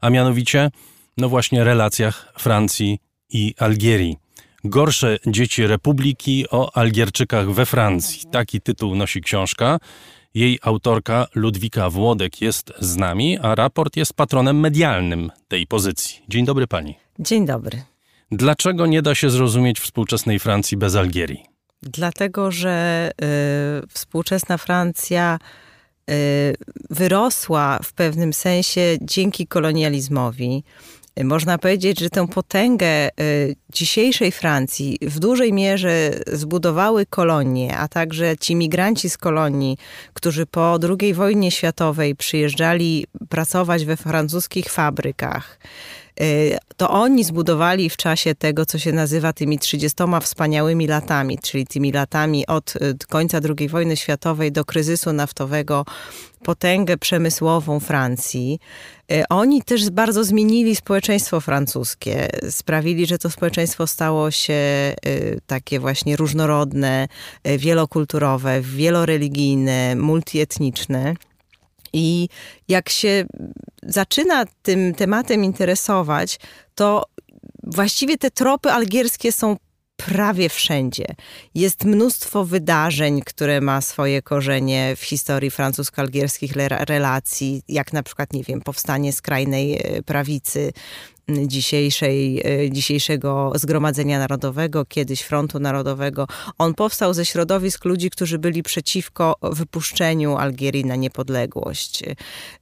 a 0.00 0.10
mianowicie, 0.10 0.70
no 1.16 1.28
właśnie, 1.28 1.64
relacjach 1.64 2.32
Francji 2.38 2.98
i 3.30 3.54
Algierii. 3.58 4.16
Gorsze 4.64 5.18
dzieci 5.26 5.66
Republiki 5.66 6.44
o 6.50 6.76
Algierczykach 6.76 7.52
we 7.52 7.66
Francji. 7.66 8.22
Taki 8.32 8.60
tytuł 8.60 8.94
nosi 8.94 9.20
książka. 9.20 9.78
Jej 10.34 10.58
autorka 10.62 11.26
Ludwika 11.34 11.90
Włodek 11.90 12.40
jest 12.40 12.72
z 12.80 12.96
nami, 12.96 13.38
a 13.38 13.54
raport 13.54 13.96
jest 13.96 14.14
patronem 14.14 14.60
medialnym 14.60 15.30
tej 15.48 15.66
pozycji. 15.66 16.22
Dzień 16.28 16.44
dobry 16.44 16.66
pani. 16.66 16.94
Dzień 17.18 17.46
dobry. 17.46 17.82
Dlaczego 18.32 18.86
nie 18.86 19.02
da 19.02 19.14
się 19.14 19.30
zrozumieć 19.30 19.80
współczesnej 19.80 20.38
Francji 20.38 20.76
bez 20.76 20.96
Algierii? 20.96 21.44
Dlatego, 21.82 22.50
że 22.50 23.10
y, 23.84 23.86
współczesna 23.88 24.58
Francja 24.58 25.38
y, 26.10 26.14
wyrosła 26.90 27.78
w 27.82 27.92
pewnym 27.92 28.32
sensie 28.32 28.96
dzięki 29.00 29.46
kolonializmowi. 29.46 30.64
Można 31.22 31.58
powiedzieć, 31.58 32.00
że 32.00 32.10
tę 32.10 32.28
potęgę 32.28 33.08
y, 33.20 33.56
dzisiejszej 33.72 34.32
Francji 34.32 34.98
w 35.02 35.18
dużej 35.18 35.52
mierze 35.52 36.10
zbudowały 36.32 37.06
kolonie, 37.06 37.78
a 37.78 37.88
także 37.88 38.36
ci 38.36 38.56
migranci 38.56 39.10
z 39.10 39.18
kolonii, 39.18 39.78
którzy 40.14 40.46
po 40.46 40.78
II 41.00 41.14
wojnie 41.14 41.50
światowej 41.50 42.16
przyjeżdżali 42.16 43.06
pracować 43.28 43.84
we 43.84 43.96
francuskich 43.96 44.68
fabrykach 44.68 45.58
y, 46.20 46.58
to 46.76 46.90
oni 46.90 47.24
zbudowali 47.24 47.90
w 47.90 47.96
czasie 47.96 48.34
tego, 48.34 48.66
co 48.66 48.78
się 48.78 48.92
nazywa 48.92 49.32
tymi 49.32 49.58
30 49.58 50.02
wspaniałymi 50.22 50.86
latami, 50.86 51.38
czyli 51.38 51.66
tymi 51.66 51.92
latami 51.92 52.46
od 52.46 52.76
y, 52.76 52.94
końca 53.08 53.38
II 53.58 53.68
wojny 53.68 53.96
światowej 53.96 54.52
do 54.52 54.64
kryzysu 54.64 55.12
naftowego 55.12 55.84
potęgę 56.44 56.96
przemysłową 56.96 57.80
Francji. 57.80 58.58
E, 59.12 59.28
oni 59.28 59.62
też 59.62 59.90
bardzo 59.90 60.24
zmienili 60.24 60.76
społeczeństwo 60.76 61.40
francuskie. 61.40 62.28
Sprawili, 62.50 63.06
że 63.06 63.18
to 63.18 63.30
społeczeństwo 63.30 63.86
stało 63.86 64.30
się 64.30 64.54
e, 64.54 64.94
takie 65.46 65.80
właśnie 65.80 66.16
różnorodne, 66.16 67.08
e, 67.44 67.58
wielokulturowe, 67.58 68.60
wieloreligijne, 68.60 69.96
multietniczne. 69.96 71.14
I 71.92 72.28
jak 72.68 72.88
się 72.88 73.24
zaczyna 73.82 74.44
tym 74.62 74.94
tematem 74.94 75.44
interesować, 75.44 76.38
to 76.74 77.04
właściwie 77.62 78.18
te 78.18 78.30
tropy 78.30 78.72
algierskie 78.72 79.32
są 79.32 79.56
prawie 79.96 80.48
wszędzie. 80.48 81.04
Jest 81.54 81.84
mnóstwo 81.84 82.44
wydarzeń, 82.44 83.20
które 83.20 83.60
ma 83.60 83.80
swoje 83.80 84.22
korzenie 84.22 84.94
w 84.96 85.02
historii 85.02 85.50
francusko-algierskich 85.50 86.52
relacji, 86.88 87.62
jak 87.68 87.92
na 87.92 88.02
przykład, 88.02 88.32
nie 88.32 88.42
wiem, 88.42 88.60
powstanie 88.60 89.12
skrajnej 89.12 89.74
e, 89.74 90.02
prawicy 90.02 90.72
dzisiejszej, 91.28 92.42
e, 92.44 92.70
dzisiejszego 92.70 93.52
Zgromadzenia 93.54 94.18
Narodowego, 94.18 94.84
kiedyś 94.84 95.20
Frontu 95.20 95.60
Narodowego. 95.60 96.26
On 96.58 96.74
powstał 96.74 97.14
ze 97.14 97.24
środowisk 97.24 97.84
ludzi, 97.84 98.10
którzy 98.10 98.38
byli 98.38 98.62
przeciwko 98.62 99.36
wypuszczeniu 99.42 100.36
Algierii 100.36 100.84
na 100.84 100.96
niepodległość. 100.96 102.02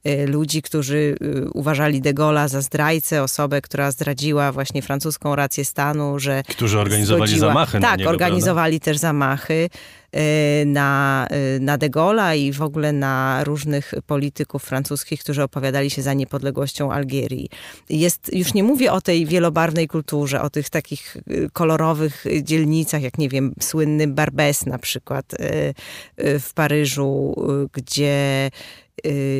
E, 0.03 0.25
ludzi, 0.27 0.61
którzy 0.61 1.15
e, 1.21 1.49
uważali 1.49 2.01
de 2.01 2.13
Gaulle'a 2.13 2.47
za 2.47 2.61
zdrajcę, 2.61 3.23
osobę, 3.23 3.61
która 3.61 3.91
zdradziła 3.91 4.51
właśnie 4.51 4.81
francuską 4.81 5.35
rację 5.35 5.65
stanu, 5.65 6.19
że... 6.19 6.43
Którzy 6.47 6.79
organizowali 6.79 7.31
zgodziła, 7.31 7.47
zamachy 7.47 7.79
Tak, 7.79 7.99
niego, 7.99 8.09
organizowali 8.09 8.79
prawda? 8.79 8.85
też 8.85 8.97
zamachy. 8.97 9.69
Y, 10.15 10.65
na, 10.65 11.27
y, 11.55 11.59
na 11.59 11.77
De 11.77 11.89
Gaulle'a 11.89 12.37
i 12.37 12.51
w 12.51 12.61
ogóle 12.61 12.93
na 12.93 13.43
różnych 13.43 13.93
polityków 14.07 14.63
francuskich, 14.63 15.19
którzy 15.19 15.43
opowiadali 15.43 15.89
się 15.89 16.01
za 16.01 16.13
niepodległością 16.13 16.91
Algierii. 16.91 17.49
Jest, 17.89 18.33
już 18.33 18.53
nie 18.53 18.63
mówię 18.63 18.91
o 18.91 19.01
tej 19.01 19.25
wielobarwnej 19.25 19.87
kulturze, 19.87 20.41
o 20.41 20.49
tych 20.49 20.69
takich 20.69 21.17
y, 21.31 21.49
kolorowych 21.53 22.25
dzielnicach, 22.41 23.01
jak 23.01 23.17
nie 23.17 23.29
wiem, 23.29 23.53
słynny 23.61 24.07
Barbès 24.07 24.67
na 24.67 24.77
przykład 24.77 25.25
w 26.17 26.49
Paryżu, 26.53 27.35
gdzie 27.73 28.49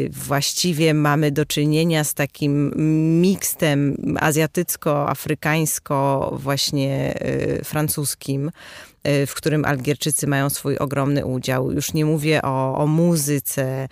właściwie 0.09 0.93
mamy 0.93 1.31
do 1.31 1.45
czynienia 1.45 2.03
z 2.03 2.13
takim 2.13 2.71
mikstem 3.21 3.97
azjatycko-afrykańsko 4.19 6.29
właśnie 6.39 7.19
francuskim. 7.63 8.51
Y, 9.07 9.25
w 9.25 9.33
którym 9.33 9.65
Algierczycy 9.65 10.27
mają 10.27 10.49
swój 10.49 10.77
ogromny 10.77 11.25
udział. 11.25 11.71
Już 11.71 11.93
nie 11.93 12.05
mówię 12.05 12.41
o, 12.41 12.77
o 12.77 12.87
muzyce, 12.87 13.87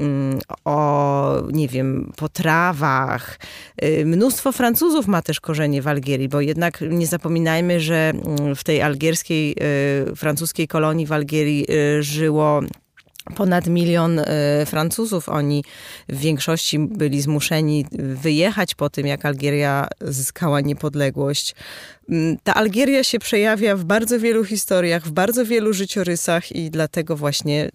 mm, 0.00 0.38
o, 0.64 1.42
nie 1.52 1.68
wiem, 1.68 2.12
potrawach. 2.16 3.38
Y, 3.84 4.06
mnóstwo 4.06 4.52
Francuzów 4.52 5.06
ma 5.06 5.22
też 5.22 5.40
korzenie 5.40 5.82
w 5.82 5.88
Algierii, 5.88 6.28
bo 6.28 6.40
jednak 6.40 6.80
nie 6.80 7.06
zapominajmy, 7.06 7.80
że 7.80 8.12
mm, 8.14 8.56
w 8.56 8.64
tej 8.64 8.82
algierskiej, 8.82 9.56
y, 10.12 10.16
francuskiej 10.16 10.68
kolonii 10.68 11.06
w 11.06 11.12
Algierii 11.12 11.66
żyło 12.00 12.60
ponad 13.36 13.66
milion 13.66 14.20
Francuzów. 14.66 15.28
Oni 15.28 15.64
w 16.08 16.18
większości 16.18 16.78
byli 16.78 17.20
zmuszeni 17.20 17.86
wyjechać 17.98 18.74
po 18.74 18.90
tym, 18.90 19.06
jak 19.06 19.24
Algieria 19.24 19.88
zyskała 20.00 20.60
niepodległość. 20.60 21.54
Mm, 22.08 22.36
ta 22.42 22.54
Algieria 22.54 23.04
się 23.04 23.18
przejawia 23.18 23.76
w 23.76 23.84
bardzo 23.84 24.18
wielu 24.18 24.44
historiach, 24.44 25.06
w 25.06 25.10
bardzo 25.10 25.46
wielu 25.46 25.72
życiorysach 25.72 26.52
i 26.52 26.70
dlatego 26.70 27.16
właśnie 27.16 27.70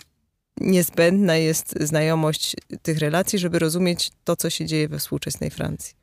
niezbędna 0.61 1.35
jest 1.35 1.75
znajomość 1.81 2.55
tych 2.81 2.97
relacji, 2.97 3.39
żeby 3.39 3.59
rozumieć 3.59 4.09
to, 4.23 4.35
co 4.35 4.49
się 4.49 4.65
dzieje 4.65 4.87
we 4.87 4.99
współczesnej 4.99 5.49
Francji. 5.49 5.93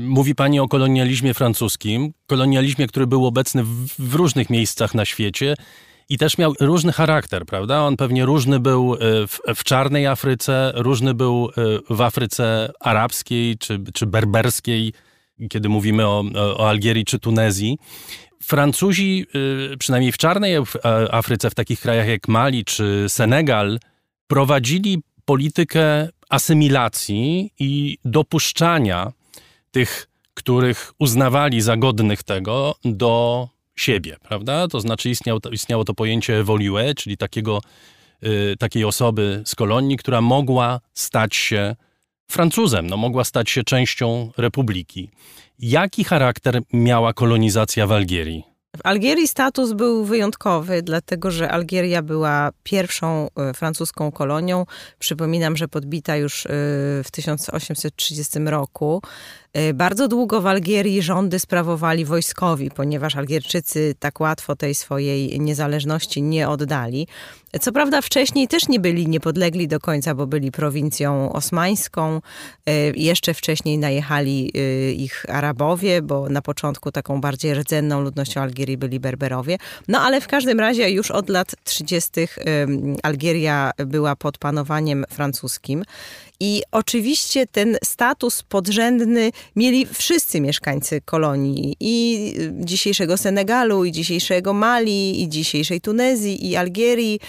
Mówi 0.00 0.34
Pani 0.34 0.60
o 0.60 0.68
kolonializmie 0.68 1.34
francuskim, 1.34 2.12
kolonializmie, 2.26 2.86
który 2.86 3.06
był 3.06 3.26
obecny 3.26 3.64
w, 3.64 3.86
w 3.98 4.14
różnych 4.14 4.50
miejscach 4.50 4.94
na 4.94 5.04
świecie 5.04 5.54
i 6.10 6.18
też 6.18 6.38
miał 6.38 6.54
różny 6.60 6.92
charakter, 6.92 7.46
prawda? 7.46 7.82
On 7.82 7.96
pewnie 7.96 8.24
różny 8.24 8.60
był 8.60 8.94
e, 8.94 8.98
w, 9.26 9.40
w, 9.54 9.64
czarnej 9.64 10.06
Afryce, 10.06 10.72
różny 10.74 11.14
był 11.14 11.50
e, 11.56 11.94
w 11.94 12.00
Afryce 12.00 12.72
arabskiej 12.80 13.58
czy, 13.58 13.80
czy 13.94 14.06
berberskiej, 14.06 14.92
kiedy 15.50 15.68
mówimy 15.68 16.06
o, 16.06 16.24
o 16.34 16.68
Algierii 16.68 17.04
czy 17.04 17.18
Tunezji. 17.18 17.78
Francuzi, 18.42 19.26
e, 19.72 19.76
przynajmniej 19.76 20.12
w 20.12 20.18
czarnej 20.18 20.56
Afryce, 21.10 21.50
w 21.50 21.54
takich 21.54 21.80
krajach 21.80 22.08
jak 22.08 22.28
Mali 22.28 22.64
czy 22.64 23.04
Senegal, 23.08 23.78
prowadzili 24.26 25.02
politykę 25.24 26.08
asymilacji 26.28 27.52
i 27.58 27.98
dopuszczania 28.04 29.12
tych, 29.70 30.08
których 30.34 30.92
uznawali 30.98 31.60
za 31.60 31.76
godnych 31.76 32.22
tego, 32.22 32.74
do 32.84 33.48
siebie, 33.80 34.16
prawda? 34.22 34.68
To 34.68 34.80
znaczy 34.80 35.10
istniało 35.10 35.40
to, 35.40 35.50
istniało 35.50 35.84
to 35.84 35.94
pojęcie 35.94 36.36
evoliue, 36.38 36.94
czyli 36.96 37.16
takiego, 37.16 37.60
y, 38.24 38.56
takiej 38.58 38.84
osoby 38.84 39.42
z 39.46 39.54
kolonii, 39.54 39.96
która 39.96 40.20
mogła 40.20 40.80
stać 40.94 41.36
się 41.36 41.76
Francuzem, 42.30 42.86
no, 42.86 42.96
mogła 42.96 43.24
stać 43.24 43.50
się 43.50 43.64
częścią 43.64 44.30
republiki. 44.36 45.10
Jaki 45.58 46.04
charakter 46.04 46.60
miała 46.72 47.12
kolonizacja 47.12 47.86
w 47.86 47.92
Algierii? 47.92 48.44
W 48.76 48.80
Algierii 48.86 49.28
status 49.28 49.72
był 49.72 50.04
wyjątkowy, 50.04 50.82
dlatego 50.82 51.30
że 51.30 51.50
Algieria 51.50 52.02
była 52.02 52.50
pierwszą 52.62 53.28
e, 53.36 53.54
francuską 53.54 54.12
kolonią. 54.12 54.66
Przypominam, 54.98 55.56
że 55.56 55.68
podbita 55.68 56.16
już 56.16 56.46
e, 56.46 56.48
w 57.04 57.10
1830 57.12 58.38
roku. 58.38 59.02
E, 59.52 59.74
bardzo 59.74 60.08
długo 60.08 60.40
w 60.40 60.46
Algierii 60.46 61.02
rządy 61.02 61.38
sprawowali 61.38 62.04
wojskowi, 62.04 62.70
ponieważ 62.70 63.16
Algierczycy 63.16 63.94
tak 63.98 64.20
łatwo 64.20 64.56
tej 64.56 64.74
swojej 64.74 65.40
niezależności 65.40 66.22
nie 66.22 66.48
oddali. 66.48 67.06
Co 67.60 67.72
prawda 67.72 68.02
wcześniej 68.02 68.48
też 68.48 68.68
nie 68.68 68.80
byli 68.80 69.08
niepodlegli 69.08 69.68
do 69.68 69.80
końca, 69.80 70.14
bo 70.14 70.26
byli 70.26 70.52
prowincją 70.52 71.32
osmańską. 71.32 72.20
E, 72.66 72.72
jeszcze 72.90 73.34
wcześniej 73.34 73.78
najechali 73.78 74.52
e, 74.54 74.92
ich 74.92 75.24
Arabowie, 75.28 76.02
bo 76.02 76.28
na 76.28 76.42
początku 76.42 76.92
taką 76.92 77.20
bardziej 77.20 77.54
rdzenną 77.54 78.00
ludnością 78.00 78.40
Algierii 78.40 78.76
byli 78.76 79.00
Berberowie. 79.00 79.58
No 79.88 80.00
ale 80.00 80.20
w 80.20 80.28
każdym 80.28 80.60
razie 80.60 80.90
już 80.90 81.10
od 81.10 81.28
lat 81.28 81.54
30. 81.64 82.10
Algieria 83.02 83.70
była 83.86 84.16
pod 84.16 84.38
panowaniem 84.38 85.04
francuskim 85.10 85.84
i 86.40 86.62
oczywiście 86.72 87.46
ten 87.46 87.76
status 87.84 88.42
podrzędny 88.42 89.30
mieli 89.56 89.86
wszyscy 89.86 90.40
mieszkańcy 90.40 91.00
kolonii 91.00 91.76
i 91.80 92.32
dzisiejszego 92.50 93.16
Senegalu, 93.16 93.84
i 93.84 93.92
dzisiejszego 93.92 94.52
Mali, 94.52 95.22
i 95.22 95.28
dzisiejszej 95.28 95.80
Tunezji, 95.80 96.50
i 96.50 96.56
Algierii. 96.56 97.20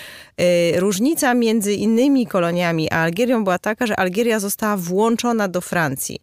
Y, 0.42 0.80
różnica 0.80 1.34
między 1.34 1.74
innymi 1.74 2.28
koloniami 2.28 2.92
a 2.92 2.96
Algierią 2.96 3.44
była 3.44 3.60
taka, 3.60 3.88
że 3.88 4.00
Algieria 4.00 4.40
została 4.40 4.78
włączona 4.78 5.48
do 5.48 5.62
Francji 5.62 6.20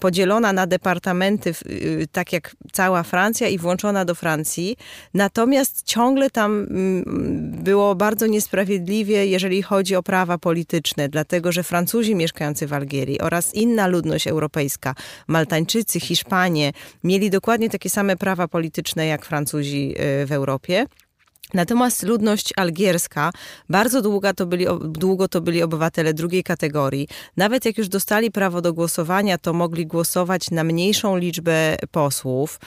podzielona 0.00 0.52
na 0.52 0.66
departamenty, 0.66 1.54
y, 1.66 2.06
tak 2.12 2.32
jak 2.32 2.56
cała 2.72 3.02
Francja 3.02 3.48
i 3.48 3.58
włączona 3.58 4.04
do 4.04 4.14
Francji. 4.14 4.76
Natomiast 5.14 5.82
ciągle 5.86 6.30
tam 6.30 6.66
mm, 6.70 7.04
było 7.64 7.94
bardzo 7.94 8.26
niesprawiedliwie, 8.26 9.26
jeżeli 9.26 9.62
chodzi 9.62 9.96
o 9.96 10.02
prawa 10.02 10.38
polityczne, 10.38 11.08
dlatego 11.08 11.52
że 11.52 11.62
Francuzi 11.62 12.14
mieszkający 12.14 12.66
w 12.66 12.72
Algierii 12.72 13.20
oraz 13.20 13.54
inna 13.54 13.86
ludność 13.86 14.26
europejska, 14.26 14.94
Maltańczycy, 15.28 16.00
Hiszpanie, 16.00 16.72
mieli 17.04 17.30
dokładnie 17.30 17.70
takie 17.70 17.90
same 17.90 18.16
prawa 18.16 18.48
polityczne 18.48 19.06
jak 19.06 19.24
Francuzi 19.24 19.94
y, 20.22 20.26
w 20.26 20.32
Europie. 20.32 20.86
Natomiast 21.54 22.02
ludność 22.02 22.52
algierska, 22.56 23.30
bardzo 23.68 24.02
długo 24.02 24.34
to, 24.34 24.46
byli, 24.46 24.66
długo 24.84 25.28
to 25.28 25.40
byli 25.40 25.62
obywatele 25.62 26.14
drugiej 26.14 26.44
kategorii. 26.44 27.08
Nawet 27.36 27.64
jak 27.64 27.78
już 27.78 27.88
dostali 27.88 28.30
prawo 28.30 28.60
do 28.60 28.72
głosowania, 28.72 29.38
to 29.38 29.52
mogli 29.52 29.86
głosować 29.86 30.50
na 30.50 30.64
mniejszą 30.64 31.16
liczbę 31.16 31.76
posłów. 31.90 32.60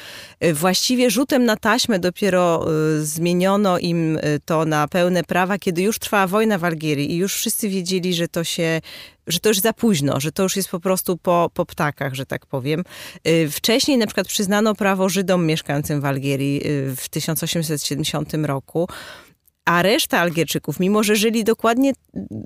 Y, 0.43 0.53
właściwie 0.53 1.09
rzutem 1.09 1.45
na 1.45 1.57
taśmę 1.57 1.99
dopiero 1.99 2.65
y, 2.99 3.05
zmieniono 3.05 3.79
im 3.79 4.17
y, 4.17 4.39
to 4.45 4.65
na 4.65 4.87
pełne 4.87 5.23
prawa, 5.23 5.57
kiedy 5.57 5.81
już 5.81 5.99
trwała 5.99 6.27
wojna 6.27 6.57
w 6.57 6.63
Algierii 6.63 7.11
i 7.11 7.15
już 7.15 7.35
wszyscy 7.35 7.69
wiedzieli, 7.69 8.13
że 8.13 8.27
to 8.27 8.43
się 8.43 8.81
że 9.27 9.39
to 9.39 9.49
już 9.49 9.59
za 9.59 9.73
późno, 9.73 10.19
że 10.19 10.31
to 10.31 10.43
już 10.43 10.55
jest 10.55 10.69
po 10.69 10.79
prostu 10.79 11.17
po, 11.17 11.51
po 11.53 11.65
ptakach, 11.65 12.13
że 12.13 12.25
tak 12.25 12.45
powiem. 12.45 12.83
Y, 13.27 13.49
wcześniej 13.51 13.97
na 13.97 14.05
przykład 14.05 14.27
przyznano 14.27 14.75
prawo 14.75 15.09
Żydom 15.09 15.45
mieszkającym 15.45 16.01
w 16.01 16.05
Algierii 16.05 16.67
y, 16.67 16.95
w 16.95 17.09
1870 17.09 18.33
roku. 18.33 18.87
A 19.65 19.81
reszta 19.81 20.19
Algierczyków, 20.19 20.79
mimo 20.79 21.03
że 21.03 21.15
żyli 21.15 21.43
dokładnie 21.43 21.93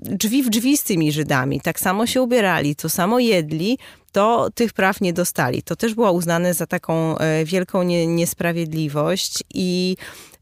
drzwi 0.02 0.42
w 0.42 0.50
drzwi 0.50 0.76
z 0.76 0.84
tymi 0.84 1.12
Żydami, 1.12 1.60
tak 1.60 1.80
samo 1.80 2.06
się 2.06 2.22
ubierali, 2.22 2.76
to 2.76 2.88
samo 2.88 3.18
jedli, 3.18 3.78
to 4.12 4.50
tych 4.54 4.72
praw 4.72 5.00
nie 5.00 5.12
dostali. 5.12 5.62
To 5.62 5.76
też 5.76 5.94
było 5.94 6.12
uznane 6.12 6.54
za 6.54 6.66
taką 6.66 7.18
e, 7.18 7.44
wielką 7.44 7.82
niesprawiedliwość 7.82 9.42
i 9.54 9.96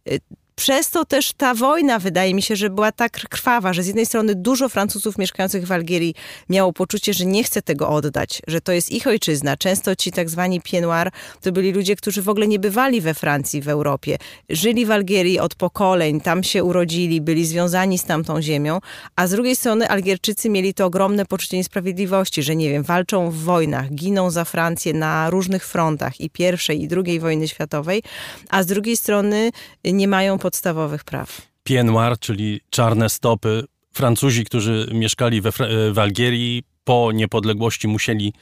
e, 0.09 0.19
przez 0.57 0.91
to 0.91 1.05
też 1.05 1.33
ta 1.33 1.55
wojna, 1.55 1.99
wydaje 1.99 2.35
mi 2.35 2.43
się, 2.43 2.57
że 2.57 2.71
była 2.71 2.93
tak 2.93 3.13
krwawa, 3.13 3.73
że 3.73 3.83
z 3.83 3.87
jednej 3.87 4.07
strony 4.07 4.35
dużo 4.35 4.69
Francuzów 4.69 5.19
mieszkających 5.19 5.67
w 5.67 5.73
Algierii 5.73 6.15
miało 6.49 6.73
poczucie, 6.73 7.15
że 7.15 7.27
nie 7.27 7.45
chce 7.45 7.63
tego 7.63 7.89
oddać, 7.89 8.43
że 8.47 8.61
to 8.61 8.73
jest 8.73 8.91
ich 8.91 9.07
ojczyzna. 9.07 9.57
Często 9.57 9.97
ci 9.97 10.13
tak 10.13 10.31
zwani 10.31 10.61
pienoir 10.61 11.11
to 11.41 11.53
byli 11.53 11.73
ludzie, 11.73 11.97
którzy 11.97 12.23
w 12.23 12.29
ogóle 12.29 12.49
nie 12.49 12.59
bywali 12.59 13.01
we 13.01 13.15
Francji, 13.15 13.63
w 13.63 13.69
Europie. 13.69 14.19
Żyli 14.49 14.87
w 14.87 14.91
Algierii 14.91 15.39
od 15.39 15.55
pokoleń, 15.55 16.21
tam 16.21 16.45
się 16.45 16.65
urodzili, 16.65 17.21
byli 17.21 17.47
związani 17.47 17.99
z 17.99 18.05
tamtą 18.05 18.43
ziemią, 18.43 18.81
a 19.17 19.27
z 19.27 19.31
drugiej 19.31 19.57
strony 19.57 19.89
Algierczycy 19.89 20.51
mieli 20.51 20.75
to 20.75 20.87
ogromne 20.87 21.27
poczucie 21.27 21.57
niesprawiedliwości, 21.57 22.43
że 22.43 22.57
nie 22.57 22.71
wiem, 22.71 22.83
walczą 22.83 23.31
w 23.31 23.37
wojnach, 23.37 23.95
giną 23.95 24.31
za 24.31 24.45
Francję 24.45 24.93
na 24.93 25.31
różnych 25.31 25.67
frontach 25.67 26.21
i 26.21 26.31
pierwszej 26.31 26.83
i 26.83 26.89
drugiej 26.89 27.21
wojny 27.21 27.49
światowej, 27.49 28.03
a 28.51 28.63
z 28.63 28.67
drugiej 28.67 28.97
strony 28.97 29.51
nie 29.85 30.09
mają 30.09 30.39
podstawowych 30.47 31.05
praw. 31.05 31.43
Pied 31.65 31.87
noir, 31.87 32.19
czyli 32.19 32.61
czarne 32.71 33.09
stopy. 33.09 33.65
Francuzi, 33.93 34.45
którzy 34.45 34.89
mieszkali 34.93 35.41
we, 35.41 35.51
w 35.93 35.99
Algierii 35.99 36.63
po 36.85 37.13
niepodległości 37.13 37.89
musieli 37.89 38.33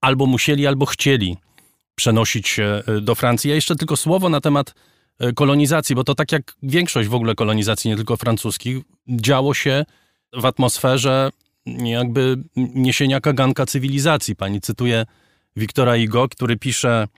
albo 0.00 0.26
musieli, 0.26 0.66
albo 0.66 0.86
chcieli 0.86 1.36
przenosić 1.94 2.48
się 2.48 2.82
e, 2.86 3.00
do 3.00 3.14
Francji. 3.14 3.50
Ja 3.50 3.54
jeszcze 3.54 3.76
tylko 3.76 3.96
słowo 3.96 4.28
na 4.28 4.40
temat 4.40 4.74
e, 5.18 5.32
kolonizacji, 5.32 5.94
bo 5.94 6.04
to 6.04 6.14
tak 6.14 6.32
jak 6.32 6.56
większość 6.62 7.08
w 7.08 7.14
ogóle 7.14 7.34
kolonizacji, 7.34 7.90
nie 7.90 7.96
tylko 7.96 8.16
francuskich, 8.16 8.76
działo 9.08 9.54
się 9.54 9.84
w 10.32 10.46
atmosferze 10.46 11.30
jakby 11.84 12.36
niesienia 12.56 13.20
kaganka 13.20 13.66
cywilizacji. 13.66 14.36
Pani 14.36 14.60
cytuje 14.60 15.06
Wiktora 15.56 15.96
Igo, 15.96 16.28
który 16.28 16.56
pisze 16.56 17.08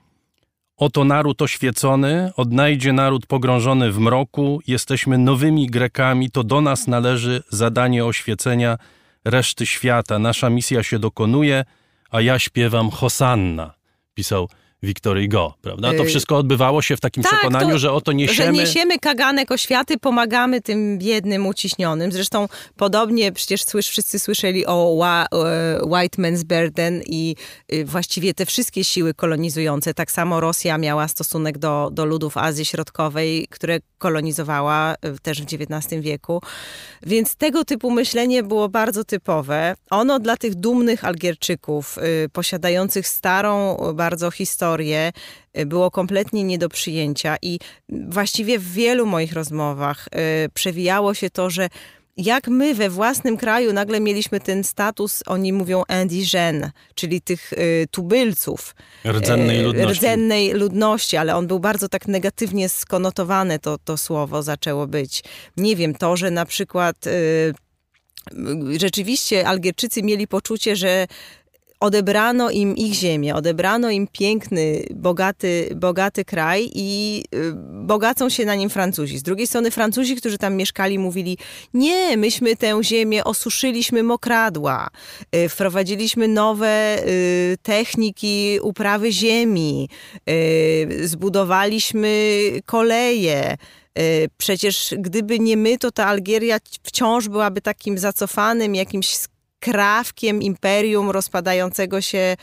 Oto 0.77 1.03
naród 1.03 1.41
oświecony, 1.41 2.31
odnajdzie 2.35 2.93
naród 2.93 3.25
pogrążony 3.25 3.91
w 3.91 3.99
mroku, 3.99 4.61
jesteśmy 4.67 5.17
nowymi 5.17 5.67
Grekami, 5.67 6.31
to 6.31 6.43
do 6.43 6.61
nas 6.61 6.87
należy 6.87 7.43
zadanie 7.49 8.05
oświecenia 8.05 8.77
reszty 9.25 9.65
świata. 9.65 10.19
Nasza 10.19 10.49
misja 10.49 10.83
się 10.83 10.99
dokonuje, 10.99 11.65
a 12.09 12.21
ja 12.21 12.39
śpiewam 12.39 12.89
Hosanna, 12.89 13.73
pisał 14.13 14.49
Victor 14.85 15.21
Hugo, 15.21 15.53
prawda? 15.61 15.93
To 15.93 16.03
wszystko 16.03 16.37
odbywało 16.37 16.81
się 16.81 16.97
w 16.97 16.99
takim 16.99 17.23
Tak, 17.23 17.31
przekonaniu, 17.33 17.71
to- 17.71 17.79
że 17.79 17.91
oto 17.91 18.11
Że 18.11 18.15
niesiemy... 18.15 18.51
niesiemy 18.51 18.99
kaganek 18.99 19.51
oświaty, 19.51 19.97
pomagamy 19.97 20.61
tym 20.61 20.97
biednym, 20.97 21.47
uciśnionym. 21.47 22.11
Zresztą 22.11 22.47
podobnie 22.77 23.31
przecież 23.31 23.63
słysz, 23.63 23.87
wszyscy 23.89 24.19
słyszeli 24.19 24.65
o 24.65 25.05
e, 25.05 25.79
White 25.85 26.21
Man's 26.21 26.43
Burden 26.43 27.01
i 27.05 27.35
y, 27.73 27.85
właściwie 27.85 28.33
te 28.33 28.45
wszystkie 28.45 28.83
siły 28.83 29.13
kolonizujące. 29.13 29.93
Tak 29.93 30.11
samo 30.11 30.39
Rosja 30.39 30.77
miała 30.77 31.07
stosunek 31.07 31.57
do, 31.57 31.89
do 31.91 32.05
ludów 32.05 32.37
Azji 32.37 32.65
Środkowej, 32.65 33.47
które 33.49 33.79
kolonizowała 33.97 34.95
e, 35.01 35.19
też 35.21 35.41
w 35.41 35.45
XIX 35.45 36.01
wieku. 36.03 36.41
Więc 37.03 37.35
tego 37.35 37.65
typu 37.65 37.91
myślenie 37.91 38.43
było 38.43 38.69
bardzo 38.69 39.03
typowe. 39.03 39.75
Ono 39.89 40.19
dla 40.19 40.37
tych 40.37 40.55
dumnych 40.55 41.05
Algierczyków, 41.05 41.97
y, 41.97 42.29
posiadających 42.29 43.07
starą 43.07 43.77
bardzo 43.93 44.31
historię, 44.31 44.74
y, 45.57 45.65
było 45.65 45.91
kompletnie 45.91 46.43
nie 46.43 46.57
do 46.57 46.69
przyjęcia 46.69 47.37
i 47.41 47.59
właściwie 47.89 48.59
w 48.59 48.73
wielu 48.73 49.05
moich 49.05 49.33
rozmowach 49.33 50.07
y, 50.07 50.49
przewijało 50.49 51.13
się 51.13 51.29
to, 51.29 51.49
że 51.49 51.69
jak 52.17 52.47
my 52.47 52.75
we 52.75 52.89
własnym 52.89 53.37
kraju 53.37 53.73
nagle 53.73 53.99
mieliśmy 53.99 54.39
ten 54.39 54.63
status, 54.63 55.23
oni 55.25 55.53
mówią 55.53 55.83
indigène, 55.89 56.69
czyli 56.95 57.21
tych 57.21 57.53
y, 57.53 57.87
tubylców. 57.91 58.75
Rdzennej 59.05 59.59
e, 59.59 59.63
ludności. 59.63 59.93
Rdzennej 59.93 60.53
ludności, 60.53 61.17
ale 61.17 61.35
on 61.35 61.47
był 61.47 61.59
bardzo 61.59 61.89
tak 61.89 62.07
negatywnie 62.07 62.69
skonotowany, 62.69 63.59
to, 63.59 63.77
to 63.77 63.97
słowo 63.97 64.43
zaczęło 64.43 64.87
być. 64.87 65.23
Nie 65.57 65.75
wiem, 65.75 65.95
to, 65.95 66.17
że 66.17 66.31
na 66.31 66.45
przykład 66.45 67.07
y, 67.07 67.53
rzeczywiście 68.79 69.47
Algierczycy 69.47 70.03
mieli 70.03 70.27
poczucie, 70.27 70.75
że 70.75 71.07
odebrano 71.79 72.49
im 72.49 72.75
ich 72.75 72.93
ziemię, 72.93 73.35
odebrano 73.35 73.89
im 73.89 74.07
piękny, 74.07 74.85
bogaty, 74.95 75.69
bogaty 75.75 76.25
kraj 76.25 76.71
i 76.75 77.23
y, 77.35 77.53
bogacą 77.71 78.29
się 78.29 78.45
na 78.45 78.55
nim 78.55 78.69
Francuzi. 78.69 79.17
Z 79.17 79.23
drugiej 79.23 79.47
strony 79.47 79.71
Francuzi, 79.71 80.15
którzy 80.15 80.37
tam 80.37 80.55
mieszkali, 80.55 80.99
mówili, 80.99 81.37
nie, 81.73 82.17
myśmy 82.17 82.55
tę 82.55 82.83
ziemię 82.83 83.23
osuszyliśmy 83.23 84.03
mokradła, 84.03 84.87
y, 85.35 85.49
wprowadziliśmy 85.49 86.27
nowe 86.27 86.97
y, 87.07 87.57
techniki 87.63 88.59
uprawy 88.61 89.11
ziemi, 89.11 89.89
zbudowaliśmy 91.03 92.41
koleje, 92.65 93.57
Przecież 94.37 94.93
gdyby 94.97 95.39
nie 95.39 95.57
my, 95.57 95.77
to 95.77 95.91
ta 95.91 96.05
Algieria 96.05 96.57
wciąż 96.83 97.27
byłaby 97.27 97.61
takim 97.61 97.97
zacofanym 97.97 98.75
jakimś 98.75 99.15
skrawkiem 99.69 100.41
imperium 100.41 101.09
rozpadającego 101.11 102.01
się 102.01 102.35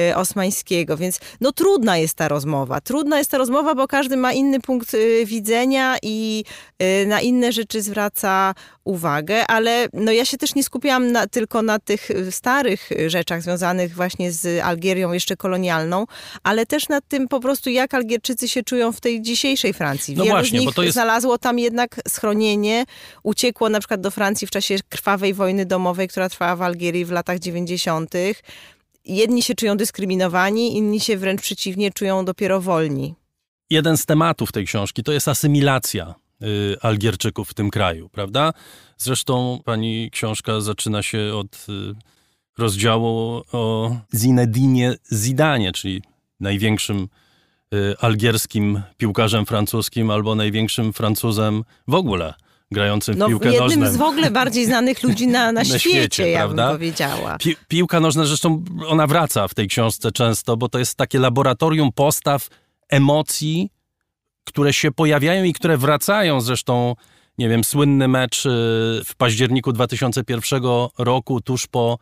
y, 0.00 0.16
osmańskiego. 0.16 0.96
Więc 0.96 1.20
no 1.40 1.52
trudna 1.52 1.98
jest 1.98 2.14
ta 2.14 2.28
rozmowa. 2.28 2.80
Trudna 2.80 3.18
jest 3.18 3.30
ta 3.30 3.38
rozmowa, 3.38 3.74
bo 3.74 3.86
każdy 3.88 4.16
ma 4.16 4.32
inny 4.32 4.60
punkt 4.60 4.94
y, 4.94 5.26
widzenia 5.26 5.96
i 6.02 6.44
y, 6.82 7.06
na 7.06 7.20
inne 7.20 7.52
rzeczy 7.52 7.82
zwraca 7.82 8.54
uwagę, 8.84 9.46
ale 9.46 9.88
no 9.92 10.12
ja 10.12 10.24
się 10.24 10.36
też 10.36 10.54
nie 10.54 10.64
skupiałam 10.64 11.12
na, 11.12 11.26
tylko 11.26 11.62
na 11.62 11.78
tych 11.78 12.08
starych 12.30 12.90
rzeczach 13.06 13.42
związanych 13.42 13.94
właśnie 13.94 14.32
z 14.32 14.62
Algierią 14.62 15.12
jeszcze 15.12 15.36
kolonialną, 15.36 16.06
ale 16.42 16.66
też 16.66 16.88
nad 16.88 17.04
tym 17.08 17.28
po 17.28 17.40
prostu 17.40 17.70
jak 17.70 17.94
Algierczycy 17.94 18.48
się 18.48 18.62
czują 18.62 18.92
w 18.92 19.00
tej 19.00 19.22
dzisiejszej 19.22 19.72
Francji. 19.72 20.16
No 20.16 20.24
Wielu 20.24 20.36
właśnie, 20.36 20.58
z 20.58 20.62
bo 20.62 20.66
nich 20.66 20.74
to 20.74 20.82
jest- 20.82 20.94
znalazło 20.94 21.38
tam 21.38 21.58
jednak 21.58 22.00
schronienie, 22.08 22.84
uciekło 23.22 23.68
na 23.68 23.78
przykład 23.78 24.00
do 24.00 24.10
Francji 24.10 24.46
w 24.46 24.50
czasie 24.50 24.76
krwawej 24.88 25.34
wojny 25.34 25.66
domowej, 25.66 26.08
która 26.08 26.28
trwała 26.28 26.56
w 26.56 26.62
Algierii 26.70 27.04
w 27.04 27.10
latach 27.10 27.38
90. 27.38 28.14
Jedni 29.04 29.42
się 29.42 29.54
czują 29.54 29.76
dyskryminowani, 29.76 30.76
inni 30.76 31.00
się 31.00 31.16
wręcz 31.16 31.40
przeciwnie 31.42 31.90
czują 31.90 32.24
dopiero 32.24 32.60
wolni. 32.60 33.14
jeden 33.70 33.96
z 33.96 34.06
tematów 34.06 34.52
tej 34.52 34.66
książki 34.66 35.02
to 35.02 35.12
jest 35.12 35.28
asymilacja 35.28 36.14
y, 36.42 36.76
Algierczyków 36.82 37.50
w 37.50 37.54
tym 37.54 37.70
kraju, 37.70 38.08
prawda? 38.08 38.52
Zresztą 38.98 39.60
pani 39.64 40.10
książka 40.10 40.60
zaczyna 40.60 41.02
się 41.02 41.34
od 41.34 41.66
y, 41.68 41.94
rozdziału 42.58 43.42
o 43.52 43.96
Zinedinie 44.14 44.94
Zidanie, 45.12 45.72
czyli 45.72 46.02
największym 46.40 47.08
y, 47.74 47.94
algierskim 48.00 48.82
piłkarzem 48.96 49.46
francuskim 49.46 50.10
albo 50.10 50.34
największym 50.34 50.92
Francuzem 50.92 51.64
w 51.88 51.94
ogóle 51.94 52.34
grającym 52.72 53.14
w 53.14 53.18
No, 53.18 53.28
piłkę 53.28 53.52
jednym 53.52 53.80
nożną. 53.80 53.92
z 53.92 53.96
w 53.96 54.02
ogóle 54.02 54.30
bardziej 54.30 54.66
znanych 54.66 55.02
ludzi 55.08 55.26
na, 55.26 55.44
na, 55.46 55.52
Na 55.52 55.64
świecie, 55.64 55.90
świecie, 55.90 56.30
ja 56.30 56.38
prawda? 56.38 56.66
bym 56.68 56.76
powiedziała. 56.76 57.38
Pi- 57.38 57.56
piłka 57.68 58.00
nożna, 58.00 58.24
zresztą 58.24 58.64
ona 58.88 59.06
wraca 59.06 59.48
w 59.48 59.54
tej 59.54 59.68
książce 59.68 60.12
często, 60.12 60.56
bo 60.56 60.68
to 60.68 60.78
jest 60.78 60.94
takie 60.94 61.18
laboratorium 61.18 61.92
postaw, 61.92 62.48
emocji, 62.88 63.70
które 64.44 64.72
się 64.72 64.92
pojawiają 64.92 65.44
i 65.44 65.52
które 65.52 65.76
wracają. 65.78 66.40
Zresztą, 66.40 66.94
nie 67.38 67.48
wiem, 67.48 67.64
słynny 67.64 68.08
mecz 68.08 68.46
y, 68.46 68.48
w 69.04 69.14
październiku 69.16 69.72
2001 69.72 70.62
roku, 70.98 71.40
tuż 71.40 71.66
po. 71.66 71.98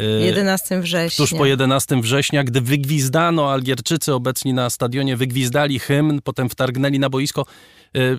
y, 0.00 0.04
11 0.24 0.80
września. 0.80 1.26
Tuż 1.26 1.38
po 1.38 1.46
11 1.46 2.00
września, 2.00 2.44
gdy 2.44 2.60
wygwizdano, 2.60 3.52
Algierczycy 3.52 4.14
obecni 4.14 4.52
na 4.54 4.70
stadionie 4.70 5.16
wygwizdali 5.16 5.78
hymn, 5.78 6.20
potem 6.24 6.48
wtargnęli 6.48 6.98
na 6.98 7.10
boisko. 7.10 7.46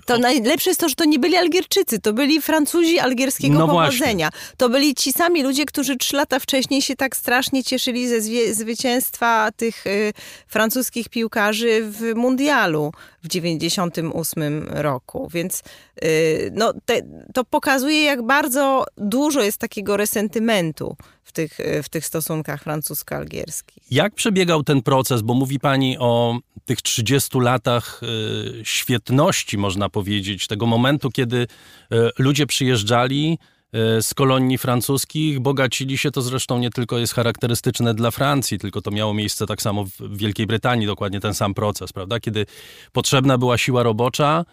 To 0.05 0.17
najlepsze 0.17 0.69
jest 0.69 0.79
to, 0.79 0.89
że 0.89 0.95
to 0.95 1.05
nie 1.05 1.19
byli 1.19 1.35
Algierczycy, 1.35 1.99
to 1.99 2.13
byli 2.13 2.41
Francuzi 2.41 2.99
algierskiego 2.99 3.59
No 3.59 3.67
właśnie. 3.67 3.99
pochodzenia. 3.99 4.29
To 4.57 4.69
byli 4.69 4.95
ci 4.95 5.13
sami 5.13 5.43
ludzie, 5.43 5.65
którzy 5.65 5.97
trzy 5.97 6.15
lata 6.15 6.39
wcześniej 6.39 6.81
się 6.81 6.95
tak 6.95 7.15
strasznie 7.15 7.63
cieszyli 7.63 8.07
ze 8.07 8.21
zwycięstwa 8.53 9.51
tych 9.51 9.87
y, 9.87 10.13
francuskich 10.47 11.09
piłkarzy 11.09 11.81
w 11.83 12.15
mundialu 12.15 12.91
w 13.23 13.27
98 13.27 14.67
roku. 14.69 15.29
Więc 15.33 15.63
y, 16.03 16.51
no, 16.53 16.73
te, 16.85 17.01
to 17.33 17.43
pokazuje, 17.43 18.03
jak 18.03 18.23
bardzo 18.25 18.85
dużo 18.97 19.41
jest 19.41 19.57
takiego 19.57 19.97
resentymentu 19.97 20.95
w 21.23 21.31
tych, 21.31 21.59
y, 21.59 21.83
w 21.83 21.89
tych 21.89 22.05
stosunkach 22.05 22.63
francusko-algierskich. 22.63 23.83
Jak 23.91 24.15
przebiegał 24.15 24.63
ten 24.63 24.81
proces? 24.81 25.21
Bo 25.21 25.33
mówi 25.33 25.59
Pani 25.59 25.97
o 25.99 26.39
tych 26.65 26.81
30 26.81 27.39
latach 27.39 28.01
y, 28.03 28.65
świetności, 28.65 29.57
można 29.65 29.89
powiedzieć, 29.89 30.47
tego 30.47 30.65
momentu, 30.65 31.09
kiedy 31.09 31.37
y, 31.37 31.47
ludzie 32.19 32.45
przyjeżdżali 32.45 33.37
y, 33.97 34.01
z 34.01 34.13
kolonii 34.13 34.57
francuskich, 34.57 35.39
bogacili 35.39 35.97
się, 35.97 36.11
to 36.11 36.21
zresztą 36.21 36.59
nie 36.59 36.69
tylko 36.69 36.97
jest 36.97 37.13
charakterystyczne 37.13 37.93
dla 37.93 38.11
Francji, 38.11 38.59
tylko 38.59 38.81
to 38.81 38.91
miało 38.91 39.13
miejsce 39.13 39.45
tak 39.45 39.61
samo 39.61 39.85
w 39.85 40.17
Wielkiej 40.17 40.47
Brytanii, 40.47 40.87
dokładnie 40.87 41.19
ten 41.19 41.33
sam 41.33 41.53
proces, 41.53 41.93
prawda? 41.93 42.19
Kiedy 42.19 42.45
potrzebna 42.91 43.37
była 43.37 43.57
siła 43.57 43.83
robocza, 43.83 44.45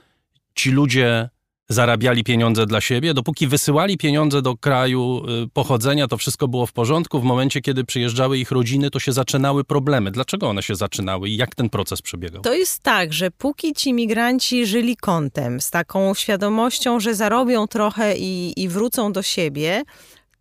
ci 0.54 0.70
ludzie 0.70 1.28
zarabiali 1.72 2.24
pieniądze 2.24 2.66
dla 2.66 2.80
siebie. 2.80 3.14
Dopóki 3.14 3.46
wysyłali 3.46 3.98
pieniądze 3.98 4.42
do 4.42 4.56
kraju 4.56 5.22
y, 5.44 5.48
pochodzenia, 5.52 6.08
to 6.08 6.16
wszystko 6.16 6.48
było 6.48 6.66
w 6.66 6.72
porządku. 6.72 7.20
W 7.20 7.24
momencie, 7.24 7.60
kiedy 7.60 7.84
przyjeżdżały 7.84 8.38
ich 8.38 8.50
rodziny, 8.50 8.90
to 8.90 8.98
się 8.98 9.12
zaczynały 9.12 9.64
problemy. 9.64 10.10
Dlaczego 10.10 10.48
one 10.48 10.62
się 10.62 10.74
zaczynały 10.74 11.28
i 11.28 11.36
jak 11.36 11.54
ten 11.54 11.70
proces 11.70 12.02
przebiegał? 12.02 12.42
To 12.42 12.54
jest 12.54 12.82
tak, 12.82 13.12
że 13.12 13.30
póki 13.30 13.72
ci 13.74 13.92
migranci 13.92 14.66
żyli 14.66 14.96
kątem, 14.96 15.60
z 15.60 15.70
taką 15.70 16.14
świadomością, 16.14 17.00
że 17.00 17.14
zarobią 17.14 17.66
trochę 17.66 18.16
i, 18.18 18.62
i 18.62 18.68
wrócą 18.68 19.12
do 19.12 19.22
siebie, 19.22 19.82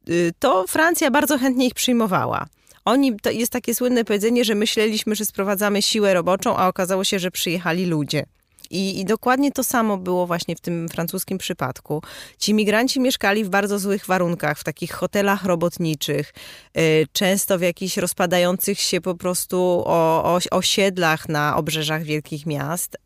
y, 0.10 0.32
to 0.40 0.66
Francja 0.68 1.12
bardzo 1.12 1.38
chętnie 1.38 1.68
ich 1.68 1.74
przyjmowała. 1.74 2.46
Oni, 2.86 3.20
to 3.20 3.32
jest 3.32 3.52
takie 3.52 3.76
słynne 3.76 4.06
powiedzenie, 4.06 4.46
że 4.46 4.56
myśleliśmy, 4.56 5.16
że 5.16 5.26
sprowadzamy 5.26 5.82
siłę 5.82 6.14
roboczą, 6.14 6.58
a 6.58 6.68
okazało 6.68 7.04
się, 7.04 7.20
że 7.20 7.32
przyjechali 7.32 7.86
ludzie. 7.86 8.26
I, 8.72 9.00
I 9.00 9.06
dokładnie 9.06 9.52
to 9.52 9.64
samo 9.64 9.98
było 9.98 10.28
właśnie 10.28 10.56
w 10.56 10.62
tym 10.62 10.90
francuskim 10.90 11.38
przypadku. 11.38 12.02
Ci 12.38 12.54
migranci 12.54 13.00
mieszkali 13.00 13.44
w 13.44 13.50
bardzo 13.50 13.80
złych 13.80 14.06
warunkach, 14.06 14.60
w 14.60 14.64
takich 14.64 14.92
hotelach 14.92 15.46
robotniczych, 15.46 16.34
y, 16.78 17.08
często 17.14 17.60
w 17.60 17.62
jakichś 17.62 17.98
rozpadających 17.98 18.80
się 18.80 19.02
po 19.02 19.16
prostu 19.16 19.58
o, 19.86 20.24
o, 20.24 20.40
osiedlach 20.52 21.30
na 21.30 21.58
obrzeżach 21.58 22.04
wielkich 22.04 22.46
miast. 22.46 22.98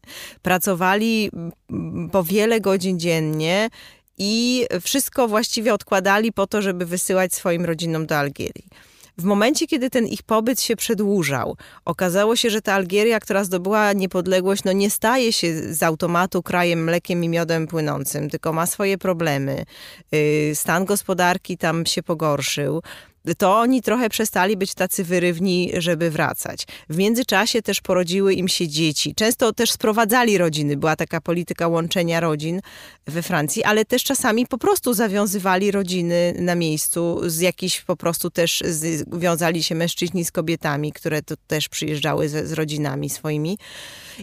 Pracowali 0.42 1.32
mm, 1.70 2.10
po 2.10 2.24
wiele 2.24 2.62
godzin 2.62 3.00
dziennie 3.00 3.70
i 4.18 4.66
wszystko 4.82 5.28
właściwie 5.28 5.74
odkładali 5.74 6.34
po 6.34 6.48
to, 6.48 6.62
żeby 6.62 6.86
wysyłać 6.86 7.34
swoim 7.34 7.66
rodzinom 7.66 8.06
do 8.06 8.18
Algierii. 8.18 8.66
W 9.18 9.24
momencie, 9.24 9.68
kiedy 9.68 9.90
ten 9.90 10.08
ich 10.08 10.24
pobyt 10.24 10.62
się 10.62 10.76
przedłużał, 10.76 11.58
okazało 11.86 12.36
się, 12.36 12.50
że 12.50 12.62
ta 12.62 12.74
Algieria, 12.74 13.20
która 13.20 13.44
zdobyła 13.44 13.94
niepodległość, 13.94 14.64
no 14.64 14.72
nie 14.72 14.90
staje 14.90 15.34
się 15.34 15.74
z 15.74 15.84
automatu 15.84 16.44
krajem 16.44 16.84
mlekiem 16.84 17.24
i 17.24 17.30
miodem 17.30 17.68
płynącym, 17.68 18.30
tylko 18.30 18.54
ma 18.54 18.66
swoje 18.66 18.98
problemy. 18.98 19.66
Yy, 20.12 20.56
Stan 20.56 20.86
gospodarki 20.86 21.58
tam 21.58 21.86
się 21.86 22.04
pogorszył. 22.04 22.82
To 23.38 23.58
oni 23.58 23.82
trochę 23.82 24.10
przestali 24.10 24.58
być 24.58 24.74
tacy 24.74 25.04
wyrywni, 25.04 25.72
żeby 25.78 26.12
wracać. 26.12 26.68
W 26.90 26.98
międzyczasie 26.98 27.62
też 27.62 27.82
porodziły 27.82 28.34
im 28.34 28.48
się 28.48 28.68
dzieci. 28.68 29.16
Często 29.16 29.54
też 29.54 29.72
sprowadzali 29.72 30.38
rodziny. 30.38 30.78
Była 30.78 30.96
taka 30.96 31.22
polityka 31.22 31.68
łączenia 31.68 32.20
rodzin 32.20 32.62
we 33.08 33.22
Francji, 33.22 33.64
ale 33.64 33.86
też 33.86 34.04
czasami 34.04 34.48
po 34.48 34.58
prostu 34.58 34.94
zawiązywali 34.94 35.72
rodziny 35.72 36.36
na 36.40 36.56
miejscu. 36.56 37.22
Z 37.26 37.40
jakichś 37.40 37.82
po 37.82 37.96
prostu 37.96 38.30
też 38.30 38.64
wiązali 39.14 39.64
się 39.64 39.76
mężczyźni 39.76 40.26
z 40.26 40.32
kobietami, 40.32 40.92
które 40.92 41.22
tu 41.22 41.36
też 41.48 41.70
przyjeżdżały 41.70 42.30
z, 42.30 42.48
z 42.48 42.54
rodzinami 42.54 43.10
swoimi. 43.10 43.58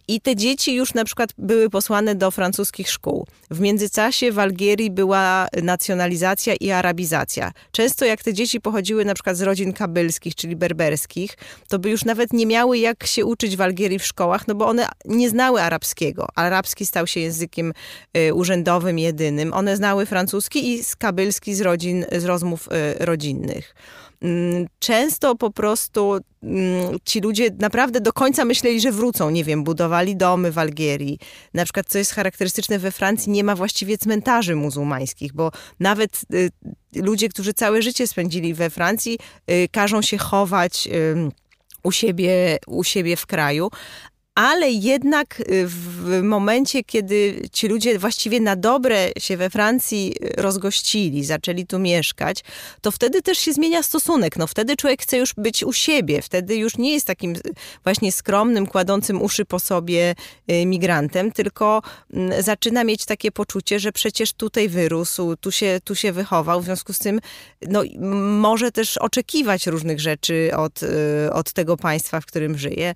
I 0.09 0.21
te 0.21 0.37
dzieci 0.37 0.75
już 0.75 0.95
na 0.95 1.05
przykład 1.05 1.31
były 1.39 1.71
posłane 1.71 2.15
do 2.15 2.31
francuskich 2.31 2.91
szkół. 2.91 3.27
W 3.51 3.61
międzyczasie 3.61 4.33
w 4.33 4.39
Algierii 4.39 4.91
była 4.91 5.49
nacjonalizacja 5.63 6.55
i 6.55 6.71
arabizacja. 6.71 7.53
Często 7.73 8.05
jak 8.05 8.23
te 8.23 8.35
dzieci 8.35 8.61
pochodziły 8.61 8.92
na 9.05 9.15
przykład 9.15 9.37
z 9.37 9.43
rodzin 9.43 9.73
kabylskich, 9.73 10.35
czyli 10.35 10.57
berberskich, 10.57 11.37
to 11.69 11.79
by 11.79 11.91
już 11.91 12.05
nawet 12.05 12.33
nie 12.33 12.47
miały 12.47 12.79
jak 12.79 13.07
się 13.07 13.25
uczyć 13.25 13.57
w 13.57 13.61
Algierii 13.61 13.99
w 13.99 14.07
szkołach, 14.07 14.49
no 14.49 14.55
bo 14.55 14.69
one 14.69 14.89
nie 15.05 15.31
znały 15.31 15.63
arabskiego. 15.63 16.27
Arabski 16.35 16.87
stał 16.87 17.07
się 17.07 17.21
językiem 17.21 17.73
y, 18.17 18.35
urzędowym 18.35 18.99
jedynym. 18.99 19.53
One 19.53 19.77
znały 19.77 20.07
francuski 20.07 20.75
i 20.75 20.83
kabylski 20.99 21.55
z 21.55 21.61
rodzin, 21.61 22.05
z 22.13 22.25
rozmów 22.25 22.69
y, 23.01 23.05
rodzinnych. 23.05 23.75
Mm, 24.23 24.67
często 24.79 25.35
po 25.35 25.51
prostu 25.51 26.19
mm, 26.43 26.97
ci 27.05 27.21
ludzie 27.21 27.51
naprawdę 27.59 28.01
do 28.01 28.13
końca 28.13 28.45
myśleli, 28.45 28.81
że 28.81 28.93
wrócą. 28.93 29.31
Nie 29.31 29.45
wiem, 29.45 29.65
budowali 29.65 30.17
domy 30.17 30.53
w 30.53 30.59
Algierii. 30.59 31.19
Na 31.55 31.65
przykład, 31.65 31.87
co 31.89 31.99
jest 31.99 32.13
charakterystyczne 32.13 32.79
we 32.79 32.91
Francji, 32.91 33.33
nie 33.33 33.45
ma 33.45 33.57
właściwie 33.57 33.99
cmentarzy 33.99 34.57
muzułmańskich, 34.57 35.33
bo 35.33 35.51
nawet 35.81 36.21
y, 36.35 36.51
ludzie, 36.95 37.29
którzy 37.29 37.55
całe 37.55 37.83
życie 37.83 38.07
spędzili 38.07 38.55
we 38.55 38.71
Francji, 38.71 39.19
y, 39.51 39.69
każą 39.73 40.03
się 40.03 40.19
chować 40.19 40.89
u 41.83 41.93
siebie, 41.93 42.59
u 42.67 42.85
siebie 42.85 43.17
w 43.17 43.27
kraju, 43.27 43.71
ale 44.35 44.71
jednak 44.71 45.41
y, 45.41 45.67
w 45.67 46.23
momencie, 46.23 46.85
kiedy 46.85 47.43
ci 47.53 47.69
ludzie 47.69 47.99
właściwie 47.99 48.41
na 48.41 48.57
dobre 48.57 49.09
się 49.19 49.37
we 49.37 49.51
Francji 49.51 50.15
rozgościli, 50.37 51.25
zaczęli 51.25 51.67
tu 51.67 51.79
mieszkać, 51.79 52.45
to 52.81 52.91
wtedy 52.91 53.23
też 53.23 53.39
się 53.39 53.53
zmienia 53.53 53.83
stosunek. 53.83 54.37
No 54.37 54.47
wtedy 54.47 54.77
człowiek 54.77 55.03
chce 55.03 55.19
już 55.19 55.35
być 55.35 55.65
u 55.65 55.73
siebie, 55.73 56.23
wtedy 56.23 56.57
już 56.57 56.79
nie 56.79 56.93
jest 56.93 57.07
takim 57.07 57.35
właśnie 57.85 58.13
skromnym, 58.13 58.67
kładącym 58.67 59.23
uszy 59.23 59.45
po 59.45 59.61
sobie 59.61 60.15
y, 60.51 60.67
migrantem, 60.67 61.33
tylko 61.33 61.83
mm, 62.13 62.43
zaczyna 62.43 62.85
mieć 62.85 63.05
takie 63.05 63.33
poczucie, 63.33 63.79
że 63.79 63.93
przecież 63.93 64.33
tutaj 64.33 64.69
wyrósł, 64.69 65.37
tu 65.37 65.53
się, 65.53 65.81
tu 65.85 65.95
się 65.95 66.13
wychował, 66.13 66.61
w 66.61 66.65
związku 66.65 66.93
z 66.93 66.99
tym 66.99 67.21
no, 67.69 67.83
może 68.41 68.73
też 68.73 68.99
oczekiwać 68.99 69.67
różnych 69.67 70.01
rzeczy 70.01 70.51
od, 70.57 70.83
y, 70.83 71.33
od 71.33 71.53
tego 71.53 71.77
państwa, 71.77 72.21
w 72.21 72.27
którym 72.27 72.59
żyje. 72.59 72.95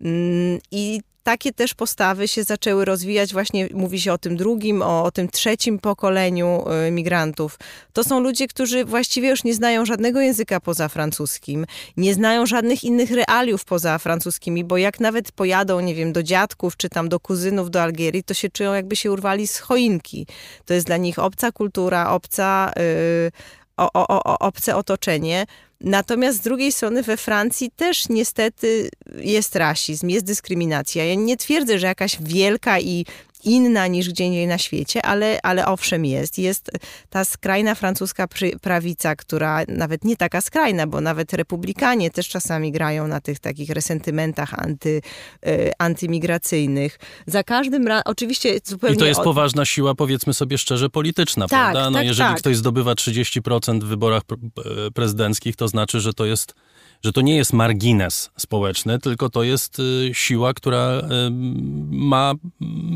Mm, 0.00 0.58
I 0.70 1.00
takie 1.28 1.52
też 1.52 1.74
postawy 1.74 2.28
się 2.28 2.44
zaczęły 2.44 2.84
rozwijać, 2.84 3.32
właśnie 3.32 3.68
mówi 3.72 4.00
się 4.00 4.12
o 4.12 4.18
tym 4.18 4.36
drugim, 4.36 4.82
o, 4.82 5.04
o, 5.04 5.10
tym 5.10 5.28
trzecim 5.28 5.78
pokoleniu 5.78 6.64
y, 6.88 6.90
migrantów. 6.90 7.58
To 7.92 8.04
są 8.04 8.20
ludzie, 8.20 8.48
którzy 8.48 8.84
właściwie 8.84 9.28
już 9.28 9.44
nie 9.44 9.54
znają 9.54 9.84
żadnego 9.84 10.20
języka 10.20 10.60
poza 10.60 10.88
francuskim, 10.88 11.66
nie 11.96 12.14
znają 12.14 12.46
żadnych 12.46 12.84
innych 12.84 13.10
realiów 13.10 13.64
poza 13.64 13.98
francuskimi, 13.98 14.64
bo 14.64 14.76
jak 14.76 15.00
nawet 15.00 15.32
pojadą, 15.32 15.80
nie 15.80 15.94
wiem, 15.94 16.12
do 16.12 16.22
dziadków 16.22 16.76
czy 16.76 16.88
tam 16.88 17.08
do 17.08 17.20
kuzynów 17.20 17.70
do 17.70 17.82
Algierii, 17.82 18.24
to 18.24 18.34
się 18.34 18.48
czują 18.48 18.74
jakby 18.74 18.96
się 18.96 19.12
urwali 19.12 19.46
z 19.46 19.58
choinki. 19.58 20.26
To 20.64 20.74
jest 20.74 20.86
dla 20.86 20.96
nich 20.96 21.18
obca 21.18 21.52
kultura, 21.52 22.10
obca, 22.10 22.72
yy, 22.76 23.30
o, 23.76 23.90
o, 23.92 24.38
obce 24.38 24.76
otoczenie. 24.76 25.46
Natomiast 25.80 26.38
z 26.38 26.40
drugiej 26.40 26.72
strony 26.72 27.02
we 27.02 27.16
Francji 27.16 27.70
też 27.76 28.08
niestety 28.08 28.90
jest 29.16 29.56
rasizm, 29.56 30.08
jest 30.08 30.26
dyskryminacja. 30.26 31.04
Ja 31.04 31.14
nie 31.14 31.36
twierdzę, 31.36 31.78
że 31.78 31.86
jakaś 31.86 32.16
wielka 32.20 32.80
i 32.80 33.06
inna 33.44 33.86
niż 33.86 34.08
gdzie 34.08 34.24
indziej 34.24 34.46
na 34.46 34.58
świecie, 34.58 35.02
ale, 35.02 35.38
ale 35.42 35.66
owszem 35.66 36.04
jest. 36.04 36.38
Jest 36.38 36.70
ta 37.10 37.24
skrajna 37.24 37.74
francuska 37.74 38.28
prawica, 38.62 39.16
która 39.16 39.62
nawet 39.68 40.04
nie 40.04 40.16
taka 40.16 40.40
skrajna, 40.40 40.86
bo 40.86 41.00
nawet 41.00 41.32
republikanie 41.32 42.10
też 42.10 42.28
czasami 42.28 42.72
grają 42.72 43.06
na 43.06 43.20
tych 43.20 43.38
takich 43.38 43.70
resentymentach 43.70 44.54
anty, 44.54 45.02
y, 45.46 45.70
antymigracyjnych. 45.78 46.98
Za 47.26 47.44
każdym 47.44 47.86
razem, 47.86 48.02
oczywiście 48.06 48.60
zupełnie... 48.64 48.96
I 48.96 48.98
to 48.98 49.06
jest 49.06 49.20
od... 49.20 49.24
poważna 49.24 49.64
siła, 49.64 49.94
powiedzmy 49.94 50.34
sobie 50.34 50.58
szczerze, 50.58 50.90
polityczna, 50.90 51.48
tak, 51.48 51.60
prawda? 51.60 51.90
No 51.90 51.98
tak, 51.98 52.06
jeżeli 52.06 52.30
tak. 52.30 52.38
ktoś 52.38 52.56
zdobywa 52.56 52.92
30% 52.92 53.80
w 53.80 53.84
wyborach 53.84 54.22
e, 54.86 54.90
prezydenckich, 54.90 55.56
to 55.56 55.68
znaczy, 55.68 56.00
że 56.00 56.12
to 56.12 56.24
jest 56.24 56.54
że 57.04 57.12
to 57.12 57.20
nie 57.20 57.36
jest 57.36 57.52
margines 57.52 58.30
społeczny, 58.36 58.98
tylko 58.98 59.30
to 59.30 59.42
jest 59.42 59.78
y, 59.78 60.10
siła, 60.12 60.54
która 60.54 60.98
y, 60.98 61.02
ma 61.90 62.32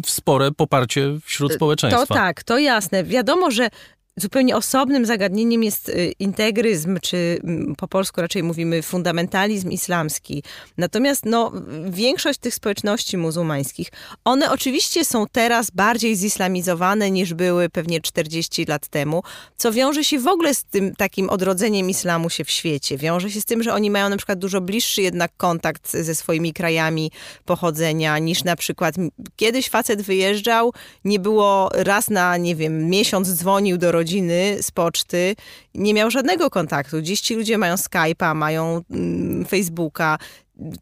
spore 0.07 0.51
poparcie 0.51 1.19
wśród 1.24 1.53
społeczeństwa. 1.53 2.07
To 2.07 2.15
tak, 2.15 2.43
to 2.43 2.59
jasne. 2.59 3.05
Wiadomo, 3.05 3.51
że 3.51 3.69
Zupełnie 4.16 4.56
osobnym 4.56 5.06
zagadnieniem 5.06 5.62
jest 5.62 5.89
y, 5.89 6.12
integryzm, 6.18 6.98
czy 7.02 7.40
po 7.76 7.89
polsku 7.89 8.20
raczej 8.20 8.43
mówimy 8.43 8.82
fundamentalizm 8.82 9.70
islamski. 9.70 10.43
Natomiast 10.78 11.24
no, 11.26 11.52
większość 11.90 12.39
tych 12.39 12.55
społeczności 12.55 13.16
muzułmańskich, 13.16 13.89
one 14.24 14.51
oczywiście 14.51 15.05
są 15.05 15.26
teraz 15.32 15.70
bardziej 15.70 16.16
zislamizowane 16.16 17.10
niż 17.10 17.34
były 17.34 17.68
pewnie 17.68 18.01
40 18.01 18.64
lat 18.64 18.89
temu, 18.89 19.22
co 19.56 19.72
wiąże 19.72 20.05
się 20.05 20.18
w 20.18 20.26
ogóle 20.26 20.55
z 20.55 20.64
tym 20.64 20.94
takim 20.94 21.30
odrodzeniem 21.30 21.90
islamu 21.90 22.30
się 22.30 22.44
w 22.44 22.51
świecie. 22.51 22.97
Wiąże 22.98 23.30
się 23.30 23.40
z 23.40 23.44
tym, 23.44 23.62
że 23.62 23.74
oni 23.74 23.90
mają 23.90 24.09
na 24.09 24.16
przykład 24.16 24.39
dużo 24.39 24.60
bliższy 24.60 25.02
jednak 25.02 25.30
kontakt 25.36 25.90
ze 25.90 26.14
swoimi 26.14 26.52
krajami 26.52 27.10
pochodzenia 27.44 28.18
niż 28.18 28.44
na 28.44 28.56
przykład 28.56 28.94
kiedyś 29.36 29.68
facet 29.68 30.02
wyjeżdżał, 30.02 30.72
nie 31.05 31.18
było 31.18 31.70
raz 31.74 32.10
na, 32.10 32.36
nie 32.36 32.56
wiem, 32.56 32.89
miesiąc 32.90 33.28
dzwonił 33.28 33.78
do 33.78 33.93
rodziny, 33.93 34.02
rodziny 34.03 34.59
z 34.62 34.70
poczty 34.70 35.37
nie 35.74 35.95
miał 35.95 36.11
żadnego 36.11 36.51
kontaktu. 36.51 37.01
Dziś 37.01 37.20
ci 37.20 37.35
ludzie 37.35 37.59
mają 37.59 37.74
Skype'a, 37.74 38.35
mają 38.35 38.83
mm, 38.91 39.45
Facebooka, 39.45 40.19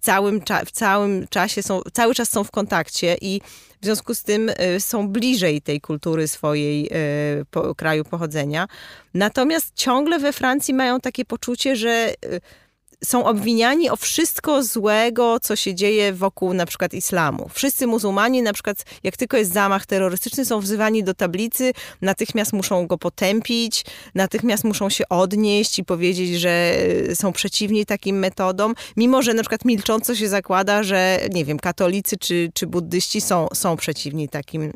całym 0.00 0.40
w 0.66 0.70
całym 0.70 1.26
czasie 1.28 1.62
są, 1.62 1.80
cały 1.92 2.14
czas 2.14 2.30
są 2.30 2.44
w 2.44 2.50
kontakcie 2.50 3.16
i 3.20 3.40
w 3.80 3.84
związku 3.84 4.14
z 4.14 4.22
tym 4.22 4.48
y, 4.48 4.80
są 4.80 5.08
bliżej 5.08 5.62
tej 5.62 5.80
kultury 5.80 6.28
swojej 6.28 6.86
y, 6.86 7.44
po, 7.50 7.74
kraju 7.74 8.04
pochodzenia. 8.04 8.66
Natomiast 9.14 9.72
ciągle 9.74 10.18
we 10.18 10.32
Francji 10.32 10.74
mają 10.74 11.00
takie 11.00 11.24
poczucie, 11.24 11.76
że 11.76 12.14
y, 12.24 12.40
są 13.04 13.24
obwiniani 13.24 13.90
o 13.90 13.96
wszystko 13.96 14.62
złego, 14.62 15.40
co 15.40 15.56
się 15.56 15.74
dzieje 15.74 16.12
wokół 16.12 16.54
na 16.54 16.66
przykład 16.66 16.94
islamu. 16.94 17.48
Wszyscy 17.52 17.86
muzułmanie, 17.86 18.42
na 18.42 18.52
przykład 18.52 18.84
jak 19.02 19.16
tylko 19.16 19.36
jest 19.36 19.52
zamach 19.52 19.86
terrorystyczny, 19.86 20.44
są 20.44 20.60
wzywani 20.60 21.04
do 21.04 21.14
tablicy, 21.14 21.72
natychmiast 22.02 22.52
muszą 22.52 22.86
go 22.86 22.98
potępić, 22.98 23.84
natychmiast 24.14 24.64
muszą 24.64 24.90
się 24.90 25.08
odnieść 25.08 25.78
i 25.78 25.84
powiedzieć, 25.84 26.40
że 26.40 26.74
e, 27.10 27.16
są 27.16 27.32
przeciwni 27.32 27.86
takim 27.86 28.18
metodom, 28.18 28.74
mimo 28.96 29.22
że 29.22 29.34
na 29.34 29.42
przykład 29.42 29.64
milcząco 29.64 30.14
się 30.14 30.28
zakłada, 30.28 30.82
że 30.82 31.20
nie 31.32 31.44
wiem, 31.44 31.58
katolicy 31.58 32.16
czy, 32.16 32.50
czy 32.54 32.66
buddyści 32.66 33.20
są, 33.20 33.48
są 33.54 33.76
przeciwni 33.76 34.28
takim 34.28 34.72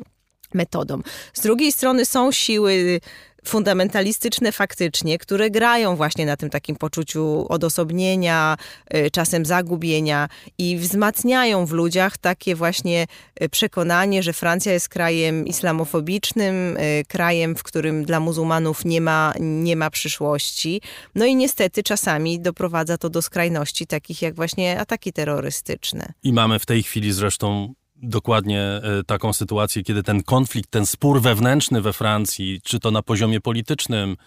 metodom. 0.53 1.03
Z 1.33 1.41
drugiej 1.41 1.71
strony 1.71 2.05
są 2.05 2.31
siły 2.31 2.99
fundamentalistyczne 3.47 4.51
faktycznie, 4.51 5.17
które 5.17 5.49
grają 5.49 5.95
właśnie 5.95 6.25
na 6.25 6.37
tym 6.37 6.49
takim 6.49 6.75
poczuciu 6.75 7.45
odosobnienia, 7.49 8.57
y, 8.95 9.11
czasem 9.11 9.45
zagubienia 9.45 10.29
i 10.57 10.77
wzmacniają 10.77 11.65
w 11.65 11.71
ludziach 11.71 12.17
takie 12.17 12.55
właśnie 12.55 13.07
y, 13.43 13.49
przekonanie, 13.49 14.23
że 14.23 14.33
Francja 14.33 14.73
jest 14.73 14.89
krajem 14.89 15.47
islamofobicznym, 15.47 16.77
y, 16.77 17.03
krajem, 17.07 17.55
w 17.55 17.63
którym 17.63 18.05
dla 18.05 18.19
muzułmanów 18.19 18.85
nie 18.85 19.01
ma, 19.01 19.33
nie 19.39 19.75
ma 19.75 19.89
przyszłości. 19.89 20.81
No 21.15 21.25
i 21.25 21.35
niestety 21.35 21.83
czasami 21.83 22.39
doprowadza 22.39 22.97
to 22.97 23.09
do 23.09 23.21
skrajności 23.21 23.87
takich 23.87 24.21
jak 24.21 24.35
właśnie 24.35 24.79
ataki 24.79 25.13
terrorystyczne. 25.13 26.13
I 26.23 26.33
mamy 26.33 26.59
w 26.59 26.65
tej 26.65 26.83
chwili 26.83 27.13
zresztą 27.13 27.73
dokładnie 27.95 28.61
e, 28.61 28.81
taką 29.07 29.33
sytuację, 29.33 29.83
kiedy 29.83 30.03
ten 30.03 30.23
konflikt, 30.23 30.71
ten 30.71 30.85
spór 30.85 31.21
wewnętrzny 31.21 31.81
we 31.81 31.93
Francji, 31.93 32.61
czy 32.63 32.79
to 32.79 32.91
na 32.91 33.01
poziomie 33.01 33.41
politycznym, 33.41 34.17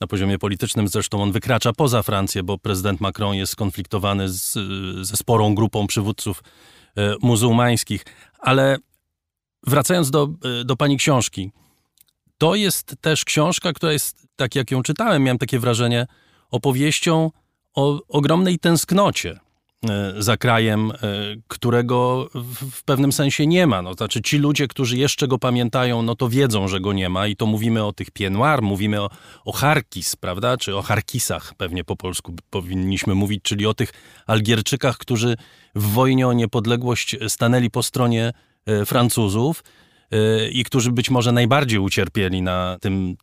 na 0.00 0.06
poziomie 0.06 0.38
politycznym 0.38 0.88
zresztą 0.88 1.22
on 1.22 1.32
wykracza 1.32 1.72
poza 1.72 2.02
Francję, 2.02 2.42
bo 2.42 2.58
prezydent 2.58 3.00
Macron 3.00 3.34
jest 3.34 3.52
skonfliktowany 3.52 4.28
z, 4.28 4.52
ze 5.06 5.16
sporą 5.16 5.54
grupą 5.54 5.86
przywódców 5.86 6.42
e, 6.96 7.14
muzułmańskich. 7.22 8.04
Ale 8.38 8.76
wracając 9.66 10.10
do, 10.10 10.28
e, 10.60 10.64
do 10.64 10.76
pani 10.76 10.96
książki, 10.96 11.52
to 12.38 12.54
jest 12.54 12.94
też 13.00 13.24
książka, 13.24 13.72
która 13.72 13.92
jest, 13.92 14.26
tak 14.36 14.54
jak 14.54 14.70
ją 14.70 14.82
czytałem, 14.82 15.22
miałem 15.22 15.38
takie 15.38 15.58
wrażenie, 15.58 16.06
opowieścią 16.50 17.30
o 17.74 18.00
ogromnej 18.08 18.58
tęsknocie 18.58 19.30
e, 19.30 19.45
za 20.18 20.36
krajem, 20.36 20.90
e, 20.90 20.96
którego 21.48 22.28
w 22.72 22.84
pewnym 22.84 23.12
sensie 23.12 23.46
nie 23.46 23.66
ma. 23.66 23.82
No, 23.82 23.94
znaczy 23.94 24.22
ci 24.22 24.38
ludzie, 24.38 24.68
którzy 24.68 24.96
jeszcze 24.96 25.28
go 25.28 25.38
pamiętają, 25.38 26.02
no 26.02 26.14
to 26.14 26.28
wiedzą, 26.28 26.68
że 26.68 26.80
go 26.80 26.92
nie 26.92 27.08
ma 27.08 27.26
i 27.26 27.36
to 27.36 27.46
mówimy 27.46 27.84
o 27.84 27.92
tych 27.92 28.10
Pienoir, 28.10 28.62
mówimy 28.62 29.02
o, 29.02 29.10
o 29.44 29.52
Harkis, 29.52 30.16
prawda, 30.16 30.56
czy 30.56 30.76
o 30.76 30.82
Harkisach 30.82 31.54
pewnie 31.54 31.84
po 31.84 31.96
polsku 31.96 32.34
powinniśmy 32.50 33.14
mówić, 33.14 33.42
czyli 33.42 33.66
o 33.66 33.74
tych 33.74 33.92
Algierczykach, 34.26 34.98
którzy 34.98 35.36
w 35.74 35.92
wojnie 35.92 36.28
o 36.28 36.32
niepodległość 36.32 37.16
stanęli 37.28 37.70
po 37.70 37.82
stronie 37.82 38.32
Francuzów 38.86 39.64
i 40.52 40.64
którzy 40.64 40.92
być 40.92 41.10
może 41.10 41.32
najbardziej 41.32 41.78
ucierpieli 41.78 42.42
na 42.42 42.76
tym 42.80 43.16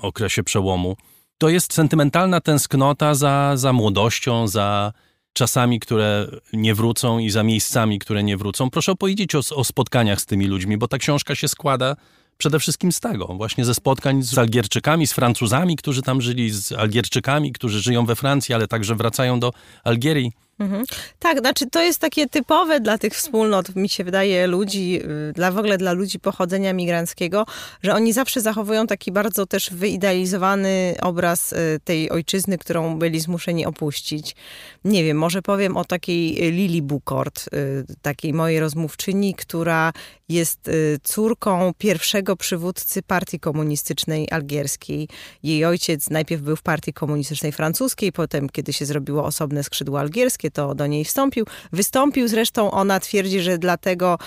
okresie 0.00 0.42
przełomu. 0.42 0.96
To 1.38 1.48
jest 1.48 1.72
sentymentalna 1.72 2.40
tęsknota 2.40 3.14
za, 3.14 3.52
za 3.56 3.72
młodością, 3.72 4.48
za 4.48 4.92
czasami, 5.34 5.80
które 5.80 6.28
nie 6.52 6.74
wrócą 6.74 7.18
i 7.18 7.30
za 7.30 7.42
miejscami, 7.42 7.98
które 7.98 8.22
nie 8.22 8.36
wrócą. 8.36 8.70
Proszę 8.70 8.92
opowiedzieć 8.92 9.34
o, 9.34 9.40
o 9.54 9.64
spotkaniach 9.64 10.20
z 10.20 10.26
tymi 10.26 10.46
ludźmi, 10.46 10.76
bo 10.76 10.88
ta 10.88 10.98
książka 10.98 11.34
się 11.34 11.48
składa 11.48 11.96
przede 12.38 12.58
wszystkim 12.58 12.92
z 12.92 13.00
tego, 13.00 13.26
właśnie 13.26 13.64
ze 13.64 13.74
spotkań 13.74 14.22
z 14.22 14.38
Algierczykami, 14.38 15.06
z 15.06 15.12
Francuzami, 15.12 15.76
którzy 15.76 16.02
tam 16.02 16.20
żyli, 16.20 16.50
z 16.50 16.72
Algierczykami, 16.72 17.52
którzy 17.52 17.80
żyją 17.80 18.06
we 18.06 18.16
Francji, 18.16 18.54
ale 18.54 18.68
także 18.68 18.94
wracają 18.94 19.40
do 19.40 19.52
Algierii. 19.84 20.32
Mhm. 20.58 20.84
Tak, 21.18 21.38
znaczy 21.38 21.70
to 21.70 21.82
jest 21.82 21.98
takie 21.98 22.28
typowe 22.28 22.80
dla 22.80 22.98
tych 22.98 23.12
wspólnot, 23.14 23.76
mi 23.76 23.88
się 23.88 24.04
wydaje, 24.04 24.46
ludzi, 24.46 25.00
y, 25.30 25.32
dla 25.32 25.50
w 25.50 25.58
ogóle 25.58 25.78
dla 25.78 25.92
ludzi 25.92 26.18
pochodzenia 26.18 26.72
migranckiego, 26.72 27.46
że 27.82 27.94
oni 27.94 28.12
zawsze 28.12 28.40
zachowują 28.40 28.86
taki 28.86 29.12
bardzo 29.12 29.46
też 29.46 29.70
wyidealizowany 29.70 30.94
obraz 31.02 31.52
y, 31.52 31.80
tej 31.84 32.10
ojczyzny, 32.10 32.58
którą 32.58 32.98
byli 32.98 33.20
zmuszeni 33.20 33.66
opuścić. 33.66 34.36
Nie 34.84 35.04
wiem, 35.04 35.16
może 35.16 35.42
powiem 35.42 35.76
o 35.76 35.84
takiej 35.84 36.52
Lili 36.52 36.82
Bukort, 36.82 37.46
y, 37.46 37.84
takiej 38.02 38.32
mojej 38.34 38.60
rozmówczyni, 38.60 39.34
która 39.34 39.92
jest 40.28 40.70
córką 41.02 41.72
pierwszego 41.78 42.36
przywódcy 42.36 43.02
partii 43.02 43.40
komunistycznej 43.40 44.30
algierskiej. 44.30 45.08
Jej 45.42 45.64
ojciec 45.64 46.10
najpierw 46.10 46.42
był 46.42 46.56
w 46.56 46.62
partii 46.62 46.92
komunistycznej 46.92 47.52
francuskiej, 47.52 48.12
potem, 48.12 48.48
kiedy 48.48 48.72
się 48.72 48.86
zrobiło 48.86 49.24
osobne 49.24 49.64
skrzydło 49.64 50.00
algierskie, 50.00 50.43
to 50.50 50.74
do 50.74 50.86
niej 50.86 51.04
wstąpił. 51.04 51.46
Wystąpił 51.72 52.28
zresztą, 52.28 52.70
ona 52.70 53.00
twierdzi, 53.00 53.40
że 53.40 53.58
dlatego, 53.58 54.18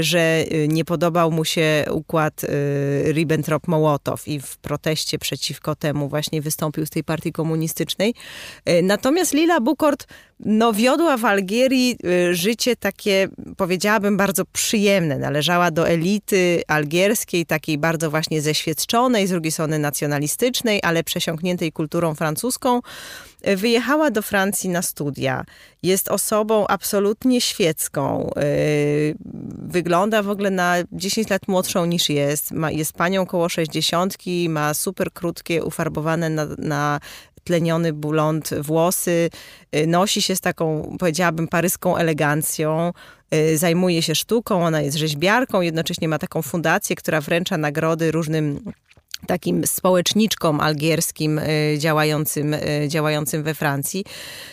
że 0.00 0.44
y, 0.52 0.68
nie 0.68 0.84
podobał 0.84 1.30
mu 1.30 1.44
się 1.44 1.84
układ 1.90 2.44
y, 2.44 2.48
Ribbentrop-Mołotow 3.12 4.28
i 4.28 4.40
w 4.40 4.56
proteście 4.56 5.18
przeciwko 5.18 5.74
temu 5.74 6.08
właśnie 6.08 6.42
wystąpił 6.42 6.86
z 6.86 6.90
tej 6.90 7.04
partii 7.04 7.32
komunistycznej. 7.32 8.14
Y, 8.68 8.82
natomiast 8.82 9.34
Lila 9.34 9.60
Bukort 9.60 10.06
no, 10.44 10.72
wiodła 10.72 11.16
w 11.16 11.24
Algierii 11.24 11.96
życie 12.32 12.76
takie, 12.76 13.28
powiedziałabym, 13.56 14.16
bardzo 14.16 14.44
przyjemne. 14.44 15.18
Należała 15.18 15.70
do 15.70 15.88
elity 15.88 16.62
algierskiej, 16.68 17.46
takiej 17.46 17.78
bardzo 17.78 18.10
właśnie 18.10 18.40
zeświadczonej, 18.40 19.26
z 19.26 19.30
drugiej 19.30 19.52
strony 19.52 19.78
nacjonalistycznej, 19.78 20.80
ale 20.82 21.04
przesiąkniętej 21.04 21.72
kulturą 21.72 22.14
francuską. 22.14 22.80
Wyjechała 23.56 24.10
do 24.10 24.22
Francji 24.22 24.70
na 24.70 24.82
studia. 24.82 25.44
Jest 25.82 26.08
osobą 26.08 26.66
absolutnie 26.66 27.40
świecką. 27.40 28.30
Wygląda 29.58 30.22
w 30.22 30.30
ogóle 30.30 30.50
na 30.50 30.76
10 30.92 31.30
lat 31.30 31.48
młodszą 31.48 31.84
niż 31.84 32.08
jest. 32.08 32.50
Ma, 32.50 32.70
jest 32.70 32.92
panią 32.92 33.26
koło 33.26 33.48
60, 33.48 34.14
ma 34.48 34.74
super 34.74 35.12
krótkie, 35.12 35.64
ufarbowane 35.64 36.30
na, 36.30 36.46
na 36.58 37.00
tleniony 37.44 37.92
blond 37.92 38.50
włosy, 38.60 39.30
nosi 39.86 40.22
się 40.22 40.36
z 40.36 40.40
taką, 40.40 40.96
powiedziałabym, 40.98 41.48
paryską 41.48 41.96
elegancją, 41.96 42.92
zajmuje 43.54 44.02
się 44.02 44.14
sztuką, 44.14 44.64
ona 44.64 44.80
jest 44.80 44.96
rzeźbiarką, 44.96 45.60
jednocześnie 45.60 46.08
ma 46.08 46.18
taką 46.18 46.42
fundację, 46.42 46.96
która 46.96 47.20
wręcza 47.20 47.58
nagrody 47.58 48.10
różnym 48.10 48.72
takim 49.26 49.66
społeczniczkom 49.66 50.60
algierskim 50.60 51.38
y, 51.38 51.76
działającym, 51.78 52.54
y, 52.54 52.88
działającym 52.88 53.42
we 53.42 53.54
Francji. 53.54 54.04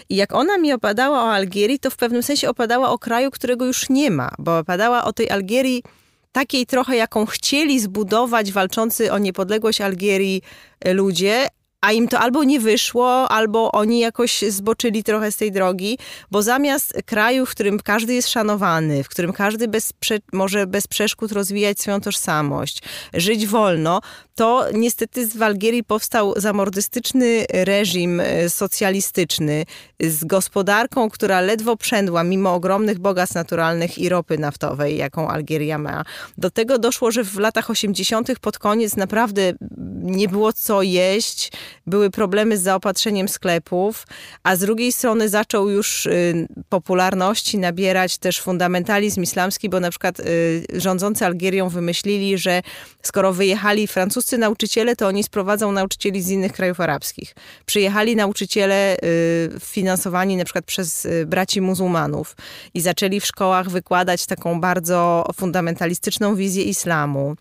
I 0.10 0.16
jak 0.16 0.34
ona 0.34 0.58
mi 0.58 0.74
opadała 0.74 1.24
o 1.24 1.34
Algierii, 1.34 1.80
to 1.80 1.90
w 1.90 1.98
pewnym 1.98 2.24
sensie 2.24 2.50
opadała 2.50 2.90
o 2.90 3.00
kraju, 3.00 3.32
którego 3.32 3.66
już 3.66 3.90
nie 3.90 4.12
ma, 4.12 4.32
bo 4.40 4.58
opadała 4.58 5.04
o 5.04 5.14
tej 5.14 5.30
Algierii 5.30 5.84
takiej 6.32 6.66
trochę, 6.66 6.96
jaką 6.96 7.26
chcieli 7.26 7.80
zbudować 7.80 8.52
walczący 8.52 9.12
o 9.12 9.18
niepodległość 9.18 9.82
Algierii 9.82 10.42
y, 10.88 10.94
ludzie, 10.94 11.48
a 11.82 11.92
im 11.92 12.08
to 12.08 12.20
albo 12.20 12.44
nie 12.44 12.60
wyszło, 12.60 13.30
albo 13.30 13.72
oni 13.72 14.00
jakoś 14.00 14.42
zboczyli 14.42 15.04
trochę 15.04 15.32
z 15.32 15.38
tej 15.38 15.52
drogi, 15.52 15.98
bo 16.32 16.42
zamiast 16.42 16.94
kraju, 17.06 17.46
w 17.46 17.52
którym 17.52 17.80
każdy 17.80 18.14
jest 18.14 18.30
szanowany, 18.30 19.04
w 19.04 19.10
którym 19.10 19.34
każdy 19.34 19.68
bez, 19.68 19.94
może 20.34 20.68
bez 20.68 20.88
przeszkód 20.88 21.32
rozwijać 21.32 21.80
swoją 21.80 22.02
tożsamość, 22.02 22.82
żyć 23.14 23.48
wolno, 23.48 24.02
to 24.36 24.66
niestety 24.74 25.28
w 25.28 25.44
Algierii 25.44 25.84
powstał 25.84 26.34
zamordystyczny 26.38 27.46
reżim 27.54 28.20
e, 28.20 28.50
socjalistyczny 28.50 29.66
z 30.00 30.26
gospodarką, 30.26 31.10
która 31.10 31.42
ledwo 31.42 31.78
przędła 31.78 32.24
mimo 32.24 32.54
ogromnych 32.54 33.00
bogactw 33.00 33.36
naturalnych 33.36 33.98
i 33.98 34.10
ropy 34.10 34.38
naftowej, 34.38 34.98
jaką 34.98 35.30
Algieria 35.30 35.78
ma. 35.78 36.04
Do 36.38 36.52
tego 36.52 36.80
doszło, 36.80 37.12
że 37.12 37.24
w 37.24 37.40
latach 37.40 37.70
80. 37.70 38.40
pod 38.42 38.60
koniec 38.60 38.96
naprawdę 38.96 39.54
nie 40.02 40.28
było 40.28 40.54
co 40.54 40.82
jeść, 40.82 41.52
były 41.88 42.10
problemy 42.10 42.58
z 42.58 42.62
zaopatrzeniem 42.62 43.28
sklepów, 43.28 44.08
a 44.44 44.56
z 44.56 44.60
drugiej 44.60 44.92
strony 44.92 45.30
zaczął 45.30 45.70
już 45.70 46.06
y, 46.06 46.48
popularności 46.70 47.58
nabierać 47.58 48.18
też 48.18 48.42
fundamentalizm 48.42 49.24
islamski, 49.24 49.70
bo 49.70 49.80
na 49.80 49.90
przykład 49.90 50.20
y, 50.20 50.66
rządzący 50.74 51.26
Algierią 51.26 51.70
wymyślili, 51.70 52.38
że 52.38 52.62
skoro 53.04 53.34
wyjechali 53.34 53.88
francuscy 53.88 54.38
nauczyciele, 54.38 54.96
to 54.96 55.08
oni 55.08 55.24
sprowadzą 55.24 55.72
nauczycieli 55.72 56.22
z 56.22 56.30
innych 56.30 56.54
krajów 56.54 56.80
arabskich. 56.80 57.36
Przyjechali 57.66 58.16
nauczyciele 58.16 58.98
y, 58.98 59.60
finansowani 59.60 60.38
na 60.38 60.44
przykład 60.44 60.66
przez 60.66 61.08
braci 61.26 61.62
muzułmanów 61.62 62.36
i 62.74 62.82
zaczęli 62.82 63.20
w 63.20 63.26
szkołach 63.26 63.70
wykładać 63.70 64.26
taką 64.26 64.62
bardzo 64.62 65.26
fundamentalistyczną 65.36 66.36
wizję 66.36 66.64
islamu. 66.64 67.36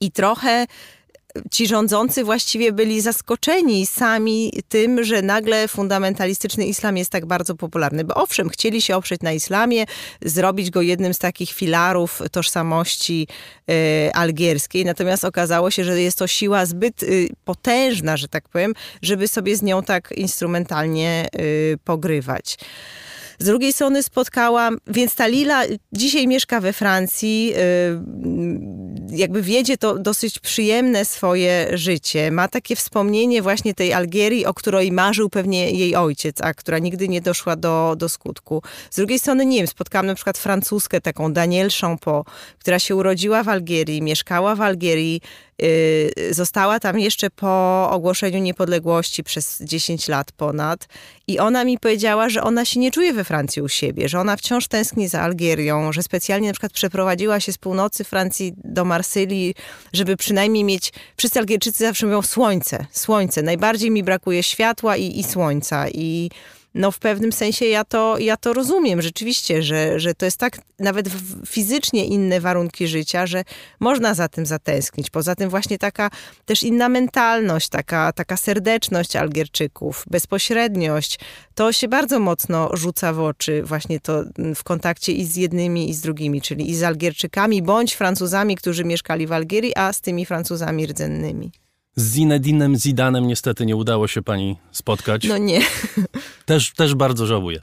I 0.00 0.10
trochę 0.10 0.66
ci 1.50 1.66
rządzący 1.66 2.24
właściwie 2.24 2.72
byli 2.72 3.00
zaskoczeni 3.00 3.86
sami 3.86 4.52
tym, 4.68 5.04
że 5.04 5.22
nagle 5.22 5.68
fundamentalistyczny 5.68 6.66
islam 6.66 6.96
jest 6.96 7.10
tak 7.10 7.26
bardzo 7.26 7.54
popularny. 7.54 8.04
Bo 8.04 8.14
owszem, 8.14 8.48
chcieli 8.48 8.82
się 8.82 8.96
oprzeć 8.96 9.20
na 9.20 9.32
islamie, 9.32 9.84
zrobić 10.22 10.70
go 10.70 10.82
jednym 10.82 11.14
z 11.14 11.18
takich 11.18 11.50
filarów 11.50 12.22
tożsamości 12.32 13.28
y, 13.70 14.12
algierskiej, 14.14 14.84
natomiast 14.84 15.24
okazało 15.24 15.70
się, 15.70 15.84
że 15.84 16.00
jest 16.00 16.18
to 16.18 16.26
siła 16.26 16.66
zbyt 16.66 17.02
y, 17.02 17.28
potężna, 17.44 18.16
że 18.16 18.28
tak 18.28 18.48
powiem, 18.48 18.74
żeby 19.02 19.28
sobie 19.28 19.56
z 19.56 19.62
nią 19.62 19.82
tak 19.82 20.12
instrumentalnie 20.12 21.28
y, 21.40 21.78
pogrywać. 21.84 22.56
Z 23.38 23.44
drugiej 23.44 23.72
strony 23.72 24.02
spotkałam, 24.02 24.78
więc 24.86 25.14
ta 25.14 25.26
Lila 25.26 25.62
dzisiaj 25.92 26.28
mieszka 26.28 26.60
we 26.60 26.72
Francji, 26.72 27.52
y, 27.56 29.16
jakby 29.16 29.42
wiedzie 29.42 29.76
to 29.78 29.98
dosyć 29.98 30.38
przyjemne 30.38 31.04
swoje 31.04 31.68
życie. 31.72 32.30
Ma 32.30 32.48
takie 32.48 32.76
wspomnienie 32.76 33.42
właśnie 33.42 33.74
tej 33.74 33.92
Algierii, 33.92 34.46
o 34.46 34.54
której 34.54 34.92
marzył 34.92 35.30
pewnie 35.30 35.70
jej 35.70 35.96
ojciec, 35.96 36.40
a 36.40 36.54
która 36.54 36.78
nigdy 36.78 37.08
nie 37.08 37.20
doszła 37.20 37.56
do, 37.56 37.94
do 37.98 38.08
skutku. 38.08 38.62
Z 38.90 38.96
drugiej 38.96 39.18
strony, 39.18 39.46
nie 39.46 39.58
wiem, 39.58 39.66
spotkałam 39.66 40.06
na 40.06 40.14
przykład 40.14 40.38
francuskę, 40.38 41.00
taką 41.00 41.32
Danielle 41.32 41.70
Champo, 41.80 42.24
która 42.58 42.78
się 42.78 42.96
urodziła 42.96 43.42
w 43.42 43.48
Algierii, 43.48 44.02
mieszkała 44.02 44.54
w 44.54 44.60
Algierii, 44.60 45.20
została 46.30 46.80
tam 46.80 46.98
jeszcze 46.98 47.30
po 47.30 47.88
ogłoszeniu 47.90 48.38
niepodległości 48.38 49.24
przez 49.24 49.58
10 49.60 50.08
lat 50.08 50.32
ponad. 50.32 50.88
I 51.26 51.38
ona 51.38 51.64
mi 51.64 51.78
powiedziała, 51.78 52.28
że 52.28 52.42
ona 52.42 52.64
się 52.64 52.80
nie 52.80 52.90
czuje 52.90 53.12
we 53.12 53.24
Francji 53.24 53.62
u 53.62 53.68
siebie, 53.68 54.08
że 54.08 54.20
ona 54.20 54.36
wciąż 54.36 54.68
tęskni 54.68 55.08
za 55.08 55.20
Algierią, 55.20 55.92
że 55.92 56.02
specjalnie 56.02 56.48
na 56.48 56.52
przykład 56.52 56.72
przeprowadziła 56.72 57.40
się 57.40 57.52
z 57.52 57.58
północy 57.58 58.04
Francji 58.04 58.52
do 58.64 58.84
Marsylii, 58.84 59.54
żeby 59.92 60.16
przynajmniej 60.16 60.64
mieć, 60.64 60.92
wszyscy 61.16 61.38
Algierczycy 61.38 61.84
zawsze 61.84 62.06
mówią 62.06 62.22
słońce, 62.22 62.86
słońce, 62.92 63.42
najbardziej 63.42 63.90
mi 63.90 64.02
brakuje 64.02 64.42
światła 64.42 64.96
i, 64.96 65.18
i 65.18 65.24
słońca. 65.24 65.88
I 65.88 66.30
no 66.74 66.90
w 66.90 66.98
pewnym 66.98 67.32
sensie 67.32 67.66
ja 67.66 67.84
to, 67.84 68.18
ja 68.18 68.36
to 68.36 68.52
rozumiem 68.52 69.02
rzeczywiście, 69.02 69.62
że, 69.62 70.00
że 70.00 70.14
to 70.14 70.24
jest 70.24 70.38
tak 70.38 70.58
nawet 70.78 71.08
fizycznie 71.46 72.04
inne 72.04 72.40
warunki 72.40 72.88
życia, 72.88 73.26
że 73.26 73.44
można 73.80 74.14
za 74.14 74.28
tym 74.28 74.46
zatęsknić. 74.46 75.10
Poza 75.10 75.34
tym 75.34 75.50
właśnie 75.50 75.78
taka 75.78 76.10
też 76.44 76.62
inna 76.62 76.88
mentalność, 76.88 77.68
taka, 77.68 78.12
taka 78.12 78.36
serdeczność 78.36 79.16
Algierczyków, 79.16 80.04
bezpośredniość, 80.10 81.18
to 81.54 81.72
się 81.72 81.88
bardzo 81.88 82.20
mocno 82.20 82.70
rzuca 82.72 83.12
w 83.12 83.20
oczy 83.20 83.62
właśnie 83.62 84.00
to 84.00 84.24
w 84.54 84.64
kontakcie 84.64 85.12
i 85.12 85.24
z 85.24 85.36
jednymi 85.36 85.90
i 85.90 85.94
z 85.94 86.00
drugimi, 86.00 86.40
czyli 86.40 86.70
i 86.70 86.76
z 86.76 86.82
Algierczykami 86.82 87.62
bądź 87.62 87.94
Francuzami, 87.94 88.56
którzy 88.56 88.84
mieszkali 88.84 89.26
w 89.26 89.32
Algierii, 89.32 89.76
a 89.76 89.92
z 89.92 90.00
tymi 90.00 90.26
Francuzami 90.26 90.86
rdzennymi. 90.86 91.63
Z 91.96 92.12
Zinedinem 92.14 92.76
Zidanem 92.76 93.26
niestety 93.26 93.66
nie 93.66 93.76
udało 93.76 94.08
się 94.08 94.22
pani 94.22 94.56
spotkać. 94.70 95.24
No 95.24 95.38
nie. 95.38 95.60
Też, 96.46 96.72
też 96.72 96.94
bardzo 96.94 97.26
żałuję. 97.26 97.60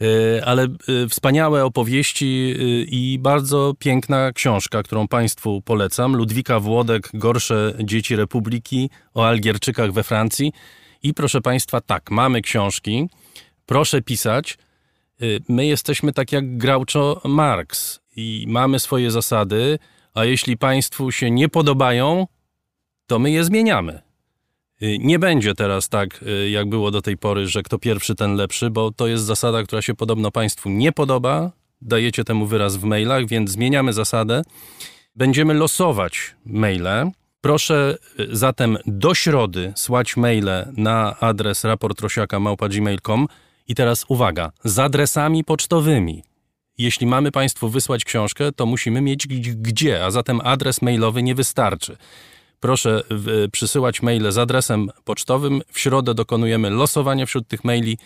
E, 0.00 0.44
ale 0.44 0.62
e, 0.62 0.68
wspaniałe 1.08 1.64
opowieści 1.64 2.54
e, 2.58 2.62
i 2.82 3.18
bardzo 3.18 3.74
piękna 3.78 4.32
książka, 4.32 4.82
którą 4.82 5.08
Państwu 5.08 5.62
polecam. 5.62 6.16
Ludwika 6.16 6.60
Włodek, 6.60 7.10
Gorsze 7.14 7.74
dzieci 7.84 8.16
Republiki 8.16 8.90
o 9.14 9.26
Algierczykach 9.26 9.92
we 9.92 10.02
Francji. 10.02 10.52
I 11.02 11.14
proszę 11.14 11.40
Państwa, 11.40 11.80
tak, 11.80 12.10
mamy 12.10 12.42
książki. 12.42 13.08
Proszę 13.66 14.02
pisać. 14.02 14.58
My 15.48 15.66
jesteśmy 15.66 16.12
tak 16.12 16.32
jak 16.32 16.56
Groucho 16.56 17.20
Marx 17.24 18.00
i 18.16 18.44
mamy 18.48 18.80
swoje 18.80 19.10
zasady, 19.10 19.78
a 20.14 20.24
jeśli 20.24 20.56
Państwu 20.56 21.12
się 21.12 21.30
nie 21.30 21.48
podobają, 21.48 22.26
to 23.08 23.18
my 23.18 23.30
je 23.30 23.44
zmieniamy. 23.44 24.02
Y, 24.82 24.98
nie 24.98 25.18
będzie 25.18 25.54
teraz 25.54 25.88
tak, 25.88 26.22
y, 26.22 26.50
jak 26.50 26.68
było 26.68 26.90
do 26.90 27.02
tej 27.02 27.16
pory, 27.16 27.46
że 27.46 27.62
kto 27.62 27.78
pierwszy, 27.78 28.14
ten 28.14 28.34
lepszy, 28.34 28.70
bo 28.70 28.90
to 28.90 29.06
jest 29.06 29.24
zasada, 29.24 29.62
która 29.62 29.82
się 29.82 29.94
podobno 29.94 30.30
Państwu 30.30 30.68
nie 30.70 30.92
podoba. 30.92 31.52
Dajecie 31.80 32.24
temu 32.24 32.46
wyraz 32.46 32.76
w 32.76 32.84
mailach, 32.84 33.26
więc 33.26 33.50
zmieniamy 33.50 33.92
zasadę. 33.92 34.42
Będziemy 35.16 35.54
losować 35.54 36.34
maile. 36.44 37.10
Proszę 37.40 37.96
y, 38.20 38.36
zatem 38.36 38.78
do 38.86 39.14
środy 39.14 39.72
słać 39.76 40.16
maile 40.16 40.72
na 40.76 41.20
adres 41.20 41.64
raportrosiaka.gmail.com 41.64 43.26
i 43.68 43.74
teraz 43.74 44.04
uwaga, 44.08 44.52
z 44.64 44.78
adresami 44.78 45.44
pocztowymi. 45.44 46.22
Jeśli 46.78 47.06
mamy 47.06 47.32
Państwu 47.32 47.68
wysłać 47.68 48.04
książkę, 48.04 48.52
to 48.52 48.66
musimy 48.66 49.00
mieć 49.00 49.26
gdzie, 49.56 50.04
a 50.04 50.10
zatem 50.10 50.40
adres 50.44 50.82
mailowy 50.82 51.22
nie 51.22 51.34
wystarczy 51.34 51.96
proszę 52.60 53.02
przysyłać 53.52 54.02
maile 54.02 54.32
z 54.32 54.38
adresem 54.38 54.90
pocztowym. 55.04 55.62
W 55.72 55.78
środę 55.78 56.14
dokonujemy 56.14 56.70
losowania 56.70 57.26
wśród 57.26 57.48
tych 57.48 57.64
maili 57.64 57.98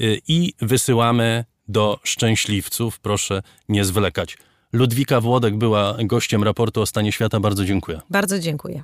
y, 0.00 0.20
i 0.28 0.52
wysyłamy 0.60 1.44
do 1.68 1.98
szczęśliwców. 2.04 3.00
Proszę 3.00 3.42
nie 3.68 3.84
zwlekać. 3.84 4.38
Ludwika 4.72 5.20
Włodek 5.20 5.56
była 5.56 5.96
gościem 6.04 6.44
raportu 6.44 6.80
o 6.80 6.86
stanie 6.86 7.12
świata. 7.12 7.40
Bardzo 7.40 7.64
dziękuję. 7.64 8.00
Bardzo 8.10 8.38
dziękuję. 8.38 8.82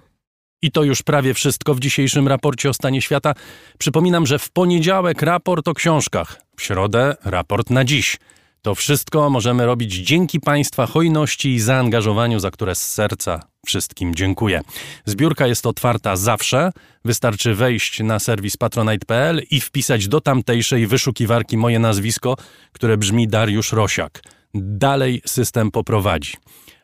I 0.62 0.70
to 0.70 0.82
już 0.82 1.02
prawie 1.02 1.34
wszystko 1.34 1.74
w 1.74 1.80
dzisiejszym 1.80 2.28
raporcie 2.28 2.70
o 2.70 2.74
stanie 2.74 3.02
świata. 3.02 3.34
Przypominam, 3.78 4.26
że 4.26 4.38
w 4.38 4.50
poniedziałek 4.50 5.22
raport 5.22 5.68
o 5.68 5.74
książkach, 5.74 6.42
w 6.56 6.62
środę 6.62 7.16
raport 7.24 7.70
na 7.70 7.84
dziś. 7.84 8.18
To 8.64 8.74
wszystko 8.74 9.30
możemy 9.30 9.66
robić 9.66 9.92
dzięki 9.92 10.40
Państwa 10.40 10.86
hojności 10.86 11.54
i 11.54 11.60
zaangażowaniu, 11.60 12.40
za 12.40 12.50
które 12.50 12.74
z 12.74 12.92
serca 12.92 13.40
wszystkim 13.66 14.14
dziękuję. 14.14 14.60
Zbiórka 15.04 15.46
jest 15.46 15.66
otwarta 15.66 16.16
zawsze. 16.16 16.72
Wystarczy 17.04 17.54
wejść 17.54 18.00
na 18.00 18.18
serwis 18.18 18.56
patronite.pl 18.56 19.42
i 19.50 19.60
wpisać 19.60 20.08
do 20.08 20.20
tamtejszej 20.20 20.86
wyszukiwarki 20.86 21.56
moje 21.56 21.78
nazwisko, 21.78 22.36
które 22.72 22.96
brzmi 22.96 23.28
Dariusz 23.28 23.72
Rosiak. 23.72 24.22
Dalej 24.54 25.22
system 25.26 25.70
poprowadzi. 25.70 26.32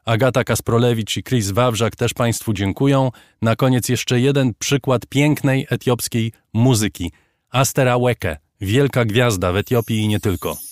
Agata 0.05 0.45
Kasprolewicz 0.45 1.17
i 1.17 1.23
Chris 1.23 1.51
Wawrzak 1.51 1.97
też 1.97 2.15
Państwu 2.15 2.53
dziękują. 2.53 3.11
Na 3.43 3.57
koniec 3.57 3.89
jeszcze 3.89 4.21
jeden 4.21 4.53
przykład 4.59 5.07
pięknej 5.07 5.67
etiopskiej 5.71 6.33
muzyki. 6.53 7.13
Astera 7.51 7.99
Weke, 7.99 8.37
wielka 8.61 9.05
gwiazda 9.05 9.53
w 9.53 9.57
Etiopii 9.57 9.99
i 9.99 10.09
nie 10.09 10.21
tylko. 10.21 10.70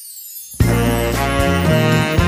Música 1.69 2.28